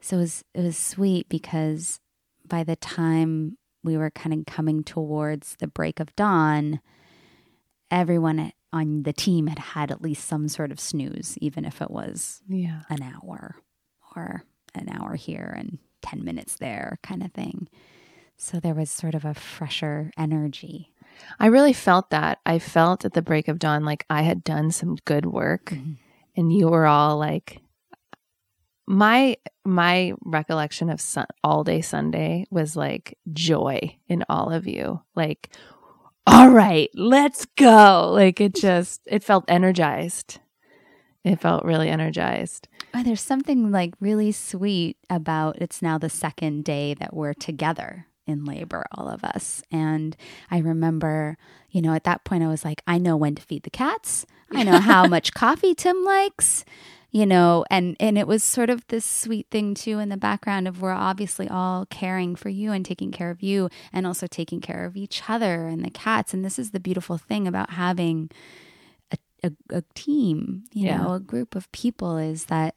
so 0.01 0.17
it 0.17 0.21
was, 0.21 0.45
it 0.55 0.63
was 0.63 0.79
sweet 0.79 1.29
because 1.29 2.01
by 2.47 2.65
the 2.65 2.77
time 2.77 3.59
we 3.85 3.97
were 3.97 4.11
kind 4.11 4.33
of 4.41 4.47
coming 4.47 4.83
towards 4.83 5.57
the 5.61 5.67
break 5.69 6.01
of 6.01 6.15
dawn, 6.17 6.81
everyone 7.91 8.53
on 8.73 9.03
the 9.05 9.13
team 9.13 9.47
had 9.47 9.59
had 9.59 9.91
at 9.91 10.03
least 10.03 10.27
some 10.27 10.49
sort 10.49 10.73
of 10.73 10.81
snooze, 10.81 11.39
even 11.41 11.65
if 11.65 11.81
it 11.81 11.91
was 11.91 12.43
Yeah. 12.49 12.83
an 12.89 13.03
hour 13.03 13.57
or 14.17 14.43
an 14.75 14.89
hour 14.89 15.15
here 15.15 15.55
and 15.57 15.79
10 16.03 16.25
minutes 16.25 16.57
there 16.57 16.99
kind 17.03 17.23
of 17.23 17.33
thing. 17.33 17.69
So 18.37 18.59
there 18.59 18.75
was 18.75 18.91
sort 18.91 19.15
of 19.15 19.25
a 19.25 19.35
fresher 19.35 20.11
energy. 20.17 20.91
I 21.39 21.47
really 21.47 21.73
felt 21.73 22.11
that. 22.11 22.41
I 22.45 22.59
felt 22.59 23.05
at 23.05 23.13
the 23.13 23.23
break 23.23 23.47
of 23.47 23.61
dawn 23.61 23.85
like 23.85 24.05
I 24.11 24.23
had 24.23 24.43
done 24.43 24.73
some 24.73 24.97
good 25.05 25.27
work 25.27 25.67
Mhm. 25.67 25.99
and 26.37 26.53
you 26.53 26.69
were 26.69 26.87
all 26.87 27.17
like 27.17 27.61
my 28.87 29.37
my 29.65 30.13
recollection 30.25 30.91
of 30.91 31.01
sun, 31.01 31.27
all 31.43 31.65
day 31.65 31.81
Sunday 31.81 32.47
was 32.51 32.77
like 32.77 33.19
joy 33.33 33.97
in 34.09 34.25
all 34.29 34.51
of 34.53 34.67
you. 34.67 35.01
Like 35.15 35.51
all 36.27 36.49
right, 36.51 36.91
let's 36.95 37.45
go. 37.57 38.11
Like 38.13 38.41
it 38.41 38.55
just 38.55 39.03
it 39.07 39.23
felt 39.23 39.45
energized. 39.49 40.41
It 41.23 41.41
felt 41.41 41.65
really 41.65 41.89
energized. 41.89 42.69
Oh, 42.95 43.03
there's 43.03 43.23
something 43.23 43.71
like 43.71 43.95
really 43.99 44.31
sweet 44.31 44.99
about 45.09 45.61
it's 45.61 45.81
now 45.81 45.97
the 45.97 46.11
second 46.11 46.65
day 46.65 46.95
that 46.95 47.15
we're 47.15 47.33
together 47.35 48.07
in 48.27 48.45
labor, 48.45 48.85
all 48.93 49.09
of 49.09 49.25
us. 49.25 49.63
And 49.71 50.17
I 50.51 50.59
remember, 50.59 51.37
you 51.71 51.83
know, 51.83 51.95
at 51.95 52.05
that 52.05 52.25
point, 52.25 52.43
I 52.43 52.49
was 52.49 52.65
like, 52.65 52.83
I 52.87 52.99
know 52.99 53.17
when 53.17 53.35
to 53.35 53.43
feed 53.43 53.63
the 53.63 53.71
cats. 53.71 54.27
I 54.53 54.63
know 54.63 54.79
how 54.79 55.07
much 55.09 55.35
coffee 55.35 55.75
Tim 55.75 56.05
likes, 56.05 56.65
you 57.15 57.27
know, 57.27 57.65
and 57.71 57.97
and 58.01 58.19
it 58.19 58.27
was 58.27 58.43
sort 58.43 58.71
of 58.71 58.85
this 58.89 59.05
sweet 59.05 59.47
thing 59.49 59.73
too 59.75 60.01
in 60.01 60.09
the 60.09 60.17
background 60.17 60.67
of 60.67 60.83
we're 60.83 60.91
obviously 60.91 61.49
all 61.49 61.87
caring 61.87 62.35
for 62.35 62.49
you 62.49 62.73
and 62.73 62.85
taking 62.85 63.13
care 63.13 63.31
of 63.31 63.41
you 63.41 63.71
and 63.93 64.05
also 64.05 64.27
taking 64.27 64.61
care 64.61 64.85
of 64.85 64.97
each 64.97 65.23
other 65.29 65.69
and 65.69 65.85
the 65.85 65.91
cats. 65.91 66.35
And 66.35 66.45
this 66.45 66.59
is 66.59 66.73
the 66.73 66.81
beautiful 66.81 67.17
thing 67.17 67.47
about 67.47 67.71
having 67.71 68.33
a, 69.13 69.19
a, 69.45 69.53
a 69.71 69.83
team, 69.95 70.65
you 70.73 70.85
Yeah. 70.87 70.99
know, 70.99 71.13
a 71.15 71.21
group 71.21 71.55
of 71.55 71.71
people 71.71 72.19
is 72.19 72.47
that 72.47 72.75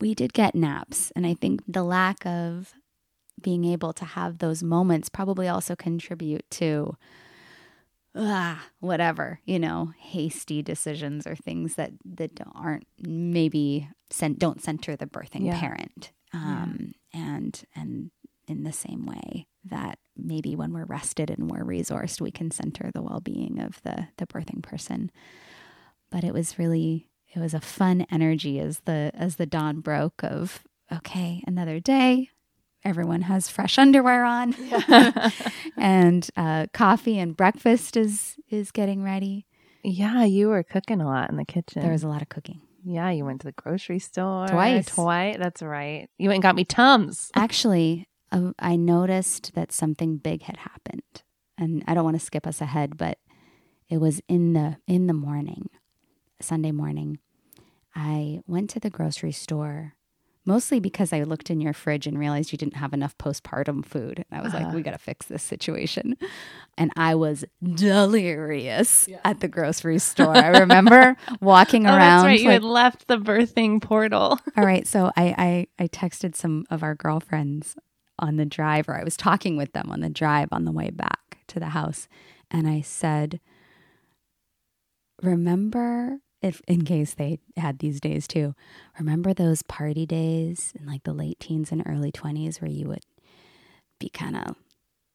we 0.00 0.14
did 0.14 0.32
get 0.32 0.54
naps. 0.54 1.12
And 1.14 1.26
I 1.26 1.34
think 1.34 1.60
the 1.68 1.84
lack 1.84 2.24
of 2.24 2.72
being 3.42 3.64
able 3.66 3.92
to 3.92 4.06
have 4.06 4.38
those 4.38 4.62
moments 4.62 5.10
probably 5.10 5.48
also 5.48 5.76
contribute 5.76 6.48
to 6.52 6.96
ah, 8.14 8.62
whatever, 8.80 9.40
you 9.44 9.58
know, 9.58 9.92
hasty 9.98 10.62
decisions 10.62 11.26
or 11.26 11.34
things 11.36 11.74
that 11.76 11.92
that 12.04 12.32
aren't 12.54 12.86
maybe 13.00 13.88
cent- 14.10 14.38
don't 14.38 14.62
center 14.62 14.96
the 14.96 15.06
birthing 15.06 15.46
Yeah. 15.46 15.58
parent. 15.60 16.12
Um 16.32 16.94
and 17.12 17.62
and 17.74 18.10
in 18.48 18.64
the 18.64 18.72
same 18.72 19.06
way 19.06 19.46
that 19.64 19.98
maybe 20.16 20.56
when 20.56 20.72
we're 20.72 20.84
rested 20.84 21.30
and 21.30 21.50
we're 21.50 21.64
resourced, 21.64 22.20
we 22.20 22.30
can 22.30 22.50
center 22.50 22.90
the 22.92 23.02
well-being 23.02 23.60
of 23.60 23.80
the 23.82 24.08
the 24.18 24.26
birthing 24.26 24.62
person. 24.62 25.10
But 26.10 26.24
it 26.24 26.34
was 26.34 26.58
really 26.58 27.08
it 27.34 27.38
was 27.40 27.54
a 27.54 27.60
fun 27.60 28.06
energy 28.10 28.58
as 28.58 28.80
the 28.80 29.10
as 29.14 29.36
the 29.36 29.46
dawn 29.46 29.80
broke 29.80 30.22
of 30.22 30.64
okay, 30.92 31.42
another 31.46 31.80
day. 31.80 32.28
Everyone 32.84 33.22
has 33.22 33.48
fresh 33.48 33.78
underwear 33.78 34.24
on, 34.24 34.54
and 35.76 36.28
uh, 36.36 36.66
coffee 36.72 37.18
and 37.18 37.36
breakfast 37.36 37.96
is 37.96 38.36
is 38.50 38.70
getting 38.72 39.02
ready. 39.02 39.46
Yeah, 39.84 40.24
you 40.24 40.48
were 40.48 40.62
cooking 40.62 41.00
a 41.00 41.06
lot 41.06 41.30
in 41.30 41.36
the 41.36 41.44
kitchen. 41.44 41.82
There 41.82 41.92
was 41.92 42.02
a 42.02 42.08
lot 42.08 42.22
of 42.22 42.28
cooking. 42.28 42.60
yeah, 42.84 43.10
you 43.10 43.24
went 43.24 43.40
to 43.42 43.46
the 43.46 43.52
grocery 43.52 43.98
store 43.98 44.48
Twice. 44.48 44.86
Twice, 44.86 45.36
that's 45.38 45.62
right. 45.62 46.08
You 46.18 46.28
went 46.28 46.36
and 46.38 46.42
got 46.42 46.56
me 46.56 46.64
Tums. 46.64 47.30
Actually, 47.34 48.08
uh, 48.32 48.52
I 48.58 48.76
noticed 48.76 49.54
that 49.54 49.70
something 49.72 50.16
big 50.16 50.42
had 50.42 50.56
happened, 50.56 51.22
and 51.56 51.84
I 51.86 51.94
don't 51.94 52.04
want 52.04 52.18
to 52.18 52.24
skip 52.24 52.46
us 52.46 52.60
ahead, 52.60 52.96
but 52.96 53.18
it 53.88 53.98
was 53.98 54.20
in 54.28 54.54
the 54.54 54.76
in 54.88 55.06
the 55.06 55.14
morning, 55.14 55.70
Sunday 56.40 56.72
morning. 56.72 57.18
I 57.94 58.40
went 58.46 58.70
to 58.70 58.80
the 58.80 58.90
grocery 58.90 59.32
store 59.32 59.94
mostly 60.44 60.80
because 60.80 61.12
I 61.12 61.22
looked 61.22 61.50
in 61.50 61.60
your 61.60 61.72
fridge 61.72 62.06
and 62.06 62.18
realized 62.18 62.50
you 62.52 62.58
didn't 62.58 62.76
have 62.76 62.92
enough 62.92 63.16
postpartum 63.18 63.84
food. 63.84 64.24
And 64.30 64.40
I 64.40 64.42
was 64.42 64.52
like, 64.52 64.64
Uh-huh. 64.66 64.74
we 64.76 64.82
got 64.82 64.92
to 64.92 64.98
fix 64.98 65.26
this 65.26 65.42
situation. 65.42 66.16
And 66.76 66.90
I 66.96 67.14
was 67.14 67.44
delirious 67.62 69.08
at 69.24 69.40
the 69.40 69.48
grocery 69.48 69.98
store. 69.98 70.36
I 70.36 70.48
remember 70.60 71.16
walking 71.40 71.86
Oh, 71.86 71.94
around. 71.94 72.22
that's 72.22 72.24
right. 72.26 72.40
You 72.40 72.46
like- 72.46 72.52
had 72.54 72.64
left 72.64 73.06
the 73.08 73.18
birthing 73.18 73.80
portal. 73.82 74.38
all 74.56 74.64
right. 74.64 74.86
So 74.86 75.10
I, 75.16 75.66
I 75.78 75.84
I 75.84 75.88
texted 75.88 76.34
some 76.34 76.64
of 76.70 76.82
our 76.82 76.94
girlfriends 76.94 77.76
on 78.18 78.36
the 78.36 78.46
drive, 78.46 78.88
or 78.88 78.98
I 78.98 79.04
was 79.04 79.16
talking 79.16 79.56
with 79.56 79.72
them 79.72 79.90
on 79.90 80.00
the 80.00 80.08
drive 80.10 80.48
on 80.52 80.64
the 80.64 80.72
way 80.72 80.90
back 80.90 81.38
to 81.48 81.58
the 81.60 81.70
house, 81.70 82.08
and 82.50 82.68
I 82.68 82.80
said, 82.80 83.40
"Remember." 85.22 86.18
If 86.42 86.60
in 86.66 86.84
case 86.84 87.14
they 87.14 87.38
had 87.56 87.78
these 87.78 88.00
days 88.00 88.26
too, 88.26 88.54
remember 88.98 89.32
those 89.32 89.62
party 89.62 90.06
days 90.06 90.72
in 90.78 90.86
like 90.86 91.04
the 91.04 91.12
late 91.12 91.38
teens 91.40 91.70
and 91.70 91.82
early 91.86 92.10
twenties 92.10 92.60
where 92.60 92.70
you 92.70 92.88
would 92.88 93.04
be 94.00 94.08
kind 94.08 94.36
of, 94.36 94.56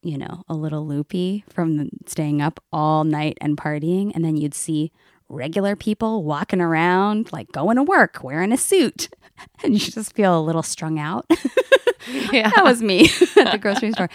you 0.02 0.18
know, 0.18 0.44
a 0.48 0.56
little 0.56 0.88
loopy 0.88 1.44
from 1.50 1.90
staying 2.06 2.42
up 2.42 2.64
all 2.72 3.04
night 3.04 3.38
and 3.42 3.58
partying, 3.58 4.12
and 4.16 4.24
then 4.24 4.38
you'd 4.38 4.54
see 4.54 4.92
regular 5.30 5.76
people 5.76 6.24
walking 6.24 6.62
around, 6.62 7.32
like 7.34 7.52
going 7.52 7.76
to 7.76 7.84
work, 7.84 8.24
wearing 8.24 8.52
a 8.54 8.58
suit, 8.58 9.10
and 9.64 9.74
you 9.74 9.80
just 9.80 10.14
feel 10.14 10.40
a 10.40 10.42
little 10.42 10.64
strung 10.64 10.98
out. 11.00 11.26
yeah. 12.32 12.50
that 12.56 12.64
was 12.64 12.82
me 12.82 13.06
at 13.38 13.52
the 13.52 13.60
grocery 13.62 13.92
store. 13.92 14.10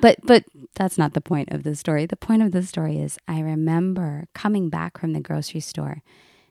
But 0.00 0.18
but 0.24 0.44
that's 0.74 0.98
not 0.98 1.14
the 1.14 1.20
point 1.20 1.50
of 1.52 1.62
the 1.62 1.74
story. 1.74 2.06
The 2.06 2.16
point 2.16 2.42
of 2.42 2.52
the 2.52 2.62
story 2.62 2.98
is 2.98 3.18
I 3.28 3.40
remember 3.40 4.26
coming 4.34 4.68
back 4.68 4.98
from 4.98 5.12
the 5.12 5.20
grocery 5.20 5.60
store 5.60 6.02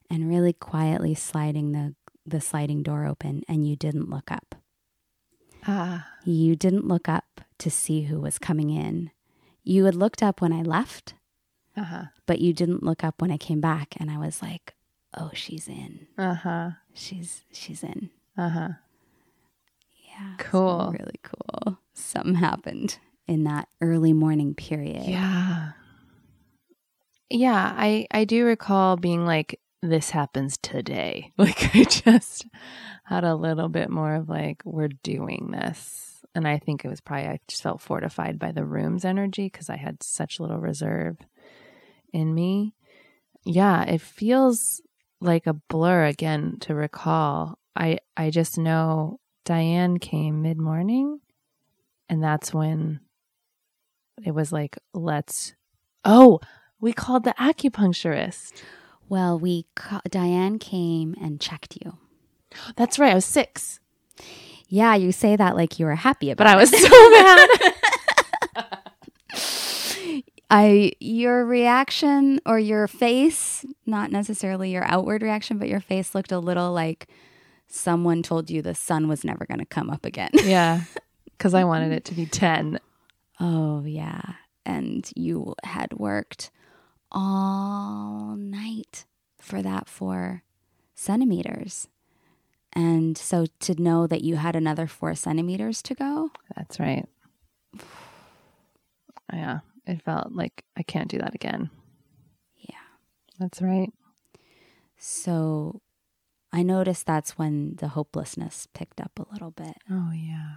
and 0.10 0.30
really 0.30 0.54
quietly 0.54 1.16
sliding 1.16 1.72
the 1.72 1.96
the 2.26 2.42
sliding 2.42 2.82
door 2.82 3.06
open 3.06 3.44
and 3.48 3.68
you 3.68 3.76
didn't 3.76 4.10
look 4.10 4.32
up. 4.32 4.56
Ah, 5.68 6.08
You 6.24 6.56
didn't 6.56 6.88
look 6.88 7.08
up 7.08 7.42
to 7.60 7.70
see 7.72 8.04
who 8.04 8.20
was 8.20 8.38
coming 8.40 8.70
in. 8.72 9.12
You 9.64 9.86
had 9.86 9.96
looked 9.96 10.22
up 10.24 10.42
when 10.42 10.52
I 10.54 10.62
left, 10.62 11.14
uh-huh. 11.78 12.06
but 12.26 12.40
you 12.40 12.52
didn't 12.54 12.84
look 12.84 13.04
up 13.04 13.22
when 13.22 13.32
I 13.32 13.38
came 13.38 13.62
back 13.62 13.96
and 14.00 14.10
I 14.12 14.18
was 14.18 14.42
like, 14.42 14.74
"Oh, 15.16 15.32
she's 15.34 15.68
in. 15.68 16.08
Uh-huh. 16.18 16.72
She's 16.94 17.44
she's 17.52 17.84
in." 17.84 18.10
Uh-huh. 18.38 18.70
Yeah. 20.08 20.38
so 20.38 20.44
Cool. 20.52 20.96
really 21.00 21.20
cool. 21.24 21.80
Something 21.94 22.36
happened 22.36 22.98
in 23.28 23.44
that 23.46 23.68
early 23.82 24.14
morning 24.14 24.54
period. 24.56 25.04
Yeah. 25.06 25.72
Yeah, 27.30 27.74
I 27.76 28.08
I 28.12 28.26
do 28.26 28.46
recall 28.46 28.98
being 28.98 29.26
like 29.26 29.60
this 29.90 30.12
happens 30.12 30.58
today. 30.58 31.32
Like 31.38 31.76
I 31.76 31.84
just 31.84 32.46
had 33.04 33.24
a 33.24 33.36
little 33.36 33.70
bit 33.70 33.90
more 33.90 34.16
of 34.16 34.30
like 34.30 34.62
we're 34.66 34.90
doing 35.04 35.52
this. 35.52 36.24
And 36.34 36.48
I 36.48 36.58
think 36.58 36.84
it 36.84 36.90
was 36.90 37.02
probably, 37.02 37.28
I 37.28 37.40
just 37.48 37.64
felt 37.64 37.82
fortified 37.82 38.40
by 38.40 38.52
the 38.52 38.66
room's 38.66 39.06
energy 39.06 39.46
because 39.46 39.70
I 39.70 39.78
had 39.78 40.04
such 40.04 40.40
little 40.40 40.60
reserve 40.60 41.18
in 42.12 42.34
me. 42.34 42.74
Yeah, 43.46 43.84
it 43.84 44.02
feels 44.02 44.82
like 45.22 45.48
a 45.48 45.54
blur 45.54 46.06
again 46.06 46.58
to 46.62 46.76
recall. 46.76 47.58
I, 47.76 48.00
I 48.18 48.32
just 48.32 48.58
know 48.58 49.20
Diane 49.46 49.98
came 49.98 50.42
mid 50.42 50.58
morning, 50.58 51.20
and 52.10 52.24
that's 52.24 52.54
when 52.54 53.00
it 54.24 54.32
was 54.32 54.52
like, 54.52 54.78
let's, 54.94 55.54
oh, 56.04 56.40
we 56.80 56.92
called 56.94 57.24
the 57.24 57.36
acupuncturist. 57.40 58.62
Well, 59.10 59.38
we 59.40 59.66
ca- 59.76 60.02
Diane 60.10 60.58
came 60.60 61.16
and 61.22 61.40
checked 61.40 61.78
you. 61.84 61.98
That's 62.76 62.98
right. 63.00 63.12
I 63.12 63.16
was 63.16 63.26
six, 63.26 63.80
Yeah, 64.68 64.96
you 64.96 65.12
say 65.12 65.36
that 65.36 65.56
like 65.56 65.78
you 65.80 65.86
were 65.86 65.96
happy 65.96 66.32
about 66.32 66.46
but 66.46 66.48
I 66.48 66.56
was 66.56 66.70
so 66.72 67.10
mad. 67.12 67.50
I 70.50 70.92
your 71.00 71.44
reaction 71.46 72.40
or 72.46 72.60
your 72.60 72.88
face, 72.88 73.66
not 73.86 74.12
necessarily 74.12 74.72
your 74.72 74.84
outward 74.86 75.22
reaction, 75.24 75.58
but 75.58 75.68
your 75.70 75.80
face 75.80 76.14
looked 76.14 76.32
a 76.32 76.40
little 76.40 76.72
like 76.72 77.08
someone 77.68 78.22
told 78.22 78.50
you 78.50 78.62
the 78.62 78.76
sun 78.76 79.08
was 79.08 79.24
never 79.24 79.46
going 79.46 79.60
to 79.60 79.66
come 79.66 79.90
up 79.90 80.06
again. 80.06 80.30
yeah, 80.44 80.82
because 81.26 81.54
I 81.56 81.64
wanted 81.64 81.92
it 81.92 82.06
to 82.06 82.14
be 82.14 82.26
10. 82.28 82.80
oh, 83.40 83.84
yeah. 83.86 84.22
And 84.68 85.10
you 85.16 85.56
had 85.64 85.94
worked 85.94 86.52
all 87.12 88.36
night 88.38 89.06
for 89.40 89.62
that 89.62 89.88
4 89.88 90.44
centimeters. 90.94 91.88
And 92.74 93.18
so 93.18 93.46
to 93.62 93.82
know 93.82 94.06
that 94.08 94.22
you 94.24 94.36
had 94.36 94.56
another 94.56 94.88
4 94.88 95.16
centimeters 95.16 95.82
to 95.84 95.96
go, 95.96 96.32
That's 96.56 96.80
right. 96.80 97.08
Yeah, 99.34 99.60
it 99.86 100.02
felt 100.02 100.32
like 100.34 100.64
I 100.78 100.84
can't 100.84 101.10
do 101.10 101.18
that 101.20 101.36
again. 101.36 101.70
yeah. 102.58 102.76
That's 103.40 103.62
right. 103.62 103.92
So 104.98 105.82
I 106.54 106.64
noticed 106.64 107.06
that's 107.06 107.38
when 107.38 107.76
the 107.78 107.90
hopelessness 107.90 108.68
picked 108.74 109.02
up 109.02 109.20
a 109.20 109.32
little 109.32 109.52
bit. 109.52 109.76
Oh, 109.92 110.12
yeah. 110.14 110.56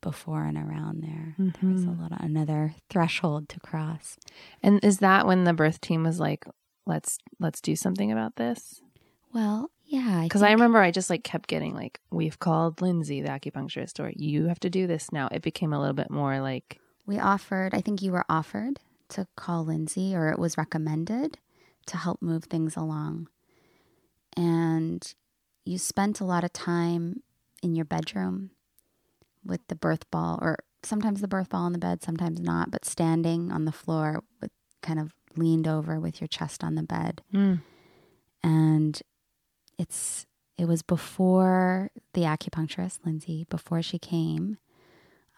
Before 0.00 0.44
and 0.44 0.56
around 0.56 1.02
there. 1.02 1.34
There 1.38 1.70
was 1.70 1.82
a 1.82 1.86
mm-hmm. 1.86 2.02
little 2.02 2.18
another 2.20 2.74
threshold 2.88 3.48
to 3.50 3.60
cross. 3.60 4.16
And 4.62 4.82
is 4.84 4.98
that 4.98 5.26
when 5.26 5.44
the 5.44 5.52
birth 5.52 5.80
team 5.80 6.04
was 6.04 6.20
like, 6.20 6.44
let's 6.86 7.18
let's 7.38 7.60
do 7.60 7.76
something 7.76 8.10
about 8.10 8.36
this? 8.36 8.80
Well, 9.32 9.70
yeah, 9.90 10.22
Because 10.22 10.42
I 10.42 10.52
remember 10.52 10.78
I 10.78 10.92
just 10.92 11.10
like 11.10 11.24
kept 11.24 11.48
getting 11.48 11.74
like, 11.74 11.98
we've 12.12 12.38
called 12.38 12.80
Lindsay, 12.80 13.22
the 13.22 13.28
acupuncturist, 13.28 13.98
or 13.98 14.12
you 14.14 14.46
have 14.46 14.60
to 14.60 14.70
do 14.70 14.86
this 14.86 15.10
now. 15.10 15.28
It 15.32 15.42
became 15.42 15.72
a 15.72 15.80
little 15.80 15.94
bit 15.94 16.10
more 16.10 16.40
like, 16.40 16.78
we 17.06 17.18
offered. 17.18 17.74
I 17.74 17.80
think 17.80 18.00
you 18.00 18.12
were 18.12 18.24
offered 18.28 18.78
to 19.10 19.26
call 19.36 19.64
Lindsay, 19.64 20.14
or 20.14 20.28
it 20.30 20.38
was 20.38 20.56
recommended 20.56 21.38
to 21.86 21.96
help 21.96 22.22
move 22.22 22.44
things 22.44 22.76
along. 22.76 23.28
And 24.36 25.12
you 25.64 25.76
spent 25.76 26.20
a 26.20 26.24
lot 26.24 26.44
of 26.44 26.52
time 26.52 27.24
in 27.62 27.74
your 27.74 27.84
bedroom 27.84 28.50
with 29.44 29.60
the 29.68 29.74
birth 29.76 30.10
ball, 30.10 30.38
or 30.42 30.58
sometimes 30.82 31.20
the 31.20 31.28
birth 31.28 31.48
ball 31.50 31.62
on 31.62 31.72
the 31.72 31.78
bed, 31.78 32.02
sometimes 32.02 32.40
not, 32.40 32.70
but 32.70 32.84
standing 32.84 33.50
on 33.52 33.64
the 33.64 33.72
floor 33.72 34.22
with 34.40 34.50
kind 34.82 34.98
of 34.98 35.12
leaned 35.36 35.68
over 35.68 36.00
with 36.00 36.20
your 36.20 36.28
chest 36.28 36.64
on 36.64 36.74
the 36.74 36.82
bed. 36.82 37.22
mm, 37.32 37.60
and 38.42 39.02
it's 39.78 40.26
it 40.58 40.66
was 40.66 40.82
before 40.82 41.90
the 42.14 42.22
acupuncturist 42.22 42.98
lindsay 43.04 43.46
before 43.50 43.82
she 43.82 43.98
came 43.98 44.58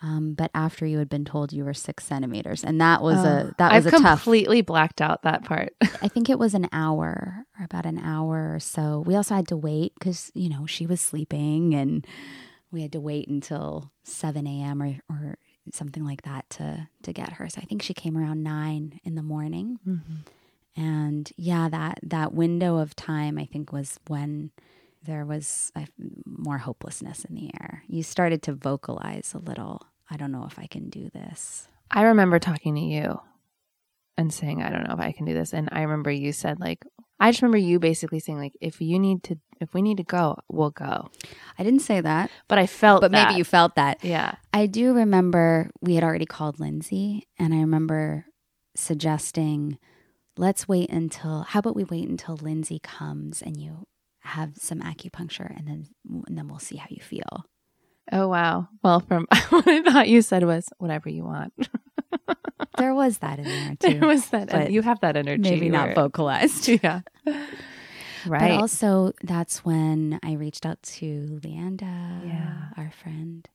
um, 0.05 0.34
but 0.34 0.50
after 0.53 0.84
you 0.84 0.98
had 0.98 1.09
been 1.09 1.24
told 1.24 1.53
you 1.53 1.64
were 1.64 1.74
six 1.74 2.05
centimeters 2.05 2.64
and 2.64 2.80
that 2.80 3.03
was 3.03 3.18
a 3.24 3.55
that 3.59 3.72
was 3.72 3.86
I've 3.86 3.92
a 3.94 3.96
tough 3.98 4.24
completely 4.24 4.61
blacked 4.62 5.00
out 5.00 5.22
that 5.22 5.44
part. 5.44 5.74
i 6.03 6.09
think 6.09 6.28
it 6.28 6.38
was 6.38 6.55
an 6.55 6.68
hour 6.72 7.44
or 7.59 7.64
about 7.64 7.86
an 7.86 7.98
hour 7.98 8.53
or 8.55 8.59
so 8.61 9.03
we 9.07 9.14
also 9.14 9.34
had 9.36 9.46
to 9.48 9.57
wait 9.57 9.92
because 9.98 10.30
you 10.34 10.48
know 10.48 10.66
she 10.66 10.86
was 10.86 11.00
sleeping 11.00 11.74
and 11.74 12.05
we 12.72 12.82
had 12.82 12.92
to 12.92 13.00
wait 13.00 13.28
until 13.28 13.92
7 14.04 14.46
a.m 14.46 14.82
or, 14.82 14.98
or 15.08 15.36
something 15.72 16.04
like 16.04 16.22
that 16.22 16.48
to 16.50 16.88
to 17.02 17.12
get 17.12 17.34
her. 17.34 17.48
So 17.48 17.60
i 17.62 17.64
think 17.64 17.82
she 17.82 17.94
came 17.94 18.16
around 18.16 18.42
9 18.42 19.00
in 19.04 19.14
the 19.14 19.22
morning. 19.22 19.78
And 20.74 21.30
yeah 21.36 21.68
that 21.68 22.00
that 22.02 22.32
window 22.34 22.78
of 22.78 22.96
time 22.96 23.38
i 23.38 23.44
think 23.44 23.72
was 23.72 24.00
when 24.08 24.50
there 25.04 25.24
was 25.24 25.72
uh, 25.74 25.86
more 26.24 26.58
hopelessness 26.58 27.24
in 27.24 27.34
the 27.34 27.50
air. 27.60 27.82
You 27.88 28.02
started 28.02 28.42
to 28.44 28.52
vocalize 28.54 29.34
a 29.34 29.38
little. 29.38 29.82
I 30.08 30.16
don't 30.16 30.30
know 30.32 30.46
if 30.46 30.58
i 30.58 30.66
can 30.66 30.90
do 30.90 31.10
this. 31.10 31.66
I 31.90 32.02
remember 32.02 32.38
talking 32.38 32.74
to 32.76 32.80
you 32.80 33.20
and 34.16 34.32
saying, 34.32 34.62
I 34.62 34.70
don't 34.70 34.86
know 34.86 34.94
if 34.94 35.00
I 35.00 35.12
can 35.12 35.24
do 35.24 35.34
this. 35.34 35.52
And 35.52 35.68
I 35.72 35.82
remember 35.82 36.10
you 36.10 36.32
said, 36.32 36.60
like, 36.60 36.84
I 37.20 37.30
just 37.30 37.40
remember 37.42 37.58
you 37.58 37.78
basically 37.78 38.18
saying, 38.18 38.38
like, 38.38 38.56
if 38.60 38.80
you 38.80 38.98
need 38.98 39.22
to, 39.24 39.38
if 39.60 39.74
we 39.74 39.82
need 39.82 39.98
to 39.98 40.02
go, 40.02 40.38
we'll 40.48 40.70
go. 40.70 41.08
i 41.58 41.62
didn't 41.62 41.80
say 41.82 42.00
that 42.00 42.30
But 42.48 42.58
I 42.58 42.66
felt 42.66 43.00
but 43.00 43.12
that. 43.12 43.28
maybe 43.28 43.38
you 43.38 43.44
felt 43.44 43.76
that 43.76 43.98
yeah. 44.04 44.34
i 44.52 44.66
do 44.66 44.92
remember 44.94 45.70
we 45.80 45.94
had 45.94 46.02
already 46.04 46.26
called 46.26 46.58
lindsay 46.58 47.28
and 47.38 47.54
i 47.54 47.58
remember 47.60 48.26
suggesting 48.74 49.78
let's 50.36 50.66
wait 50.66 50.90
until 50.90 51.42
how 51.42 51.60
about 51.60 51.76
we 51.76 51.84
wait 51.84 52.08
until 52.08 52.36
lindsay 52.36 52.78
comes 52.82 53.40
and 53.42 53.56
you 53.60 53.84
have 54.20 54.56
some 54.56 54.80
acupuncture 54.80 55.50
and 55.56 55.66
then 55.68 55.86
and 56.26 56.36
then 56.38 56.48
we'll 56.48 56.58
see 56.58 56.76
how 56.76 56.86
you 56.90 57.02
feel 57.02 57.44
Oh, 58.11 58.28
wow. 58.28 58.68
Well, 58.82 59.00
from 59.00 59.26
what 59.50 59.66
I 59.68 59.82
thought 59.82 60.09
you 60.09 60.22
said 60.22 60.44
was 60.44 60.68
whatever 60.78 61.09
you 61.09 61.24
want. 61.24 61.53
there 62.78 62.94
was 62.94 63.18
that 63.18 63.38
in 63.38 63.44
there 63.44 63.76
too 63.78 63.98
there 64.00 64.09
was 64.09 64.28
that. 64.30 64.70
you 64.70 64.82
have 64.82 65.00
that 65.00 65.16
energy. 65.16 65.42
maybe 65.50 65.68
not 65.68 65.88
where- 65.88 65.94
vocalized 65.94 66.68
Yeah. 66.82 67.00
Right. 68.24 68.40
But 68.40 68.50
also, 68.53 69.12
that's 69.24 69.64
when 69.64 70.20
I 70.22 70.34
reached 70.34 70.64
out 70.64 70.80
to 70.82 71.40
Leanda, 71.42 72.20
Yeah. 72.24 72.68
our 72.76 72.92
friend. 73.03 73.48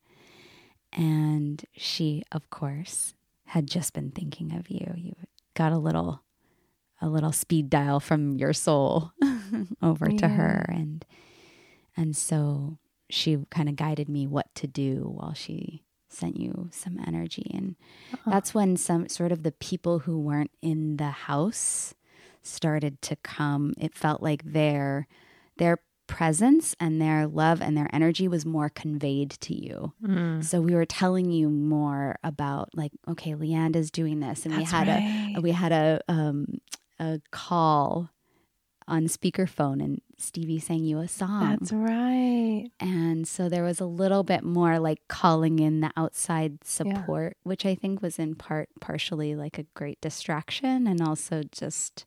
And 0.91 1.63
she, 1.75 2.23
of 2.33 2.49
course, 2.49 3.13
had 3.45 3.67
just 3.67 3.93
been 3.93 4.11
thinking 4.11 4.53
of 4.53 4.69
you. 4.69 4.91
You 4.97 5.13
got 5.55 5.71
a 5.71 5.77
little 5.77 6.23
a 6.99 7.07
little 7.07 7.31
speed 7.31 7.69
dial 7.69 7.99
from 7.99 8.37
your 8.37 8.53
soul 8.53 9.11
over 9.83 10.07
to 10.07 10.27
her 10.27 10.65
and 10.67 11.05
and 11.95 12.15
so 12.17 12.77
she 13.09 13.37
kind 13.49 13.69
of 13.69 13.75
guided 13.75 14.09
me 14.09 14.27
what 14.27 14.53
to 14.55 14.67
do 14.67 15.11
while 15.15 15.33
she 15.33 15.83
sent 16.09 16.39
you 16.39 16.69
some 16.71 16.97
energy 17.05 17.49
and 17.53 17.75
Uh-uh. 18.13 18.31
that's 18.31 18.53
when 18.53 18.77
some 18.77 19.09
sort 19.09 19.31
of 19.31 19.43
the 19.43 19.51
people 19.51 19.99
who 19.99 20.19
weren't 20.19 20.51
in 20.61 20.97
the 20.97 21.11
house 21.11 21.93
started 22.43 23.01
to 23.01 23.15
come 23.17 23.73
it 23.77 23.93
felt 23.93 24.21
like 24.23 24.41
their 24.43 25.07
their 25.57 25.79
presence 26.07 26.73
and 26.79 27.01
their 27.01 27.27
love 27.27 27.61
and 27.61 27.75
their 27.75 27.89
energy 27.91 28.29
was 28.29 28.45
more 28.45 28.69
conveyed 28.69 29.31
to 29.31 29.53
you 29.53 29.91
Mm. 30.01 30.41
so 30.43 30.61
we 30.61 30.73
were 30.73 30.85
telling 30.85 31.29
you 31.31 31.49
more 31.49 32.17
about 32.23 32.69
like 32.73 32.93
okay 33.09 33.33
leanda's 33.33 33.91
doing 33.91 34.21
this 34.21 34.45
and 34.45 34.55
we 34.55 34.63
had 34.63 34.87
right. 34.87 35.33
a 35.35 35.41
we 35.41 35.51
had 35.51 35.73
a 35.73 35.99
um 36.07 36.45
a 36.99 37.19
call 37.31 38.09
on 38.87 39.03
speakerphone 39.03 39.83
and 39.83 40.01
stevie 40.17 40.59
sang 40.59 40.83
you 40.83 40.99
a 40.99 41.07
song 41.07 41.57
That's 41.59 41.71
right. 41.71 42.69
and 42.79 43.27
so 43.27 43.49
there 43.49 43.63
was 43.63 43.79
a 43.79 43.85
little 43.85 44.23
bit 44.23 44.43
more 44.43 44.79
like 44.79 44.99
calling 45.07 45.59
in 45.59 45.81
the 45.81 45.91
outside 45.97 46.63
support, 46.63 47.37
which 47.43 47.65
I 47.65 47.75
think 47.75 48.01
was 48.01 48.17
in 48.17 48.35
part 48.35 48.69
partially 48.79 49.35
like 49.35 49.57
a 49.57 49.65
great 49.73 49.99
distraction 50.01 50.87
and 50.87 51.01
also 51.01 51.43
just 51.51 52.05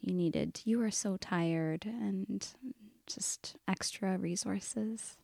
you 0.00 0.14
needed, 0.14 0.60
you 0.64 0.78
were 0.78 0.90
so 0.90 1.16
tired 1.16 1.84
and 1.86 2.46
just 3.06 3.56
extra 3.66 4.18
resources. 4.18 5.16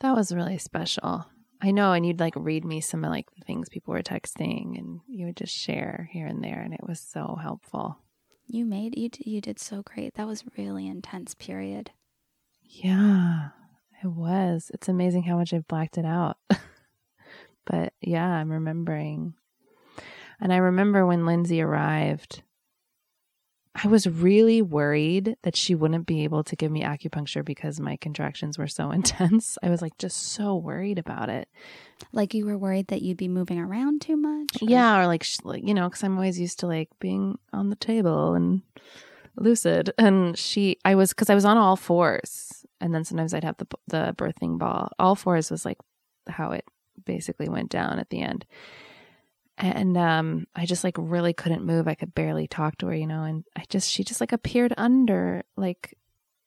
That 0.00 0.14
was 0.16 0.32
really 0.32 0.58
special. 0.58 1.26
I 1.60 1.70
know. 1.70 1.92
And 1.92 2.04
you'd 2.06 2.20
like 2.20 2.34
read 2.36 2.64
me 2.64 2.80
some 2.80 3.04
of 3.04 3.10
like 3.10 3.30
the 3.36 3.44
things 3.44 3.68
people 3.68 3.92
were 3.94 4.02
texting 4.02 4.78
and 4.78 5.00
you 5.08 5.26
would 5.26 5.36
just 5.36 5.54
share 5.54 6.08
here 6.12 6.26
and 6.26 6.42
there. 6.42 6.60
And 6.60 6.74
it 6.74 6.86
was 6.86 7.00
so 7.00 7.38
helpful. 7.40 7.98
You 8.46 8.64
made, 8.64 8.96
you, 8.96 9.10
you 9.18 9.40
did 9.40 9.58
so 9.58 9.82
great. 9.82 10.14
That 10.14 10.26
was 10.26 10.44
really 10.56 10.86
intense 10.86 11.34
period. 11.34 11.90
Yeah, 12.62 13.50
it 14.02 14.08
was. 14.08 14.70
It's 14.74 14.88
amazing 14.88 15.24
how 15.24 15.36
much 15.36 15.52
I've 15.52 15.68
blacked 15.68 15.98
it 15.98 16.04
out. 16.04 16.36
but 17.64 17.92
yeah, 18.00 18.26
I'm 18.26 18.50
remembering. 18.50 19.34
And 20.40 20.52
I 20.52 20.56
remember 20.56 21.06
when 21.06 21.26
Lindsay 21.26 21.62
arrived, 21.62 22.42
I 23.82 23.88
was 23.88 24.06
really 24.06 24.62
worried 24.62 25.36
that 25.42 25.56
she 25.56 25.74
wouldn't 25.74 26.06
be 26.06 26.22
able 26.22 26.44
to 26.44 26.54
give 26.54 26.70
me 26.70 26.82
acupuncture 26.82 27.44
because 27.44 27.80
my 27.80 27.96
contractions 27.96 28.56
were 28.56 28.68
so 28.68 28.90
intense. 28.98 29.58
I 29.62 29.68
was 29.70 29.82
like 29.82 29.98
just 29.98 30.16
so 30.32 30.54
worried 30.56 30.98
about 30.98 31.28
it. 31.28 31.48
Like 32.12 32.34
you 32.34 32.46
were 32.46 32.56
worried 32.56 32.86
that 32.88 33.02
you'd 33.02 33.16
be 33.16 33.28
moving 33.28 33.58
around 33.58 34.00
too 34.00 34.16
much? 34.16 34.62
or- 34.62 34.68
Yeah, 34.68 35.00
or 35.00 35.06
like, 35.08 35.26
like 35.42 35.66
you 35.66 35.74
know, 35.74 35.88
because 35.88 36.04
I'm 36.04 36.14
always 36.16 36.38
used 36.38 36.60
to 36.60 36.66
like 36.68 36.88
being 37.00 37.38
on 37.52 37.70
the 37.70 37.76
table 37.76 38.34
and 38.34 38.62
lucid. 39.36 39.92
And 39.98 40.38
she, 40.38 40.78
I 40.84 40.94
was 40.94 41.10
because 41.10 41.30
I 41.30 41.34
was 41.34 41.44
on 41.44 41.56
all 41.56 41.76
fours, 41.76 42.64
and 42.80 42.94
then 42.94 43.04
sometimes 43.04 43.34
I'd 43.34 43.44
have 43.44 43.56
the 43.56 43.66
the 43.88 44.14
birthing 44.16 44.58
ball. 44.58 44.90
All 45.00 45.16
fours 45.16 45.50
was 45.50 45.64
like 45.64 45.78
how 46.28 46.52
it 46.52 46.64
basically 47.04 47.48
went 47.48 47.70
down 47.70 47.98
at 47.98 48.10
the 48.10 48.20
end. 48.20 48.46
And 49.56 49.96
um, 49.96 50.46
I 50.54 50.66
just 50.66 50.82
like 50.82 50.96
really 50.98 51.32
couldn't 51.32 51.64
move. 51.64 51.86
I 51.86 51.94
could 51.94 52.14
barely 52.14 52.46
talk 52.48 52.76
to 52.78 52.86
her, 52.86 52.94
you 52.94 53.06
know. 53.06 53.22
And 53.22 53.44
I 53.56 53.64
just, 53.68 53.90
she 53.90 54.02
just 54.02 54.20
like 54.20 54.32
appeared 54.32 54.74
under, 54.76 55.44
like 55.56 55.94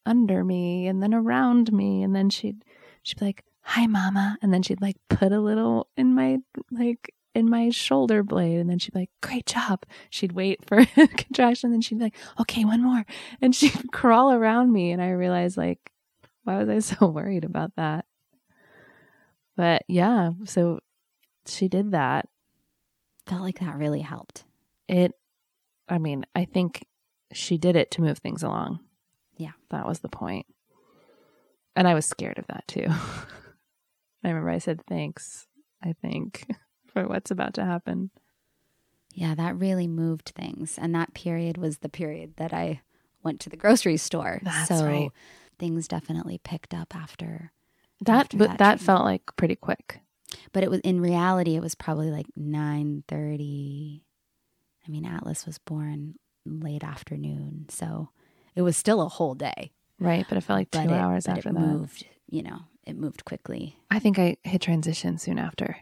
under 0.05 0.43
me, 0.43 0.87
and 0.87 1.01
then 1.01 1.13
around 1.13 1.71
me, 1.71 2.03
and 2.03 2.15
then 2.15 2.29
she'd, 2.29 2.63
she'd 3.03 3.19
be 3.19 3.25
like, 3.25 3.43
"Hi, 3.61 3.87
mama," 3.87 4.37
and 4.41 4.53
then 4.53 4.61
she'd 4.61 4.81
like 4.81 4.97
put 5.09 5.31
a 5.31 5.39
little 5.39 5.87
in 5.95 6.13
my 6.15 6.39
like 6.71 7.13
in 7.33 7.49
my 7.49 7.69
shoulder 7.69 8.23
blade, 8.23 8.59
and 8.59 8.69
then 8.69 8.79
she'd 8.79 8.93
be 8.93 8.99
like, 9.01 9.11
"Great 9.21 9.45
job." 9.45 9.85
She'd 10.09 10.33
wait 10.33 10.65
for 10.65 10.79
a 10.79 10.85
contraction, 11.07 11.67
and 11.67 11.75
then 11.75 11.81
she'd 11.81 11.97
be 11.99 12.05
like, 12.05 12.15
"Okay, 12.39 12.65
one 12.65 12.83
more," 12.83 13.05
and 13.41 13.55
she'd 13.55 13.91
crawl 13.91 14.33
around 14.33 14.71
me, 14.73 14.91
and 14.91 15.01
I 15.01 15.11
realized 15.11 15.57
like, 15.57 15.91
why 16.47 16.63
was 16.63 16.69
I 16.69 16.79
so 16.95 17.07
worried 17.07 17.43
about 17.43 17.75
that? 17.75 18.05
But 19.57 19.83
yeah, 19.87 20.31
so 20.45 20.79
she 21.45 21.67
did 21.67 21.91
that. 21.91 22.29
Felt 23.28 23.41
like 23.41 23.59
that 23.59 23.78
really 23.78 24.01
helped. 24.01 24.45
It, 24.88 25.13
I 25.89 25.97
mean, 25.97 26.25
I 26.36 26.45
think 26.45 26.86
she 27.34 27.57
did 27.57 27.75
it 27.75 27.91
to 27.91 28.01
move 28.01 28.19
things 28.19 28.43
along. 28.43 28.80
Yeah. 29.38 29.51
That 29.69 29.86
was 29.86 29.99
the 29.99 30.09
point. 30.09 30.45
And 31.75 31.88
I 31.88 31.93
was 31.93 32.05
scared 32.05 32.39
of 32.39 32.47
that 32.47 32.67
too. 32.67 32.88
I 34.23 34.30
remember 34.30 34.49
I 34.49 34.57
said 34.57 34.82
thanks, 34.88 35.47
I 35.84 35.93
think, 35.93 36.47
for 36.93 37.07
what's 37.07 37.32
about 37.32 37.53
to 37.55 37.65
happen. 37.65 38.09
Yeah, 39.13 39.36
that 39.36 39.57
really 39.57 39.88
moved 39.88 40.30
things. 40.36 40.78
And 40.78 40.93
that 40.95 41.13
period 41.13 41.57
was 41.57 41.80
the 41.80 41.89
period 41.89 42.36
that 42.38 42.53
I 42.53 42.82
went 43.23 43.39
to 43.41 43.49
the 43.49 43.57
grocery 43.57 43.97
store. 43.97 44.39
That's 44.43 44.69
so 44.69 44.86
right. 44.86 45.11
things 45.59 45.88
definitely 45.88 46.39
picked 46.43 46.73
up 46.73 46.95
after. 46.95 47.51
That 48.01 48.25
After 48.25 48.38
but 48.38 48.49
that 48.49 48.57
that 48.59 48.80
felt 48.80 49.05
like 49.05 49.36
pretty 49.36 49.55
quick. 49.55 50.01
But 50.53 50.63
it 50.63 50.69
was 50.71 50.79
in 50.81 51.01
reality 51.01 51.55
it 51.55 51.61
was 51.61 51.75
probably 51.75 52.11
like 52.11 52.27
9:30. 52.37 54.03
I 54.85 54.89
mean, 54.89 55.05
Atlas 55.05 55.45
was 55.45 55.57
born 55.57 56.15
late 56.45 56.83
afternoon, 56.83 57.65
so 57.69 58.09
it 58.55 58.61
was 58.61 58.77
still 58.77 59.01
a 59.01 59.09
whole 59.09 59.35
day. 59.35 59.71
Right, 59.99 60.25
but 60.29 60.37
it 60.37 60.41
felt 60.41 60.59
like 60.59 60.71
two 60.71 60.79
but 60.79 60.89
it, 60.89 60.93
hours 60.93 61.25
but 61.25 61.37
after 61.37 61.49
it 61.49 61.55
that. 61.55 61.59
moved, 61.59 62.05
you 62.27 62.43
know, 62.43 62.59
it 62.85 62.95
moved 62.95 63.25
quickly. 63.25 63.77
I 63.89 63.99
think 63.99 64.19
I 64.19 64.37
hit 64.43 64.61
transition 64.61 65.17
soon 65.17 65.39
after. 65.39 65.77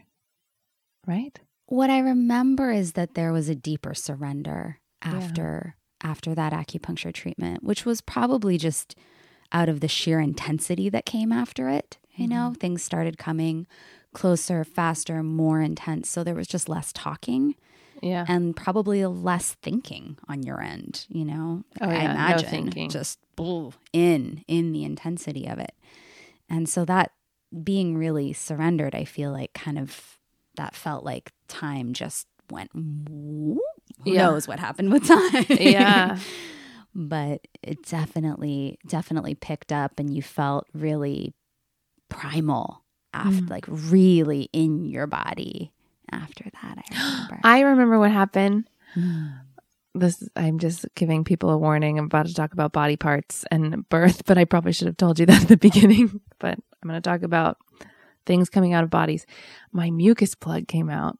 Right? 1.06 1.38
What 1.66 1.90
I 1.90 1.98
remember 1.98 2.72
is 2.72 2.92
that 2.92 3.14
there 3.14 3.32
was 3.32 3.48
a 3.48 3.54
deeper 3.54 3.94
surrender 3.94 4.80
Yeah. 5.04 5.16
after 5.16 5.76
after 6.02 6.34
that 6.34 6.52
acupuncture 6.52 7.12
treatment, 7.12 7.62
which 7.62 7.84
was 7.86 8.00
probably 8.00 8.58
just 8.58 8.94
out 9.52 9.68
of 9.68 9.80
the 9.80 9.88
sheer 9.88 10.20
intensity 10.20 10.88
that 10.90 11.06
came 11.06 11.32
after 11.32 11.68
it. 11.68 11.98
You 12.14 12.26
know, 12.28 12.48
mm-hmm. 12.48 12.54
things 12.54 12.82
started 12.82 13.18
coming 13.18 13.66
closer, 14.16 14.64
faster, 14.64 15.22
more 15.22 15.60
intense. 15.60 16.08
So 16.08 16.24
there 16.24 16.34
was 16.34 16.46
just 16.48 16.68
less 16.68 16.90
talking 16.92 17.54
Yeah. 18.02 18.24
and 18.26 18.56
probably 18.56 19.04
less 19.06 19.54
thinking 19.62 20.16
on 20.28 20.42
your 20.42 20.60
end, 20.62 21.04
you 21.08 21.24
know? 21.24 21.64
Oh, 21.80 21.88
I 21.88 21.92
yeah, 21.94 22.06
no 22.06 22.10
imagine 22.12 22.48
thinking. 22.48 22.88
just 22.90 23.18
in 23.92 24.42
in 24.48 24.72
the 24.72 24.84
intensity 24.84 25.46
of 25.46 25.58
it. 25.58 25.74
And 26.48 26.68
so 26.68 26.84
that 26.86 27.12
being 27.62 27.96
really 27.98 28.32
surrendered, 28.32 28.94
I 28.94 29.04
feel 29.04 29.32
like 29.32 29.52
kind 29.52 29.78
of 29.78 30.18
that 30.56 30.74
felt 30.74 31.04
like 31.04 31.32
time 31.48 31.92
just 31.92 32.26
went 32.50 32.70
who 32.72 33.60
Yeah. 34.04 34.26
knows 34.30 34.48
what 34.48 34.58
happened 34.58 34.90
with 34.92 35.04
time. 35.06 35.44
yeah. 35.60 36.18
but 36.94 37.46
it 37.62 37.82
definitely 37.84 38.78
definitely 38.86 39.34
picked 39.34 39.72
up 39.72 40.00
and 40.00 40.14
you 40.14 40.22
felt 40.22 40.66
really 40.72 41.34
primal 42.08 42.82
after 43.24 43.42
Mm. 43.42 43.50
like 43.50 43.64
really 43.68 44.48
in 44.52 44.84
your 44.84 45.06
body 45.06 45.72
after 46.12 46.44
that 46.62 46.78
i 46.78 46.94
remember 46.94 47.40
I 47.44 47.60
remember 47.60 47.98
what 47.98 48.12
happened. 48.12 48.68
This 49.94 50.28
I'm 50.36 50.58
just 50.58 50.84
giving 50.94 51.24
people 51.24 51.48
a 51.48 51.56
warning. 51.56 51.98
I'm 51.98 52.04
about 52.04 52.26
to 52.26 52.34
talk 52.34 52.52
about 52.52 52.72
body 52.72 52.96
parts 52.98 53.46
and 53.50 53.88
birth, 53.88 54.26
but 54.26 54.36
I 54.36 54.44
probably 54.44 54.72
should 54.72 54.88
have 54.88 54.98
told 54.98 55.18
you 55.18 55.24
that 55.30 55.42
at 55.42 55.48
the 55.48 55.56
beginning. 55.56 56.20
But 56.38 56.58
I'm 56.82 56.88
going 56.88 57.00
to 57.00 57.10
talk 57.10 57.22
about 57.22 57.56
things 58.26 58.50
coming 58.50 58.74
out 58.74 58.84
of 58.84 58.90
bodies. 58.90 59.24
My 59.72 59.90
mucus 59.90 60.34
plug 60.34 60.68
came 60.68 60.90
out, 60.90 61.18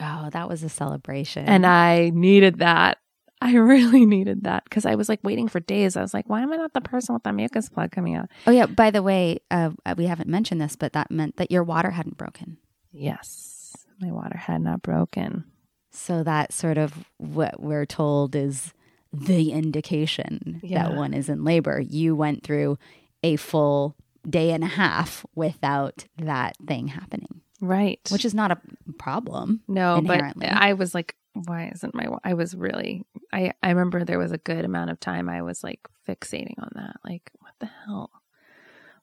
oh 0.00 0.30
that 0.32 0.48
was 0.48 0.62
a 0.62 0.70
celebration 0.70 1.44
and 1.44 1.66
I 1.66 2.10
needed 2.14 2.60
that. 2.60 2.96
I 3.40 3.54
really 3.56 4.04
needed 4.06 4.44
that 4.44 4.64
because 4.64 4.84
I 4.86 4.94
was 4.94 5.08
like 5.08 5.20
waiting 5.22 5.48
for 5.48 5.60
days. 5.60 5.96
I 5.96 6.00
was 6.02 6.12
like, 6.14 6.28
why 6.28 6.40
am 6.42 6.52
I 6.52 6.56
not 6.56 6.72
the 6.72 6.80
person 6.80 7.14
with 7.14 7.22
the 7.22 7.32
mucus 7.32 7.68
plug 7.68 7.90
coming 7.92 8.14
out? 8.14 8.28
oh 8.46 8.50
yeah 8.50 8.66
by 8.66 8.90
the 8.90 9.02
way 9.02 9.38
uh, 9.50 9.70
we 9.96 10.06
haven't 10.06 10.28
mentioned 10.28 10.60
this 10.60 10.76
but 10.76 10.92
that 10.94 11.10
meant 11.10 11.36
that 11.36 11.50
your 11.50 11.62
water 11.64 11.90
hadn't 11.90 12.16
broken 12.18 12.58
Yes, 12.92 13.76
my 14.00 14.10
water 14.10 14.36
had 14.36 14.62
not 14.62 14.82
broken. 14.82 15.44
so 15.90 16.22
that 16.24 16.52
sort 16.52 16.78
of 16.78 17.04
what 17.18 17.60
we're 17.62 17.86
told 17.86 18.34
is 18.34 18.72
the 19.12 19.52
indication 19.52 20.60
Yeah. 20.62 20.88
that 20.88 20.96
one 20.96 21.14
is 21.14 21.28
in 21.28 21.44
labor 21.44 21.80
you 21.80 22.14
went 22.16 22.42
through 22.42 22.78
a 23.22 23.36
full 23.36 23.96
day 24.28 24.50
and 24.50 24.62
a 24.64 24.68
half 24.68 25.24
without 25.34 26.04
that 26.18 26.56
thing 26.66 26.88
happening 26.88 27.40
Right. 27.60 28.00
which 28.10 28.24
is 28.24 28.34
not 28.34 28.50
a 28.52 28.58
problem. 28.98 29.62
No, 29.66 30.00
but. 30.00 30.22
I 30.44 30.74
was 30.74 30.94
like, 30.94 31.16
why 31.46 31.70
isn't 31.74 31.94
my? 31.94 32.06
I 32.24 32.34
was 32.34 32.54
really. 32.54 33.04
I 33.32 33.52
I 33.62 33.70
remember 33.70 34.04
there 34.04 34.18
was 34.18 34.32
a 34.32 34.38
good 34.38 34.64
amount 34.64 34.90
of 34.90 35.00
time 35.00 35.28
I 35.28 35.42
was 35.42 35.62
like 35.64 35.80
fixating 36.06 36.58
on 36.58 36.70
that. 36.74 36.96
Like, 37.04 37.30
what 37.40 37.52
the 37.60 37.68
hell? 37.86 38.10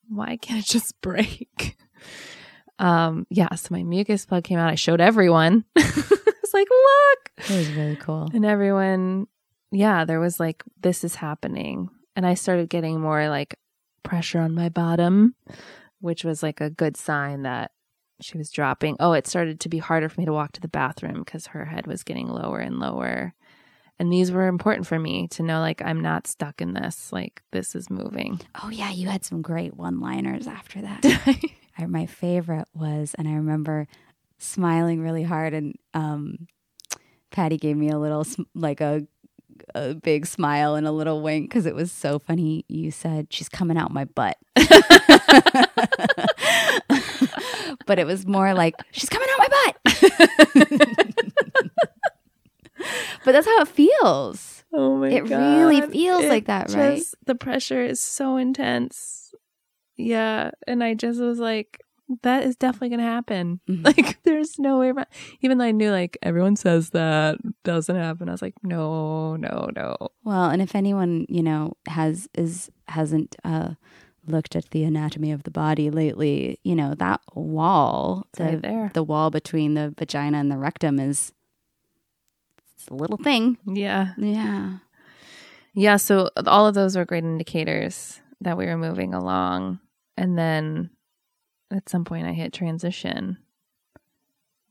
Why 0.09 0.37
can't 0.37 0.59
it 0.59 0.65
just 0.71 0.99
break? 1.01 1.77
Um. 2.77 3.25
Yeah. 3.29 3.55
So 3.55 3.69
my 3.71 3.83
mucus 3.83 4.25
plug 4.25 4.43
came 4.43 4.59
out. 4.59 4.69
I 4.69 4.75
showed 4.75 4.99
everyone. 4.99 5.63
it's 5.77 6.53
like, 6.53 6.67
look, 6.69 7.49
It 7.49 7.55
was 7.57 7.71
really 7.71 7.95
cool. 7.95 8.29
and 8.33 8.45
everyone. 8.45 9.27
Yeah, 9.71 10.03
there 10.03 10.19
was 10.19 10.39
like, 10.41 10.61
this 10.81 11.03
is 11.05 11.15
happening, 11.15 11.89
and 12.17 12.25
I 12.25 12.33
started 12.33 12.69
getting 12.69 12.99
more 12.99 13.29
like 13.29 13.55
pressure 14.03 14.39
on 14.39 14.53
my 14.53 14.67
bottom, 14.69 15.35
which 16.01 16.23
was 16.25 16.43
like 16.43 16.59
a 16.59 16.69
good 16.69 16.97
sign 16.97 17.43
that 17.43 17.71
she 18.21 18.37
was 18.37 18.49
dropping. 18.51 18.95
Oh, 18.99 19.13
it 19.13 19.27
started 19.27 19.59
to 19.61 19.69
be 19.69 19.77
harder 19.77 20.09
for 20.09 20.19
me 20.19 20.25
to 20.25 20.33
walk 20.33 20.53
to 20.53 20.61
the 20.61 20.67
bathroom 20.67 21.23
because 21.23 21.47
her 21.47 21.65
head 21.65 21.87
was 21.87 22.03
getting 22.03 22.27
lower 22.27 22.59
and 22.59 22.79
lower. 22.79 23.33
And 23.97 24.11
these 24.11 24.31
were 24.31 24.47
important 24.47 24.87
for 24.87 24.99
me 24.99 25.27
to 25.29 25.43
know 25.43 25.59
like 25.61 25.81
I'm 25.81 26.01
not 26.01 26.27
stuck 26.27 26.61
in 26.61 26.73
this. 26.73 27.11
Like 27.13 27.41
this 27.51 27.75
is 27.75 27.89
moving. 27.89 28.41
Oh 28.63 28.69
yeah, 28.69 28.91
you 28.91 29.07
had 29.07 29.23
some 29.23 29.41
great 29.41 29.75
one-liners 29.75 30.47
after 30.47 30.81
that. 30.81 31.05
I 31.77 31.85
my 31.87 32.05
favorite 32.05 32.67
was, 32.73 33.15
and 33.17 33.27
I 33.27 33.33
remember 33.33 33.87
smiling 34.37 35.01
really 35.01 35.23
hard, 35.23 35.53
and 35.53 35.75
um, 35.93 36.47
Patty 37.31 37.57
gave 37.57 37.75
me 37.77 37.89
a 37.89 37.99
little 37.99 38.25
like 38.53 38.81
a 38.81 39.05
a 39.73 39.95
big 39.95 40.25
smile 40.25 40.75
and 40.75 40.85
a 40.85 40.91
little 40.91 41.21
wink 41.21 41.49
because 41.49 41.65
it 41.65 41.75
was 41.75 41.91
so 41.91 42.19
funny. 42.19 42.65
You 42.67 42.91
said 42.91 43.27
she's 43.29 43.49
coming 43.49 43.77
out 43.77 43.91
my 43.91 44.05
butt, 44.05 44.37
but 47.85 47.99
it 47.99 48.05
was 48.05 48.25
more 48.25 48.53
like 48.53 48.75
she's 48.91 49.09
coming 49.09 49.27
out 49.31 49.39
my 49.39 49.47
butt. 49.47 49.77
but 53.23 53.31
that's 53.31 53.47
how 53.47 53.61
it 53.61 53.67
feels. 53.67 54.63
oh 54.73 54.97
my 54.97 55.09
god. 55.09 55.15
It 55.17 55.29
god. 55.29 55.57
really 55.57 55.81
feels 55.81 56.25
like 56.25 56.45
that, 56.45 56.71
right? 56.73 57.01
The 57.25 57.35
pressure 57.35 57.81
is 57.83 58.01
so 58.01 58.37
intense. 58.37 59.33
Yeah, 59.97 60.51
and 60.67 60.83
I 60.83 60.93
just 60.93 61.19
was 61.19 61.39
like 61.39 61.81
that 62.21 62.43
is 62.43 62.55
definitely 62.55 62.89
going 62.89 62.99
to 62.99 63.05
happen. 63.05 63.59
Mhm. 63.67 63.83
Like 63.97 64.21
there's 64.23 64.59
no 64.59 64.79
way 64.79 64.89
around. 64.89 65.07
Even 65.41 65.57
though 65.57 65.65
I 65.65 65.71
knew 65.71 65.91
like 65.91 66.17
everyone 66.21 66.55
says 66.55 66.91
that 66.91 67.37
doesn't 67.63 67.95
happen. 67.95 68.29
I 68.29 68.33
was 68.33 68.41
like 68.41 68.55
no, 68.63 69.35
no, 69.35 69.69
no. 69.75 69.95
Well, 70.23 70.49
and 70.49 70.61
if 70.61 70.75
anyone 70.75 71.25
you 71.29 71.41
know 71.43 71.73
has 71.87 72.27
is 72.35 72.69
hasn't 72.87 73.35
uh, 73.43 73.71
looked 74.27 74.55
at 74.55 74.69
the 74.71 74.83
anatomy 74.83 75.31
of 75.31 75.43
the 75.43 75.51
body 75.51 75.89
lately, 75.89 76.59
you 76.63 76.75
know 76.75 76.93
that 76.95 77.21
wall, 77.33 78.25
It's 78.29 78.39
the 78.39 78.43
right 78.45 78.61
there. 78.61 78.91
the 78.93 79.03
wall 79.03 79.29
between 79.29 79.73
the 79.73 79.93
vagina 79.97 80.37
and 80.39 80.51
the 80.51 80.57
rectum 80.57 80.99
is 80.99 81.31
it's 82.75 82.87
a 82.87 82.93
little 82.93 83.17
thing. 83.17 83.57
Yeah. 83.65 84.13
Yeah. 84.17 84.77
Yeah, 85.73 85.97
so 85.97 86.29
all 86.45 86.67
of 86.67 86.73
those 86.75 86.95
were 86.95 87.05
great 87.05 87.23
indicators 87.25 88.21
that 88.41 88.57
we 88.57 88.65
were 88.65 88.77
moving 88.77 89.13
along. 89.13 89.79
And 90.17 90.37
then 90.37 90.89
at 91.71 91.89
some 91.89 92.05
point 92.05 92.27
I 92.27 92.31
hit 92.31 92.53
transition. 92.53 93.37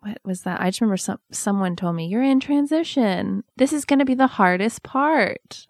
What 0.00 0.18
was 0.24 0.42
that? 0.42 0.61
I 0.61 0.68
just 0.68 0.80
remember 0.80 0.96
some 0.98 1.18
someone 1.30 1.76
told 1.76 1.96
me, 1.96 2.07
"You're 2.07 2.22
in 2.22 2.40
transition. 2.40 3.42
This 3.57 3.72
is 3.72 3.84
going 3.86 3.98
to 4.00 4.05
be 4.05 4.14
the 4.14 4.26
hardest 4.26 4.82
part." 4.82 5.66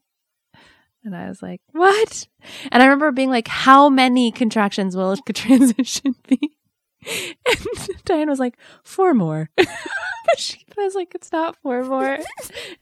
And 1.04 1.14
I 1.14 1.28
was 1.28 1.42
like, 1.42 1.60
"What?" 1.72 2.26
And 2.72 2.82
I 2.82 2.86
remember 2.86 3.12
being 3.12 3.30
like, 3.30 3.48
"How 3.48 3.88
many 3.88 4.32
contractions 4.32 4.96
will 4.96 5.12
a 5.12 5.32
transition 5.32 6.14
be?" 6.28 6.56
And 7.06 7.88
Diane 8.06 8.30
was 8.30 8.38
like, 8.40 8.56
four 8.82 9.12
more. 9.12 9.50
but, 9.56 9.68
she, 10.38 10.64
I 10.78 10.84
was 10.84 10.94
like, 10.94 11.14
it's 11.14 11.30
not 11.30 11.54
four 11.56 11.84
more. 11.84 12.18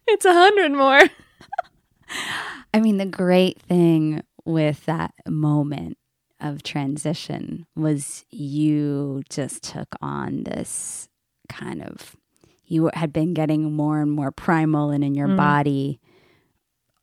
it's 0.07 0.25
a 0.25 0.33
hundred 0.33 0.71
more. 0.73 1.01
I 2.73 2.81
mean, 2.81 2.99
the 2.99 3.07
great 3.07 3.61
thing 3.61 4.23
with 4.45 4.85
that 4.87 5.13
moment 5.27 5.99
of 6.41 6.63
transition 6.63 7.67
was 7.75 8.25
you 8.31 9.23
just 9.29 9.63
took 9.65 9.89
on 10.01 10.45
this 10.45 11.09
kind 11.49 11.83
of 11.83 12.17
you 12.65 12.91
had 12.95 13.13
been 13.13 13.35
getting 13.35 13.73
more 13.73 14.01
and 14.01 14.11
more 14.11 14.31
primal 14.33 14.91
and 14.91 15.05
in 15.05 15.15
your 15.15 15.29
Mm. 15.29 15.37
body 15.37 16.01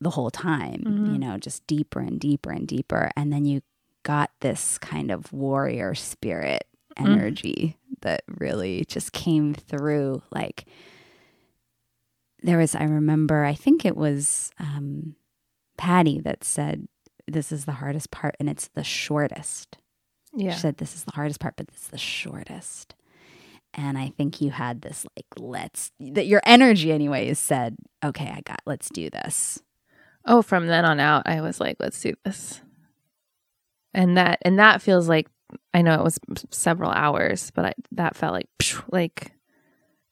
the 0.02 0.10
whole 0.12 0.30
time, 0.30 0.84
Mhm. 0.86 1.12
you 1.14 1.20
know, 1.20 1.38
just 1.38 1.66
deeper 1.68 2.00
and 2.00 2.20
deeper 2.20 2.52
and 2.52 2.68
deeper. 2.68 3.12
And 3.18 3.32
then 3.34 3.45
you 3.45 3.62
got 4.04 4.32
this 4.39 4.78
kind 4.78 5.12
of 5.12 5.32
warrior 5.34 5.93
spirit 5.95 6.66
Mm. 6.97 7.04
energy 7.06 7.78
that 8.02 8.24
really 8.28 8.86
just 8.86 9.12
came 9.14 9.54
through. 9.54 10.22
Like, 10.32 10.66
there 12.41 12.58
was, 12.58 12.76
I 12.76 12.84
remember, 12.84 13.43
I 13.43 13.54
think 13.54 13.86
it 13.86 13.97
was 13.97 14.52
um, 14.60 15.16
Patty 15.78 16.20
that 16.22 16.43
said, 16.43 16.88
This 17.28 17.52
is 17.52 17.66
the 17.66 17.74
hardest 17.74 18.12
part, 18.12 18.36
and 18.39 18.50
it's 18.50 18.70
the 18.70 18.84
shortest. 18.84 19.78
Yeah. 20.34 20.52
She 20.54 20.60
said, 20.60 20.78
This 20.78 20.95
is 20.95 21.04
the 21.04 21.12
hardest 21.12 21.39
part, 21.39 21.56
but 21.58 21.68
it's 21.70 21.88
the 21.88 21.97
shortest. 21.97 22.95
And 23.74 23.97
I 23.97 24.10
think 24.10 24.41
you 24.41 24.50
had 24.52 24.82
this, 24.82 25.06
like, 25.16 25.28
let's, 25.38 25.91
that 26.00 26.26
your 26.28 26.41
energy, 26.45 26.91
anyways, 26.91 27.38
said, 27.39 27.76
Okay, 28.04 28.30
I 28.34 28.41
got, 28.41 28.62
let's 28.66 28.89
do 28.89 29.10
this. 29.10 29.60
Oh, 30.26 30.42
from 30.42 30.68
then 30.68 30.86
on 30.86 31.00
out, 31.00 31.24
I 31.26 31.42
was 31.42 31.60
like, 31.60 31.78
let's 31.80 32.00
do 32.02 32.14
this. 32.26 32.62
And 33.94 34.18
that 34.18 34.40
and 34.44 34.60
that 34.60 34.82
feels 34.82 35.10
like 35.10 35.28
I 35.74 35.82
know 35.82 35.96
it 35.96 36.04
was 36.04 36.20
several 36.52 36.92
hours, 36.92 37.52
but 37.56 37.66
I, 37.66 37.74
that 37.94 38.16
felt 38.16 38.34
like 38.34 38.48
like 38.92 39.32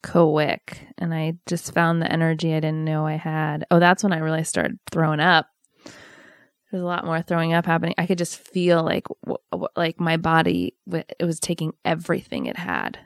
quick. 0.03 0.79
And 0.97 1.13
I 1.13 1.33
just 1.45 1.73
found 1.73 2.01
the 2.01 2.11
energy 2.11 2.53
I 2.53 2.59
didn't 2.59 2.85
know 2.85 3.05
I 3.05 3.15
had. 3.15 3.65
Oh, 3.69 3.79
that's 3.79 4.03
when 4.03 4.13
I 4.13 4.17
really 4.19 4.43
started 4.43 4.79
throwing 4.91 5.19
up. 5.19 5.47
There's 6.71 6.83
a 6.83 6.85
lot 6.87 7.05
more 7.05 7.21
throwing 7.21 7.53
up 7.53 7.65
happening. 7.65 7.93
I 7.97 8.05
could 8.07 8.17
just 8.17 8.37
feel 8.39 8.83
like 8.83 9.07
w- 9.25 9.37
w- 9.51 9.69
like 9.77 9.99
my 9.99 10.17
body 10.17 10.75
w- 10.87 11.03
it 11.19 11.23
was 11.23 11.39
taking 11.39 11.73
everything 11.85 12.45
it 12.45 12.57
had 12.57 12.99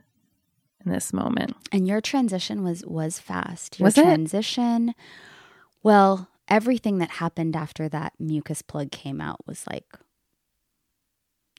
in 0.83 0.91
this 0.91 1.13
moment. 1.13 1.55
And 1.71 1.87
your 1.87 2.01
transition 2.01 2.63
was 2.63 2.83
was 2.85 3.19
fast. 3.19 3.79
Your 3.79 3.85
Was 3.87 3.97
it? 3.97 4.03
transition, 4.03 4.95
well, 5.83 6.27
everything 6.51 6.97
that 6.97 7.09
happened 7.09 7.55
after 7.55 7.87
that 7.89 8.13
mucus 8.19 8.61
plug 8.61 8.91
came 8.91 9.21
out 9.21 9.39
was 9.47 9.63
like, 9.71 9.85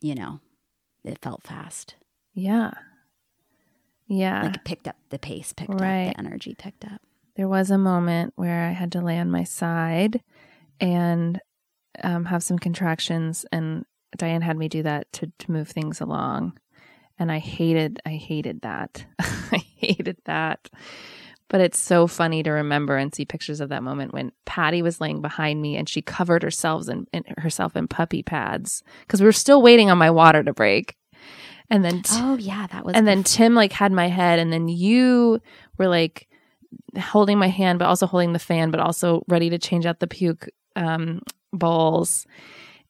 you 0.02 0.14
know, 0.14 0.38
it 1.02 1.18
felt 1.22 1.42
fast. 1.42 1.96
Yeah. 2.34 2.72
Yeah. 4.06 4.42
Like 4.42 4.56
it 4.56 4.64
picked 4.64 4.86
up 4.86 4.96
the 5.08 5.18
pace, 5.18 5.54
picked 5.54 5.70
up 5.70 5.78
the 5.78 6.14
energy, 6.18 6.54
picked 6.54 6.84
up. 6.84 7.00
there 7.36 7.48
was 7.48 7.70
a 7.70 7.78
moment 7.78 8.34
where 8.36 8.64
I 8.66 8.72
had 8.72 8.92
to 8.92 9.00
lay 9.00 9.18
on 9.18 9.30
my 9.30 9.44
side 9.44 10.22
and 10.78 11.40
um, 12.04 12.26
have 12.26 12.42
some 12.42 12.58
contractions, 12.58 13.46
and 13.50 13.84
Diane 14.16 14.42
had 14.42 14.58
me 14.58 14.68
do 14.68 14.82
that 14.82 15.10
to 15.14 15.32
to 15.38 15.52
move 15.52 15.68
things 15.68 16.00
along, 16.00 16.58
and 17.18 17.30
I 17.30 17.38
hated 17.38 18.00
I 18.04 18.16
hated 18.16 18.62
that 18.62 19.04
I 19.18 19.64
hated 19.76 20.18
that. 20.24 20.68
But 21.52 21.60
it's 21.60 21.78
so 21.78 22.06
funny 22.06 22.42
to 22.42 22.50
remember 22.50 22.96
and 22.96 23.14
see 23.14 23.26
pictures 23.26 23.60
of 23.60 23.68
that 23.68 23.82
moment 23.82 24.14
when 24.14 24.32
Patty 24.46 24.80
was 24.80 25.02
laying 25.02 25.20
behind 25.20 25.60
me 25.60 25.76
and 25.76 25.86
she 25.86 26.00
covered 26.00 26.42
herself 26.42 26.88
in, 26.88 27.06
in 27.12 27.24
herself 27.36 27.76
in 27.76 27.86
puppy 27.86 28.22
pads 28.22 28.82
because 29.02 29.20
we 29.20 29.26
were 29.26 29.32
still 29.32 29.60
waiting 29.60 29.90
on 29.90 29.98
my 29.98 30.10
water 30.10 30.42
to 30.42 30.54
break, 30.54 30.96
and 31.68 31.84
then 31.84 32.02
t- 32.02 32.14
Oh 32.16 32.36
yeah, 32.36 32.66
that 32.68 32.86
was 32.86 32.94
and 32.96 33.06
then 33.06 33.22
Tim 33.22 33.54
like 33.54 33.72
had 33.72 33.92
my 33.92 34.08
head, 34.08 34.38
and 34.38 34.50
then 34.50 34.66
you 34.68 35.42
were 35.76 35.88
like 35.88 36.26
holding 36.98 37.38
my 37.38 37.48
hand, 37.48 37.78
but 37.78 37.86
also 37.86 38.06
holding 38.06 38.32
the 38.32 38.38
fan, 38.38 38.70
but 38.70 38.80
also 38.80 39.22
ready 39.28 39.50
to 39.50 39.58
change 39.58 39.84
out 39.84 40.00
the 40.00 40.06
puke 40.06 40.48
um, 40.74 41.20
bowls. 41.52 42.26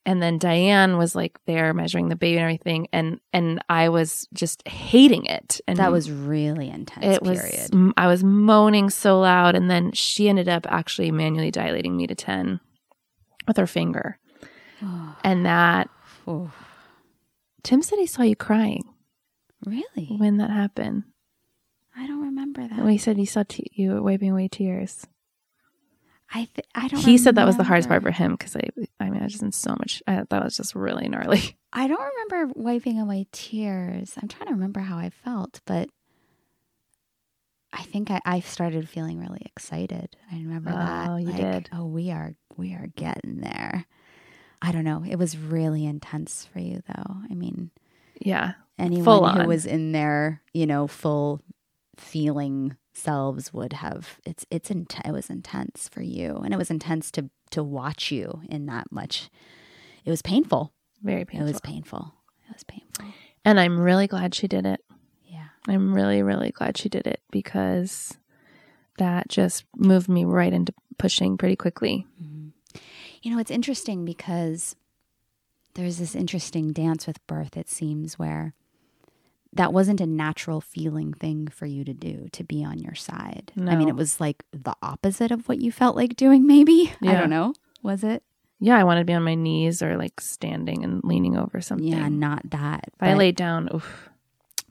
And 0.05 0.21
then 0.21 0.37
Diane 0.39 0.99
was 0.99 1.15
like 1.15 1.39
there 1.47 1.73
measuring 1.73 2.09
the 2.09 2.17
baby 2.17 2.37
and 2.39 2.43
everything, 2.43 2.89
and 2.93 3.21
and 3.33 3.63
I 3.69 3.89
was 3.89 4.27
just 4.35 4.67
hating 4.67 5.27
it. 5.27 5.61
And 5.69 5.79
that 5.79 5.93
was 5.93 6.11
really 6.11 6.69
intense. 6.69 7.07
it 7.07 7.23
was. 7.23 7.39
period. 7.41 7.71
m- 7.73 7.95
I 7.97 8.09
was 8.09 8.25
moaning 8.25 8.91
so 8.91 9.21
loud, 9.21 9.55
and 9.55 9.71
then 9.71 9.93
she 9.93 10.29
ended 10.29 10.49
up 10.49 10.67
actually 10.69 11.13
manually 11.13 11.53
dilating 11.53 11.97
me 11.97 12.09
to 12.09 12.17
ten 12.17 12.59
with 13.47 13.57
her 13.59 13.67
finger, 13.69 14.19
and 15.25 15.47
that 15.47 15.89
Oh, 16.27 16.51
Tim 17.63 17.81
said 17.83 17.99
he 18.01 18.07
saw 18.07 18.23
you 18.23 18.35
crying 18.37 18.83
really? 19.65 20.17
when 20.19 20.39
that 20.39 20.51
happened. 20.51 21.05
I 21.97 22.07
don't 22.09 22.23
remember 22.25 22.67
that. 22.67 22.79
When 22.79 22.89
he 22.91 22.99
said 22.99 23.17
he 23.19 23.25
saw 23.27 23.45
t- 23.49 23.71
you 23.73 24.03
wiping 24.03 24.31
away 24.33 24.49
tears. 24.49 25.07
I 26.35 26.49
th- 26.55 26.67
I 26.75 26.89
don't. 26.89 27.01
He 27.01 27.19
said 27.19 27.35
that 27.35 27.47
was 27.47 27.57
the 27.57 27.65
hardest 27.65 27.89
part 27.89 28.03
for 28.03 28.11
him 28.11 28.33
because 28.33 28.57
I, 28.57 28.69
I 28.99 29.11
mean, 29.11 29.21
I 29.21 29.25
was 29.25 29.43
in 29.43 29.53
so 29.53 29.71
much. 29.79 30.03
I, 30.07 30.25
that 30.29 30.45
was 30.45 30.57
just 30.57 30.75
really 30.75 31.09
gnarly. 31.09 31.57
I 31.73 31.87
don't 31.87 32.01
remember 32.01 32.53
wiping 32.57 32.99
away 32.99 33.27
tears. 33.33 34.15
I'm 34.21 34.29
trying 34.29 34.49
to 34.49 34.55
remember 34.55 34.81
how 34.81 34.97
I 34.99 35.11
felt, 35.11 35.61
but 35.67 35.91
I 37.73 37.83
think 37.83 38.11
I, 38.11 38.21
I 38.25 38.41
started 38.41 38.89
feeling 38.89 39.19
really 39.21 39.43
excited. 39.45 40.17
I 40.31 40.37
remember 40.37 40.71
that. 40.71 41.11
Oh, 41.11 41.17
you 41.17 41.27
like, 41.29 41.37
did. 41.37 41.69
Oh, 41.73 41.87
we 41.87 42.11
are 42.11 42.35
we 42.57 42.75
are 42.75 42.89
getting 42.97 43.41
there. 43.41 43.87
I 44.61 44.73
don't 44.73 44.85
know. 44.85 45.05
It 45.09 45.17
was 45.17 45.37
really 45.37 45.85
intense 45.85 46.49
for 46.53 46.61
you, 46.61 46.83
though. 46.87 47.17
I 47.31 47.35
mean, 47.35 47.71
Yeah, 48.21 48.53
anyone 48.79 49.41
who 49.41 49.49
was 49.49 49.67
in 49.67 49.93
there, 49.93 50.41
you 50.55 50.67
know, 50.67 50.87
full 50.87 51.41
feeling 51.97 52.77
selves 52.93 53.53
would 53.53 53.75
have. 53.75 54.21
It's 54.25 54.47
it's 54.51 54.71
int- 54.71 55.01
it 55.05 55.13
was 55.13 55.31
intense 55.31 55.89
for 55.89 56.03
you, 56.03 56.37
and 56.37 56.53
it 56.53 56.57
was 56.57 56.71
intense 56.71 57.11
to 57.13 57.31
to 57.51 57.63
watch 57.63 58.11
you 58.11 58.43
in 58.49 58.67
that 58.67 58.91
much. 58.91 59.31
It 60.05 60.11
was 60.11 60.23
painful. 60.23 60.73
very 61.03 61.25
painful. 61.25 61.49
It 61.49 61.53
was 61.53 61.61
painful. 61.61 62.15
It 62.49 62.55
was 62.55 62.65
painful. 62.65 63.07
and 63.45 63.61
I'm 63.61 63.79
really 63.79 64.07
glad 64.07 64.35
she 64.35 64.49
did 64.49 64.67
it. 64.67 64.81
Yeah. 65.27 65.47
I'm 65.69 65.95
really, 65.95 66.23
really 66.23 66.51
glad 66.51 66.77
she 66.77 66.89
did 66.89 67.07
it 67.07 67.21
because 67.31 68.17
that 68.99 69.29
just 69.29 69.65
moved 69.77 70.09
me 70.09 70.25
right 70.25 70.53
into 70.53 70.75
pushing 70.99 71.37
pretty 71.39 71.57
quickly. 71.57 72.07
Mm-hmm. 72.23 72.49
You 73.23 73.31
know, 73.31 73.39
it's 73.39 73.51
interesting 73.51 74.05
because 74.05 74.75
there's 75.75 75.99
this 75.99 76.15
interesting 76.15 76.73
dance 76.73 77.07
with 77.07 77.25
birth, 77.27 77.57
it 77.57 77.69
seems, 77.69 78.19
where 78.19 78.55
that 79.55 79.73
wasn't 79.73 80.01
a 80.01 80.07
natural 80.07 80.61
feeling 80.61 81.13
thing 81.13 81.49
for 81.49 81.67
you 81.67 81.85
to 81.85 81.93
do, 81.93 82.29
to 82.33 82.43
be 82.43 82.65
on 82.65 82.79
your 82.79 82.95
side. 82.95 83.53
I 83.59 83.77
mean, 83.77 83.89
it 83.89 83.97
was 83.97 84.19
like 84.21 84.45
the 84.53 84.75
opposite 84.83 85.31
of 85.31 85.49
what 85.49 85.61
you 85.61 85.71
felt 85.71 85.95
like 85.95 86.17
doing, 86.17 86.47
maybe. 86.47 86.93
I 87.03 87.13
don't 87.15 87.31
know. 87.31 87.55
Was 87.83 88.03
it? 88.03 88.23
Yeah, 88.61 88.79
I 88.79 88.85
wanted 88.85 89.01
to 89.01 89.07
be 89.07 89.13
on 89.13 89.25
my 89.25 89.35
knees 89.35 89.83
or 89.83 89.97
like 89.97 90.21
standing 90.21 90.85
and 90.85 91.03
leaning 91.05 91.37
over 91.37 91.61
something. 91.61 91.87
Yeah, 91.87 92.09
not 92.09 92.49
that. 92.51 92.85
if 92.95 93.03
I 93.03 93.11
but- 93.11 93.19
laid 93.19 93.37
down, 93.37 93.69
oof. 93.75 94.09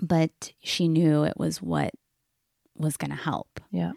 but 0.02 0.54
she 0.62 0.88
knew 0.88 1.24
it 1.24 1.38
was 1.38 1.62
what 1.62 1.92
was 2.78 2.98
going 2.98 3.12
to 3.12 3.18
help. 3.18 3.60
Yeah. 3.70 3.92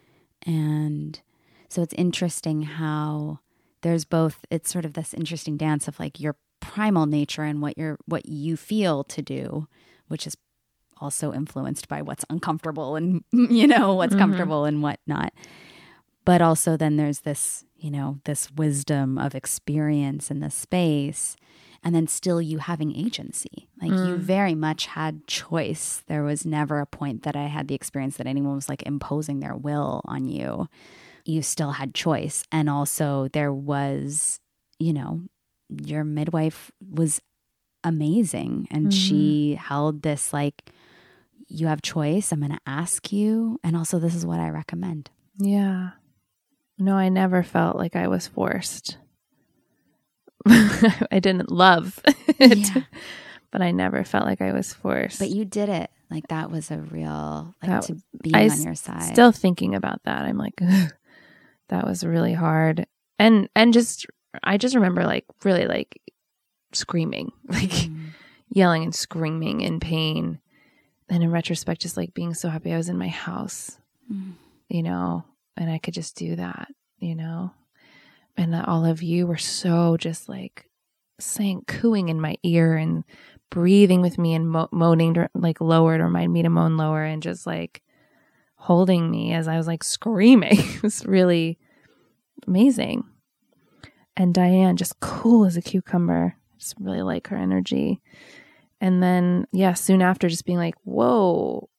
And 0.44 1.20
so 1.68 1.80
it's 1.80 1.94
interesting 1.94 2.62
how 2.62 3.38
there's 3.82 4.04
both 4.04 4.44
it's 4.50 4.70
sort 4.70 4.84
of 4.84 4.94
this 4.94 5.14
interesting 5.14 5.56
dance 5.56 5.88
of 5.88 5.98
like 5.98 6.20
your 6.20 6.36
primal 6.60 7.06
nature 7.06 7.42
and 7.42 7.62
what 7.62 7.78
you're 7.78 7.98
what 8.06 8.26
you 8.26 8.56
feel 8.56 9.04
to 9.04 9.22
do, 9.22 9.68
which 10.08 10.26
is 10.26 10.36
also 11.00 11.32
influenced 11.32 11.88
by 11.88 12.02
what's 12.02 12.24
uncomfortable 12.30 12.96
and 12.96 13.22
you 13.32 13.66
know 13.66 13.94
what's 13.94 14.14
Mhm. 14.14 14.18
comfortable 14.18 14.64
and 14.64 14.82
what 14.82 15.00
not. 15.06 15.32
But 16.24 16.40
also 16.40 16.76
then 16.76 16.96
there's 16.96 17.20
this, 17.20 17.64
you 17.76 17.90
know, 17.90 18.18
this 18.24 18.50
wisdom 18.52 19.18
of 19.18 19.34
experience 19.34 20.30
in 20.30 20.40
the 20.40 20.50
space 20.50 21.36
and 21.82 21.94
then 21.94 22.06
still 22.06 22.40
you 22.40 22.58
having 22.58 22.96
agency. 22.96 23.68
Like 23.82 23.90
you 23.90 24.16
Mm. 24.16 24.20
very 24.20 24.54
much 24.54 24.86
had 24.86 25.26
choice. 25.26 26.02
There 26.06 26.22
was 26.22 26.46
never 26.46 26.80
a 26.80 26.86
point 26.86 27.24
that 27.24 27.36
I 27.36 27.46
had 27.48 27.68
the 27.68 27.74
experience 27.74 28.16
that 28.16 28.26
anyone 28.26 28.54
was 28.54 28.70
like 28.70 28.82
imposing 28.86 29.40
their 29.40 29.54
will 29.54 30.00
on 30.06 30.24
you. 30.26 30.66
You 31.26 31.42
still 31.42 31.72
had 31.72 31.94
choice. 31.94 32.42
And 32.50 32.70
also 32.70 33.28
there 33.34 33.52
was, 33.52 34.40
you 34.78 34.94
know, 34.94 35.20
your 35.68 36.04
midwife 36.04 36.70
was 36.80 37.20
amazing 37.82 38.66
and 38.70 38.92
she 38.94 39.58
held 39.60 40.02
this 40.02 40.32
like 40.32 40.70
you 41.48 41.66
have 41.66 41.82
choice. 41.82 42.32
I'm 42.32 42.40
going 42.40 42.52
to 42.52 42.60
ask 42.66 43.12
you 43.12 43.58
and 43.64 43.76
also 43.76 43.98
this 43.98 44.14
is 44.14 44.24
what 44.26 44.40
I 44.40 44.48
recommend. 44.50 45.10
Yeah. 45.38 45.90
No, 46.78 46.96
I 46.96 47.08
never 47.08 47.42
felt 47.42 47.76
like 47.76 47.96
I 47.96 48.08
was 48.08 48.26
forced. 48.26 48.98
I 50.46 51.20
didn't 51.20 51.50
love 51.50 52.00
it, 52.06 52.58
Yeah. 52.74 52.82
but 53.50 53.62
I 53.62 53.70
never 53.70 54.04
felt 54.04 54.24
like 54.26 54.40
I 54.42 54.52
was 54.52 54.72
forced. 54.72 55.18
But 55.18 55.30
you 55.30 55.44
did 55.44 55.68
it. 55.68 55.90
Like 56.10 56.28
that 56.28 56.50
was 56.50 56.70
a 56.70 56.78
real 56.78 57.54
like 57.62 57.70
That- 57.70 57.82
to 57.84 57.96
be 58.22 58.34
on 58.34 58.62
your 58.62 58.74
side. 58.74 59.02
Still 59.12 59.32
thinking 59.32 59.74
about 59.74 60.02
that, 60.04 60.22
I'm 60.22 60.36
like, 60.38 60.60
that 61.68 61.86
was 61.86 62.04
really 62.04 62.34
hard, 62.34 62.86
and 63.18 63.48
and 63.56 63.72
just 63.72 64.06
I 64.42 64.58
just 64.58 64.74
remember 64.74 65.04
like 65.04 65.24
really 65.44 65.66
like 65.66 66.00
screaming, 66.72 67.32
like 67.48 67.70
Mm. 67.70 68.08
yelling 68.50 68.82
and 68.84 68.94
screaming 68.94 69.60
in 69.62 69.80
pain, 69.80 70.40
and 71.08 71.22
in 71.22 71.30
retrospect, 71.30 71.82
just 71.82 71.96
like 71.96 72.14
being 72.14 72.34
so 72.34 72.48
happy 72.48 72.72
I 72.72 72.76
was 72.76 72.88
in 72.88 72.98
my 72.98 73.08
house, 73.08 73.78
Mm. 74.12 74.32
you 74.68 74.82
know, 74.82 75.24
and 75.56 75.70
I 75.70 75.78
could 75.78 75.94
just 75.94 76.16
do 76.16 76.36
that, 76.36 76.68
you 76.98 77.14
know, 77.14 77.52
and 78.36 78.52
that 78.52 78.68
all 78.68 78.84
of 78.84 79.02
you 79.02 79.26
were 79.26 79.38
so 79.38 79.96
just 79.96 80.28
like 80.28 80.68
saying, 81.20 81.62
cooing 81.66 82.08
in 82.08 82.20
my 82.20 82.36
ear 82.42 82.76
and 82.76 83.04
breathing 83.50 84.00
with 84.02 84.18
me 84.18 84.34
and 84.34 84.48
mo- 84.50 84.68
moaning 84.72 85.14
to, 85.14 85.28
like 85.34 85.60
lower 85.60 85.96
to 85.96 86.04
remind 86.04 86.32
me 86.32 86.42
to 86.42 86.48
moan 86.50 86.76
lower 86.76 87.04
and 87.04 87.22
just 87.22 87.46
like 87.46 87.82
holding 88.56 89.10
me 89.10 89.32
as 89.32 89.46
I 89.48 89.56
was 89.56 89.66
like 89.66 89.84
screaming. 89.84 90.58
it 90.58 90.82
was 90.82 91.06
really 91.06 91.58
amazing. 92.46 93.04
And 94.16 94.34
Diane, 94.34 94.76
just 94.76 95.00
cool 95.00 95.44
as 95.44 95.56
a 95.56 95.62
cucumber. 95.62 96.36
Just 96.58 96.74
really 96.80 97.02
like 97.02 97.28
her 97.28 97.36
energy. 97.36 98.00
And 98.84 99.02
then, 99.02 99.46
yeah, 99.50 99.72
soon 99.72 100.02
after, 100.02 100.28
just 100.28 100.44
being 100.44 100.58
like, 100.58 100.74
whoa, 100.84 101.70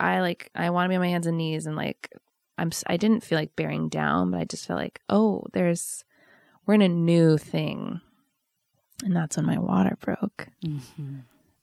I 0.00 0.22
like, 0.22 0.50
I 0.56 0.70
want 0.70 0.86
to 0.86 0.88
be 0.88 0.96
on 0.96 1.00
my 1.00 1.06
hands 1.06 1.28
and 1.28 1.38
knees. 1.38 1.66
And 1.66 1.76
like, 1.76 2.10
I'm, 2.58 2.72
I 2.88 2.96
didn't 2.96 3.22
feel 3.22 3.38
like 3.38 3.54
bearing 3.54 3.88
down, 3.88 4.32
but 4.32 4.40
I 4.40 4.44
just 4.44 4.66
felt 4.66 4.80
like, 4.80 5.00
oh, 5.08 5.44
there's, 5.52 6.02
we're 6.66 6.74
in 6.74 6.82
a 6.82 6.88
new 6.88 7.38
thing. 7.38 8.00
And 9.04 9.14
that's 9.14 9.36
when 9.36 9.46
my 9.46 9.60
water 9.60 9.96
broke. 10.00 10.48
Mm-hmm. 10.66 11.18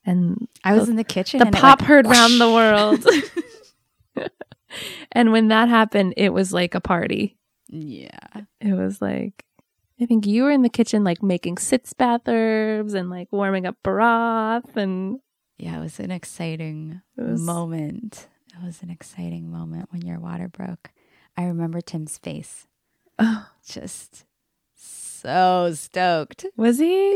And 0.05 0.47
I 0.63 0.75
was 0.75 0.87
in 0.87 0.95
the 0.95 1.03
kitchen. 1.03 1.41
the 1.41 1.51
pop 1.51 1.81
heard 1.81 2.07
round 2.07 2.39
the 2.39 2.49
world. 2.49 3.05
and 5.11 5.33
when 5.33 5.49
that 5.49 5.67
happened, 5.67 6.13
it 6.15 6.31
was 6.31 6.53
like 6.53 6.73
a 6.73 6.79
party. 6.79 7.37
Yeah. 7.67 8.43
It 8.61 8.75
was 8.75 9.01
like, 9.01 9.43
I 10.01 10.05
think 10.05 10.25
you 10.25 10.43
were 10.43 10.51
in 10.51 10.61
the 10.61 10.69
kitchen, 10.69 11.03
like 11.03 11.21
making 11.21 11.57
sitz 11.57 11.93
bath 11.93 12.21
herbs 12.27 12.93
and 12.93 13.09
like 13.09 13.27
warming 13.31 13.65
up 13.65 13.75
broth. 13.83 14.77
And 14.77 15.19
Yeah, 15.57 15.77
it 15.77 15.81
was 15.81 15.99
an 15.99 16.11
exciting 16.11 17.01
it 17.17 17.21
was, 17.21 17.41
moment. 17.41 18.27
It 18.53 18.63
was 18.65 18.81
an 18.81 18.89
exciting 18.89 19.51
moment 19.51 19.91
when 19.91 20.01
your 20.05 20.19
water 20.19 20.47
broke. 20.47 20.91
I 21.37 21.43
remember 21.45 21.81
Tim's 21.81 22.17
face. 22.17 22.67
oh, 23.19 23.49
Just 23.65 24.25
so 24.75 25.71
stoked. 25.73 26.45
was 26.55 26.79
he? 26.79 27.11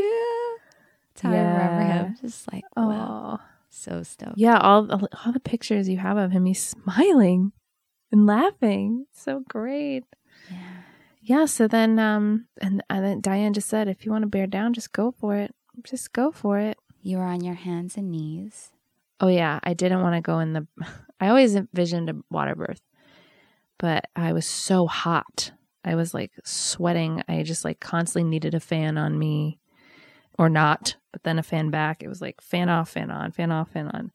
That's 1.14 1.22
how 1.22 1.32
I 1.32 1.36
remember 1.38 1.82
him. 1.84 2.16
Just 2.20 2.52
like, 2.52 2.64
wow, 2.76 3.38
Oh, 3.40 3.44
so 3.70 4.02
stoked. 4.02 4.36
yeah. 4.36 4.58
All, 4.58 4.90
all 4.92 5.32
the 5.32 5.40
pictures 5.40 5.88
you 5.88 5.96
have 5.98 6.16
of 6.18 6.32
him, 6.32 6.44
he's 6.44 6.64
smiling 6.64 7.52
and 8.12 8.26
laughing. 8.26 9.06
So 9.12 9.42
great. 9.48 10.04
Yeah. 10.50 10.58
Yeah. 11.24 11.46
So 11.46 11.66
then, 11.66 11.98
um, 11.98 12.46
and, 12.60 12.82
and 12.90 13.04
then 13.04 13.20
Diane 13.22 13.54
just 13.54 13.68
said, 13.68 13.88
if 13.88 14.04
you 14.04 14.12
want 14.12 14.22
to 14.22 14.28
bear 14.28 14.46
down, 14.46 14.74
just 14.74 14.92
go 14.92 15.10
for 15.10 15.36
it. 15.36 15.54
Just 15.82 16.12
go 16.12 16.30
for 16.30 16.58
it. 16.58 16.76
You 17.02 17.16
were 17.18 17.24
on 17.24 17.42
your 17.42 17.54
hands 17.54 17.96
and 17.96 18.10
knees. 18.10 18.70
Oh 19.20 19.28
yeah, 19.28 19.58
I 19.62 19.74
didn't 19.74 20.02
want 20.02 20.14
to 20.16 20.20
go 20.20 20.38
in 20.40 20.52
the. 20.52 20.66
I 21.20 21.28
always 21.28 21.54
envisioned 21.54 22.10
a 22.10 22.16
water 22.30 22.54
birth, 22.54 22.82
but 23.78 24.06
I 24.14 24.32
was 24.32 24.46
so 24.46 24.86
hot. 24.86 25.52
I 25.84 25.94
was 25.94 26.12
like 26.12 26.32
sweating. 26.44 27.22
I 27.28 27.42
just 27.42 27.64
like 27.64 27.80
constantly 27.80 28.28
needed 28.28 28.54
a 28.54 28.60
fan 28.60 28.98
on 28.98 29.18
me, 29.18 29.58
or 30.38 30.48
not, 30.48 30.96
but 31.12 31.22
then 31.22 31.38
a 31.38 31.42
fan 31.42 31.70
back. 31.70 32.02
It 32.02 32.08
was 32.08 32.20
like 32.20 32.40
fan 32.40 32.68
off, 32.68 32.90
fan 32.90 33.10
on, 33.10 33.32
fan 33.32 33.52
off, 33.52 33.70
fan 33.70 33.88
on, 33.88 34.12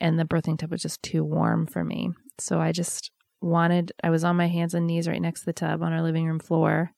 and 0.00 0.18
the 0.18 0.24
birthing 0.24 0.58
tub 0.58 0.70
was 0.70 0.82
just 0.82 1.02
too 1.02 1.24
warm 1.24 1.66
for 1.66 1.82
me. 1.82 2.10
So 2.38 2.60
I 2.60 2.72
just 2.72 3.10
wanted. 3.42 3.92
I 4.02 4.10
was 4.10 4.24
on 4.24 4.36
my 4.36 4.46
hands 4.48 4.74
and 4.74 4.86
knees 4.86 5.08
right 5.08 5.20
next 5.20 5.40
to 5.40 5.46
the 5.46 5.52
tub 5.52 5.82
on 5.82 5.92
our 5.92 6.02
living 6.02 6.26
room 6.26 6.38
floor. 6.38 6.92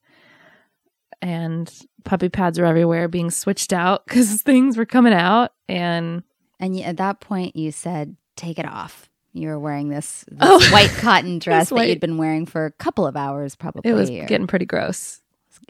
And 1.21 1.71
puppy 2.03 2.29
pads 2.29 2.59
were 2.59 2.65
everywhere 2.65 3.07
being 3.07 3.31
switched 3.31 3.73
out 3.73 4.05
because 4.07 4.41
things 4.41 4.77
were 4.77 4.85
coming 4.85 5.13
out. 5.13 5.51
And 5.67 6.23
And 6.59 6.79
at 6.81 6.97
that 6.97 7.19
point, 7.21 7.55
you 7.55 7.71
said, 7.71 8.15
take 8.35 8.59
it 8.59 8.65
off. 8.65 9.09
You 9.33 9.49
were 9.49 9.59
wearing 9.59 9.89
this, 9.89 10.23
this 10.29 10.37
Oh. 10.41 10.59
white 10.71 10.89
cotton 10.91 11.39
dress 11.39 11.69
that 11.69 11.75
white- 11.75 11.89
you'd 11.89 11.99
been 11.99 12.17
wearing 12.17 12.45
for 12.45 12.65
a 12.65 12.71
couple 12.71 13.05
of 13.07 13.15
hours, 13.17 13.55
probably. 13.55 13.89
it 13.89 13.93
was 13.93 14.09
or- 14.09 14.25
getting 14.25 14.47
pretty 14.47 14.65
gross. 14.65 15.21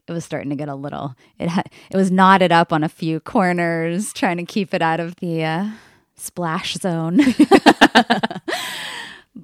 it 0.07 0.11
was 0.11 0.25
starting 0.25 0.49
to 0.49 0.55
get 0.55 0.67
a 0.69 0.75
little. 0.75 1.15
It 1.39 1.49
had, 1.49 1.69
it 1.91 1.97
was 1.97 2.11
knotted 2.11 2.51
up 2.51 2.71
on 2.73 2.83
a 2.83 2.89
few 2.89 3.19
corners, 3.19 4.13
trying 4.13 4.37
to 4.37 4.45
keep 4.45 4.73
it 4.73 4.81
out 4.81 4.99
of 4.99 5.15
the 5.17 5.43
uh, 5.43 5.69
splash 6.15 6.73
zone. 6.75 7.19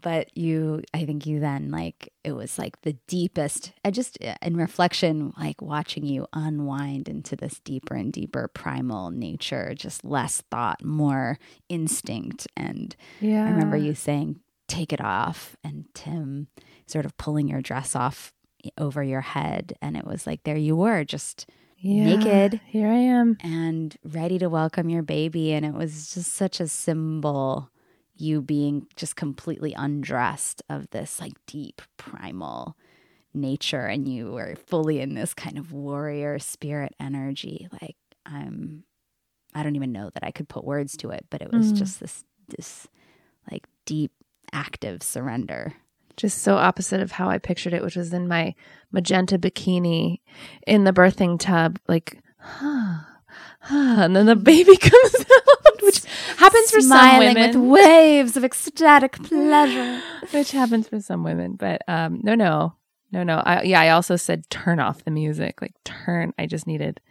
but 0.02 0.36
you, 0.38 0.82
I 0.94 1.06
think 1.06 1.26
you 1.26 1.40
then 1.40 1.72
like 1.72 2.12
it 2.24 2.34
was 2.34 2.58
like 2.58 2.82
the 2.82 2.94
deepest. 3.08 3.72
I 3.86 3.92
just 3.92 4.18
in 4.42 4.58
reflection, 4.58 5.34
like 5.38 5.62
watching 5.62 6.06
you 6.06 6.28
unwind 6.34 7.08
into 7.08 7.36
this 7.36 7.60
deeper 7.60 7.96
and 7.96 8.12
deeper 8.12 8.48
primal 8.48 9.12
nature, 9.12 9.74
just 9.76 10.04
less 10.04 10.42
thought, 10.52 10.84
more 10.84 11.38
instinct, 11.70 12.48
and 12.56 12.96
Yeah. 13.20 13.46
I 13.46 13.50
remember 13.52 13.78
you 13.78 13.96
saying, 13.96 14.40
take 14.68 14.94
it 14.94 15.02
off, 15.02 15.56
and 15.64 15.86
Tim 15.94 16.48
sort 16.88 17.06
of 17.06 17.18
pulling 17.18 17.48
your 17.48 17.62
dress 17.62 17.96
off 17.96 18.34
over 18.78 19.02
your 19.04 19.22
head. 19.22 19.74
And 19.82 19.98
it 19.98 20.06
was 20.06 20.28
like, 20.28 20.44
there 20.44 20.58
you 20.58 20.76
were, 20.76 21.04
just 21.04 21.50
naked. 21.84 22.62
Here 22.68 22.88
I 22.88 22.98
am. 22.98 23.38
and 23.42 23.98
ready 24.04 24.38
to 24.40 24.50
welcome 24.50 24.88
your 24.90 25.02
baby. 25.04 25.52
And 25.54 25.66
it 25.66 25.74
was 25.74 26.14
just 26.14 26.32
such 26.34 26.60
a 26.60 26.68
symbol, 26.68 27.70
you 28.22 28.42
being 28.42 28.88
just 28.96 29.16
completely 29.16 29.74
undressed 29.78 30.62
of 30.70 30.90
this 30.92 31.20
like 31.20 31.34
deep 31.48 31.82
primal 31.98 32.78
nature. 33.34 33.86
And 33.88 34.08
you 34.08 34.32
were 34.34 34.56
fully 34.68 35.00
in 35.02 35.16
this 35.16 35.34
kind 35.34 35.58
of 35.58 35.72
warrior 35.74 36.38
spirit 36.40 36.94
energy. 37.00 37.68
Like, 37.82 37.96
I'm, 38.26 38.84
I 39.56 39.64
don't 39.64 39.76
even 39.76 39.92
know 39.92 40.10
that 40.14 40.24
I 40.24 40.32
could 40.32 40.48
put 40.50 40.64
words 40.64 40.96
to 40.98 41.10
it, 41.10 41.26
but 41.30 41.42
it 41.42 41.52
was 41.52 41.72
Mhm. 41.74 41.78
just 41.78 42.00
this, 42.00 42.24
this 42.48 42.88
like 43.52 43.66
deep, 43.86 44.12
active 44.54 45.02
surrender. 45.02 45.74
Just 46.18 46.40
so 46.40 46.58
opposite 46.58 47.00
of 47.02 47.14
how 47.14 47.30
I 47.30 47.38
pictured 47.38 47.74
it, 47.74 47.82
which 47.82 47.96
was 47.96 48.14
in 48.14 48.28
my 48.28 48.54
magenta 48.92 49.40
bikini 49.40 50.20
in 50.68 50.84
the 50.84 50.94
birthing 50.94 51.40
tub, 51.40 51.80
like, 51.88 52.20
huh, 52.38 53.00
and 53.70 54.16
then 54.16 54.26
the 54.26 54.36
baby 54.36 54.76
comes 54.78 55.16
out, 55.16 55.82
which 55.84 56.04
happens 56.38 56.72
for 56.72 56.82
some 56.82 57.20
women. 57.20 57.36
with 57.36 57.56
waves 57.56 58.38
of 58.38 58.44
ecstatic 58.44 59.14
pleasure. 59.24 60.02
which 60.32 60.52
happens 60.52 60.88
for 60.88 61.00
some 61.00 61.24
women, 61.24 61.56
but 61.56 61.82
um, 61.88 62.20
no, 62.24 62.36
no, 62.36 62.76
no, 63.12 63.24
no. 63.24 63.38
I, 63.38 63.64
yeah, 63.64 63.82
I 63.82 63.90
also 63.90 64.16
said 64.16 64.50
turn 64.50 64.80
off 64.80 65.04
the 65.04 65.12
music, 65.12 65.62
like 65.62 65.74
turn. 65.84 66.34
I 66.40 66.46
just 66.46 66.68
needed, 66.68 67.02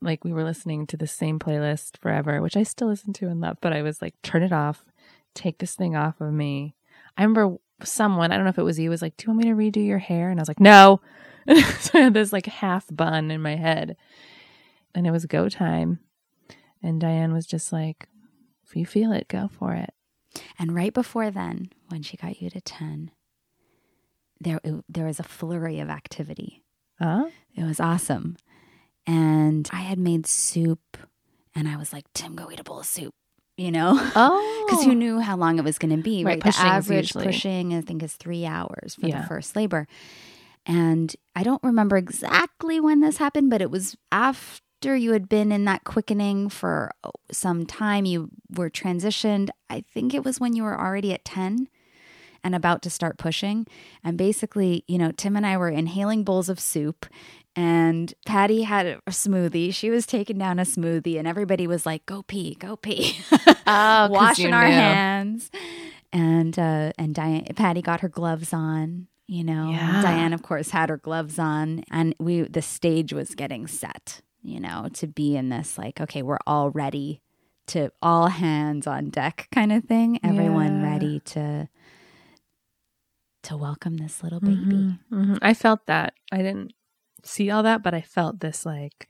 like, 0.00 0.24
we 0.24 0.32
were 0.32 0.44
listening 0.44 0.86
to 0.88 0.96
the 0.96 1.06
same 1.06 1.38
playlist 1.38 1.98
forever, 1.98 2.42
which 2.42 2.56
I 2.56 2.62
still 2.62 2.88
listen 2.88 3.12
to 3.14 3.28
and 3.28 3.40
love, 3.40 3.58
but 3.60 3.72
I 3.72 3.82
was 3.82 4.02
like, 4.02 4.14
turn 4.22 4.42
it 4.42 4.52
off, 4.52 4.84
take 5.34 5.58
this 5.58 5.74
thing 5.74 5.96
off 5.96 6.20
of 6.20 6.32
me. 6.32 6.74
I 7.16 7.22
remember 7.22 7.56
someone, 7.82 8.32
I 8.32 8.36
don't 8.36 8.44
know 8.44 8.50
if 8.50 8.58
it 8.58 8.62
was 8.62 8.78
you, 8.78 8.90
was 8.90 9.02
like, 9.02 9.16
do 9.16 9.24
you 9.24 9.30
want 9.30 9.44
me 9.44 9.50
to 9.50 9.56
redo 9.56 9.86
your 9.86 9.98
hair? 9.98 10.30
And 10.30 10.38
I 10.38 10.42
was 10.42 10.48
like, 10.48 10.60
no. 10.60 11.00
so 11.78 11.98
I 11.98 12.02
had 12.02 12.14
this 12.14 12.32
like 12.32 12.46
half 12.46 12.86
bun 12.90 13.30
in 13.30 13.40
my 13.40 13.56
head, 13.56 13.96
and 14.96 15.06
it 15.06 15.12
was 15.12 15.26
go 15.26 15.48
time. 15.48 16.00
And 16.82 17.00
Diane 17.00 17.32
was 17.32 17.46
just 17.46 17.72
like, 17.72 18.08
if 18.66 18.74
you 18.74 18.84
feel 18.86 19.12
it, 19.12 19.28
go 19.28 19.48
for 19.48 19.74
it. 19.74 19.90
And 20.58 20.74
right 20.74 20.92
before 20.92 21.30
then, 21.30 21.70
when 21.88 22.02
she 22.02 22.16
got 22.16 22.40
you 22.42 22.50
to 22.50 22.60
10, 22.60 23.10
there, 24.40 24.60
it, 24.64 24.74
there 24.88 25.06
was 25.06 25.18
a 25.20 25.24
flurry 25.24 25.80
of 25.80 25.88
activity. 25.88 26.62
Huh? 27.00 27.26
It 27.54 27.64
was 27.64 27.80
awesome. 27.80 28.36
And 29.06 29.68
I 29.72 29.80
had 29.80 29.98
made 29.98 30.26
soup, 30.26 30.96
and 31.54 31.68
I 31.68 31.76
was 31.76 31.92
like, 31.92 32.04
Tim, 32.12 32.34
go 32.34 32.50
eat 32.50 32.60
a 32.60 32.64
bowl 32.64 32.80
of 32.80 32.86
soup, 32.86 33.14
you 33.56 33.70
know? 33.70 33.92
Oh, 34.16 34.66
Because 34.68 34.84
you 34.86 34.94
knew 34.94 35.20
how 35.20 35.36
long 35.36 35.58
it 35.58 35.64
was 35.64 35.78
going 35.78 35.96
to 35.96 36.02
be. 36.02 36.24
Right, 36.24 36.42
Right. 36.44 36.54
The 36.54 36.60
average 36.60 36.98
usually- 37.14 37.26
pushing, 37.26 37.74
I 37.74 37.80
think, 37.82 38.02
is 38.02 38.14
three 38.14 38.44
hours 38.44 38.96
for 39.00 39.06
Yeah. 39.06 39.20
the 39.22 39.26
first 39.28 39.54
labor. 39.56 39.86
And 40.66 41.14
I 41.36 41.44
don't 41.44 41.62
remember 41.62 41.96
exactly 41.96 42.80
when 42.80 43.00
this 43.00 43.18
happened, 43.18 43.50
but 43.50 43.62
it 43.62 43.70
was 43.70 43.96
after 44.10 44.60
you 44.84 45.12
had 45.12 45.28
been 45.28 45.52
in 45.52 45.64
that 45.64 45.84
quickening 45.84 46.48
for 46.48 46.92
oh, 47.02 47.12
some 47.30 47.66
time. 47.66 48.04
You 48.04 48.30
were 48.50 48.70
transitioned. 48.70 49.48
I 49.70 49.80
think 49.80 50.14
it 50.14 50.24
was 50.24 50.38
when 50.38 50.54
you 50.54 50.62
were 50.62 50.78
already 50.78 51.12
at 51.12 51.24
10 51.24 51.68
and 52.44 52.54
about 52.54 52.82
to 52.82 52.90
start 52.90 53.18
pushing. 53.18 53.66
And 54.04 54.16
basically, 54.16 54.84
you 54.86 54.98
know, 54.98 55.10
Tim 55.10 55.36
and 55.36 55.44
I 55.44 55.56
were 55.56 55.68
inhaling 55.68 56.22
bowls 56.22 56.48
of 56.48 56.60
soup. 56.60 57.06
And 57.56 58.12
Patty 58.26 58.62
had 58.62 58.86
a 58.86 59.00
smoothie. 59.08 59.74
She 59.74 59.88
was 59.88 60.06
taking 60.06 60.36
down 60.36 60.58
a 60.58 60.62
smoothie, 60.62 61.18
and 61.18 61.26
everybody 61.26 61.66
was 61.66 61.86
like, 61.86 62.04
"Go 62.04 62.22
pee, 62.22 62.54
go 62.54 62.76
pee." 62.76 63.18
Oh, 63.66 64.08
washing 64.10 64.52
our 64.52 64.68
knew. 64.68 64.74
hands. 64.74 65.50
And 66.12 66.58
uh 66.58 66.92
and 66.98 67.14
Diane 67.14 67.46
Patty 67.56 67.80
got 67.80 68.00
her 68.02 68.10
gloves 68.10 68.52
on, 68.52 69.08
you 69.26 69.42
know. 69.42 69.70
Yeah. 69.70 70.02
Diane 70.02 70.34
of 70.34 70.42
course 70.42 70.68
had 70.68 70.90
her 70.90 70.98
gloves 70.98 71.38
on 71.38 71.82
and 71.90 72.14
we 72.18 72.42
the 72.42 72.60
stage 72.60 73.14
was 73.14 73.34
getting 73.34 73.66
set, 73.66 74.20
you 74.46 74.60
know, 74.60 74.88
to 74.94 75.06
be 75.06 75.36
in 75.36 75.48
this 75.48 75.76
like 75.78 76.00
okay, 76.00 76.22
we're 76.22 76.38
all 76.46 76.70
ready 76.70 77.20
to 77.68 77.90
all 78.00 78.28
hands 78.28 78.86
on 78.86 79.10
deck 79.10 79.48
kind 79.52 79.72
of 79.72 79.84
thing. 79.84 80.18
Everyone 80.22 80.80
Yeah. 80.80 80.92
ready 80.92 81.20
to 81.20 81.68
to 83.44 83.56
welcome 83.56 83.96
this 83.96 84.22
little 84.22 84.40
baby. 84.40 84.64
Mhm, 84.64 84.98
mhm. 85.12 85.38
I 85.42 85.54
felt 85.54 85.86
that. 85.86 86.14
I 86.32 86.38
didn't 86.38 86.72
see 87.22 87.50
all 87.50 87.62
that, 87.62 87.82
but 87.82 87.94
I 87.94 88.00
felt 88.00 88.40
this 88.40 88.66
like, 88.66 89.08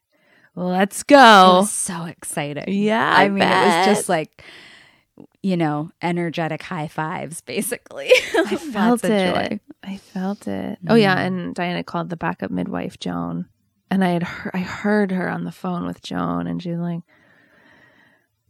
let's 0.54 1.02
go. 1.02 1.60
was 1.60 1.72
so 1.72 2.04
exciting. 2.04 2.64
yeah, 2.68 3.14
I, 3.16 3.28
mean, 3.28 3.42
it 3.42 3.46
was 3.66 3.86
just 3.86 4.08
like, 4.10 4.44
you 5.42 5.56
know, 5.56 5.90
energetic 6.02 6.62
high 6.62 6.88
fives, 6.88 7.40
basically. 7.40 8.10
I 8.34 8.56
felt 8.56 9.04
it. 9.04 9.34
joy. 9.34 9.60
I 9.82 9.96
felt 9.96 10.46
it. 10.48 10.78
Oh 10.88 10.94
yeah, 10.96 11.16
Mm. 11.16 11.26
and 11.26 11.54
Diana 11.54 11.82
called 11.84 12.10
the 12.10 12.16
backup 12.16 12.50
midwife 12.50 12.98
Joan 12.98 13.46
and 13.90 14.04
I 14.04 14.10
had 14.10 14.22
heard, 14.22 14.50
I 14.54 14.58
heard 14.58 15.10
her 15.12 15.28
on 15.28 15.44
the 15.44 15.52
phone 15.52 15.86
with 15.86 16.02
Joan, 16.02 16.46
and 16.46 16.62
she 16.62 16.70
was 16.70 16.80
like, 16.80 17.00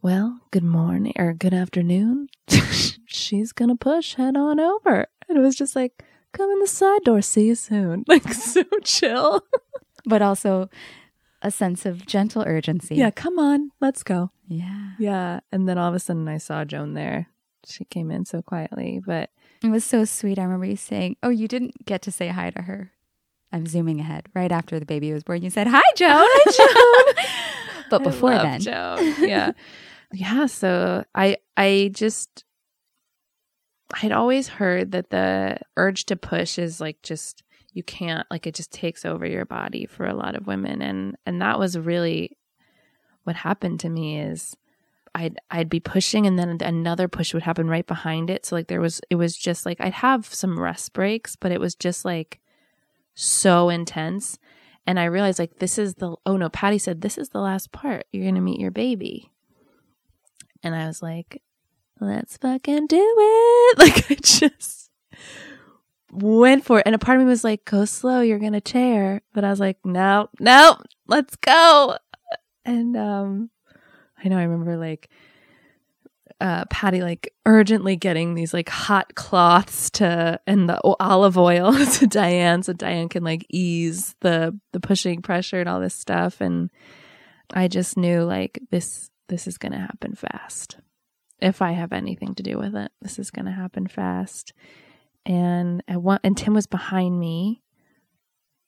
"Well, 0.03 0.41
good 0.51 0.65
morning 0.65 1.13
or 1.17 1.33
good 1.33 1.55
afternoon. 1.55 2.29
She's 3.07 3.53
gonna 3.53 3.77
push. 3.77 4.15
Head 4.15 4.37
on 4.37 4.61
over." 4.61 5.07
And 5.29 5.39
it 5.39 5.41
was 5.41 5.57
just 5.57 5.75
like, 5.77 6.05
"Come 6.33 6.51
in 6.51 6.61
the 6.61 6.67
side 6.67 7.03
door. 7.05 7.23
See 7.23 7.47
you 7.47 7.55
soon." 7.55 8.05
Like 8.09 8.33
so 8.33 8.63
chill. 8.85 9.41
But 10.09 10.23
also 10.23 10.71
a 11.43 11.51
sense 11.51 11.85
of 11.85 12.07
gentle 12.07 12.45
urgency. 12.47 12.95
Yeah, 12.95 13.11
come 13.11 13.41
on, 13.41 13.73
let's 13.81 14.05
go. 14.05 14.31
Yeah. 14.47 14.93
Yeah, 15.01 15.41
and 15.51 15.69
then 15.69 15.79
all 15.79 15.89
of 15.89 15.95
a 15.97 15.99
sudden 15.99 16.29
I 16.29 16.39
saw 16.39 16.65
Joan 16.65 16.95
there. 16.95 17.27
She 17.67 17.85
came 17.85 18.13
in 18.13 18.25
so 18.25 18.41
quietly, 18.41 19.01
but 19.05 19.31
It 19.65 19.71
was 19.71 19.85
so 19.85 20.05
sweet. 20.05 20.39
I 20.39 20.45
remember 20.45 20.67
you 20.67 20.77
saying, 20.77 21.17
Oh, 21.25 21.31
you 21.31 21.49
didn't 21.49 21.85
get 21.85 22.03
to 22.03 22.13
say 22.13 22.29
hi 22.29 22.51
to 22.51 22.63
her. 22.63 22.93
I'm 23.53 23.67
zooming 23.67 24.01
ahead. 24.01 24.27
Right 24.35 24.53
after 24.53 24.79
the 24.79 24.87
baby 24.87 25.13
was 25.13 25.23
born, 25.25 25.43
you 25.43 25.51
said, 25.51 25.67
Hi, 25.67 25.83
Joan. 25.97 26.11
Hi, 26.11 27.15
Joan. 27.15 27.25
but 27.91 28.03
before 28.03 28.33
then. 28.33 28.61
Joan. 28.61 29.15
Yeah. 29.21 29.53
yeah, 30.13 30.47
so 30.47 31.05
I 31.15 31.39
I 31.57 31.91
just 31.93 32.45
I'd 34.03 34.13
always 34.13 34.49
heard 34.49 34.93
that 34.93 35.11
the 35.11 35.59
urge 35.77 36.07
to 36.07 36.17
push 36.17 36.59
is 36.59 36.81
like 36.81 37.03
just 37.03 37.43
you 37.73 37.83
can't 37.83 38.27
like 38.31 38.47
it 38.47 38.55
just 38.55 38.73
takes 38.73 39.05
over 39.05 39.27
your 39.27 39.45
body 39.45 39.87
for 39.87 40.07
a 40.07 40.15
lot 40.15 40.35
of 40.35 40.47
women 40.47 40.81
and 40.83 41.17
and 41.27 41.43
that 41.43 41.59
was 41.59 41.79
really 41.79 42.37
what 43.25 43.37
happened 43.37 43.81
to 43.81 43.89
me 43.89 44.21
is 44.21 44.57
I'd 45.15 45.39
I'd 45.51 45.71
be 45.71 45.81
pushing 45.81 46.27
and 46.27 46.39
then 46.39 46.59
another 46.61 47.09
push 47.09 47.33
would 47.33 47.43
happen 47.43 47.69
right 47.69 47.87
behind 47.87 48.29
it. 48.31 48.45
So 48.45 48.55
like 48.55 48.69
there 48.69 48.81
was 48.81 49.01
it 49.11 49.17
was 49.17 49.37
just 49.37 49.65
like 49.67 49.81
I'd 49.81 49.95
have 49.95 50.33
some 50.33 50.61
rest 50.61 50.93
breaks, 50.93 51.37
but 51.37 51.53
it 51.53 51.61
was 51.61 51.75
just 51.75 52.05
like 52.05 52.41
so 53.17 53.71
intense. 53.71 54.39
And 54.87 55.01
I 55.01 55.07
realized 55.07 55.41
like 55.41 55.59
this 55.59 55.79
is 55.79 55.95
the 55.95 56.15
oh 56.25 56.37
no, 56.37 56.49
Patty 56.49 56.79
said 56.79 57.01
this 57.01 57.19
is 57.19 57.31
the 57.31 57.41
last 57.41 57.73
part. 57.73 58.07
You're 58.13 58.27
gonna 58.27 58.41
meet 58.41 58.61
your 58.61 58.71
baby. 58.71 59.33
And 60.63 60.77
I 60.77 60.87
was 60.87 61.03
like, 61.03 61.43
let's 62.01 62.37
fucking 62.37 62.87
do 62.87 62.97
it. 63.19 63.79
Like 63.79 64.11
I 64.11 64.15
just 64.15 64.91
went 66.13 66.65
for 66.65 66.79
it. 66.79 66.87
And 66.87 66.95
a 66.95 66.99
part 66.99 67.19
of 67.19 67.25
me 67.25 67.29
was 67.29 67.45
like, 67.45 67.65
go 67.65 67.85
slow, 67.85 68.21
you're 68.21 68.39
gonna 68.39 68.61
tear. 68.61 69.23
But 69.35 69.45
I 69.45 69.51
was 69.51 69.61
like, 69.61 69.79
no, 69.85 70.29
no, 70.39 70.77
let's 71.09 71.35
go. 71.37 71.97
And 72.65 72.97
um 72.97 73.51
I 74.23 74.29
know 74.29 74.39
I 74.39 74.43
remember 74.43 74.77
like 74.77 75.11
uh 76.41 76.65
Patty 76.67 77.01
like 77.01 77.33
urgently 77.47 77.97
getting 77.97 78.35
these 78.35 78.53
like 78.53 78.69
hot 78.69 79.15
cloths 79.15 79.91
to 79.91 80.41
and 80.47 80.69
the 80.69 80.81
olive 81.01 81.39
oil 81.39 81.73
to 81.95 82.07
Diane 82.07 82.63
so 82.63 82.73
Diane 82.73 83.09
can 83.09 83.25
like 83.25 83.47
ease 83.49 84.15
the 84.21 84.59
the 84.73 84.81
pushing 84.81 85.23
pressure 85.23 85.61
and 85.61 85.69
all 85.69 85.81
this 85.81 85.95
stuff 85.95 86.41
and 86.41 86.71
I 87.55 87.69
just 87.69 87.97
knew 87.97 88.23
like 88.23 88.61
this 88.71 89.11
this 89.29 89.47
is 89.47 89.59
going 89.59 89.73
to 89.73 89.79
happen 89.79 90.15
fast. 90.15 90.79
If 91.41 91.61
I 91.61 91.73
have 91.73 91.93
anything 91.93 92.35
to 92.37 92.43
do 92.43 92.59
with 92.59 92.75
it, 92.77 92.93
this 93.03 93.19
is 93.19 93.31
going 93.31 93.47
to 93.47 93.53
happen 93.53 93.87
fast. 93.87 94.53
And 95.25 95.83
I 95.89 95.97
want 95.97 96.23
and 96.25 96.37
Tim 96.37 96.55
was 96.55 96.67
behind 96.67 97.19
me 97.19 97.63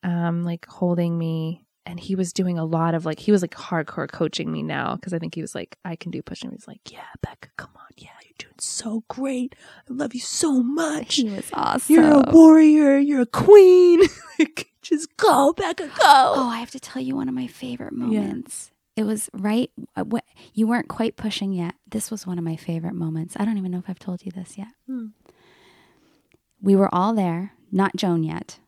um 0.02 0.44
like 0.44 0.66
holding 0.66 1.18
me 1.18 1.64
and 1.88 1.98
he 1.98 2.14
was 2.14 2.32
doing 2.34 2.58
a 2.58 2.64
lot 2.66 2.94
of 2.94 3.06
like 3.06 3.18
he 3.18 3.32
was 3.32 3.40
like 3.42 3.54
hardcore 3.54 4.08
coaching 4.10 4.52
me 4.52 4.62
now 4.62 4.94
because 4.94 5.14
I 5.14 5.18
think 5.18 5.34
he 5.34 5.40
was 5.40 5.54
like 5.54 5.76
I 5.84 5.96
can 5.96 6.10
do 6.10 6.20
pushing. 6.22 6.50
He's 6.50 6.68
like, 6.68 6.92
yeah, 6.92 7.06
Becca, 7.22 7.48
come 7.56 7.70
on, 7.76 7.86
yeah, 7.96 8.10
you're 8.22 8.34
doing 8.38 8.54
so 8.58 9.04
great. 9.08 9.54
I 9.90 9.94
love 9.94 10.14
you 10.14 10.20
so 10.20 10.62
much. 10.62 11.14
He 11.16 11.30
was 11.30 11.48
awesome. 11.54 11.94
You're 11.94 12.12
a 12.12 12.30
warrior. 12.30 12.98
You're 12.98 13.22
a 13.22 13.26
queen. 13.26 14.00
like, 14.38 14.68
just 14.82 15.16
go, 15.16 15.54
Becca, 15.54 15.86
go. 15.86 15.92
Oh, 16.00 16.48
I 16.52 16.58
have 16.58 16.70
to 16.72 16.80
tell 16.80 17.00
you 17.02 17.16
one 17.16 17.28
of 17.28 17.34
my 17.34 17.46
favorite 17.46 17.94
moments. 17.94 18.70
It 18.94 19.04
was 19.04 19.30
right. 19.32 19.70
uh, 19.96 20.04
What 20.04 20.24
you 20.54 20.66
weren't 20.66 20.88
quite 20.88 21.16
pushing 21.16 21.52
yet. 21.52 21.74
This 21.88 22.10
was 22.10 22.26
one 22.26 22.36
of 22.36 22.44
my 22.44 22.56
favorite 22.56 22.94
moments. 22.94 23.34
I 23.38 23.44
don't 23.46 23.56
even 23.56 23.70
know 23.70 23.78
if 23.78 23.88
I've 23.88 23.98
told 23.98 24.24
you 24.26 24.32
this 24.32 24.58
yet. 24.58 24.68
Hmm. 24.86 25.06
We 26.60 26.74
were 26.76 26.92
all 26.94 27.14
there, 27.14 27.52
not 27.72 27.96
Joan 27.96 28.24
yet. 28.24 28.58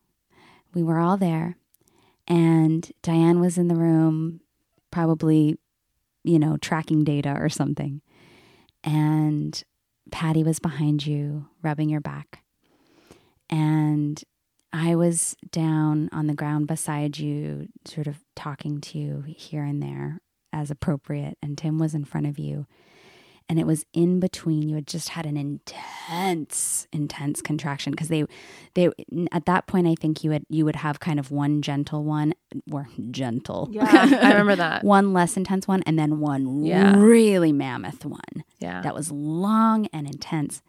We 0.73 0.83
were 0.85 1.01
all 1.01 1.17
there, 1.17 1.57
and 2.31 2.93
Diane 3.03 3.41
was 3.41 3.59
in 3.59 3.67
the 3.67 3.75
room, 3.75 4.41
probably, 4.93 5.59
you 6.23 6.39
know, 6.39 6.57
tracking 6.57 7.03
data 7.03 7.37
or 7.37 7.49
something. 7.49 8.03
And 8.85 9.61
Patty 10.13 10.45
was 10.45 10.61
behind 10.61 11.05
you, 11.05 11.49
rubbing 11.61 11.89
your 11.89 12.01
back. 12.01 12.45
And 13.51 14.23
I 14.73 14.95
was 14.95 15.35
down 15.51 16.09
on 16.13 16.29
the 16.29 16.35
ground 16.35 16.69
beside 16.69 17.19
you, 17.19 17.67
sort 17.85 18.07
of 18.07 18.21
talking 18.37 18.81
to 18.83 18.99
you 18.99 19.25
here 19.27 19.65
and 19.65 19.83
there 19.83 20.21
as 20.53 20.71
appropriate. 20.71 21.37
And 21.43 21.59
Tim 21.59 21.79
was 21.79 21.97
in 21.97 22.05
front 22.05 22.29
of 22.29 22.39
you. 22.39 22.67
And 23.51 23.59
it 23.59 23.67
was 23.67 23.85
in 23.93 24.21
between. 24.21 24.69
You 24.69 24.77
had 24.77 24.87
just 24.87 25.09
had 25.11 25.27
an 25.27 25.37
intense, 25.37 26.87
intense 26.93 27.43
contraction 27.43 27.91
because 27.91 28.07
they, 28.07 28.25
they 28.75 28.91
at 29.33 29.47
that 29.47 29.67
point, 29.67 29.89
I 29.89 29.97
think 29.97 30.23
you 30.23 30.31
had 30.31 30.45
you 30.49 30.65
would 30.65 30.77
have 30.77 31.01
kind 31.01 31.19
of 31.19 31.33
one 31.33 31.61
gentle 31.61 32.05
one, 32.05 32.33
or 32.71 32.87
gentle, 33.11 33.69
Yeah, 33.73 33.83
I 34.23 34.29
remember 34.31 34.55
that. 34.55 34.85
one 34.85 35.13
less 35.13 35.37
intense 35.37 35.67
one, 35.67 35.83
and 35.85 35.99
then 35.99 36.21
one 36.21 36.65
Yeah. 36.65 36.95
really 36.97 37.51
mammoth 37.53 38.05
one 38.05 38.45
Yeah. 38.61 38.83
that 38.83 38.95
was 38.95 39.11
long 39.11 39.87
and 39.93 40.07
intense. 40.07 40.63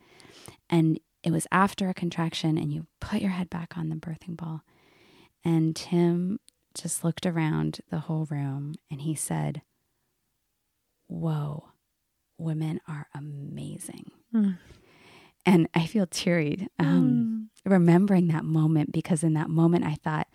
And 0.67 0.99
it 1.21 1.29
was 1.31 1.45
after 1.51 1.87
a 1.87 1.93
contraction, 1.93 2.57
and 2.57 2.73
you 2.73 2.87
put 2.99 3.21
your 3.21 3.29
head 3.31 3.49
back 3.51 3.77
on 3.77 3.89
the 3.89 3.95
birthing 3.95 4.35
ball. 4.37 4.63
And 5.45 5.75
Tim 5.75 6.39
just 6.73 7.03
looked 7.03 7.27
around 7.27 7.81
the 7.91 7.99
whole 7.99 8.25
room 8.31 8.73
and 8.89 9.01
he 9.01 9.13
said, 9.13 9.61
Whoa, 11.07 11.65
women 12.41 12.79
are 12.87 13.07
amazing. 13.13 14.11
Mm. 14.33 14.57
And 15.45 15.67
I 15.73 15.85
feel 15.87 16.05
teary 16.05 16.67
um, 16.77 17.49
remembering 17.65 18.27
that 18.27 18.45
moment 18.45 18.91
because 18.91 19.23
in 19.23 19.33
that 19.33 19.49
moment 19.49 19.85
I 19.85 19.95
thought, 19.95 20.27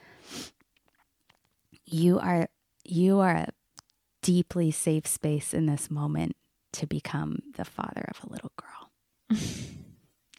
you 1.85 2.19
are 2.19 2.49
you 2.85 3.21
are 3.21 3.33
a 3.33 3.49
deeply 4.23 4.71
safe 4.71 5.07
space 5.07 5.55
in 5.55 5.67
this 5.67 5.91
moment 5.91 6.35
to 6.73 6.87
become 6.87 7.39
the 7.57 7.65
father 7.65 8.09
of 8.09 8.25
a 8.25 8.33
little 8.33 8.53
girl. 8.57 9.41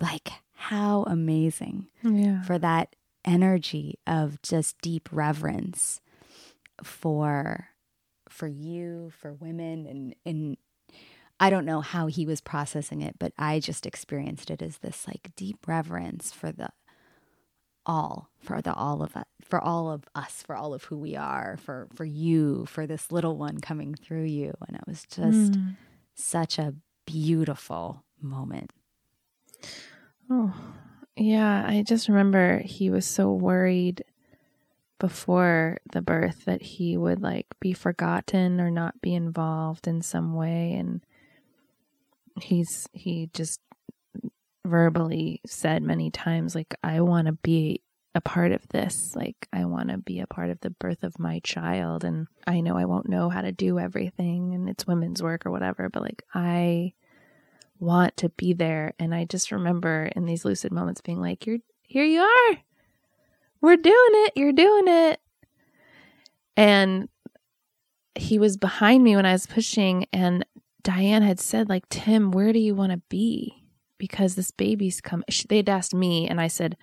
like 0.01 0.29
how 0.53 1.03
amazing 1.03 1.87
yeah. 2.03 2.41
for 2.43 2.59
that 2.59 2.95
energy 3.23 3.99
of 4.05 4.41
just 4.41 4.79
deep 4.81 5.09
reverence 5.11 6.01
for 6.83 7.69
for 8.29 8.47
you, 8.47 9.11
for 9.17 9.33
women 9.33 9.85
and 9.85 10.15
and 10.25 10.57
I 11.39 11.49
don't 11.49 11.65
know 11.65 11.81
how 11.81 12.07
he 12.07 12.25
was 12.25 12.41
processing 12.41 13.01
it, 13.01 13.15
but 13.19 13.31
I 13.37 13.59
just 13.59 13.85
experienced 13.85 14.49
it 14.49 14.61
as 14.61 14.79
this 14.79 15.07
like 15.07 15.31
deep 15.35 15.67
reverence 15.67 16.31
for 16.31 16.51
the 16.51 16.69
all, 17.85 18.29
for 18.39 18.61
the 18.61 18.73
all 18.73 19.01
of 19.01 19.15
us, 19.15 19.25
for 19.41 19.61
all 19.63 19.89
of 19.91 20.03
us, 20.13 20.43
for 20.45 20.55
all 20.55 20.73
of 20.73 20.83
who 20.85 20.97
we 20.97 21.15
are, 21.15 21.57
for 21.57 21.87
for 21.95 22.05
you, 22.05 22.65
for 22.65 22.85
this 22.87 23.11
little 23.11 23.37
one 23.37 23.59
coming 23.59 23.95
through 23.95 24.25
you, 24.25 24.53
and 24.67 24.75
it 24.75 24.83
was 24.87 25.03
just 25.03 25.53
Mm. 25.53 25.75
such 26.15 26.59
a 26.59 26.73
beautiful 27.05 28.03
moment. 28.21 28.73
Oh, 30.29 30.53
yeah. 31.15 31.63
I 31.65 31.83
just 31.83 32.09
remember 32.09 32.59
he 32.59 32.89
was 32.89 33.05
so 33.05 33.31
worried 33.31 34.03
before 34.99 35.77
the 35.91 36.01
birth 36.01 36.45
that 36.45 36.61
he 36.61 36.97
would 36.97 37.21
like 37.21 37.45
be 37.59 37.71
forgotten 37.73 38.59
or 38.59 38.69
not 38.71 38.99
be 39.01 39.13
involved 39.13 39.87
in 39.87 40.01
some 40.01 40.33
way. 40.33 40.73
And 40.73 41.01
he's, 42.41 42.87
he 42.91 43.29
just 43.33 43.59
verbally 44.65 45.41
said 45.45 45.83
many 45.83 46.11
times, 46.11 46.55
like, 46.55 46.75
I 46.83 47.01
want 47.01 47.27
to 47.27 47.33
be 47.33 47.81
a 48.15 48.21
part 48.21 48.51
of 48.51 48.67
this. 48.69 49.15
Like, 49.15 49.47
I 49.53 49.65
want 49.65 49.89
to 49.89 49.97
be 49.97 50.19
a 50.19 50.27
part 50.27 50.49
of 50.49 50.59
the 50.61 50.71
birth 50.71 51.03
of 51.03 51.19
my 51.19 51.39
child. 51.43 52.03
And 52.03 52.27
I 52.45 52.61
know 52.61 52.77
I 52.77 52.85
won't 52.85 53.09
know 53.09 53.29
how 53.29 53.41
to 53.41 53.51
do 53.51 53.79
everything 53.79 54.53
and 54.53 54.67
it's 54.69 54.87
women's 54.87 55.21
work 55.21 55.45
or 55.45 55.51
whatever, 55.51 55.89
but 55.89 56.01
like, 56.01 56.23
I 56.33 56.93
want 57.79 58.17
to 58.17 58.29
be 58.29 58.53
there. 58.53 58.93
And 58.99 59.13
I 59.13 59.25
just 59.25 59.51
remember 59.51 60.09
in 60.15 60.25
these 60.25 60.45
lucid 60.45 60.71
moments 60.71 61.01
being 61.01 61.21
like, 61.21 61.45
You're 61.45 61.59
here 61.83 62.03
you 62.03 62.21
are. 62.21 62.57
We're 63.61 63.77
doing 63.77 63.95
it. 63.95 64.33
You're 64.35 64.51
doing 64.51 64.87
it. 64.87 65.19
And 66.55 67.07
he 68.15 68.39
was 68.39 68.57
behind 68.57 69.03
me 69.03 69.15
when 69.15 69.25
I 69.25 69.31
was 69.31 69.45
pushing, 69.45 70.07
and 70.11 70.43
Diane 70.87 71.21
had 71.21 71.37
said, 71.37 71.67
like, 71.67 71.83
Tim, 71.89 72.31
where 72.31 72.53
do 72.53 72.59
you 72.59 72.73
want 72.73 72.93
to 72.93 73.01
be? 73.09 73.65
Because 73.97 74.35
this 74.35 74.51
baby's 74.51 75.01
come. 75.01 75.21
sh- 75.29 75.43
They 75.49 75.57
had 75.57 75.67
asked 75.67 75.93
me, 75.93 76.29
and 76.29 76.39
I 76.39 76.47
said, 76.47 76.77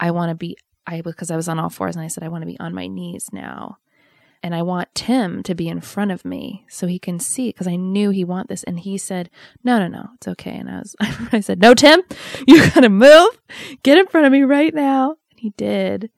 I 0.00 0.10
want 0.10 0.30
to 0.30 0.34
be, 0.34 0.56
I 0.86 1.02
because 1.02 1.30
I 1.30 1.36
was 1.36 1.48
on 1.48 1.58
all 1.58 1.68
fours, 1.68 1.94
and 1.94 2.02
I 2.02 2.08
said, 2.08 2.24
I 2.24 2.28
want 2.28 2.40
to 2.40 2.46
be 2.46 2.58
on 2.58 2.72
my 2.72 2.86
knees 2.86 3.28
now. 3.30 3.76
And 4.42 4.54
I 4.54 4.62
want 4.62 4.88
Tim 4.94 5.42
to 5.42 5.54
be 5.54 5.68
in 5.68 5.82
front 5.82 6.12
of 6.12 6.24
me 6.24 6.64
so 6.66 6.86
he 6.86 6.98
can 6.98 7.20
see 7.20 7.50
because 7.50 7.66
I 7.68 7.76
knew 7.76 8.08
he 8.08 8.24
want 8.24 8.48
this. 8.48 8.64
And 8.64 8.80
he 8.80 8.96
said, 8.96 9.28
No, 9.62 9.78
no, 9.78 9.86
no, 9.86 10.08
it's 10.14 10.28
okay. 10.28 10.56
And 10.56 10.70
I 10.70 10.78
was, 10.78 10.96
I 11.32 11.40
said, 11.40 11.60
No, 11.60 11.74
Tim, 11.74 12.00
you 12.48 12.66
gotta 12.70 12.88
move. 12.88 13.38
Get 13.82 13.98
in 13.98 14.06
front 14.06 14.26
of 14.26 14.32
me 14.32 14.44
right 14.44 14.72
now. 14.74 15.10
And 15.30 15.38
he 15.40 15.50
did. 15.50 16.10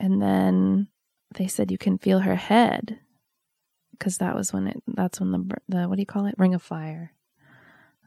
And 0.00 0.20
then 0.20 0.88
they 1.36 1.46
said 1.46 1.70
you 1.70 1.78
can 1.78 1.98
feel 1.98 2.18
her 2.18 2.34
head 2.34 2.98
because 4.00 4.16
that 4.18 4.34
was 4.34 4.52
when 4.52 4.66
it 4.66 4.82
that's 4.88 5.20
when 5.20 5.30
the 5.30 5.56
the 5.68 5.88
what 5.88 5.96
do 5.96 6.02
you 6.02 6.06
call 6.06 6.26
it? 6.26 6.34
Ring 6.38 6.54
of 6.54 6.62
fire. 6.62 7.12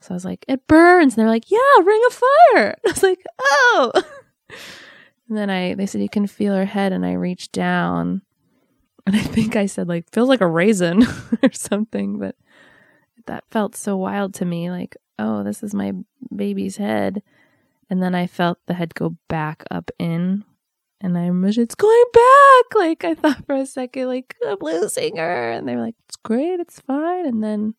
So 0.02 0.14
i 0.14 0.16
was 0.16 0.26
like 0.26 0.44
it 0.50 0.68
burns. 0.68 1.14
And 1.14 1.22
they're 1.22 1.32
like 1.32 1.50
yeah 1.50 1.84
ring 1.84 2.02
of 2.08 2.14
fire. 2.14 2.76
I 2.86 2.90
was 2.90 3.04
like 3.04 3.24
oh. 3.40 3.92
And 5.30 5.38
then 5.38 5.50
i 5.50 5.74
they 5.76 5.86
said 5.86 6.02
you 6.02 6.10
can 6.10 6.28
feel 6.28 6.54
her 6.56 6.66
head. 6.66 6.92
And 6.92 7.06
i 7.06 7.14
reached 7.14 7.54
down. 7.54 8.24
And 9.06 9.16
i 9.16 9.20
think 9.22 9.56
i 9.56 9.68
said 9.68 9.88
like 9.88 10.12
feels 10.12 10.30
like 10.30 10.42
a 10.42 10.48
raisin 10.48 11.04
or 11.44 11.52
something. 11.54 12.20
But 12.20 12.36
that 13.28 13.46
felt 13.52 13.76
so 13.76 13.96
wild 13.96 14.34
to 14.36 14.46
me 14.46 14.70
like 14.70 14.98
oh 15.20 15.44
this 15.44 15.64
is 15.64 15.74
my 15.74 15.94
baby's 16.36 16.78
head. 16.78 17.22
And 17.90 18.02
then 18.02 18.16
i 18.16 18.26
felt 18.26 18.58
the 18.66 18.74
head 18.74 18.96
go 18.96 19.16
back 19.30 19.64
up 19.70 19.92
in 20.00 20.44
and 21.04 21.18
I 21.18 21.30
was 21.30 21.58
it's 21.58 21.76
going 21.76 22.04
back. 22.14 22.76
Like 22.76 23.04
I 23.04 23.14
thought 23.14 23.46
for 23.46 23.56
a 23.56 23.66
second, 23.66 24.08
like 24.08 24.36
I'm 24.48 24.58
losing 24.62 25.18
her, 25.18 25.52
and 25.52 25.68
they 25.68 25.76
were 25.76 25.82
like, 25.82 25.96
"It's 26.08 26.16
great, 26.16 26.60
it's 26.60 26.80
fine." 26.80 27.26
And 27.26 27.44
then 27.44 27.76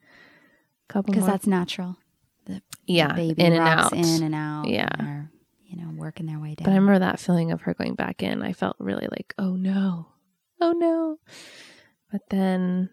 a 0.88 0.92
couple 0.92 1.12
Because 1.12 1.26
that's 1.26 1.46
natural. 1.46 1.96
The, 2.44 2.60
yeah, 2.86 3.09
the 3.09 3.14
baby 3.14 3.42
in 3.42 3.55
and 3.55 3.66
out, 3.66 3.92
in 3.94 4.22
and 4.22 4.34
out. 4.34 4.68
Yeah. 4.68 4.88
and 4.98 5.09
they're, 5.09 5.30
you 5.64 5.76
know, 5.78 5.90
working 5.96 6.26
their 6.26 6.38
way 6.38 6.55
down. 6.55 6.64
But 6.66 6.72
I 6.72 6.74
remember 6.74 6.98
that 6.98 7.18
feeling 7.18 7.51
of 7.51 7.62
her 7.62 7.72
going 7.72 7.94
back 7.94 8.22
in. 8.22 8.42
I 8.42 8.52
felt 8.52 8.76
really 8.78 9.09
like, 9.10 9.34
"Oh 9.38 9.56
no, 9.56 10.09
oh 10.60 10.72
no." 10.72 11.18
But 12.12 12.22
then 12.30 12.90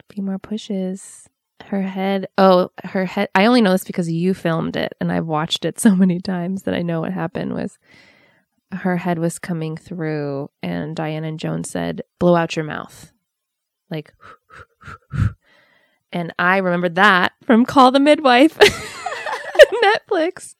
a 0.00 0.12
few 0.12 0.22
more 0.22 0.38
pushes. 0.38 1.28
Her 1.66 1.82
head, 1.82 2.26
oh, 2.36 2.72
her 2.82 3.06
head. 3.06 3.28
I 3.34 3.46
only 3.46 3.62
know 3.62 3.70
this 3.70 3.84
because 3.84 4.10
you 4.10 4.34
filmed 4.34 4.76
it, 4.76 4.92
and 5.00 5.10
I've 5.12 5.24
watched 5.24 5.64
it 5.64 5.78
so 5.78 5.94
many 5.94 6.18
times 6.20 6.64
that 6.64 6.74
I 6.74 6.82
know 6.82 7.00
what 7.00 7.12
happened 7.12 7.54
was 7.54 7.78
her 8.72 8.96
head 8.96 9.18
was 9.18 9.38
coming 9.38 9.76
through 9.76 10.50
and 10.62 10.96
Diana 10.96 11.28
and 11.28 11.38
Joan 11.38 11.64
said, 11.64 12.02
blow 12.18 12.34
out 12.34 12.56
your 12.56 12.64
mouth. 12.64 13.12
Like, 13.90 14.14
and 16.12 16.32
I 16.38 16.58
remembered 16.58 16.96
that 16.96 17.32
from 17.42 17.64
Call 17.64 17.90
the 17.90 18.00
Midwife, 18.00 18.58
Netflix. 19.84 20.54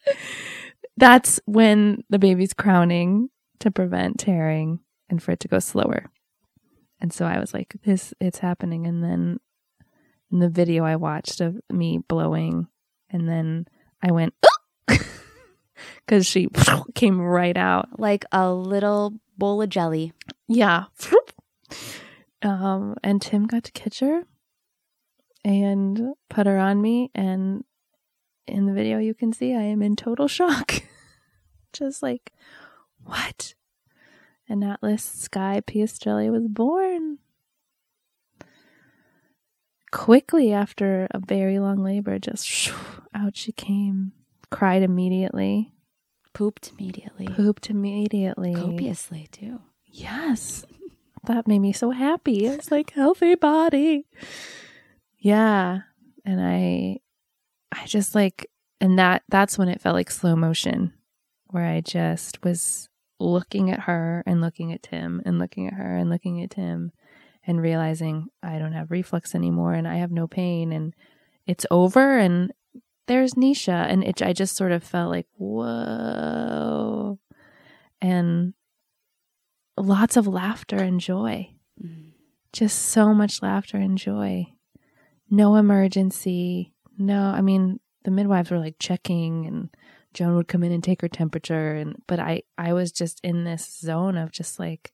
That's 0.96 1.40
when 1.46 2.04
the 2.10 2.18
baby's 2.18 2.54
crowning 2.54 3.30
to 3.60 3.70
prevent 3.70 4.18
tearing 4.18 4.80
and 5.08 5.22
for 5.22 5.32
it 5.32 5.40
to 5.40 5.48
go 5.48 5.58
slower. 5.58 6.10
And 7.00 7.12
so 7.12 7.26
I 7.26 7.38
was 7.38 7.52
like, 7.52 7.76
this, 7.84 8.14
it's 8.20 8.38
happening. 8.38 8.86
And 8.86 9.02
then 9.02 9.40
in 10.30 10.38
the 10.38 10.48
video 10.48 10.84
I 10.84 10.96
watched 10.96 11.40
of 11.40 11.60
me 11.70 11.98
blowing, 11.98 12.68
and 13.10 13.28
then 13.28 13.66
I 14.02 14.12
went, 14.12 14.34
because 16.06 16.26
she 16.26 16.48
came 16.94 17.20
right 17.20 17.56
out. 17.56 17.98
like 17.98 18.24
a 18.32 18.52
little 18.52 19.14
bowl 19.36 19.62
of 19.62 19.68
jelly. 19.68 20.12
Yeah. 20.48 20.84
Um, 22.44 22.96
and 23.02 23.22
Tim 23.22 23.46
got 23.46 23.64
to 23.64 23.72
catch 23.72 24.00
her 24.00 24.24
and 25.44 26.12
put 26.28 26.46
her 26.46 26.58
on 26.58 26.80
me. 26.82 27.10
And 27.14 27.64
in 28.46 28.66
the 28.66 28.74
video, 28.74 28.98
you 28.98 29.14
can 29.14 29.32
see 29.32 29.54
I 29.54 29.62
am 29.62 29.82
in 29.82 29.96
total 29.96 30.28
shock. 30.28 30.82
Just 31.72 32.02
like, 32.02 32.32
what? 33.02 33.54
And 34.48 34.62
Atlas 34.62 35.02
Sky 35.02 35.62
Piastrelli 35.66 36.30
was 36.30 36.46
born. 36.46 37.18
Quickly 39.90 40.52
after 40.52 41.08
a 41.12 41.20
very 41.20 41.58
long 41.58 41.82
labor, 41.82 42.18
just 42.18 42.72
out 43.14 43.36
she 43.36 43.52
came. 43.52 44.12
Cried 44.50 44.82
immediately. 44.82 45.73
Pooped 46.34 46.72
immediately. 46.76 47.28
Pooped 47.28 47.70
immediately. 47.70 48.54
Copiously, 48.54 49.28
too. 49.32 49.60
Yes. 49.86 50.66
That 51.26 51.48
made 51.48 51.60
me 51.60 51.72
so 51.72 51.90
happy. 51.90 52.44
It's 52.44 52.70
like 52.70 52.90
healthy 52.90 53.34
body. 53.34 54.06
Yeah. 55.18 55.80
And 56.24 56.40
I 56.40 56.98
I 57.72 57.86
just 57.86 58.14
like 58.14 58.50
and 58.80 58.98
that 58.98 59.22
that's 59.28 59.56
when 59.56 59.68
it 59.68 59.80
felt 59.80 59.94
like 59.94 60.10
slow 60.10 60.36
motion 60.36 60.92
where 61.46 61.64
I 61.64 61.80
just 61.80 62.42
was 62.44 62.88
looking 63.20 63.70
at 63.70 63.80
her 63.80 64.22
and 64.26 64.40
looking 64.40 64.72
at 64.72 64.82
Tim 64.82 65.22
and 65.24 65.38
looking 65.38 65.66
at 65.66 65.74
her 65.74 65.96
and 65.96 66.10
looking 66.10 66.42
at 66.42 66.50
Tim 66.50 66.92
and 67.46 67.62
realizing 67.62 68.28
I 68.42 68.58
don't 68.58 68.72
have 68.72 68.90
reflux 68.90 69.34
anymore 69.34 69.72
and 69.72 69.86
I 69.86 69.96
have 69.96 70.10
no 70.10 70.26
pain 70.26 70.72
and 70.72 70.94
it's 71.46 71.66
over 71.70 72.18
and 72.18 72.52
there's 73.06 73.34
Nisha 73.34 73.86
and 73.90 74.02
it 74.04 74.22
I 74.22 74.32
just 74.32 74.56
sort 74.56 74.72
of 74.72 74.82
felt 74.84 75.10
like 75.10 75.26
whoa 75.36 77.18
and 78.00 78.54
lots 79.76 80.16
of 80.16 80.26
laughter 80.26 80.76
and 80.76 81.00
joy. 81.00 81.50
Mm. 81.82 82.12
Just 82.52 82.78
so 82.86 83.12
much 83.12 83.42
laughter 83.42 83.76
and 83.76 83.98
joy. 83.98 84.46
No 85.30 85.56
emergency. 85.56 86.72
No, 86.96 87.22
I 87.22 87.40
mean, 87.40 87.80
the 88.04 88.10
midwives 88.10 88.50
were 88.50 88.58
like 88.60 88.76
checking 88.78 89.46
and 89.46 89.70
Joan 90.12 90.36
would 90.36 90.46
come 90.48 90.62
in 90.62 90.70
and 90.70 90.84
take 90.84 91.00
her 91.00 91.08
temperature 91.08 91.74
and 91.74 91.96
but 92.06 92.20
I 92.20 92.42
I 92.56 92.72
was 92.72 92.92
just 92.92 93.20
in 93.24 93.44
this 93.44 93.66
zone 93.80 94.16
of 94.16 94.30
just 94.30 94.58
like 94.60 94.92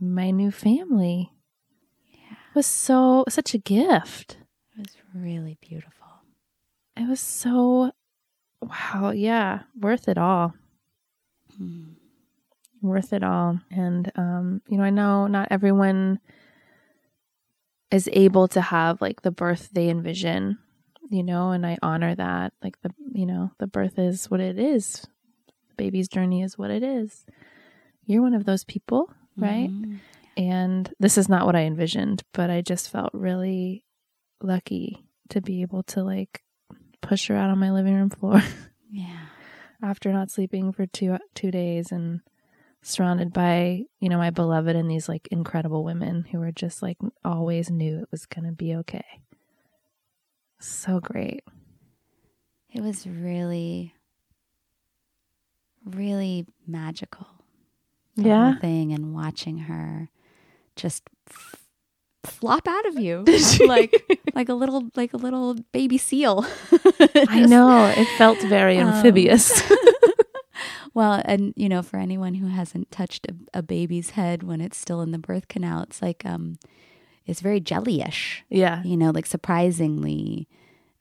my 0.00 0.32
new 0.32 0.50
family 0.50 1.30
Yeah. 2.10 2.36
was 2.54 2.66
so 2.66 3.24
such 3.28 3.54
a 3.54 3.58
gift. 3.58 4.38
It 4.76 4.80
was 4.80 4.96
really 5.14 5.56
beautiful. 5.60 6.03
It 6.96 7.08
was 7.08 7.20
so 7.20 7.92
wow, 8.62 9.10
yeah, 9.14 9.62
worth 9.78 10.08
it 10.08 10.18
all. 10.18 10.54
Mm. 11.60 11.94
worth 12.82 13.12
it 13.12 13.22
all. 13.22 13.60
And 13.70 14.10
um, 14.16 14.60
you 14.68 14.76
know, 14.76 14.84
I 14.84 14.90
know 14.90 15.26
not 15.26 15.48
everyone 15.50 16.20
is 17.90 18.08
able 18.12 18.48
to 18.48 18.60
have 18.60 19.00
like 19.00 19.22
the 19.22 19.30
birth 19.30 19.70
they 19.72 19.88
envision, 19.88 20.58
you 21.10 21.22
know, 21.22 21.50
and 21.50 21.64
I 21.66 21.78
honor 21.82 22.14
that. 22.14 22.52
Like 22.62 22.80
the 22.82 22.90
you 23.12 23.26
know, 23.26 23.52
the 23.58 23.66
birth 23.66 23.98
is 23.98 24.30
what 24.30 24.40
it 24.40 24.58
is. 24.58 25.06
The 25.70 25.74
baby's 25.76 26.08
journey 26.08 26.42
is 26.42 26.58
what 26.58 26.70
it 26.70 26.82
is. 26.82 27.24
You're 28.06 28.22
one 28.22 28.34
of 28.34 28.44
those 28.44 28.64
people, 28.64 29.10
right? 29.36 29.70
Mhm. 29.70 29.98
And 30.36 30.92
this 30.98 31.16
is 31.16 31.28
not 31.28 31.46
what 31.46 31.56
I 31.56 31.62
envisioned, 31.62 32.22
but 32.32 32.50
I 32.50 32.60
just 32.60 32.90
felt 32.90 33.14
really 33.14 33.84
lucky 34.42 35.06
to 35.30 35.40
be 35.40 35.62
able 35.62 35.82
to 35.84 36.02
like 36.02 36.42
push 37.08 37.28
her 37.28 37.36
out 37.36 37.50
on 37.50 37.58
my 37.58 37.70
living 37.70 37.94
room 37.94 38.10
floor. 38.10 38.42
Yeah. 38.90 39.26
after 39.82 40.12
not 40.12 40.30
sleeping 40.30 40.72
for 40.72 40.86
two 40.86 41.16
two 41.34 41.50
days 41.50 41.90
and 41.90 42.20
surrounded 42.80 43.32
by 43.32 43.82
you 43.98 44.08
know 44.08 44.18
my 44.18 44.30
beloved 44.30 44.76
and 44.76 44.88
these 44.88 45.08
like 45.08 45.26
incredible 45.32 45.82
women 45.82 46.24
who 46.30 46.38
were 46.38 46.52
just 46.52 46.80
like 46.80 46.96
always 47.24 47.70
knew 47.70 47.98
it 48.02 48.08
was 48.12 48.24
gonna 48.26 48.52
be 48.52 48.72
okay 48.76 49.04
so 50.60 51.00
great 51.00 51.42
It 52.72 52.82
was 52.82 53.04
really, 53.06 53.94
really 55.84 56.46
magical. 56.66 57.26
the 58.16 58.28
Yeah? 58.28 58.58
thing 58.60 58.92
and 58.92 59.12
watching 59.14 59.58
her 59.58 60.08
just 60.76 61.02
f- 61.28 61.56
flop 62.22 62.68
out 62.68 62.86
of 62.86 62.98
you 62.98 63.24
like 63.66 63.92
like 64.34 64.48
a 64.48 64.54
little 64.54 64.88
like 64.94 65.12
a 65.14 65.18
little 65.18 65.54
baby 65.72 65.98
seal. 65.98 66.46
i 67.28 67.40
know 67.46 67.86
it 67.96 68.08
felt 68.18 68.40
very 68.42 68.78
Um, 68.78 68.88
amphibious 68.88 69.62
well, 70.94 71.20
and 71.24 71.52
you 71.56 71.68
know, 71.68 71.82
for 71.82 71.96
anyone 71.96 72.34
who 72.34 72.46
hasn't 72.46 72.90
touched 72.90 73.26
a, 73.26 73.58
a 73.58 73.62
baby's 73.62 74.10
head 74.10 74.42
when 74.42 74.60
it's 74.60 74.76
still 74.78 75.00
in 75.02 75.10
the 75.10 75.18
birth 75.18 75.48
canal, 75.48 75.82
it's 75.82 76.00
like 76.00 76.24
um, 76.24 76.56
it's 77.26 77.40
very 77.40 77.60
jellyish. 77.60 78.44
yeah 78.48 78.82
You 78.84 78.96
know, 78.96 79.10
like 79.10 79.26
surprisingly, 79.26 80.46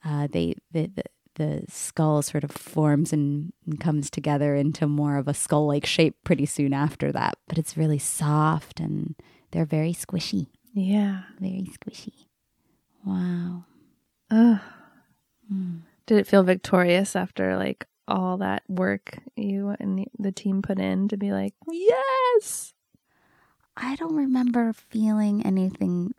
uh, 0.03 0.27
they 0.31 0.55
the, 0.71 0.87
the 0.87 1.03
the 1.35 1.63
skull 1.69 2.21
sort 2.21 2.43
of 2.43 2.51
forms 2.51 3.11
and, 3.13 3.53
and 3.65 3.79
comes 3.79 4.09
together 4.09 4.55
into 4.55 4.87
more 4.87 5.17
of 5.17 5.27
a 5.27 5.33
skull 5.33 5.67
like 5.67 5.85
shape 5.85 6.15
pretty 6.23 6.45
soon 6.45 6.73
after 6.73 7.11
that. 7.11 7.37
But 7.47 7.57
it's 7.57 7.77
really 7.77 7.99
soft 7.99 8.79
and 8.79 9.15
they're 9.51 9.65
very 9.65 9.93
squishy, 9.93 10.47
yeah 10.73 11.23
very 11.39 11.67
squishy. 11.77 12.25
Wow. 13.05 13.65
Ugh. 14.31 14.59
Mm. 15.51 15.81
did 16.05 16.17
it 16.19 16.27
feel 16.27 16.43
victorious 16.43 17.15
after 17.15 17.57
like 17.57 17.85
all 18.07 18.37
that 18.37 18.63
work 18.69 19.17
you 19.35 19.75
and 19.79 19.97
the- 19.99 20.07
the 20.19 20.31
team 20.31 20.61
put 20.61 20.79
in 20.79 21.07
to 21.09 21.17
be 21.17 21.31
like 21.31 21.53
yes 21.69 22.73
I 23.75 23.95
don't 23.95 24.15
remember 24.15 24.71
feeling 24.73 25.45
anything 25.45 26.13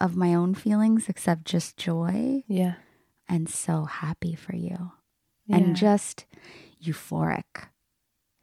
of 0.00 0.16
my 0.16 0.34
own 0.34 0.54
feelings 0.54 1.08
except 1.08 1.44
just 1.44 1.76
joy 1.76 2.42
yeah 2.46 2.74
and 3.28 3.48
so 3.48 3.84
happy 3.84 4.34
for 4.34 4.54
you 4.56 4.92
Yeah. 5.46 5.56
and 5.56 5.76
just 5.76 6.26
euphoric. 6.82 7.68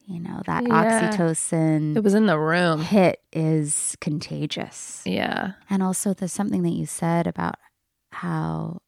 You 0.06 0.20
know, 0.20 0.42
that 0.46 0.64
Yeah. 0.68 1.12
oxytocin 1.12 1.96
it 1.96 2.04
was 2.04 2.14
in 2.16 2.26
the 2.26 2.38
room 2.40 2.82
hit 2.82 3.22
is 3.32 3.96
contagious. 4.02 5.02
yeah 5.06 5.54
And 5.70 5.82
also, 5.84 6.14
there's 6.14 6.34
something 6.34 6.64
that 6.64 6.72
you 6.74 6.86
said 6.86 7.28
about 7.28 7.56
how, 8.12 8.82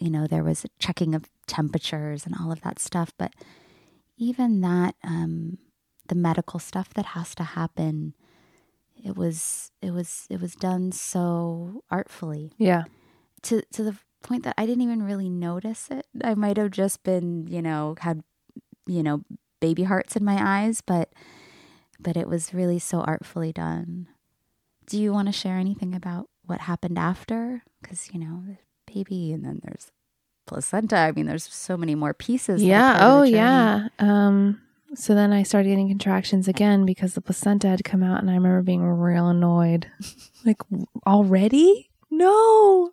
you 0.00 0.10
know, 0.10 0.26
there 0.26 0.44
was 0.44 0.64
a 0.64 0.68
checking 0.78 1.14
of 1.14 1.24
temperatures 1.46 2.24
and 2.26 2.34
all 2.38 2.52
of 2.52 2.60
that 2.62 2.78
stuff. 2.78 3.12
But 3.18 3.32
even 4.16 4.60
that, 4.62 4.94
um, 5.04 5.58
the 6.08 6.14
medical 6.14 6.58
stuff 6.60 6.92
that 6.94 7.06
has 7.06 7.34
to 7.36 7.42
happen 7.42 8.14
it 9.04 9.16
was 9.16 9.70
it 9.80 9.92
was 9.92 10.26
it 10.28 10.40
was 10.40 10.56
done 10.56 10.90
so 10.90 11.84
artfully 11.88 12.52
Yeah. 12.58 12.84
to 13.42 13.62
to 13.72 13.84
the 13.84 13.96
point 14.24 14.42
that 14.42 14.54
I 14.58 14.66
didn't 14.66 14.82
even 14.82 15.04
really 15.04 15.28
notice 15.28 15.88
it. 15.90 16.06
I 16.24 16.34
might 16.34 16.56
have 16.56 16.72
just 16.72 17.04
been, 17.04 17.46
you 17.46 17.62
know, 17.62 17.94
had 18.00 18.24
you 18.86 19.02
know, 19.04 19.22
baby 19.60 19.84
hearts 19.84 20.16
in 20.16 20.24
my 20.24 20.38
eyes, 20.64 20.80
but 20.80 21.12
but 22.00 22.16
it 22.16 22.26
was 22.26 22.52
really 22.54 22.80
so 22.80 23.00
artfully 23.02 23.52
done. 23.52 24.08
Do 24.86 24.98
you 25.00 25.12
want 25.12 25.28
to 25.28 25.32
share 25.32 25.56
anything 25.58 25.94
about 25.94 26.28
what 26.44 26.62
happened 26.62 26.98
after? 26.98 27.62
Cuz 27.84 28.08
you 28.12 28.18
know, 28.18 28.56
baby 28.92 29.32
and 29.32 29.44
then 29.44 29.60
there's 29.62 29.90
placenta. 30.48 30.96
I 30.96 31.12
mean, 31.12 31.26
there's 31.26 31.44
so 31.44 31.76
many 31.76 31.94
more 31.94 32.14
pieces. 32.14 32.62
Yeah. 32.62 32.98
Oh, 33.00 33.22
yeah. 33.22 33.88
Um, 33.98 34.60
so 34.94 35.14
then 35.14 35.32
I 35.32 35.42
started 35.42 35.68
getting 35.68 35.88
contractions 35.88 36.48
again 36.48 36.86
because 36.86 37.14
the 37.14 37.20
placenta 37.20 37.68
had 37.68 37.84
come 37.84 38.02
out, 38.02 38.20
and 38.20 38.30
I 38.30 38.34
remember 38.34 38.62
being 38.62 38.82
real 38.82 39.28
annoyed. 39.28 39.86
like, 40.46 40.62
already? 41.06 41.90
No. 42.10 42.90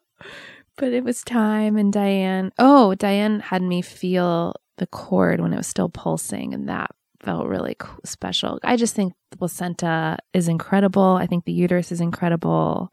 But 0.77 0.91
it 0.91 1.03
was 1.03 1.23
time, 1.23 1.77
and 1.77 1.91
Diane, 1.91 2.51
oh, 2.59 2.95
Diane 2.95 3.39
had 3.39 3.61
me 3.61 3.81
feel 3.81 4.55
the 4.77 4.88
cord 4.88 5.39
when 5.39 5.53
it 5.53 5.57
was 5.57 5.67
still 5.67 5.89
pulsing, 5.89 6.53
and 6.53 6.67
that 6.67 6.91
felt 7.22 7.47
really 7.47 7.77
special. 8.03 8.59
I 8.61 8.76
just 8.76 8.93
think 8.93 9.13
the 9.31 9.38
placenta 9.38 10.17
is 10.34 10.49
incredible. 10.49 11.17
I 11.19 11.27
think 11.27 11.45
the 11.45 11.53
uterus 11.53 11.93
is 11.93 12.01
incredible. 12.01 12.91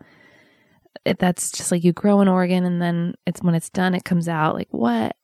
It, 1.05 1.19
that's 1.19 1.51
just 1.51 1.73
like 1.73 1.83
you 1.85 1.93
grow 1.93 2.21
an 2.21 2.29
organ, 2.29 2.65
and 2.65 2.81
then 2.81 3.15
it's 3.27 3.43
when 3.43 3.55
it's 3.55 3.71
done, 3.71 3.95
it 3.95 4.05
comes 4.05 4.29
out. 4.29 4.55
Like, 4.55 4.69
what? 4.71 5.17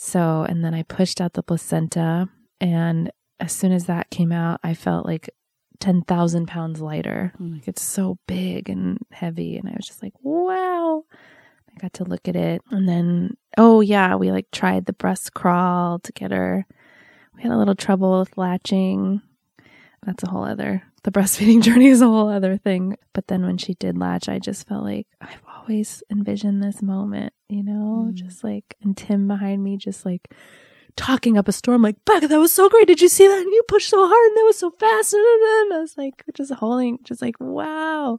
So, 0.00 0.46
and 0.48 0.64
then 0.64 0.74
I 0.74 0.84
pushed 0.84 1.20
out 1.20 1.32
the 1.32 1.42
placenta. 1.42 2.28
And 2.60 3.10
as 3.40 3.50
soon 3.52 3.72
as 3.72 3.86
that 3.86 4.10
came 4.10 4.30
out, 4.30 4.60
I 4.62 4.74
felt 4.74 5.06
like 5.06 5.28
10,000 5.80 6.46
pounds 6.46 6.80
lighter. 6.80 7.32
Mm. 7.40 7.54
Like 7.54 7.68
it's 7.68 7.82
so 7.82 8.16
big 8.28 8.70
and 8.70 8.98
heavy. 9.10 9.56
And 9.56 9.68
I 9.68 9.72
was 9.76 9.88
just 9.88 10.02
like, 10.02 10.14
wow. 10.22 11.04
I 11.12 11.80
got 11.80 11.92
to 11.94 12.04
look 12.04 12.28
at 12.28 12.36
it. 12.36 12.62
And 12.70 12.88
then, 12.88 13.36
oh, 13.56 13.80
yeah, 13.80 14.14
we 14.14 14.30
like 14.30 14.50
tried 14.52 14.86
the 14.86 14.92
breast 14.92 15.34
crawl 15.34 15.98
to 15.98 16.12
get 16.12 16.30
her. 16.30 16.64
We 17.34 17.42
had 17.42 17.52
a 17.52 17.58
little 17.58 17.74
trouble 17.74 18.20
with 18.20 18.38
latching. 18.38 19.20
That's 20.06 20.22
a 20.22 20.30
whole 20.30 20.44
other, 20.44 20.84
the 21.04 21.10
breastfeeding 21.10 21.62
journey 21.66 21.86
is 21.88 22.00
a 22.02 22.06
whole 22.06 22.28
other 22.28 22.56
thing. 22.56 22.96
But 23.12 23.28
then 23.28 23.42
when 23.44 23.58
she 23.58 23.74
did 23.74 23.96
latch, 23.98 24.28
I 24.28 24.38
just 24.38 24.66
felt 24.68 24.84
like 24.84 25.06
I've 25.20 25.42
always 25.56 26.02
envisioned 26.10 26.62
this 26.62 26.82
moment, 26.82 27.32
you 27.48 27.62
know, 27.62 28.08
Mm. 28.10 28.14
just 28.14 28.42
like, 28.44 28.76
and 28.82 28.96
Tim 28.96 29.28
behind 29.28 29.62
me, 29.62 29.76
just 29.76 30.04
like, 30.04 30.32
talking 30.96 31.38
up 31.38 31.46
a 31.46 31.52
storm 31.52 31.80
like 31.82 31.94
Becca, 32.04 32.26
that 32.26 32.38
was 32.40 32.52
so 32.52 32.68
great. 32.68 32.88
Did 32.88 33.00
you 33.00 33.08
see 33.08 33.28
that? 33.28 33.38
And 33.38 33.52
you 33.52 33.62
pushed 33.68 33.88
so 33.88 33.98
hard 34.06 34.26
and 34.28 34.36
that 34.36 34.44
was 34.44 34.58
so 34.58 34.70
fast. 34.72 35.14
And 35.14 35.22
I 35.74 35.78
was 35.80 35.96
like 35.96 36.24
just 36.34 36.52
holding, 36.54 36.98
just 37.04 37.22
like, 37.22 37.36
wow. 37.38 38.18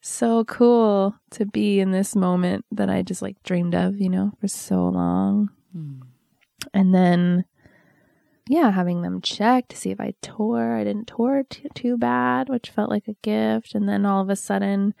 So 0.00 0.44
cool 0.44 1.16
to 1.32 1.44
be 1.44 1.80
in 1.80 1.90
this 1.90 2.14
moment 2.14 2.64
that 2.70 2.88
I 2.88 3.02
just 3.02 3.20
like 3.20 3.42
dreamed 3.42 3.74
of, 3.74 4.00
you 4.00 4.08
know, 4.08 4.30
for 4.40 4.46
so 4.46 4.86
long. 4.88 5.50
Mm. 5.76 6.02
And 6.72 6.94
then 6.94 7.44
yeah, 8.48 8.70
having 8.70 9.02
them 9.02 9.20
check 9.20 9.68
to 9.68 9.76
see 9.76 9.90
if 9.90 10.00
I 10.00 10.14
tore. 10.22 10.76
I 10.76 10.84
didn't 10.84 11.06
tore 11.06 11.42
t- 11.48 11.68
too 11.74 11.98
bad, 11.98 12.48
which 12.48 12.70
felt 12.70 12.90
like 12.90 13.06
a 13.06 13.16
gift. 13.22 13.74
And 13.74 13.86
then 13.86 14.06
all 14.06 14.22
of 14.22 14.30
a 14.30 14.36
sudden, 14.36 14.94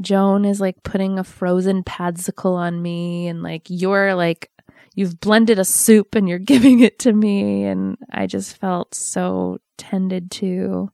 Joan 0.00 0.46
is 0.46 0.60
like 0.60 0.82
putting 0.82 1.18
a 1.18 1.24
frozen 1.24 1.84
padsicle 1.84 2.54
on 2.54 2.80
me, 2.80 3.28
and 3.28 3.42
like 3.42 3.66
you're 3.68 4.14
like 4.14 4.50
you've 4.94 5.20
blended 5.20 5.58
a 5.58 5.64
soup 5.64 6.14
and 6.14 6.28
you're 6.28 6.38
giving 6.54 6.80
it 6.80 6.98
to 7.00 7.12
me, 7.12 7.64
and 7.64 7.98
I 8.10 8.26
just 8.26 8.56
felt 8.56 8.94
so 8.94 9.58
tended 9.76 10.30
to. 10.32 10.90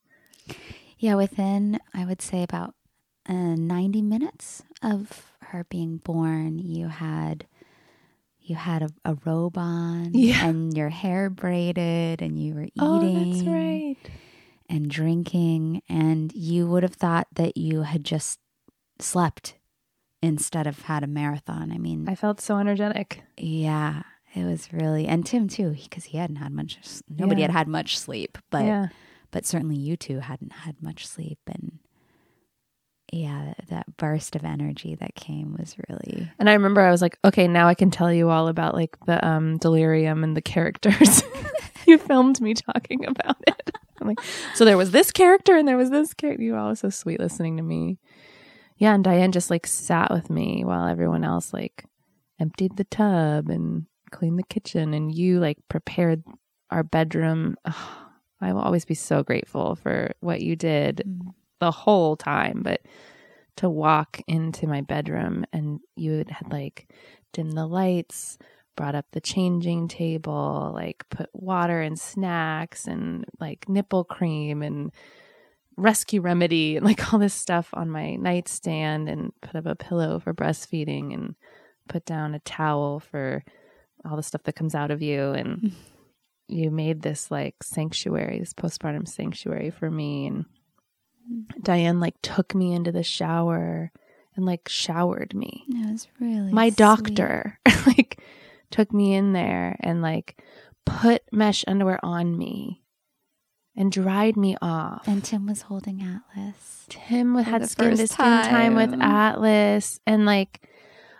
Yeah, 0.98 1.14
within 1.14 1.78
I 1.94 2.04
would 2.04 2.20
say 2.20 2.42
about 2.42 2.74
uh, 3.28 3.32
90 3.32 4.02
minutes 4.02 4.62
of 4.82 5.32
her 5.40 5.64
being 5.68 5.98
born, 5.98 6.58
you 6.58 6.88
had 6.88 7.46
you 8.48 8.54
had 8.56 8.82
a, 8.82 8.88
a 9.04 9.16
robe 9.24 9.58
on 9.58 10.10
Yeah. 10.14 10.46
and 10.46 10.76
your 10.76 10.88
hair 10.88 11.28
braided 11.30 12.22
and 12.22 12.38
you 12.38 12.54
were 12.54 12.62
eating 12.64 12.72
Oh, 12.80 13.24
that's 13.32 13.42
right. 13.46 13.96
and 14.68 14.88
drinking 14.90 15.82
and 15.88 16.32
you 16.34 16.66
would 16.66 16.82
have 16.82 16.94
thought 16.94 17.26
that 17.34 17.56
you 17.56 17.82
had 17.82 18.04
just 18.04 18.38
slept 19.00 19.56
instead 20.22 20.66
of 20.66 20.82
had 20.82 21.02
a 21.04 21.06
marathon. 21.06 21.70
I 21.72 21.78
mean, 21.78 22.08
I 22.08 22.14
felt 22.14 22.40
so 22.40 22.58
energetic. 22.58 23.22
yeah, 23.36 24.02
it 24.34 24.44
was 24.44 24.72
really 24.72 25.06
and 25.06 25.24
Tim 25.26 25.48
too 25.48 25.70
because 25.70 26.04
he 26.04 26.18
hadn't 26.18 26.36
had 26.36 26.52
much 26.52 26.78
nobody 27.08 27.40
Yeah. 27.42 27.48
had 27.48 27.56
had 27.56 27.68
much 27.68 27.98
sleep, 27.98 28.38
but 28.50 28.64
yeah, 28.64 28.88
but 29.30 29.44
certainly 29.46 29.76
you 29.76 29.96
two 29.96 30.20
hadn't 30.20 30.52
had 30.52 30.82
much 30.82 31.06
sleep 31.06 31.38
and 31.46 31.78
yeah 33.12 33.54
that 33.68 33.96
burst 33.96 34.34
of 34.34 34.44
energy 34.44 34.96
that 34.96 35.14
came 35.14 35.56
was 35.58 35.76
really 35.88 36.28
and 36.38 36.50
I 36.50 36.54
remember 36.54 36.80
I 36.80 36.90
was 36.90 37.02
like, 37.02 37.18
okay, 37.24 37.46
now 37.46 37.68
I 37.68 37.74
can 37.74 37.90
tell 37.90 38.12
you 38.12 38.30
all 38.30 38.48
about 38.48 38.74
like 38.74 38.96
the 39.06 39.24
um 39.26 39.58
delirium 39.58 40.24
and 40.24 40.36
the 40.36 40.42
characters. 40.42 41.22
you 41.86 41.98
filmed 41.98 42.40
me 42.40 42.54
talking 42.54 43.06
about 43.06 43.36
it. 43.46 43.70
I'm 44.00 44.08
like, 44.08 44.20
so 44.54 44.64
there 44.64 44.76
was 44.76 44.90
this 44.90 45.10
character 45.10 45.56
and 45.56 45.66
there 45.66 45.76
was 45.76 45.90
this 45.90 46.12
character. 46.12 46.42
You 46.42 46.52
were 46.52 46.58
all 46.58 46.76
so 46.76 46.90
sweet 46.90 47.20
listening 47.20 47.56
to 47.56 47.62
me. 47.62 47.98
Yeah, 48.76 48.94
and 48.94 49.02
Diane 49.02 49.32
just 49.32 49.50
like 49.50 49.66
sat 49.66 50.10
with 50.10 50.28
me 50.28 50.64
while 50.64 50.86
everyone 50.86 51.24
else 51.24 51.52
like 51.52 51.84
emptied 52.38 52.76
the 52.76 52.84
tub 52.84 53.48
and 53.48 53.86
cleaned 54.10 54.38
the 54.38 54.44
kitchen, 54.44 54.92
and 54.92 55.14
you 55.14 55.40
like 55.40 55.58
prepared 55.68 56.22
our 56.70 56.82
bedroom. 56.82 57.56
I 58.40 58.52
will 58.52 58.60
always 58.60 58.84
be 58.84 58.94
so 58.94 59.22
grateful 59.22 59.76
for 59.76 60.12
what 60.20 60.42
you 60.42 60.56
did 60.56 61.02
the 61.60 61.70
whole 61.70 62.16
time, 62.16 62.62
but 62.62 62.80
to 63.56 63.70
walk 63.70 64.20
into 64.28 64.66
my 64.66 64.82
bedroom 64.82 65.44
and 65.52 65.80
you 65.96 66.24
had 66.28 66.52
like 66.52 66.88
dimmed 67.32 67.56
the 67.56 67.66
lights, 67.66 68.38
brought 68.76 68.94
up 68.94 69.06
the 69.12 69.20
changing 69.20 69.88
table, 69.88 70.72
like 70.74 71.04
put 71.10 71.30
water 71.32 71.80
and 71.80 71.98
snacks 71.98 72.86
and 72.86 73.24
like 73.40 73.68
nipple 73.68 74.04
cream 74.04 74.62
and 74.62 74.92
rescue 75.76 76.20
remedy 76.20 76.76
and 76.76 76.86
like 76.86 77.12
all 77.12 77.18
this 77.18 77.34
stuff 77.34 77.68
on 77.72 77.90
my 77.90 78.16
nightstand 78.16 79.08
and 79.08 79.32
put 79.40 79.56
up 79.56 79.66
a 79.66 79.74
pillow 79.74 80.18
for 80.18 80.34
breastfeeding 80.34 81.12
and 81.12 81.34
put 81.88 82.04
down 82.04 82.34
a 82.34 82.40
towel 82.40 83.00
for 83.00 83.44
all 84.04 84.16
the 84.16 84.22
stuff 84.22 84.42
that 84.44 84.56
comes 84.56 84.74
out 84.74 84.90
of 84.90 85.02
you. 85.02 85.30
And 85.32 85.58
mm. 85.58 85.72
you 86.48 86.70
made 86.70 87.02
this 87.02 87.30
like 87.30 87.56
sanctuary, 87.62 88.38
this 88.38 88.54
postpartum 88.54 89.08
sanctuary 89.08 89.70
for 89.70 89.90
me. 89.90 90.26
And 90.26 90.44
Diane 91.62 92.00
like 92.00 92.14
took 92.22 92.54
me 92.54 92.72
into 92.72 92.92
the 92.92 93.02
shower 93.02 93.90
and 94.34 94.44
like 94.44 94.68
showered 94.68 95.34
me. 95.34 95.64
it 95.68 95.90
was 95.92 96.08
really 96.20 96.52
My 96.52 96.68
sweet. 96.68 96.76
doctor 96.78 97.58
like 97.86 98.20
took 98.70 98.92
me 98.92 99.14
in 99.14 99.32
there 99.32 99.76
and 99.80 100.02
like 100.02 100.42
put 100.84 101.22
mesh 101.32 101.64
underwear 101.66 101.98
on 102.04 102.36
me 102.36 102.82
and 103.76 103.90
dried 103.92 104.36
me 104.36 104.56
off. 104.62 105.06
and 105.06 105.22
tim 105.24 105.46
was 105.46 105.62
holding 105.62 106.02
atlas 106.02 106.86
Tim 106.88 107.34
had 107.36 107.68
skin 107.68 107.96
to 107.96 108.06
skin 108.06 108.42
time 108.42 108.76
with. 108.76 108.94
Atlas 109.00 109.98
and 110.06 110.24
like 110.24 110.68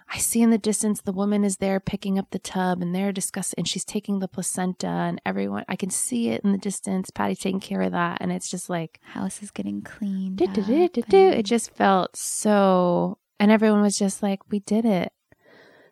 I 0.08 0.18
see 0.18 0.40
in 0.40 0.50
the 0.50 0.58
distance 0.58 1.00
the 1.00 1.12
woman 1.12 1.44
is 1.44 1.56
there 1.56 1.80
picking 1.80 2.18
up 2.18 2.30
the 2.30 2.38
tub 2.38 2.80
and 2.80 2.94
they're 2.94 3.12
discussing 3.12 3.54
and 3.58 3.68
she's 3.68 3.84
taking 3.84 4.20
the 4.20 4.28
placenta 4.28 4.86
and 4.86 5.20
everyone 5.26 5.64
I 5.68 5.76
can 5.76 5.90
see 5.90 6.28
it 6.30 6.42
in 6.44 6.52
the 6.52 6.58
distance. 6.58 7.10
Patty's 7.10 7.40
taking 7.40 7.60
care 7.60 7.82
of 7.82 7.92
that 7.92 8.18
and 8.20 8.30
it's 8.30 8.48
just 8.48 8.70
like 8.70 9.00
house 9.02 9.42
is 9.42 9.50
getting 9.50 9.82
cleaned 9.82 10.36
do, 10.36 10.46
do, 10.46 10.62
do, 10.62 10.88
do, 10.88 11.02
do. 11.02 11.28
It 11.28 11.44
just 11.44 11.74
felt 11.74 12.16
so, 12.16 13.18
and 13.40 13.50
everyone 13.50 13.82
was 13.82 13.98
just 13.98 14.22
like, 14.22 14.40
we 14.50 14.60
did 14.60 14.84
it. 14.84 15.12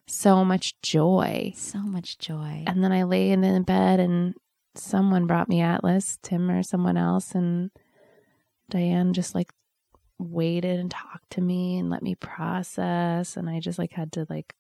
So 0.07 0.45
much 0.45 0.81
joy. 0.83 1.53
so 1.57 1.79
much 1.79 2.19
joy 2.19 2.65
And 2.67 2.85
then 2.85 2.93
I 2.93 3.05
lay 3.05 3.31
in 3.31 3.41
the 3.41 3.61
bed 3.61 4.01
and 4.01 4.35
someone 4.75 5.27
brought 5.27 5.49
me 5.49 5.61
Atlas, 5.61 6.19
Tim 6.23 6.51
or 6.51 6.63
someone 6.63 6.97
else, 6.97 7.35
and 7.35 7.71
Diane 8.69 9.13
just 9.13 9.35
like 9.35 9.51
waited 10.31 10.79
and 10.81 10.91
talked 10.91 11.31
to 11.31 11.41
me 11.41 11.79
and 11.79 11.91
let 11.91 12.03
me 12.03 12.15
process. 12.15 13.37
And 13.37 13.49
I 13.49 13.61
just 13.61 13.79
like 13.79 13.93
had 13.93 14.13
to 14.13 14.27
like 14.29 14.55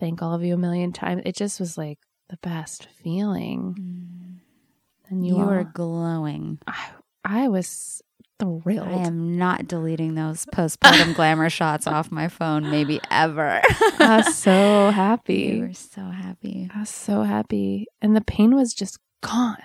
thank 0.00 0.22
all 0.22 0.34
of 0.34 0.42
you 0.42 0.54
a 0.54 0.58
million 0.58 0.92
times. 0.92 1.22
It 1.24 1.36
just 1.36 1.60
was 1.60 1.78
like 1.78 1.98
the 2.28 2.38
best 2.38 2.88
feeling. 3.02 3.74
Mm. 3.78 5.10
And 5.10 5.26
you, 5.26 5.38
you, 5.38 5.44
were 5.44 5.64
glowing 5.64 6.58
I, 6.66 6.90
I 7.24 7.48
was 7.48 8.02
thrilled. 8.38 8.88
I 8.88 9.06
am 9.06 9.36
not 9.36 9.66
deleting 9.66 10.14
those 10.14 10.46
postpartum 10.46 11.14
glamour 11.16 11.50
shots 11.50 11.86
off 11.86 12.12
my 12.12 12.28
phone, 12.28 12.70
maybe 12.70 13.00
ever. 13.10 13.60
I 13.98 14.22
was 14.24 14.34
so 14.36 14.86
you 14.86 14.92
happy. 14.92 15.60
were 15.60 15.72
so 15.72 16.02
happy. 16.02 16.70
I 16.74 16.80
was 16.80 16.90
so 16.90 17.22
happy. 17.22 17.86
And 18.00 18.14
the 18.14 18.20
pain 18.20 18.54
was 18.54 18.74
just 18.74 18.98
gone. 19.22 19.56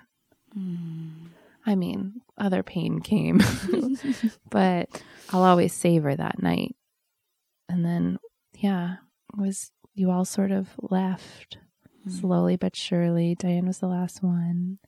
Mm. 0.58 1.30
I 1.66 1.76
mean, 1.76 2.22
other 2.38 2.64
pain 2.64 3.00
came, 3.00 3.42
but 4.50 4.90
I'll 5.32 5.44
always 5.44 5.74
savor 5.74 6.16
that 6.16 6.42
night. 6.42 6.76
And 7.70 7.84
then, 7.86 8.18
yeah, 8.56 8.98
was 9.36 9.72
you 9.96 10.12
all 10.12 10.26
sort 10.26 10.52
of 10.52 10.70
left 10.82 11.58
Mm. 12.08 12.20
slowly 12.20 12.58
but 12.58 12.76
surely. 12.76 13.34
Diane 13.34 13.66
was 13.66 13.78
the 13.80 13.88
last 13.88 14.22
one. 14.22 14.80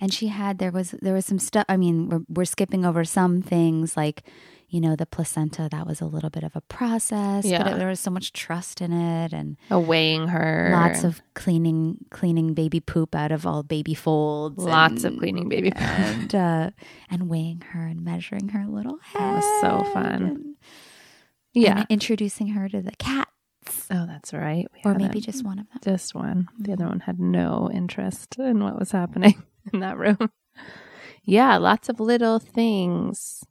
And 0.00 0.12
she 0.12 0.28
had 0.28 0.58
there 0.58 0.70
was 0.72 0.92
there 1.02 1.14
was 1.14 1.26
some 1.26 1.38
stuff. 1.38 1.64
I 1.68 1.76
mean, 1.76 2.08
we're 2.08 2.22
we're 2.28 2.44
skipping 2.44 2.84
over 2.84 3.04
some 3.04 3.40
things 3.42 3.96
like, 3.96 4.22
you 4.68 4.80
know, 4.80 4.96
the 4.96 5.06
placenta. 5.06 5.68
That 5.70 5.86
was 5.86 6.00
a 6.00 6.06
little 6.06 6.30
bit 6.30 6.42
of 6.44 6.56
a 6.56 6.60
process, 6.62 7.44
Yeah. 7.44 7.62
but 7.62 7.72
it, 7.74 7.78
there 7.78 7.88
was 7.88 8.00
so 8.00 8.10
much 8.10 8.32
trust 8.32 8.80
in 8.80 8.92
it, 8.92 9.32
and 9.32 9.56
Weighing 9.70 10.28
her. 10.28 10.70
lots 10.72 11.04
of 11.04 11.20
cleaning 11.34 12.04
cleaning 12.10 12.54
baby 12.54 12.80
poop 12.80 13.14
out 13.14 13.32
of 13.32 13.46
all 13.46 13.62
baby 13.62 13.94
folds. 13.94 14.58
lots 14.64 15.04
of 15.04 15.16
cleaning 15.18 15.48
baby. 15.48 15.72
and 15.76 16.34
uh, 16.34 16.70
and 17.10 17.28
weighing 17.28 17.60
her 17.72 17.86
and 17.86 18.02
measuring 18.04 18.48
her 18.50 18.66
little 18.66 18.98
head. 19.02 19.20
That 19.20 19.34
was 19.36 19.60
so 19.60 19.92
fun. 19.92 20.22
and- 20.22 20.46
yeah. 21.54 21.78
and 21.80 21.86
introducing 21.90 22.48
her 22.48 22.66
to 22.70 22.80
the 22.80 22.92
cats, 22.92 23.30
oh, 23.90 24.06
that's 24.06 24.32
right. 24.32 24.66
We 24.74 24.80
or 24.90 24.94
maybe 24.94 25.18
a- 25.18 25.22
just 25.22 25.44
one 25.44 25.58
of 25.58 25.68
them. 25.68 25.78
just 25.82 26.14
one. 26.14 26.48
The 26.58 26.72
other 26.72 26.86
one 26.86 27.00
had 27.00 27.18
no 27.20 27.70
interest 27.72 28.36
in 28.38 28.62
what 28.62 28.78
was 28.78 28.90
happening 28.92 29.42
in 29.72 29.80
that 29.80 29.98
room. 29.98 30.30
Yeah, 31.24 31.56
lots 31.58 31.88
of 31.88 32.00
little 32.00 32.38
things. 32.38 33.44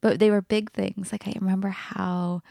but 0.00 0.18
they 0.20 0.30
were 0.30 0.42
big 0.42 0.70
things. 0.72 1.10
Like 1.12 1.26
I 1.26 1.34
remember 1.40 1.68
how 1.70 2.42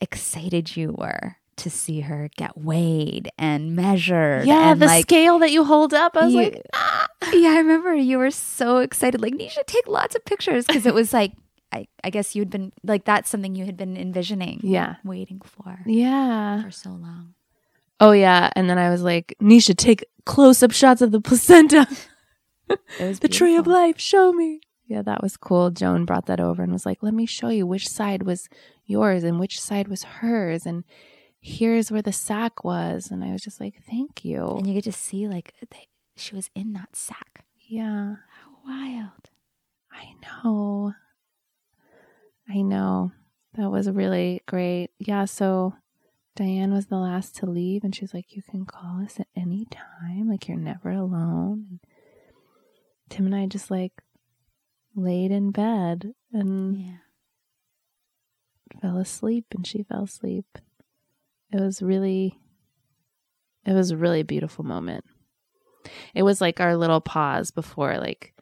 excited 0.00 0.76
you 0.76 0.94
were 0.96 1.36
to 1.56 1.70
see 1.70 2.00
her 2.02 2.30
get 2.36 2.56
weighed 2.56 3.28
and 3.36 3.74
measured. 3.74 4.46
Yeah, 4.46 4.70
and 4.70 4.80
the 4.80 4.86
like, 4.86 5.02
scale 5.02 5.40
that 5.40 5.50
you 5.50 5.64
hold 5.64 5.92
up. 5.92 6.16
I 6.16 6.24
was 6.26 6.34
you- 6.34 6.40
like, 6.42 6.62
ah. 6.72 7.06
yeah, 7.32 7.50
I 7.50 7.58
remember 7.58 7.92
you 7.94 8.18
were 8.18 8.30
so 8.30 8.78
excited. 8.78 9.20
Like 9.20 9.34
Nisha, 9.34 9.66
take 9.66 9.88
lots 9.88 10.14
of 10.14 10.24
pictures 10.24 10.66
because 10.66 10.86
it 10.86 10.94
was 10.94 11.12
like, 11.12 11.32
I, 11.72 11.86
I 12.02 12.10
guess 12.10 12.34
you'd 12.34 12.50
been 12.50 12.72
like 12.82 13.04
that's 13.04 13.28
something 13.28 13.54
you 13.54 13.64
had 13.66 13.76
been 13.76 13.96
envisioning, 13.96 14.60
yeah, 14.62 14.96
waiting 15.04 15.40
for 15.44 15.80
yeah. 15.86 16.62
for 16.62 16.70
so 16.70 16.90
long. 16.90 17.34
Oh 18.00 18.12
yeah, 18.12 18.50
and 18.54 18.70
then 18.70 18.78
I 18.78 18.90
was 18.90 19.02
like, 19.02 19.34
Nisha, 19.42 19.76
take 19.76 20.04
close-up 20.24 20.70
shots 20.70 21.02
of 21.02 21.10
the 21.10 21.20
placenta. 21.20 21.86
It 22.68 22.78
was 23.00 23.18
the 23.20 23.28
tree 23.28 23.56
of 23.56 23.66
life. 23.66 23.98
Show 23.98 24.32
me. 24.32 24.60
Yeah, 24.86 25.02
that 25.02 25.22
was 25.22 25.36
cool. 25.36 25.70
Joan 25.70 26.04
brought 26.06 26.26
that 26.26 26.40
over 26.40 26.62
and 26.62 26.72
was 26.72 26.86
like, 26.86 27.02
"Let 27.02 27.12
me 27.12 27.26
show 27.26 27.48
you 27.48 27.66
which 27.66 27.88
side 27.88 28.22
was 28.22 28.48
yours 28.86 29.24
and 29.24 29.38
which 29.38 29.60
side 29.60 29.88
was 29.88 30.02
hers, 30.04 30.64
and 30.64 30.84
here's 31.40 31.90
where 31.90 32.02
the 32.02 32.12
sack 32.12 32.64
was." 32.64 33.10
And 33.10 33.22
I 33.22 33.32
was 33.32 33.42
just 33.42 33.60
like, 33.60 33.82
"Thank 33.90 34.24
you." 34.24 34.46
and 34.46 34.66
you 34.66 34.74
get 34.74 34.84
to 34.84 34.92
see 34.92 35.28
like 35.28 35.52
they, 35.70 35.88
she 36.16 36.34
was 36.34 36.50
in 36.54 36.72
that 36.72 36.96
sack. 36.96 37.44
yeah, 37.68 38.14
How 38.30 38.56
wild! 38.66 39.28
I 39.92 40.14
know. 40.22 40.94
I 42.48 42.62
know. 42.62 43.12
That 43.54 43.70
was 43.70 43.90
really 43.90 44.42
great. 44.46 44.90
Yeah, 44.98 45.24
so 45.24 45.74
Diane 46.36 46.72
was 46.72 46.86
the 46.86 46.96
last 46.96 47.36
to 47.36 47.46
leave 47.46 47.82
and 47.84 47.94
she's 47.94 48.14
like, 48.14 48.34
You 48.34 48.42
can 48.42 48.64
call 48.64 49.02
us 49.02 49.18
at 49.18 49.26
any 49.36 49.66
time. 49.66 50.28
Like 50.28 50.48
you're 50.48 50.56
never 50.56 50.90
alone. 50.90 51.66
And 51.70 51.80
Tim 53.08 53.26
and 53.26 53.34
I 53.34 53.46
just 53.46 53.70
like 53.70 53.92
laid 54.94 55.30
in 55.30 55.50
bed 55.50 56.12
and 56.32 56.80
Yeah, 56.80 56.96
fell 58.80 58.98
asleep 58.98 59.46
and 59.54 59.66
she 59.66 59.82
fell 59.82 60.04
asleep. 60.04 60.58
It 61.52 61.60
was 61.60 61.82
really 61.82 62.38
it 63.64 63.72
was 63.72 63.90
a 63.90 63.96
really 63.96 64.22
beautiful 64.22 64.64
moment. 64.64 65.04
It 66.14 66.22
was 66.22 66.40
like 66.40 66.60
our 66.60 66.76
little 66.76 67.00
pause 67.00 67.50
before 67.50 67.98
like 67.98 68.34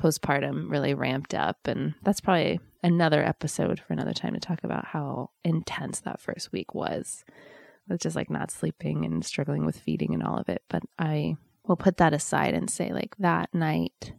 postpartum 0.00 0.70
really 0.70 0.94
ramped 0.94 1.34
up 1.34 1.66
and 1.66 1.94
that's 2.02 2.20
probably 2.20 2.58
another 2.82 3.22
episode 3.22 3.78
for 3.80 3.92
another 3.92 4.14
time 4.14 4.32
to 4.34 4.40
talk 4.40 4.64
about 4.64 4.86
how 4.86 5.30
intense 5.44 6.00
that 6.00 6.20
first 6.20 6.52
week 6.52 6.74
was. 6.74 7.24
It 7.28 7.92
was 7.92 8.00
just 8.00 8.16
like 8.16 8.30
not 8.30 8.50
sleeping 8.50 9.04
and 9.04 9.24
struggling 9.24 9.66
with 9.66 9.78
feeding 9.78 10.14
and 10.14 10.22
all 10.22 10.38
of 10.38 10.48
it, 10.48 10.62
but 10.68 10.82
I 10.98 11.36
will 11.66 11.76
put 11.76 11.98
that 11.98 12.14
aside 12.14 12.54
and 12.54 12.70
say 12.70 12.92
like 12.92 13.16
that 13.18 13.52
night 13.52 14.12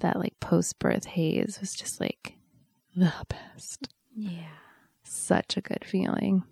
that 0.00 0.18
like 0.18 0.38
post 0.40 0.78
birth 0.78 1.06
haze 1.06 1.58
was 1.60 1.74
just 1.74 2.00
like 2.00 2.34
the 2.94 3.12
best 3.28 3.88
yeah, 4.14 4.48
such 5.04 5.56
a 5.56 5.60
good 5.60 5.84
feeling. 5.84 6.42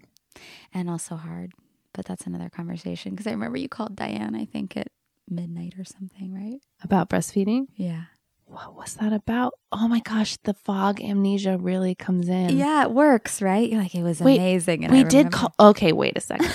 and 0.72 0.88
also 0.88 1.16
hard. 1.16 1.52
But 1.92 2.04
that's 2.04 2.26
another 2.26 2.50
conversation 2.50 3.12
because 3.12 3.26
I 3.26 3.30
remember 3.30 3.58
you 3.58 3.68
called 3.68 3.96
Diane. 3.96 4.34
I 4.36 4.44
think 4.44 4.76
at 4.76 4.88
midnight 5.28 5.74
or 5.78 5.84
something, 5.84 6.32
right? 6.32 6.60
About 6.82 7.08
breastfeeding? 7.08 7.66
Yeah. 7.74 8.04
What 8.46 8.76
was 8.76 8.94
that 8.94 9.12
about? 9.12 9.54
Oh 9.72 9.88
my 9.88 10.00
gosh, 10.00 10.36
the 10.44 10.54
fog 10.54 11.00
amnesia 11.00 11.58
really 11.58 11.96
comes 11.96 12.28
in. 12.28 12.56
Yeah, 12.56 12.84
it 12.84 12.92
works, 12.92 13.42
right? 13.42 13.68
You're 13.68 13.82
like, 13.82 13.94
it 13.94 14.04
was 14.04 14.20
Wait, 14.20 14.38
amazing. 14.38 14.84
And 14.84 14.92
we 14.92 15.02
did 15.02 15.32
call. 15.32 15.52
Okay, 15.58 15.92
wait 15.92 16.16
a 16.16 16.20
second. 16.20 16.52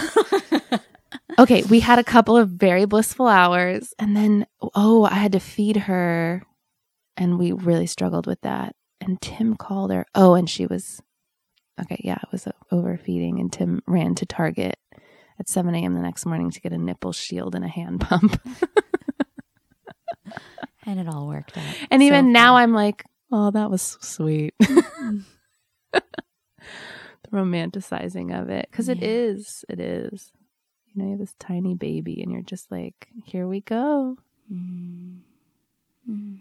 okay, 1.40 1.64
we 1.64 1.82
had 1.82 2.00
a 2.00 2.04
couple 2.04 2.38
of 2.38 2.50
very 2.50 2.86
blissful 2.86 3.28
hours, 3.28 3.94
and 4.00 4.16
then 4.16 4.46
oh, 4.74 5.04
I 5.04 5.16
had 5.16 5.34
to 5.34 5.40
feed 5.40 5.76
her, 5.78 6.44
and 7.18 7.38
we 7.38 7.52
really 7.52 7.88
struggled 7.88 8.26
with 8.26 8.40
that. 8.42 8.74
And 9.02 9.20
Tim 9.20 9.58
called 9.58 9.92
her. 9.92 10.06
Oh, 10.16 10.34
and 10.36 10.50
she 10.50 10.66
was 10.66 11.02
okay. 11.82 12.00
Yeah, 12.04 12.20
it 12.24 12.32
was 12.32 12.48
overfeeding, 12.72 13.38
and 13.38 13.52
Tim 13.52 13.82
ran 13.86 14.16
to 14.16 14.26
Target 14.26 14.78
at 15.40 15.50
7 15.50 15.74
a.m. 15.76 15.94
the 15.94 16.02
next 16.02 16.26
morning 16.26 16.52
to 16.52 16.62
get 16.62 16.72
a 16.74 16.78
nipple 16.78 17.12
shield 17.12 17.56
and 17.56 17.66
a 17.66 17.68
hand 17.68 18.02
pump. 18.02 18.40
and 20.86 21.00
it 21.00 21.08
all 21.08 21.28
worked 21.28 21.58
out. 21.58 21.76
And 21.90 22.02
So 22.02 22.06
even 22.08 22.32
now. 22.32 22.56
I'm 22.58 22.74
like, 22.74 23.04
oh, 23.32 23.52
that 23.52 23.70
was 23.72 23.82
so 23.82 23.98
sweet. 24.02 24.54
the 24.60 25.24
romanticizing 27.32 28.40
of 28.40 28.50
it. 28.50 28.68
Because 28.70 28.90
it 28.90 29.00
Yeah. 29.00 29.08
is. 29.10 29.66
It 29.70 29.80
is. 29.80 30.32
You 30.94 31.02
know, 31.02 31.06
you 31.06 31.12
have 31.12 31.20
this 31.20 31.36
tiny 31.40 31.76
baby, 31.76 32.22
and 32.22 32.32
you're 32.32 32.42
just 32.42 32.70
like, 32.72 33.08
here 33.26 33.48
we 33.48 33.62
go. 33.62 34.18
Mm. 34.52 35.20
Mm. 36.10 36.40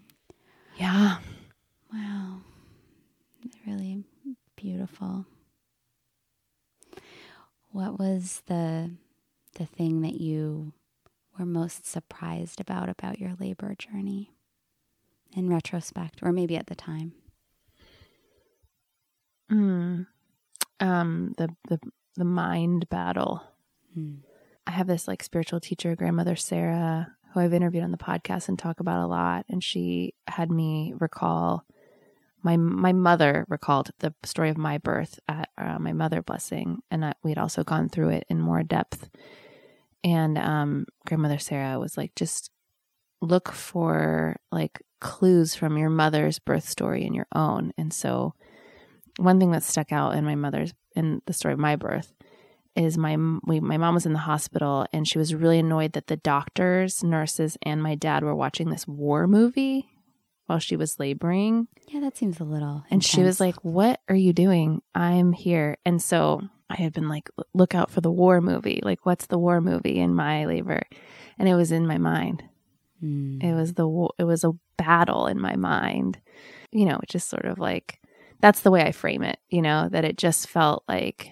Yeah. 0.77 1.17
Wow. 1.93 2.41
Really 3.65 4.03
beautiful. 4.57 5.25
What 7.71 7.97
was 7.99 8.43
the 8.47 8.91
the 9.55 9.65
thing 9.65 10.01
that 10.01 10.19
you 10.19 10.73
were 11.37 11.45
most 11.45 11.85
surprised 11.85 12.59
about 12.61 12.89
about 12.89 13.19
your 13.19 13.33
labor 13.39 13.75
journey 13.75 14.31
in 15.35 15.49
retrospect 15.49 16.19
or 16.21 16.31
maybe 16.31 16.57
at 16.57 16.67
the 16.67 16.75
time? 16.75 17.13
Mm. 19.51 20.07
Um, 20.79 21.35
the, 21.37 21.49
the, 21.67 21.79
the 22.15 22.23
mind 22.25 22.89
battle. 22.89 23.43
Mm. 23.97 24.19
I 24.65 24.71
have 24.71 24.87
this 24.87 25.07
like 25.07 25.23
spiritual 25.23 25.59
teacher, 25.59 25.95
grandmother 25.95 26.35
Sarah, 26.35 27.15
who 27.33 27.39
I've 27.39 27.53
interviewed 27.53 27.83
on 27.83 27.91
the 27.91 27.97
podcast 27.97 28.47
and 28.47 28.57
talk 28.57 28.79
about 28.79 29.03
a 29.03 29.07
lot. 29.07 29.45
And 29.49 29.63
she 29.63 30.13
had 30.27 30.51
me 30.51 30.93
recall 30.99 31.65
my 32.43 32.57
my 32.57 32.93
mother 32.93 33.45
recalled 33.49 33.91
the 33.99 34.13
story 34.23 34.49
of 34.49 34.57
my 34.57 34.77
birth 34.77 35.19
at 35.27 35.49
uh, 35.57 35.79
my 35.79 35.93
mother 35.93 36.21
blessing, 36.21 36.79
and 36.89 37.05
I, 37.05 37.13
we 37.23 37.31
had 37.31 37.37
also 37.37 37.63
gone 37.63 37.89
through 37.89 38.09
it 38.09 38.25
in 38.29 38.39
more 38.39 38.63
depth. 38.63 39.09
And 40.03 40.37
um, 40.37 40.85
grandmother 41.05 41.37
Sarah 41.37 41.79
was 41.79 41.95
like, 41.95 42.15
just 42.15 42.49
look 43.21 43.51
for 43.51 44.37
like 44.51 44.81
clues 44.99 45.53
from 45.53 45.77
your 45.77 45.89
mother's 45.89 46.39
birth 46.39 46.67
story 46.67 47.05
and 47.05 47.15
your 47.15 47.27
own. 47.35 47.71
And 47.77 47.93
so, 47.93 48.33
one 49.17 49.39
thing 49.39 49.51
that 49.51 49.63
stuck 49.63 49.91
out 49.91 50.15
in 50.15 50.25
my 50.25 50.35
mother's 50.35 50.73
in 50.95 51.21
the 51.27 51.33
story 51.33 51.53
of 51.53 51.59
my 51.59 51.75
birth 51.75 52.13
is 52.75 52.97
my 52.97 53.17
we, 53.45 53.59
my 53.59 53.77
mom 53.77 53.93
was 53.93 54.05
in 54.05 54.13
the 54.13 54.19
hospital 54.19 54.85
and 54.93 55.07
she 55.07 55.17
was 55.17 55.35
really 55.35 55.59
annoyed 55.59 55.93
that 55.93 56.07
the 56.07 56.17
doctors, 56.17 57.03
nurses, 57.03 57.57
and 57.63 57.83
my 57.83 57.95
dad 57.95 58.23
were 58.23 58.35
watching 58.35 58.69
this 58.69 58.87
war 58.87 59.27
movie 59.27 59.90
while 60.51 60.59
she 60.59 60.75
was 60.75 60.99
laboring. 60.99 61.69
Yeah, 61.87 62.01
that 62.01 62.17
seems 62.17 62.41
a 62.41 62.43
little. 62.43 62.83
And 62.91 63.01
she 63.01 63.23
was 63.23 63.39
like, 63.39 63.55
"What 63.63 64.01
are 64.09 64.15
you 64.15 64.33
doing? 64.33 64.81
I'm 64.93 65.31
here." 65.31 65.77
And 65.85 66.01
so 66.01 66.41
I 66.69 66.75
had 66.75 66.91
been 66.91 67.07
like, 67.07 67.29
"Look 67.53 67.73
out 67.73 67.89
for 67.89 68.01
the 68.01 68.11
war 68.11 68.41
movie. 68.41 68.81
Like, 68.83 69.05
what's 69.05 69.27
the 69.27 69.39
war 69.39 69.61
movie 69.61 69.97
in 69.97 70.13
my 70.13 70.45
labor?" 70.45 70.83
And 71.39 71.47
it 71.47 71.55
was 71.55 71.71
in 71.71 71.87
my 71.87 71.97
mind. 71.97 72.43
Mm. 73.01 73.41
It 73.41 73.53
was 73.53 73.75
the 73.75 74.09
it 74.19 74.25
was 74.25 74.43
a 74.43 74.51
battle 74.75 75.27
in 75.27 75.39
my 75.39 75.55
mind. 75.55 76.19
You 76.71 76.85
know, 76.85 76.99
just 77.07 77.29
sort 77.29 77.45
of 77.45 77.57
like 77.57 78.01
that's 78.41 78.59
the 78.59 78.71
way 78.71 78.81
I 78.81 78.91
frame 78.91 79.23
it. 79.23 79.39
You 79.49 79.61
know, 79.61 79.87
that 79.89 80.03
it 80.03 80.17
just 80.17 80.49
felt 80.49 80.83
like 80.89 81.31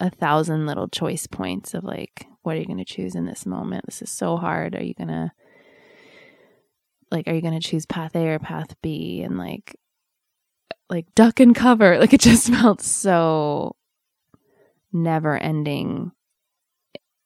a 0.00 0.10
thousand 0.10 0.66
little 0.66 0.88
choice 0.88 1.26
points 1.26 1.72
of 1.72 1.82
like, 1.82 2.26
what 2.42 2.56
are 2.56 2.58
you 2.58 2.66
going 2.66 2.76
to 2.76 2.84
choose 2.84 3.14
in 3.14 3.24
this 3.24 3.46
moment? 3.46 3.86
This 3.86 4.02
is 4.02 4.10
so 4.10 4.36
hard. 4.36 4.74
Are 4.74 4.84
you 4.84 4.92
going 4.92 5.08
to 5.08 5.32
like, 7.14 7.28
are 7.28 7.32
you 7.32 7.40
going 7.40 7.58
to 7.58 7.66
choose 7.66 7.86
path 7.86 8.14
A 8.14 8.28
or 8.28 8.38
path 8.38 8.74
B? 8.82 9.22
And 9.22 9.38
like, 9.38 9.76
like 10.90 11.06
duck 11.14 11.40
and 11.40 11.54
cover. 11.54 11.98
Like 12.04 12.12
it 12.12 12.20
just 12.20 12.48
felt 12.48 12.82
so 12.82 13.76
never 14.92 15.36
ending 15.38 16.12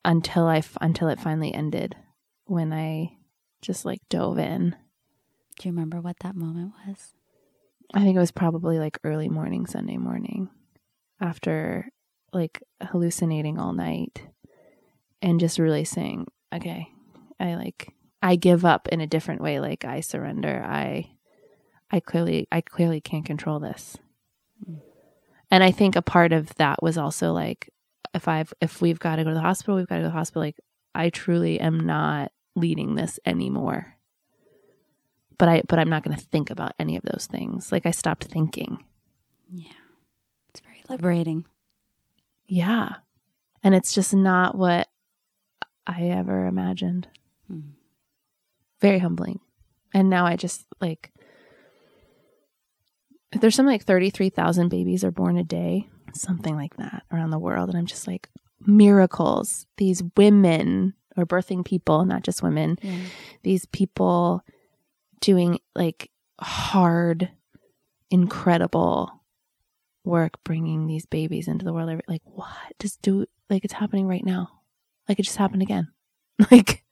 until 0.04 0.46
I 0.46 0.62
until 0.80 1.08
it 1.08 1.20
finally 1.20 1.52
ended 1.52 1.96
when 2.44 2.72
I 2.72 3.16
just 3.60 3.84
like 3.84 4.00
dove 4.08 4.38
in. 4.38 4.76
Do 5.58 5.68
you 5.68 5.72
remember 5.72 6.00
what 6.00 6.20
that 6.20 6.36
moment 6.36 6.72
was? 6.86 7.14
I 7.94 8.00
think 8.00 8.16
it 8.16 8.20
was 8.20 8.30
probably 8.30 8.78
like 8.78 8.98
early 9.02 9.28
morning 9.28 9.66
Sunday 9.66 9.96
morning 9.96 10.50
after 11.20 11.88
like 12.32 12.62
hallucinating 12.82 13.58
all 13.58 13.72
night 13.72 14.22
and 15.20 15.40
just 15.40 15.58
really 15.58 15.84
saying, 15.84 16.26
okay, 16.54 16.88
I 17.40 17.54
like 17.54 17.94
I 18.22 18.36
give 18.36 18.64
up 18.64 18.88
in 18.88 19.00
a 19.00 19.06
different 19.06 19.40
way. 19.40 19.60
Like 19.60 19.84
I 19.84 20.00
surrender. 20.00 20.64
I 20.66 21.10
I 21.90 22.00
clearly 22.00 22.48
I 22.50 22.60
clearly 22.60 23.00
can't 23.00 23.24
control 23.24 23.60
this. 23.60 23.96
And 25.50 25.64
I 25.64 25.70
think 25.70 25.96
a 25.96 26.02
part 26.02 26.32
of 26.32 26.54
that 26.56 26.82
was 26.82 26.98
also 26.98 27.32
like 27.32 27.72
if 28.14 28.28
I've 28.28 28.52
if 28.60 28.80
we've 28.80 28.98
got 28.98 29.16
to 29.16 29.24
go 29.24 29.30
to 29.30 29.34
the 29.34 29.40
hospital, 29.40 29.76
we've 29.76 29.86
got 29.86 29.96
to 29.96 30.02
go 30.02 30.06
to 30.06 30.12
the 30.12 30.18
hospital. 30.18 30.42
Like 30.42 30.60
I 30.94 31.10
truly 31.10 31.60
am 31.60 31.80
not 31.80 32.32
leading 32.54 32.94
this 32.94 33.18
anymore. 33.24 33.94
But 35.38 35.48
I 35.48 35.62
but 35.68 35.78
I'm 35.78 35.88
not 35.88 36.02
going 36.02 36.16
to 36.16 36.22
think 36.22 36.50
about 36.50 36.72
any 36.78 36.96
of 36.96 37.04
those 37.04 37.28
things. 37.30 37.70
Like 37.72 37.86
I 37.86 37.92
stopped 37.92 38.24
thinking. 38.24 38.84
Yeah. 39.50 39.72
It's 40.50 40.60
very 40.60 40.82
liberating. 40.88 41.46
Yeah. 42.46 42.96
And 43.62 43.74
it's 43.74 43.94
just 43.94 44.14
not 44.14 44.56
what 44.56 44.88
I 45.86 46.08
ever 46.08 46.46
imagined. 46.46 47.08
Mm. 47.50 47.72
Very 48.80 48.98
humbling. 48.98 49.40
And 49.94 50.10
now 50.10 50.26
I 50.26 50.36
just 50.36 50.66
like 50.80 51.12
there's 53.32 53.54
something 53.54 53.72
like 53.72 53.84
33,000 53.84 54.68
babies 54.68 55.04
are 55.04 55.10
born 55.10 55.36
a 55.36 55.44
day, 55.44 55.86
something 56.14 56.56
like 56.56 56.76
that 56.76 57.02
around 57.12 57.30
the 57.30 57.38
world 57.38 57.68
and 57.68 57.76
I'm 57.76 57.86
just 57.86 58.06
like 58.06 58.28
miracles. 58.66 59.66
These 59.76 60.02
women 60.16 60.94
or 61.16 61.26
birthing 61.26 61.64
people, 61.64 62.04
not 62.04 62.22
just 62.22 62.42
women. 62.42 62.78
Yeah. 62.82 62.98
These 63.42 63.66
people 63.66 64.42
doing 65.20 65.58
like 65.74 66.10
hard 66.40 67.30
incredible 68.10 69.12
work 70.04 70.42
bringing 70.44 70.86
these 70.86 71.06
babies 71.06 71.48
into 71.48 71.64
the 71.64 71.72
world. 71.72 72.00
Like, 72.08 72.22
what? 72.24 72.48
Just 72.78 73.02
do 73.02 73.26
like 73.50 73.64
it's 73.64 73.74
happening 73.74 74.06
right 74.06 74.24
now. 74.24 74.48
Like 75.08 75.18
it 75.18 75.24
just 75.24 75.36
happened 75.36 75.62
again. 75.62 75.88
Like, 76.52 76.84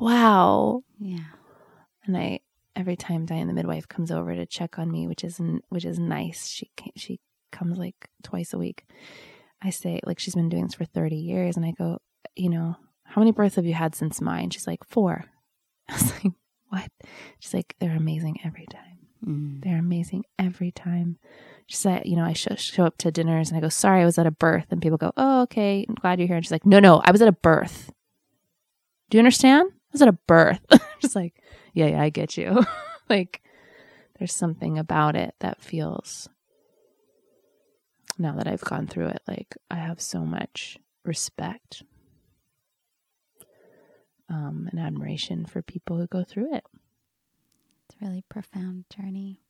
wow. 0.00 0.82
Yeah. 0.98 1.24
And 2.04 2.16
I 2.16 2.40
every 2.76 2.96
time 2.96 3.26
Diane 3.26 3.46
the 3.46 3.52
midwife 3.52 3.88
comes 3.88 4.10
over 4.10 4.34
to 4.34 4.46
check 4.46 4.78
on 4.78 4.90
me, 4.90 5.06
which 5.06 5.24
is 5.24 5.40
which 5.68 5.84
is 5.84 5.98
nice. 5.98 6.48
She 6.48 6.70
she 6.96 7.20
comes 7.52 7.78
like 7.78 8.08
twice 8.22 8.52
a 8.52 8.58
week. 8.58 8.86
I 9.62 9.70
say 9.70 10.00
like 10.04 10.18
she's 10.18 10.34
been 10.34 10.48
doing 10.48 10.64
this 10.64 10.74
for 10.74 10.84
thirty 10.84 11.16
years, 11.16 11.56
and 11.56 11.66
I 11.66 11.72
go, 11.72 11.98
you 12.34 12.48
know, 12.48 12.76
how 13.04 13.20
many 13.20 13.32
births 13.32 13.56
have 13.56 13.66
you 13.66 13.74
had 13.74 13.94
since 13.94 14.20
mine? 14.20 14.50
She's 14.50 14.66
like 14.66 14.84
four. 14.84 15.24
I 15.88 15.94
was 15.94 16.12
like, 16.12 16.32
what? 16.68 16.90
She's 17.40 17.54
like, 17.54 17.74
they're 17.80 17.96
amazing 17.96 18.40
every 18.44 18.66
time. 18.66 18.90
Mm. 19.26 19.62
They're 19.62 19.78
amazing 19.78 20.24
every 20.38 20.70
time. 20.70 21.18
She 21.66 21.76
said, 21.76 22.06
you 22.06 22.16
know, 22.16 22.24
I 22.24 22.32
sh- 22.32 22.48
show 22.56 22.84
up 22.84 22.96
to 22.98 23.10
dinners 23.10 23.50
and 23.50 23.58
I 23.58 23.60
go, 23.60 23.68
sorry, 23.68 24.02
I 24.02 24.04
was 24.04 24.18
at 24.18 24.26
a 24.26 24.30
birth. 24.30 24.66
And 24.70 24.80
people 24.80 24.98
go, 24.98 25.12
oh, 25.16 25.42
okay, 25.42 25.84
I'm 25.88 25.94
glad 25.96 26.18
you're 26.18 26.28
here. 26.28 26.36
And 26.36 26.44
she's 26.44 26.52
like, 26.52 26.66
no, 26.66 26.80
no, 26.80 27.00
I 27.04 27.10
was 27.10 27.20
at 27.22 27.28
a 27.28 27.32
birth. 27.32 27.92
Do 29.10 29.18
you 29.18 29.20
understand? 29.20 29.70
Was 29.92 30.02
at 30.02 30.08
a 30.08 30.12
birth. 30.12 30.60
just 31.00 31.16
like, 31.16 31.34
yeah, 31.74 31.86
yeah, 31.86 32.02
I 32.02 32.10
get 32.10 32.36
you. 32.36 32.64
like, 33.08 33.42
there's 34.18 34.34
something 34.34 34.78
about 34.78 35.16
it 35.16 35.34
that 35.40 35.62
feels, 35.62 36.28
now 38.18 38.36
that 38.36 38.46
I've 38.46 38.60
gone 38.60 38.86
through 38.86 39.08
it, 39.08 39.22
like 39.26 39.56
I 39.70 39.76
have 39.76 40.00
so 40.00 40.20
much 40.20 40.78
respect 41.04 41.82
um, 44.28 44.68
and 44.70 44.80
admiration 44.80 45.44
for 45.44 45.62
people 45.62 45.96
who 45.98 46.06
go 46.06 46.22
through 46.22 46.54
it. 46.54 46.64
It's 47.88 47.96
a 48.00 48.04
really 48.04 48.22
profound 48.28 48.84
journey. 48.94 49.40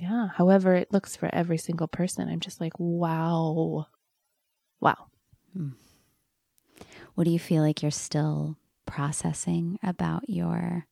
Yeah. 0.00 0.28
However, 0.34 0.74
it 0.74 0.92
looks 0.92 1.16
for 1.16 1.28
every 1.34 1.58
single 1.58 1.88
person. 1.88 2.28
I'm 2.28 2.40
just 2.40 2.60
like, 2.60 2.72
wow. 2.78 3.86
Wow. 4.80 5.08
Hmm. 5.52 5.70
What 7.14 7.24
do 7.24 7.30
you 7.30 7.38
feel 7.38 7.62
like 7.62 7.82
you're 7.82 7.90
still 7.90 8.56
processing 8.90 9.78
about 9.84 10.28
your 10.28 10.86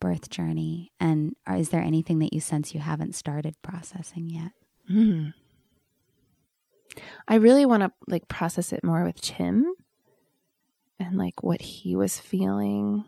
birth 0.00 0.30
journey? 0.30 0.92
And 0.98 1.36
are, 1.46 1.56
is 1.56 1.68
there 1.68 1.82
anything 1.82 2.20
that 2.20 2.32
you 2.32 2.40
sense 2.40 2.74
you 2.74 2.80
haven't 2.80 3.14
started 3.14 3.54
processing 3.60 4.30
yet? 4.30 4.52
Mm. 4.90 5.34
I 7.28 7.34
really 7.34 7.66
want 7.66 7.82
to 7.82 7.92
like 8.08 8.28
process 8.28 8.72
it 8.72 8.82
more 8.82 9.04
with 9.04 9.20
Tim 9.20 9.74
and 10.98 11.18
like 11.18 11.42
what 11.42 11.60
he 11.60 11.94
was 11.94 12.18
feeling. 12.18 13.04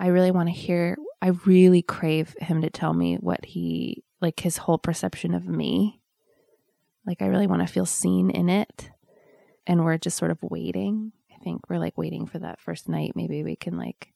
I 0.00 0.06
really 0.06 0.30
want 0.30 0.48
to 0.48 0.54
hear, 0.54 0.96
I 1.20 1.32
really 1.44 1.82
crave 1.82 2.34
him 2.40 2.62
to 2.62 2.70
tell 2.70 2.94
me 2.94 3.16
what 3.16 3.44
he, 3.44 4.02
like 4.22 4.40
his 4.40 4.56
whole 4.56 4.78
perception 4.78 5.34
of 5.34 5.46
me. 5.46 6.00
Like, 7.06 7.20
I 7.20 7.26
really 7.26 7.46
want 7.46 7.60
to 7.60 7.72
feel 7.72 7.84
seen 7.84 8.30
in 8.30 8.48
it. 8.48 8.90
And 9.66 9.84
we're 9.84 9.98
just 9.98 10.16
sort 10.16 10.30
of 10.30 10.42
waiting. 10.42 11.12
Think 11.42 11.68
we're 11.68 11.78
like 11.78 11.98
waiting 11.98 12.26
for 12.26 12.38
that 12.38 12.60
first 12.60 12.88
night. 12.88 13.12
Maybe 13.14 13.42
we 13.42 13.56
can 13.56 13.76
like 13.76 14.12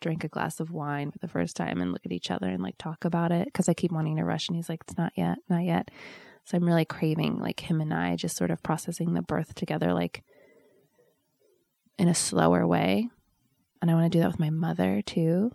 drink 0.00 0.24
a 0.24 0.28
glass 0.28 0.60
of 0.60 0.70
wine 0.70 1.10
for 1.10 1.18
the 1.18 1.28
first 1.28 1.56
time 1.56 1.80
and 1.80 1.92
look 1.92 2.04
at 2.04 2.12
each 2.12 2.30
other 2.30 2.48
and 2.48 2.62
like 2.62 2.76
talk 2.78 3.04
about 3.04 3.32
it. 3.32 3.52
Cause 3.52 3.68
I 3.68 3.74
keep 3.74 3.92
wanting 3.92 4.16
to 4.16 4.24
rush 4.24 4.48
and 4.48 4.56
he's 4.56 4.68
like, 4.68 4.82
it's 4.86 4.96
not 4.96 5.12
yet, 5.16 5.38
not 5.48 5.64
yet. 5.64 5.90
So 6.44 6.56
I'm 6.56 6.64
really 6.64 6.84
craving 6.84 7.38
like 7.38 7.60
him 7.60 7.80
and 7.80 7.92
I 7.92 8.16
just 8.16 8.36
sort 8.36 8.50
of 8.50 8.62
processing 8.62 9.14
the 9.14 9.22
birth 9.22 9.54
together, 9.54 9.92
like 9.92 10.22
in 11.98 12.08
a 12.08 12.14
slower 12.14 12.66
way. 12.66 13.08
And 13.82 13.90
I 13.90 13.94
want 13.94 14.10
to 14.10 14.16
do 14.16 14.20
that 14.20 14.30
with 14.30 14.40
my 14.40 14.50
mother 14.50 15.02
too. 15.02 15.52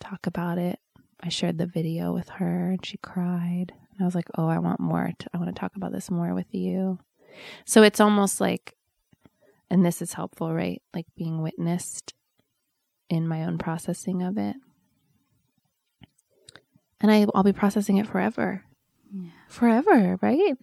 Talk 0.00 0.26
about 0.26 0.58
it. 0.58 0.78
I 1.20 1.28
shared 1.28 1.58
the 1.58 1.66
video 1.66 2.12
with 2.12 2.28
her 2.28 2.70
and 2.70 2.84
she 2.84 2.98
cried. 2.98 3.72
And 3.92 4.00
I 4.00 4.04
was 4.04 4.14
like, 4.14 4.28
oh, 4.36 4.48
I 4.48 4.58
want 4.58 4.80
more. 4.80 5.10
I 5.32 5.38
want 5.38 5.54
to 5.54 5.58
talk 5.58 5.76
about 5.76 5.92
this 5.92 6.10
more 6.10 6.34
with 6.34 6.52
you. 6.52 6.98
So 7.64 7.82
it's 7.82 8.00
almost 8.00 8.40
like, 8.40 8.74
and 9.70 9.84
this 9.84 10.02
is 10.02 10.12
helpful, 10.12 10.52
right? 10.52 10.82
Like 10.92 11.06
being 11.16 11.42
witnessed 11.42 12.14
in 13.08 13.28
my 13.28 13.44
own 13.44 13.58
processing 13.58 14.22
of 14.22 14.38
it. 14.38 14.56
And 17.00 17.10
I, 17.10 17.26
I'll 17.34 17.42
be 17.42 17.52
processing 17.52 17.98
it 17.98 18.06
forever. 18.06 18.64
Yeah. 19.12 19.30
Forever, 19.48 20.18
right? 20.22 20.54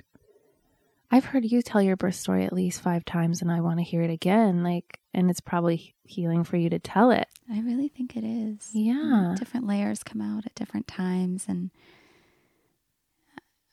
I've 1.11 1.25
heard 1.25 1.45
you 1.45 1.61
tell 1.61 1.81
your 1.81 1.97
birth 1.97 2.15
story 2.15 2.45
at 2.45 2.53
least 2.53 2.81
five 2.81 3.03
times 3.03 3.41
and 3.41 3.51
I 3.51 3.59
want 3.59 3.79
to 3.79 3.83
hear 3.83 4.01
it 4.01 4.09
again. 4.09 4.63
Like, 4.63 4.99
and 5.13 5.29
it's 5.29 5.41
probably 5.41 5.93
healing 6.03 6.43
for 6.43 6.55
you 6.55 6.69
to 6.69 6.79
tell 6.79 7.11
it. 7.11 7.27
I 7.51 7.59
really 7.59 7.89
think 7.89 8.15
it 8.15 8.23
is. 8.23 8.69
Yeah. 8.73 9.35
Different 9.37 9.67
layers 9.67 10.03
come 10.03 10.21
out 10.21 10.45
at 10.45 10.55
different 10.55 10.87
times. 10.87 11.45
And 11.49 11.71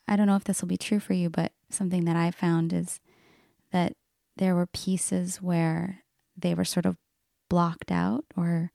I 0.09 0.16
don't 0.16 0.26
know 0.26 0.36
if 0.36 0.44
this 0.44 0.60
will 0.60 0.68
be 0.68 0.76
true 0.76 0.98
for 0.98 1.12
you, 1.12 1.30
but 1.30 1.52
something 1.70 2.06
that 2.06 2.16
I 2.16 2.32
found 2.32 2.72
is 2.72 3.00
that 3.70 3.94
there 4.39 4.55
were 4.55 4.66
pieces 4.66 5.43
where 5.43 6.02
they 6.36 6.55
were 6.55 6.65
sort 6.65 6.86
of 6.86 6.97
blocked 7.51 7.90
out 7.93 8.24
or 8.36 8.70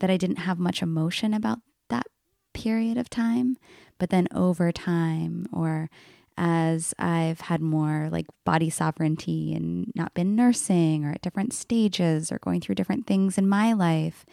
that 0.00 0.10
I 0.10 0.16
didn't 0.16 0.36
have 0.38 0.58
much 0.58 0.82
emotion 0.82 1.32
about 1.32 1.58
that 1.88 2.06
period 2.54 2.98
of 2.98 3.08
time. 3.08 3.56
But 3.98 4.10
then 4.10 4.28
over 4.34 4.72
time, 4.72 5.46
or 5.52 5.88
as 6.36 6.92
I've 6.98 7.40
had 7.40 7.60
more 7.62 8.08
like 8.10 8.26
body 8.44 8.68
sovereignty 8.68 9.54
and 9.54 9.90
not 9.94 10.12
been 10.14 10.36
nursing 10.36 11.04
or 11.04 11.12
at 11.12 11.22
different 11.22 11.54
stages 11.54 12.30
or 12.30 12.38
going 12.38 12.60
through 12.60 12.74
different 12.74 13.06
things 13.06 13.38
in 13.38 13.48
my 13.48 13.72
life, 13.72 14.26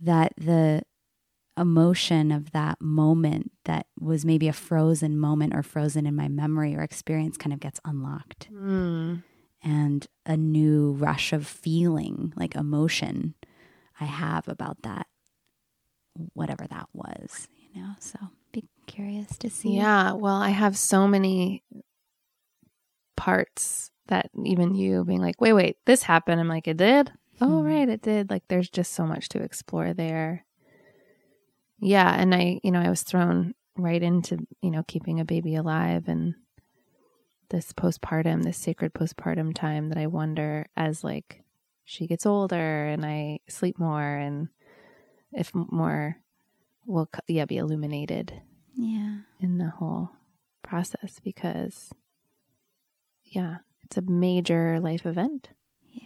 that 0.00 0.32
the 0.36 0.82
emotion 1.56 2.30
of 2.30 2.52
that 2.52 2.80
moment 2.80 3.50
that 3.64 3.86
was 3.98 4.24
maybe 4.24 4.46
a 4.48 4.52
frozen 4.52 5.18
moment 5.18 5.54
or 5.54 5.62
frozen 5.62 6.06
in 6.06 6.14
my 6.14 6.28
memory 6.28 6.76
or 6.76 6.82
experience 6.82 7.36
kind 7.36 7.52
of 7.52 7.58
gets 7.58 7.80
unlocked 7.84 8.48
Mm. 8.52 9.24
And 9.62 10.06
a 10.26 10.36
new 10.36 10.92
rush 10.92 11.32
of 11.32 11.46
feeling 11.46 12.32
like 12.36 12.54
emotion 12.54 13.34
I 14.00 14.04
have 14.04 14.46
about 14.48 14.82
that, 14.82 15.06
whatever 16.34 16.66
that 16.68 16.88
was, 16.92 17.48
you 17.56 17.80
know? 17.82 17.92
So 18.00 18.18
be 18.52 18.64
curious 18.86 19.36
to 19.38 19.50
see. 19.50 19.76
Yeah. 19.76 20.12
Well, 20.12 20.36
I 20.36 20.50
have 20.50 20.76
so 20.76 21.08
many 21.08 21.64
parts 23.16 23.90
that 24.06 24.30
even 24.44 24.74
you 24.74 25.04
being 25.04 25.20
like, 25.20 25.40
wait, 25.40 25.52
wait, 25.52 25.76
this 25.84 26.02
happened. 26.02 26.40
I'm 26.40 26.48
like, 26.48 26.68
it 26.68 26.76
did? 26.76 27.12
Oh, 27.40 27.60
Hmm. 27.60 27.66
right. 27.66 27.88
It 27.88 28.02
did. 28.02 28.30
Like, 28.30 28.42
there's 28.48 28.70
just 28.70 28.92
so 28.92 29.06
much 29.06 29.28
to 29.30 29.42
explore 29.42 29.92
there. 29.92 30.44
Yeah. 31.80 32.12
And 32.18 32.34
I, 32.34 32.60
you 32.62 32.70
know, 32.70 32.80
I 32.80 32.90
was 32.90 33.02
thrown 33.02 33.54
right 33.76 34.02
into, 34.02 34.38
you 34.62 34.70
know, 34.70 34.82
keeping 34.88 35.20
a 35.20 35.24
baby 35.24 35.54
alive 35.54 36.08
and 36.08 36.34
this 37.50 37.72
postpartum, 37.72 38.42
this 38.42 38.58
sacred 38.58 38.92
postpartum 38.94 39.54
time 39.54 39.88
that 39.88 39.98
I 39.98 40.06
wonder 40.06 40.66
as 40.76 41.02
like 41.04 41.42
she 41.84 42.06
gets 42.06 42.26
older 42.26 42.86
and 42.86 43.04
I 43.06 43.40
sleep 43.48 43.78
more 43.78 44.02
and 44.16 44.48
if 45.32 45.54
more 45.54 46.16
will, 46.86 47.08
yeah, 47.26 47.44
be 47.46 47.56
illuminated 47.58 48.32
Yeah. 48.74 49.18
in 49.40 49.58
the 49.58 49.70
whole 49.70 50.10
process 50.62 51.18
because 51.24 51.90
yeah 53.24 53.58
it's 53.82 53.96
a 53.96 54.02
major 54.02 54.78
life 54.80 55.06
event 55.06 55.48
Yeah. 55.82 56.02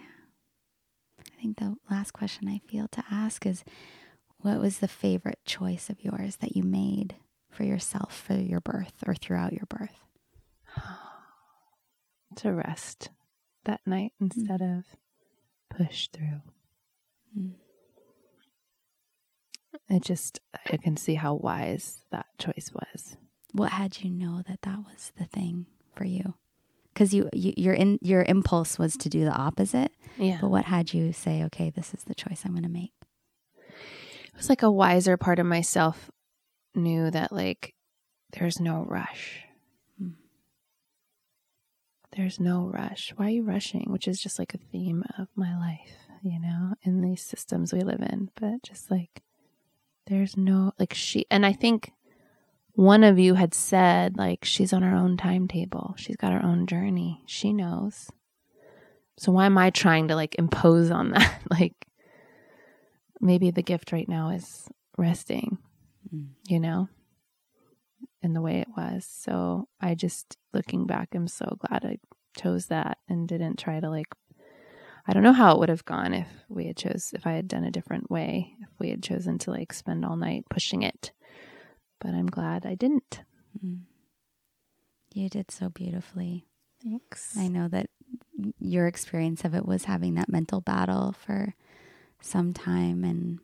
I 1.21 1.41
think 1.41 1.59
the 1.59 1.77
last 1.91 2.13
question 2.13 2.47
I 2.49 2.61
feel 2.69 2.87
to 2.89 3.05
ask 3.11 3.45
is 3.47 3.65
what 4.39 4.61
was 4.61 4.79
the 4.79 4.89
favorite 4.89 5.41
choice 5.45 5.91
of 5.91 6.03
yours 6.05 6.37
that 6.37 6.55
you 6.57 6.63
made 6.63 7.17
for 7.51 7.65
yourself 7.65 8.17
for 8.27 8.35
your 8.35 8.61
birth 8.61 8.95
or 9.07 9.15
throughout 9.15 9.53
your 9.53 9.67
birth? 9.69 10.05
to 12.37 12.53
rest 12.53 13.11
that 13.65 13.81
night 13.87 14.13
instead 14.21 14.61
of 14.61 14.85
push 15.71 16.09
through 16.09 16.43
Mm. 17.39 17.53
It 19.89 20.03
just, 20.03 20.41
I 20.71 20.77
can 20.77 20.97
see 20.97 21.15
how 21.15 21.35
wise 21.35 22.05
that 22.11 22.27
choice 22.39 22.71
was. 22.75 23.17
What 23.53 23.73
had 23.73 24.03
you 24.03 24.11
know 24.11 24.43
that 24.49 24.63
that 24.63 24.79
was 24.79 25.13
the 25.19 25.25
thing 25.25 25.67
for 25.95 26.05
you? 26.05 26.35
Because 26.93 27.15
you, 27.15 27.29
you, 27.33 27.55
your 27.57 27.75
in, 27.75 27.99
your 28.03 28.23
impulse 28.23 28.79
was 28.79 28.97
to 28.99 29.09
do 29.09 29.25
the 29.25 29.33
opposite. 29.33 29.93
Yeah. 30.19 30.39
But 30.41 30.51
what 30.51 30.67
had 30.67 30.93
you 30.93 31.13
say? 31.13 31.43
Okay, 31.45 31.71
this 31.71 31.95
is 31.95 32.05
the 32.05 32.15
choice 32.15 32.43
I'm 32.45 32.53
going 32.53 32.63
to 32.65 32.69
make. 32.69 32.93
It 33.67 34.37
was 34.37 34.49
like 34.49 34.63
a 34.63 34.71
wiser 34.71 35.17
part 35.17 35.39
of 35.39 35.47
myself 35.47 36.11
knew 36.75 37.11
that, 37.11 37.33
like, 37.33 37.75
there's 38.33 38.61
no 38.61 38.85
rush. 38.87 39.45
There's 42.17 42.39
no 42.39 42.67
rush. 42.73 43.13
Why 43.17 43.27
are 43.27 43.31
you 43.31 43.43
rushing? 43.43 43.87
Which 43.91 44.07
is 44.07 44.21
just 44.21 44.39
like 44.39 44.55
a 44.55 44.59
theme 44.59 45.03
of 45.19 45.29
my 45.35 45.57
life, 45.59 45.97
you 46.23 46.39
know, 46.41 46.75
in 46.83 47.01
these 47.01 47.23
systems 47.23 47.73
we 47.73 47.81
live 47.81 48.01
in. 48.03 48.31
But 48.39 48.63
just 48.63 48.91
like, 48.91 49.23
there's 50.07 50.37
no, 50.37 50.73
like, 50.79 50.93
she, 50.95 51.27
and 51.31 51.47
I 51.47 51.53
think 51.53 51.93
one 52.75 53.03
of 53.05 53.19
you 53.19 53.35
had 53.35 53.55
said, 53.55 54.17
like, 54.19 54.45
she's 54.45 54.73
on 54.73 54.83
her 54.83 54.95
own 54.95 55.17
timetable. 55.17 55.95
She's 55.97 56.17
got 56.17 56.33
her 56.33 56.45
own 56.45 56.67
journey. 56.67 57.23
She 57.27 57.53
knows. 57.53 58.11
So 59.19 59.33
why 59.33 59.47
am 59.47 59.57
I 59.57 59.71
trying 59.71 60.09
to 60.09 60.17
like 60.17 60.35
impose 60.39 60.91
on 60.91 61.11
that? 61.13 61.41
like, 61.51 61.87
maybe 63.21 63.51
the 63.51 63.63
gift 63.63 63.93
right 63.93 64.09
now 64.09 64.31
is 64.31 64.69
resting, 64.99 65.59
Mm. 66.15 66.31
you 66.47 66.61
know, 66.61 66.89
in 68.23 68.33
the 68.33 68.41
way 68.41 68.61
it 68.61 68.69
was. 68.77 69.05
So 69.05 69.69
I 69.81 69.95
just, 69.95 70.37
looking 70.53 70.87
back, 70.87 71.09
I'm 71.15 71.29
so 71.29 71.57
glad 71.59 71.85
I 71.85 71.99
chose 72.39 72.67
that 72.67 72.99
and 73.09 73.29
didn't 73.29 73.59
try 73.59 73.81
to 73.81 73.91
like, 73.91 74.07
I 75.07 75.13
don't 75.13 75.25
know 75.25 75.33
how 75.33 75.53
it 75.53 75.59
would 75.59 75.69
have 75.69 75.85
gone 75.85 76.15
if 76.15 76.29
we 76.49 76.67
had 76.67 76.77
chose, 76.77 77.13
if 77.13 77.27
I 77.27 77.33
had 77.33 77.49
done 77.49 77.65
a 77.65 77.71
different 77.71 78.11
way, 78.11 78.55
if 78.61 78.69
we 78.79 78.91
had 78.91 79.03
chosen 79.03 79.39
to 79.39 79.51
like 79.51 79.73
spend 79.73 80.05
all 80.05 80.17
night 80.17 80.45
pushing 80.49 80.83
it. 80.83 81.13
But 82.01 82.15
I'm 82.15 82.27
glad 82.27 82.65
I 82.65 82.75
didn't. 82.75 83.23
Mm. 83.65 83.81
You 85.13 85.29
did 85.29 85.51
so 85.51 85.69
beautifully. 85.69 86.47
Thanks. 86.83 87.37
I 87.37 87.49
know 87.49 87.69
that 87.69 87.89
your 88.59 88.87
experience 88.87 89.45
of 89.45 89.55
it 89.55 89.67
was 89.67 89.85
having 89.85 90.15
that 90.15 90.29
mental 90.29 90.61
battle 90.61 91.13
for 91.13 91.55
some 92.21 92.53
time 92.53 93.05
and 93.05 93.41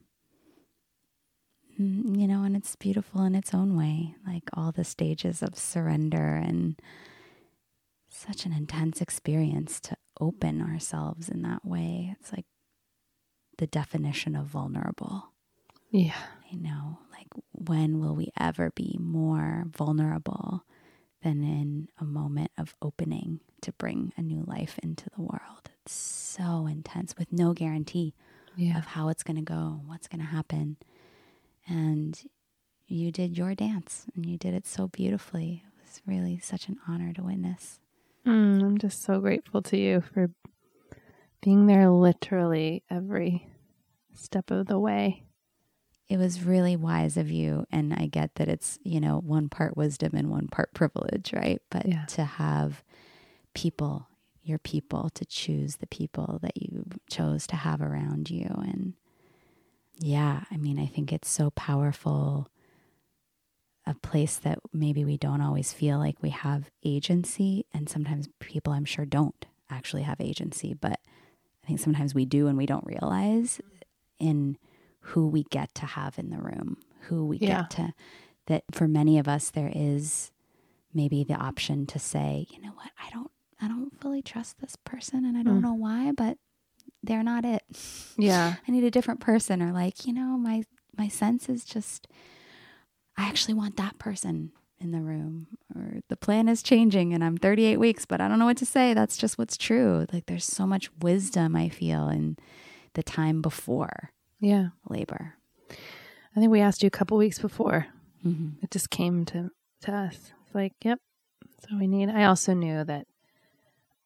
Mm, 1.81 2.19
you 2.21 2.27
know 2.27 2.43
and 2.43 2.57
it's 2.57 2.75
beautiful 2.77 3.23
in 3.23 3.35
its 3.37 3.55
own 3.55 3.77
way 3.77 4.17
like 4.27 4.43
all 4.53 4.73
the 4.73 4.85
stages 4.85 5.43
of 5.43 5.57
surrender 5.57 6.35
and 6.35 6.81
such 8.11 8.45
an 8.47 8.53
intense 8.53 9.01
experience 9.01 9.79
to 9.81 9.97
open 10.21 10.61
ourselves 10.61 11.29
in 11.29 11.43
that 11.43 11.65
way 11.65 12.17
it's 12.19 12.33
like 12.33 12.47
the 13.59 13.67
definition 13.67 14.35
of 14.37 14.47
vulnerable 14.47 15.33
Yeah. 15.91 16.17
I 16.51 16.57
know. 16.57 16.99
Like, 17.13 17.29
when 17.53 17.99
will 18.01 18.15
we 18.15 18.31
ever 18.39 18.71
be 18.71 18.97
more 19.01 19.65
vulnerable 19.67 20.65
than 21.23 21.43
in 21.45 21.89
a 21.99 22.05
moment 22.05 22.51
of 22.57 22.75
opening 22.81 23.41
to 23.63 23.73
bring 23.73 24.13
a 24.17 24.23
new 24.23 24.45
life 24.47 24.79
into 24.83 25.11
the 25.15 25.21
world? 25.21 25.71
It's 25.83 25.93
so 25.95 26.67
intense 26.67 27.15
with 27.19 27.33
no 27.33 27.53
guarantee 27.53 28.15
Yeah. 28.57 28.79
of 28.79 28.87
how 28.87 29.09
it's 29.09 29.23
going 29.23 29.37
to 29.37 29.43
go, 29.43 29.81
what's 29.87 30.09
going 30.09 30.21
to 30.21 30.27
happen. 30.27 30.77
And 31.69 32.20
you 32.86 33.12
did 33.12 33.36
your 33.36 33.55
dance 33.55 34.07
and 34.15 34.24
you 34.24 34.39
did 34.39 34.55
it 34.55 34.66
so 34.66 34.89
beautifully. 34.89 35.62
It 35.66 35.82
was 35.86 36.01
really 36.07 36.39
such 36.39 36.69
an 36.69 36.78
honor 36.89 37.12
to 37.15 37.23
witness. 37.23 37.81
Mm, 38.27 38.62
I'm 38.62 38.78
just 38.78 39.03
so 39.03 39.20
grateful 39.20 39.62
to 39.62 39.77
you 39.77 40.01
for 40.01 40.31
being 41.43 41.66
there 41.66 41.89
literally 41.90 42.82
every 42.90 43.49
step 44.15 44.51
of 44.51 44.66
the 44.66 44.78
way. 44.78 45.24
It 46.09 46.16
was 46.16 46.43
really 46.43 46.74
wise 46.74 47.16
of 47.16 47.31
you. 47.31 47.65
And 47.70 47.93
I 47.93 48.07
get 48.07 48.35
that 48.36 48.49
it's, 48.49 48.78
you 48.82 48.99
know, 49.01 49.19
one 49.19 49.49
part 49.49 49.77
wisdom 49.77 50.12
and 50.15 50.31
one 50.31 50.49
part 50.49 50.73
privilege, 50.74 51.32
right? 51.35 51.61
But 51.70 51.86
Yeah. 51.86 52.07
to 52.07 52.24
have 52.24 52.82
people, 53.55 54.09
your 54.43 54.59
people, 54.59 55.11
to 55.11 55.24
choose 55.27 55.77
the 55.77 55.86
people 55.86 56.39
that 56.43 56.57
you 56.61 56.86
chose 57.11 57.47
to 57.49 57.57
have 57.57 57.82
around 57.82 58.31
you. 58.31 58.47
And 58.49 58.95
yeah, 59.99 60.45
I 60.51 60.57
mean, 60.57 60.79
I 60.79 60.87
think 60.87 61.12
it's 61.12 61.29
so 61.29 61.51
powerful. 61.51 62.49
A 63.87 63.95
place 63.95 64.37
that 64.39 64.59
maybe 64.73 65.05
we 65.05 65.16
don't 65.16 65.41
always 65.41 65.73
feel 65.73 65.99
like 65.99 66.16
we 66.23 66.31
have 66.31 66.70
agency. 66.85 67.65
And 67.73 67.89
sometimes 67.89 68.29
people, 68.39 68.73
I'm 68.73 68.85
sure, 68.85 69.07
don't 69.07 69.47
actually 69.70 70.03
have 70.03 70.20
agency. 70.20 70.75
But 70.75 71.01
I 71.65 71.66
think 71.66 71.81
sometimes 71.81 72.15
we 72.15 72.27
do 72.27 72.49
and 72.49 72.59
we 72.59 72.66
don't 72.66 72.87
realize 72.87 73.61
in 74.19 74.59
who 75.01 75.27
we 75.27 75.45
get 75.45 75.75
to 75.77 75.87
have 75.87 76.19
in 76.19 76.29
the 76.31 76.39
room, 76.39 76.77
who 77.03 77.25
we 77.27 77.39
Yeah. 77.39 77.47
get 77.62 77.70
to, 77.70 77.95
that 78.47 78.65
for 78.73 78.87
many 78.89 79.19
of 79.19 79.27
us, 79.27 79.51
there 79.51 79.73
is 79.75 80.31
maybe 80.93 81.25
the 81.25 81.35
option 81.35 81.87
to 81.87 81.99
say, 81.99 82.47
you 82.51 82.61
know 82.61 82.73
what, 82.73 82.91
I 83.03 83.11
don't, 83.11 83.31
I 83.61 83.69
don't 83.69 83.99
fully 84.01 84.20
trust 84.23 84.59
this 84.61 84.77
person 84.85 85.25
and 85.25 85.37
I 85.37 85.43
don't 85.43 85.61
Mm. 85.61 85.62
know 85.62 85.75
why, 85.75 86.12
but 86.12 86.37
they're 87.03 87.23
not 87.23 87.45
it. 87.45 87.62
Yeah. 88.16 88.55
I 88.69 88.70
need 88.70 88.85
a 88.85 88.91
different 88.91 89.20
person 89.20 89.62
or 89.62 89.73
like, 89.73 90.07
you 90.07 90.12
know, 90.12 90.37
my, 90.39 90.62
my 90.97 91.09
sense 91.09 91.49
is 91.49 91.65
just, 91.65 92.09
I 93.16 93.25
actually 93.29 93.55
want 93.55 93.77
that 93.77 93.99
person 93.99 94.53
in 94.81 94.93
the 94.93 95.01
room 95.01 95.49
or 95.75 96.01
the 96.09 96.16
plan 96.16 96.49
is 96.49 96.62
changing 96.62 97.12
and 97.12 97.25
I'm 97.25 97.37
38 97.37 97.79
weeks, 97.79 98.05
but 98.07 98.20
I 98.20 98.29
don't 98.29 98.39
know 98.39 98.45
what 98.47 98.57
to 98.59 98.66
say. 98.66 98.95
That's 98.95 99.16
just 99.16 99.37
what's 99.39 99.57
true. 99.57 100.07
Like 100.12 100.27
there's 100.27 100.45
so 100.45 100.66
much 100.66 100.91
wisdom 101.01 101.57
I 101.57 101.69
feel 101.69 102.09
in 102.09 102.37
the 102.95 103.03
time 103.03 103.43
before 103.43 104.12
Yeah. 104.41 104.69
labor. 104.89 105.35
I 105.70 106.41
think 106.41 106.53
we 106.53 106.61
asked 106.61 106.83
you 106.83 106.87
a 106.87 106.91
couple 106.91 107.16
weeks 107.16 107.41
before. 107.41 107.87
Mm-hmm. 108.25 108.62
It 108.62 108.70
just 108.70 108.91
came 108.91 109.25
to, 109.27 109.51
to 109.83 109.93
us. 109.93 110.33
It's 110.47 110.55
like, 110.55 110.75
yep. 110.85 111.01
So 111.69 111.77
we 111.77 111.89
need. 111.89 112.09
I 112.09 112.25
also 112.25 112.55
knew 112.55 112.85
that, 112.85 113.08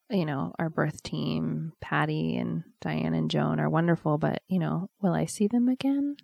you 0.09 0.25
know, 0.25 0.53
our 0.59 0.69
birth 0.69 1.01
team, 1.03 1.73
Patty 1.81 2.37
and 2.37 2.63
Diane 2.81 3.13
and 3.13 3.31
Joan 3.31 3.59
are 3.59 3.69
wonderful, 3.69 4.17
but, 4.17 4.41
you 4.47 4.59
know, 4.59 4.89
will 5.01 5.13
I 5.13 5.25
see 5.25 5.47
them 5.47 5.67
again? 5.69 6.17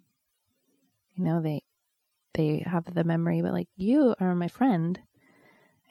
You 1.15 1.23
know, 1.23 1.41
they, 1.41 1.63
they 2.33 2.63
have 2.65 2.93
the 2.93 3.03
memory, 3.03 3.41
but 3.41 3.53
like 3.53 3.67
you 3.75 4.15
are 4.19 4.35
my 4.35 4.47
friend 4.47 4.99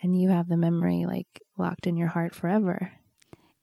and 0.02 0.20
you 0.20 0.28
have 0.30 0.48
the 0.48 0.56
memory 0.56 1.04
like 1.06 1.26
locked 1.56 1.86
in 1.86 1.96
your 1.96 2.08
heart 2.08 2.34
forever. 2.34 2.92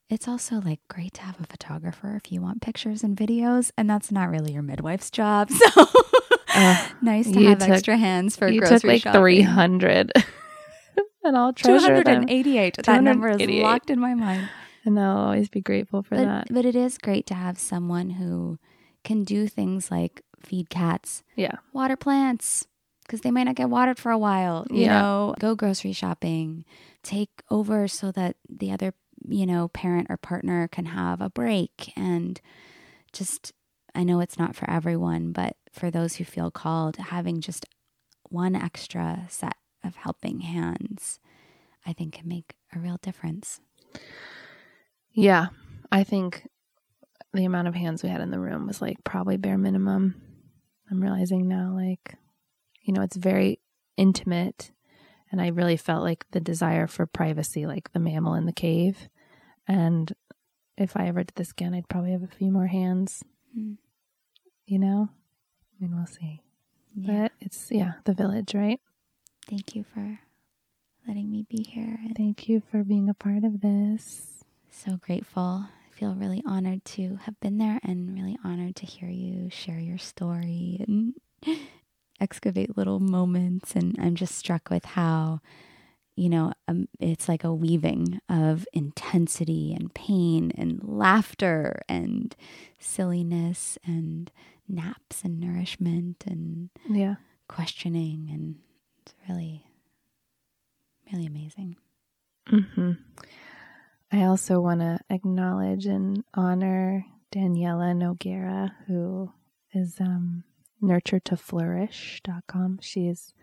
It's 0.10 0.28
also 0.28 0.58
like 0.62 0.80
great 0.88 1.14
to 1.16 1.22
have 1.22 1.40
a 1.40 1.48
photographer 1.48 2.16
if 2.16 2.32
you 2.32 2.40
want 2.42 2.62
pictures 2.62 3.04
and 3.04 3.18
videos, 3.18 3.72
and 3.78 3.90
that's 3.90 4.12
not 4.12 4.30
really 4.30 4.54
your 4.54 4.62
midwife's 4.64 5.10
job. 5.10 5.50
So 6.56 6.62
Ugh, 6.62 6.92
nice 7.02 7.30
to 7.30 7.44
have 7.48 7.60
took- 7.60 7.70
extra 7.70 7.98
hands 7.98 8.38
for 8.38 8.48
you 8.48 8.62
grocery 8.62 8.78
took 8.78 8.84
like 8.86 9.02
shopping. 9.02 9.20
300 9.20 10.12
and 11.26 11.36
I'll 11.38 11.54
treasure 11.54 12.02
them 12.04 12.22
288. 12.28 12.78
That 12.84 13.04
number 13.04 13.28
is 13.30 13.42
locked 13.62 13.90
in 13.90 14.00
my 14.00 14.14
mind. 14.14 14.50
and 14.86 15.00
I'll 15.00 15.18
always 15.18 15.50
be 15.50 15.62
grateful 15.62 16.04
for 16.04 16.16
But, 16.16 16.26
that. 16.26 16.48
but 16.52 16.64
it 16.66 16.76
is 16.76 16.98
great 16.98 17.26
to 17.28 17.34
have 17.34 17.58
someone 17.58 18.12
who 18.12 18.60
can 19.04 19.24
do 19.24 19.48
things 19.48 19.90
like 19.92 20.24
feed 20.40 20.70
cats, 20.70 21.24
Yeah. 21.36 21.56
water 21.74 21.96
plants, 21.96 22.68
because 23.04 23.22
they 23.22 23.32
might 23.32 23.44
not 23.46 23.56
get 23.56 23.70
watered 23.70 23.98
for 24.00 24.12
a 24.12 24.18
while. 24.18 24.66
You 24.70 24.82
Yeah. 24.86 25.00
know, 25.02 25.36
go 25.40 25.56
grocery 25.56 25.92
shopping, 25.92 26.66
take 27.04 27.30
over 27.50 27.88
so 27.88 28.12
that 28.12 28.36
the 28.48 28.72
other, 28.72 28.94
you 29.28 29.46
know, 29.46 29.68
parent 29.70 30.08
or 30.10 30.18
partner 30.18 30.68
can 30.68 30.86
have 30.86 31.20
a 31.22 31.30
break. 31.30 31.92
And 31.96 32.40
just, 33.14 33.54
I 33.96 34.04
know 34.04 34.20
it's 34.20 34.38
not 34.38 34.56
for 34.56 34.70
everyone, 34.70 35.32
but 35.32 35.56
for 35.72 35.90
those 35.90 36.16
who 36.18 36.24
feel 36.26 36.52
called, 36.52 36.98
having 36.98 37.42
just 37.42 37.66
one 38.30 38.56
extra 38.56 39.26
set 39.30 39.54
of 39.86 39.96
helping 39.96 40.42
hands, 40.42 41.20
I 41.86 41.94
think 41.94 42.16
can 42.16 42.28
make 42.28 42.54
a 42.76 42.80
real 42.80 42.98
difference. 43.02 43.62
Yeah. 45.12 45.48
I 45.92 46.04
think 46.04 46.48
the 47.34 47.46
amount 47.46 47.68
of 47.68 47.76
hands 47.76 48.04
we 48.04 48.10
had 48.10 48.22
in 48.22 48.32
the 48.32 48.40
room 48.40 48.68
was 48.68 48.82
like 48.82 49.04
probably 49.04 49.38
bare 49.38 49.58
minimum. 49.58 50.22
I'm 50.90 51.02
realizing 51.02 51.48
now, 51.48 51.74
like, 51.76 52.16
you 52.84 52.94
know, 52.94 53.02
it's 53.02 53.16
very 53.16 53.60
intimate. 53.98 54.72
And 55.32 55.42
I 55.42 55.48
really 55.48 55.78
felt 55.78 56.04
like 56.04 56.26
the 56.32 56.40
desire 56.40 56.88
for 56.88 57.06
privacy, 57.06 57.66
like 57.66 57.92
the 57.92 58.00
mammal 58.00 58.36
in 58.36 58.46
the 58.46 58.54
cave. 58.54 59.10
And 59.68 60.14
if 60.78 60.96
I 60.96 61.08
ever 61.08 61.24
did 61.24 61.36
this 61.36 61.52
again, 61.52 61.74
I'd 61.74 61.90
probably 61.90 62.12
have 62.12 62.24
a 62.24 62.28
few 62.28 62.52
more 62.52 62.68
hands, 62.68 63.24
Mm. 63.58 63.78
you 64.66 64.78
know? 64.80 65.10
I 65.10 65.84
mean, 65.84 65.96
we'll 65.96 66.06
see. 66.06 66.42
Yeah. 66.94 67.24
But 67.24 67.32
it's, 67.40 67.70
yeah, 67.72 67.94
the 68.04 68.14
village, 68.14 68.54
right? 68.54 68.80
Thank 69.48 69.76
you 69.76 69.84
for 69.94 70.20
letting 71.08 71.30
me 71.30 71.46
be 71.50 71.64
here. 71.64 72.00
Thank 72.18 72.50
you 72.50 72.62
for 72.72 72.84
being 72.84 73.10
a 73.10 73.14
part 73.14 73.44
of 73.44 73.62
this. 73.62 74.44
so 74.72 74.98
grateful. 74.98 75.66
I 75.70 75.98
feel 75.98 76.16
really 76.16 76.44
honored 76.46 76.84
to 76.86 77.18
have 77.24 77.40
been 77.40 77.58
there 77.58 77.80
and 77.84 78.14
really 78.14 78.38
honored 78.44 78.76
to 78.78 78.86
hear 78.86 79.10
you 79.10 79.50
share 79.50 79.80
your 79.80 79.98
story 79.98 80.84
and 80.88 81.14
excavate 82.20 82.76
little 82.78 83.00
moments. 83.00 83.76
And 83.76 83.96
I'm 84.00 84.16
just 84.16 84.36
struck 84.36 84.70
with 84.70 84.86
how 84.86 85.40
you 86.18 86.30
know, 86.30 86.54
um, 86.70 86.88
it's 86.98 87.28
like 87.28 87.44
a 87.44 87.54
weaving 87.54 88.22
of 88.30 88.66
intensity 88.72 89.74
and 89.78 89.94
pain 89.94 90.50
and 90.58 90.80
laughter 90.82 91.82
and 91.90 92.34
silliness 92.80 93.78
and 93.86 94.32
naps 94.66 95.24
and 95.26 95.42
nourishment 95.42 96.24
and 96.26 96.70
Yeah. 96.90 97.16
questioning. 97.50 98.30
And 98.32 98.56
it's 99.06 99.14
really, 99.30 99.64
really 101.12 101.26
amazing. 101.28 101.76
hmm 102.48 102.92
I 104.12 104.24
also 104.26 104.62
want 104.62 104.80
to 104.82 105.00
acknowledge 105.10 105.86
and 105.88 106.24
honor 106.34 107.06
Daniela 107.34 107.94
Noguera, 107.94 108.72
who 108.88 109.32
is 109.74 110.00
um, 110.00 110.44
nurturetoflourish.com. 110.82 112.80
She 112.82 113.08
is 113.08 113.34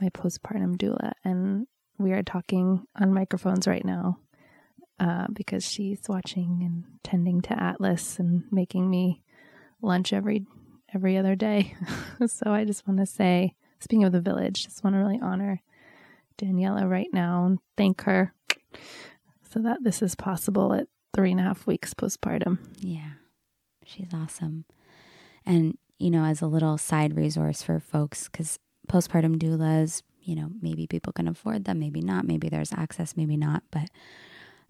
my 0.00 0.10
postpartum 0.10 0.76
doula, 0.76 1.12
and 1.24 1.66
we 1.98 2.12
are 2.12 2.22
talking 2.22 2.86
on 3.00 3.14
microphones 3.14 3.66
right 3.66 3.84
now 3.84 4.18
uh, 5.00 5.28
because 5.32 5.64
she's 5.64 6.08
watching 6.08 6.62
and 6.62 6.84
tending 7.02 7.40
to 7.42 7.62
Atlas 7.62 8.18
and 8.18 8.44
making 8.50 8.90
me 8.90 9.22
lunch 9.80 10.12
every 10.12 10.44
every 10.94 11.16
other 11.16 11.34
day. 11.34 11.74
so 12.26 12.52
I 12.52 12.64
just 12.64 12.86
want 12.86 13.00
to 13.00 13.06
say, 13.06 13.54
speaking 13.86 14.02
of 14.04 14.10
the 14.12 14.20
village, 14.20 14.64
just 14.64 14.82
want 14.82 14.94
to 14.94 14.98
really 14.98 15.20
honor 15.22 15.62
Daniela 16.38 16.90
right 16.90 17.06
now 17.12 17.44
and 17.46 17.60
thank 17.76 18.02
her 18.02 18.32
so 19.48 19.60
that 19.60 19.78
this 19.84 20.02
is 20.02 20.16
possible 20.16 20.72
at 20.74 20.88
three 21.14 21.30
and 21.30 21.38
a 21.38 21.44
half 21.44 21.68
weeks 21.68 21.94
postpartum. 21.94 22.58
Yeah, 22.80 23.10
she's 23.84 24.12
awesome. 24.12 24.64
And, 25.46 25.78
you 26.00 26.10
know, 26.10 26.24
as 26.24 26.42
a 26.42 26.48
little 26.48 26.76
side 26.78 27.16
resource 27.16 27.62
for 27.62 27.78
folks, 27.78 28.24
because 28.28 28.58
postpartum 28.88 29.36
doulas, 29.36 30.02
you 30.20 30.34
know, 30.34 30.50
maybe 30.60 30.88
people 30.88 31.12
can 31.12 31.28
afford 31.28 31.64
them, 31.64 31.78
maybe 31.78 32.00
not. 32.00 32.26
Maybe 32.26 32.48
there's 32.48 32.72
access, 32.72 33.16
maybe 33.16 33.36
not. 33.36 33.62
But 33.70 33.88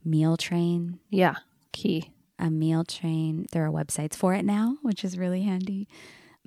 Meal 0.05 0.37
Train, 0.37 0.99
Yeah, 1.09 1.37
key. 1.73 2.13
a 2.39 2.51
meal 2.51 2.85
train, 2.85 3.47
there 3.53 3.65
are 3.65 3.71
websites 3.73 4.15
for 4.15 4.35
it 4.35 4.45
now, 4.45 4.77
which 4.83 5.03
is 5.03 5.17
really 5.17 5.43
handy. 5.43 5.89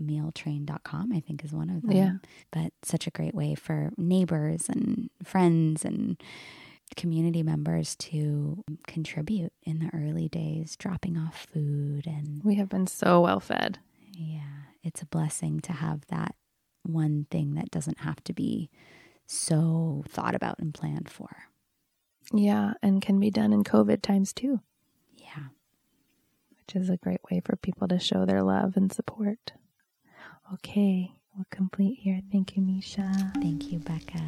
Mealtrain.com, 0.02 1.12
I 1.14 1.20
think, 1.20 1.44
is 1.44 1.52
one 1.54 1.70
of 1.70 1.82
them. 1.84 1.92
Yeah. 1.92 2.14
But 2.52 2.74
such 2.84 3.06
a 3.08 3.12
great 3.12 3.36
way 3.36 3.56
for 3.56 3.92
neighbors 3.98 4.70
and 4.70 5.10
friends 5.24 5.84
and 5.86 6.22
community 6.96 7.44
members 7.44 7.96
to 7.98 8.64
contribute 8.88 9.54
in 9.64 9.80
the 9.80 9.92
early 9.94 10.28
days, 10.28 10.76
dropping 10.76 11.18
off 11.18 11.46
food 11.54 12.08
and 12.08 12.44
We 12.44 12.56
have 12.56 12.70
been 12.70 12.88
so 12.88 13.22
well 13.22 13.40
fed. 13.40 13.80
yeah, 14.12 14.42
it's 14.84 15.02
a 15.02 15.06
blessing 15.06 15.60
to 15.62 15.74
have 15.74 16.06
that 16.08 16.36
one 16.84 17.28
thing 17.30 17.54
that 17.56 17.70
doesn't 17.70 18.00
have 18.00 18.24
to 18.24 18.34
be 18.34 18.70
so 19.28 20.04
thought 20.10 20.34
about 20.34 20.58
and 20.60 20.74
planned 20.74 21.10
for. 21.10 21.30
Yeah, 22.34 22.74
and 22.82 23.02
can 23.02 23.20
be 23.20 23.30
done 23.30 23.54
in 23.54 23.64
COVID 23.64 24.02
times 24.02 24.34
too, 24.34 24.62
Yeah. 25.16 25.50
which 26.58 26.76
is 26.76 26.90
a 26.90 26.98
great 26.98 27.22
way 27.30 27.40
for 27.44 27.56
people 27.56 27.88
to 27.88 28.00
show 28.00 28.26
their 28.26 28.42
love 28.42 28.76
and 28.76 28.92
support. 28.92 29.54
Okay, 30.54 31.12
we'll 31.36 31.46
complete 31.52 32.00
here. 32.02 32.22
Thank 32.32 32.58
you, 32.58 32.64
Misha. 32.64 33.32
Thank 33.36 33.72
you, 33.72 33.80
Becca. 33.80 34.20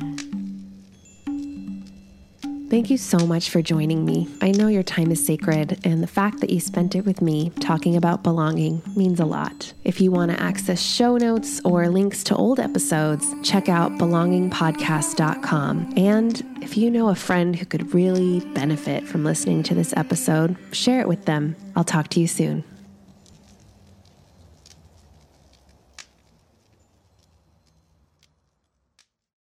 Thank 2.70 2.90
you 2.90 2.98
so 2.98 3.18
much 3.28 3.50
for 3.50 3.62
joining 3.62 4.06
me. 4.06 4.30
I 4.42 4.52
know 4.52 4.70
your 4.70 4.84
time 4.84 5.12
is 5.12 5.26
sacred, 5.26 5.80
and 5.84 6.02
the 6.02 6.08
fact 6.08 6.40
that 6.40 6.52
you 6.52 6.62
spent 6.62 6.96
it 6.96 7.06
with 7.06 7.22
me 7.22 7.50
talking 7.60 7.98
about 7.98 8.24
belonging 8.24 8.82
means 8.96 9.20
a 9.20 9.26
lot. 9.26 9.74
If 9.84 10.00
you 10.00 10.10
want 10.10 10.32
to 10.32 10.40
access 10.40 10.82
show 10.82 11.18
notes 11.18 11.60
or 11.66 11.90
links 11.90 12.24
to 12.26 12.36
old 12.36 12.62
episodes, 12.62 13.28
check 13.44 13.68
out 13.68 13.92
belongingpodcast.com. 13.94 15.94
And 15.98 16.60
if 16.62 16.78
you 16.78 16.90
know 16.90 17.10
a 17.10 17.16
friend 17.16 17.58
who 17.58 17.66
could 17.66 17.94
really 17.94 18.40
benefit 18.54 19.06
from 19.06 19.26
listening 19.26 19.64
to 19.64 19.76
this 19.76 19.94
episode, 19.98 20.56
share 20.72 21.02
it 21.02 21.10
with 21.10 21.26
them. 21.26 21.58
I'll 21.76 21.84
talk 21.84 22.08
to 22.10 22.22
you 22.22 22.28
soon. 22.28 22.64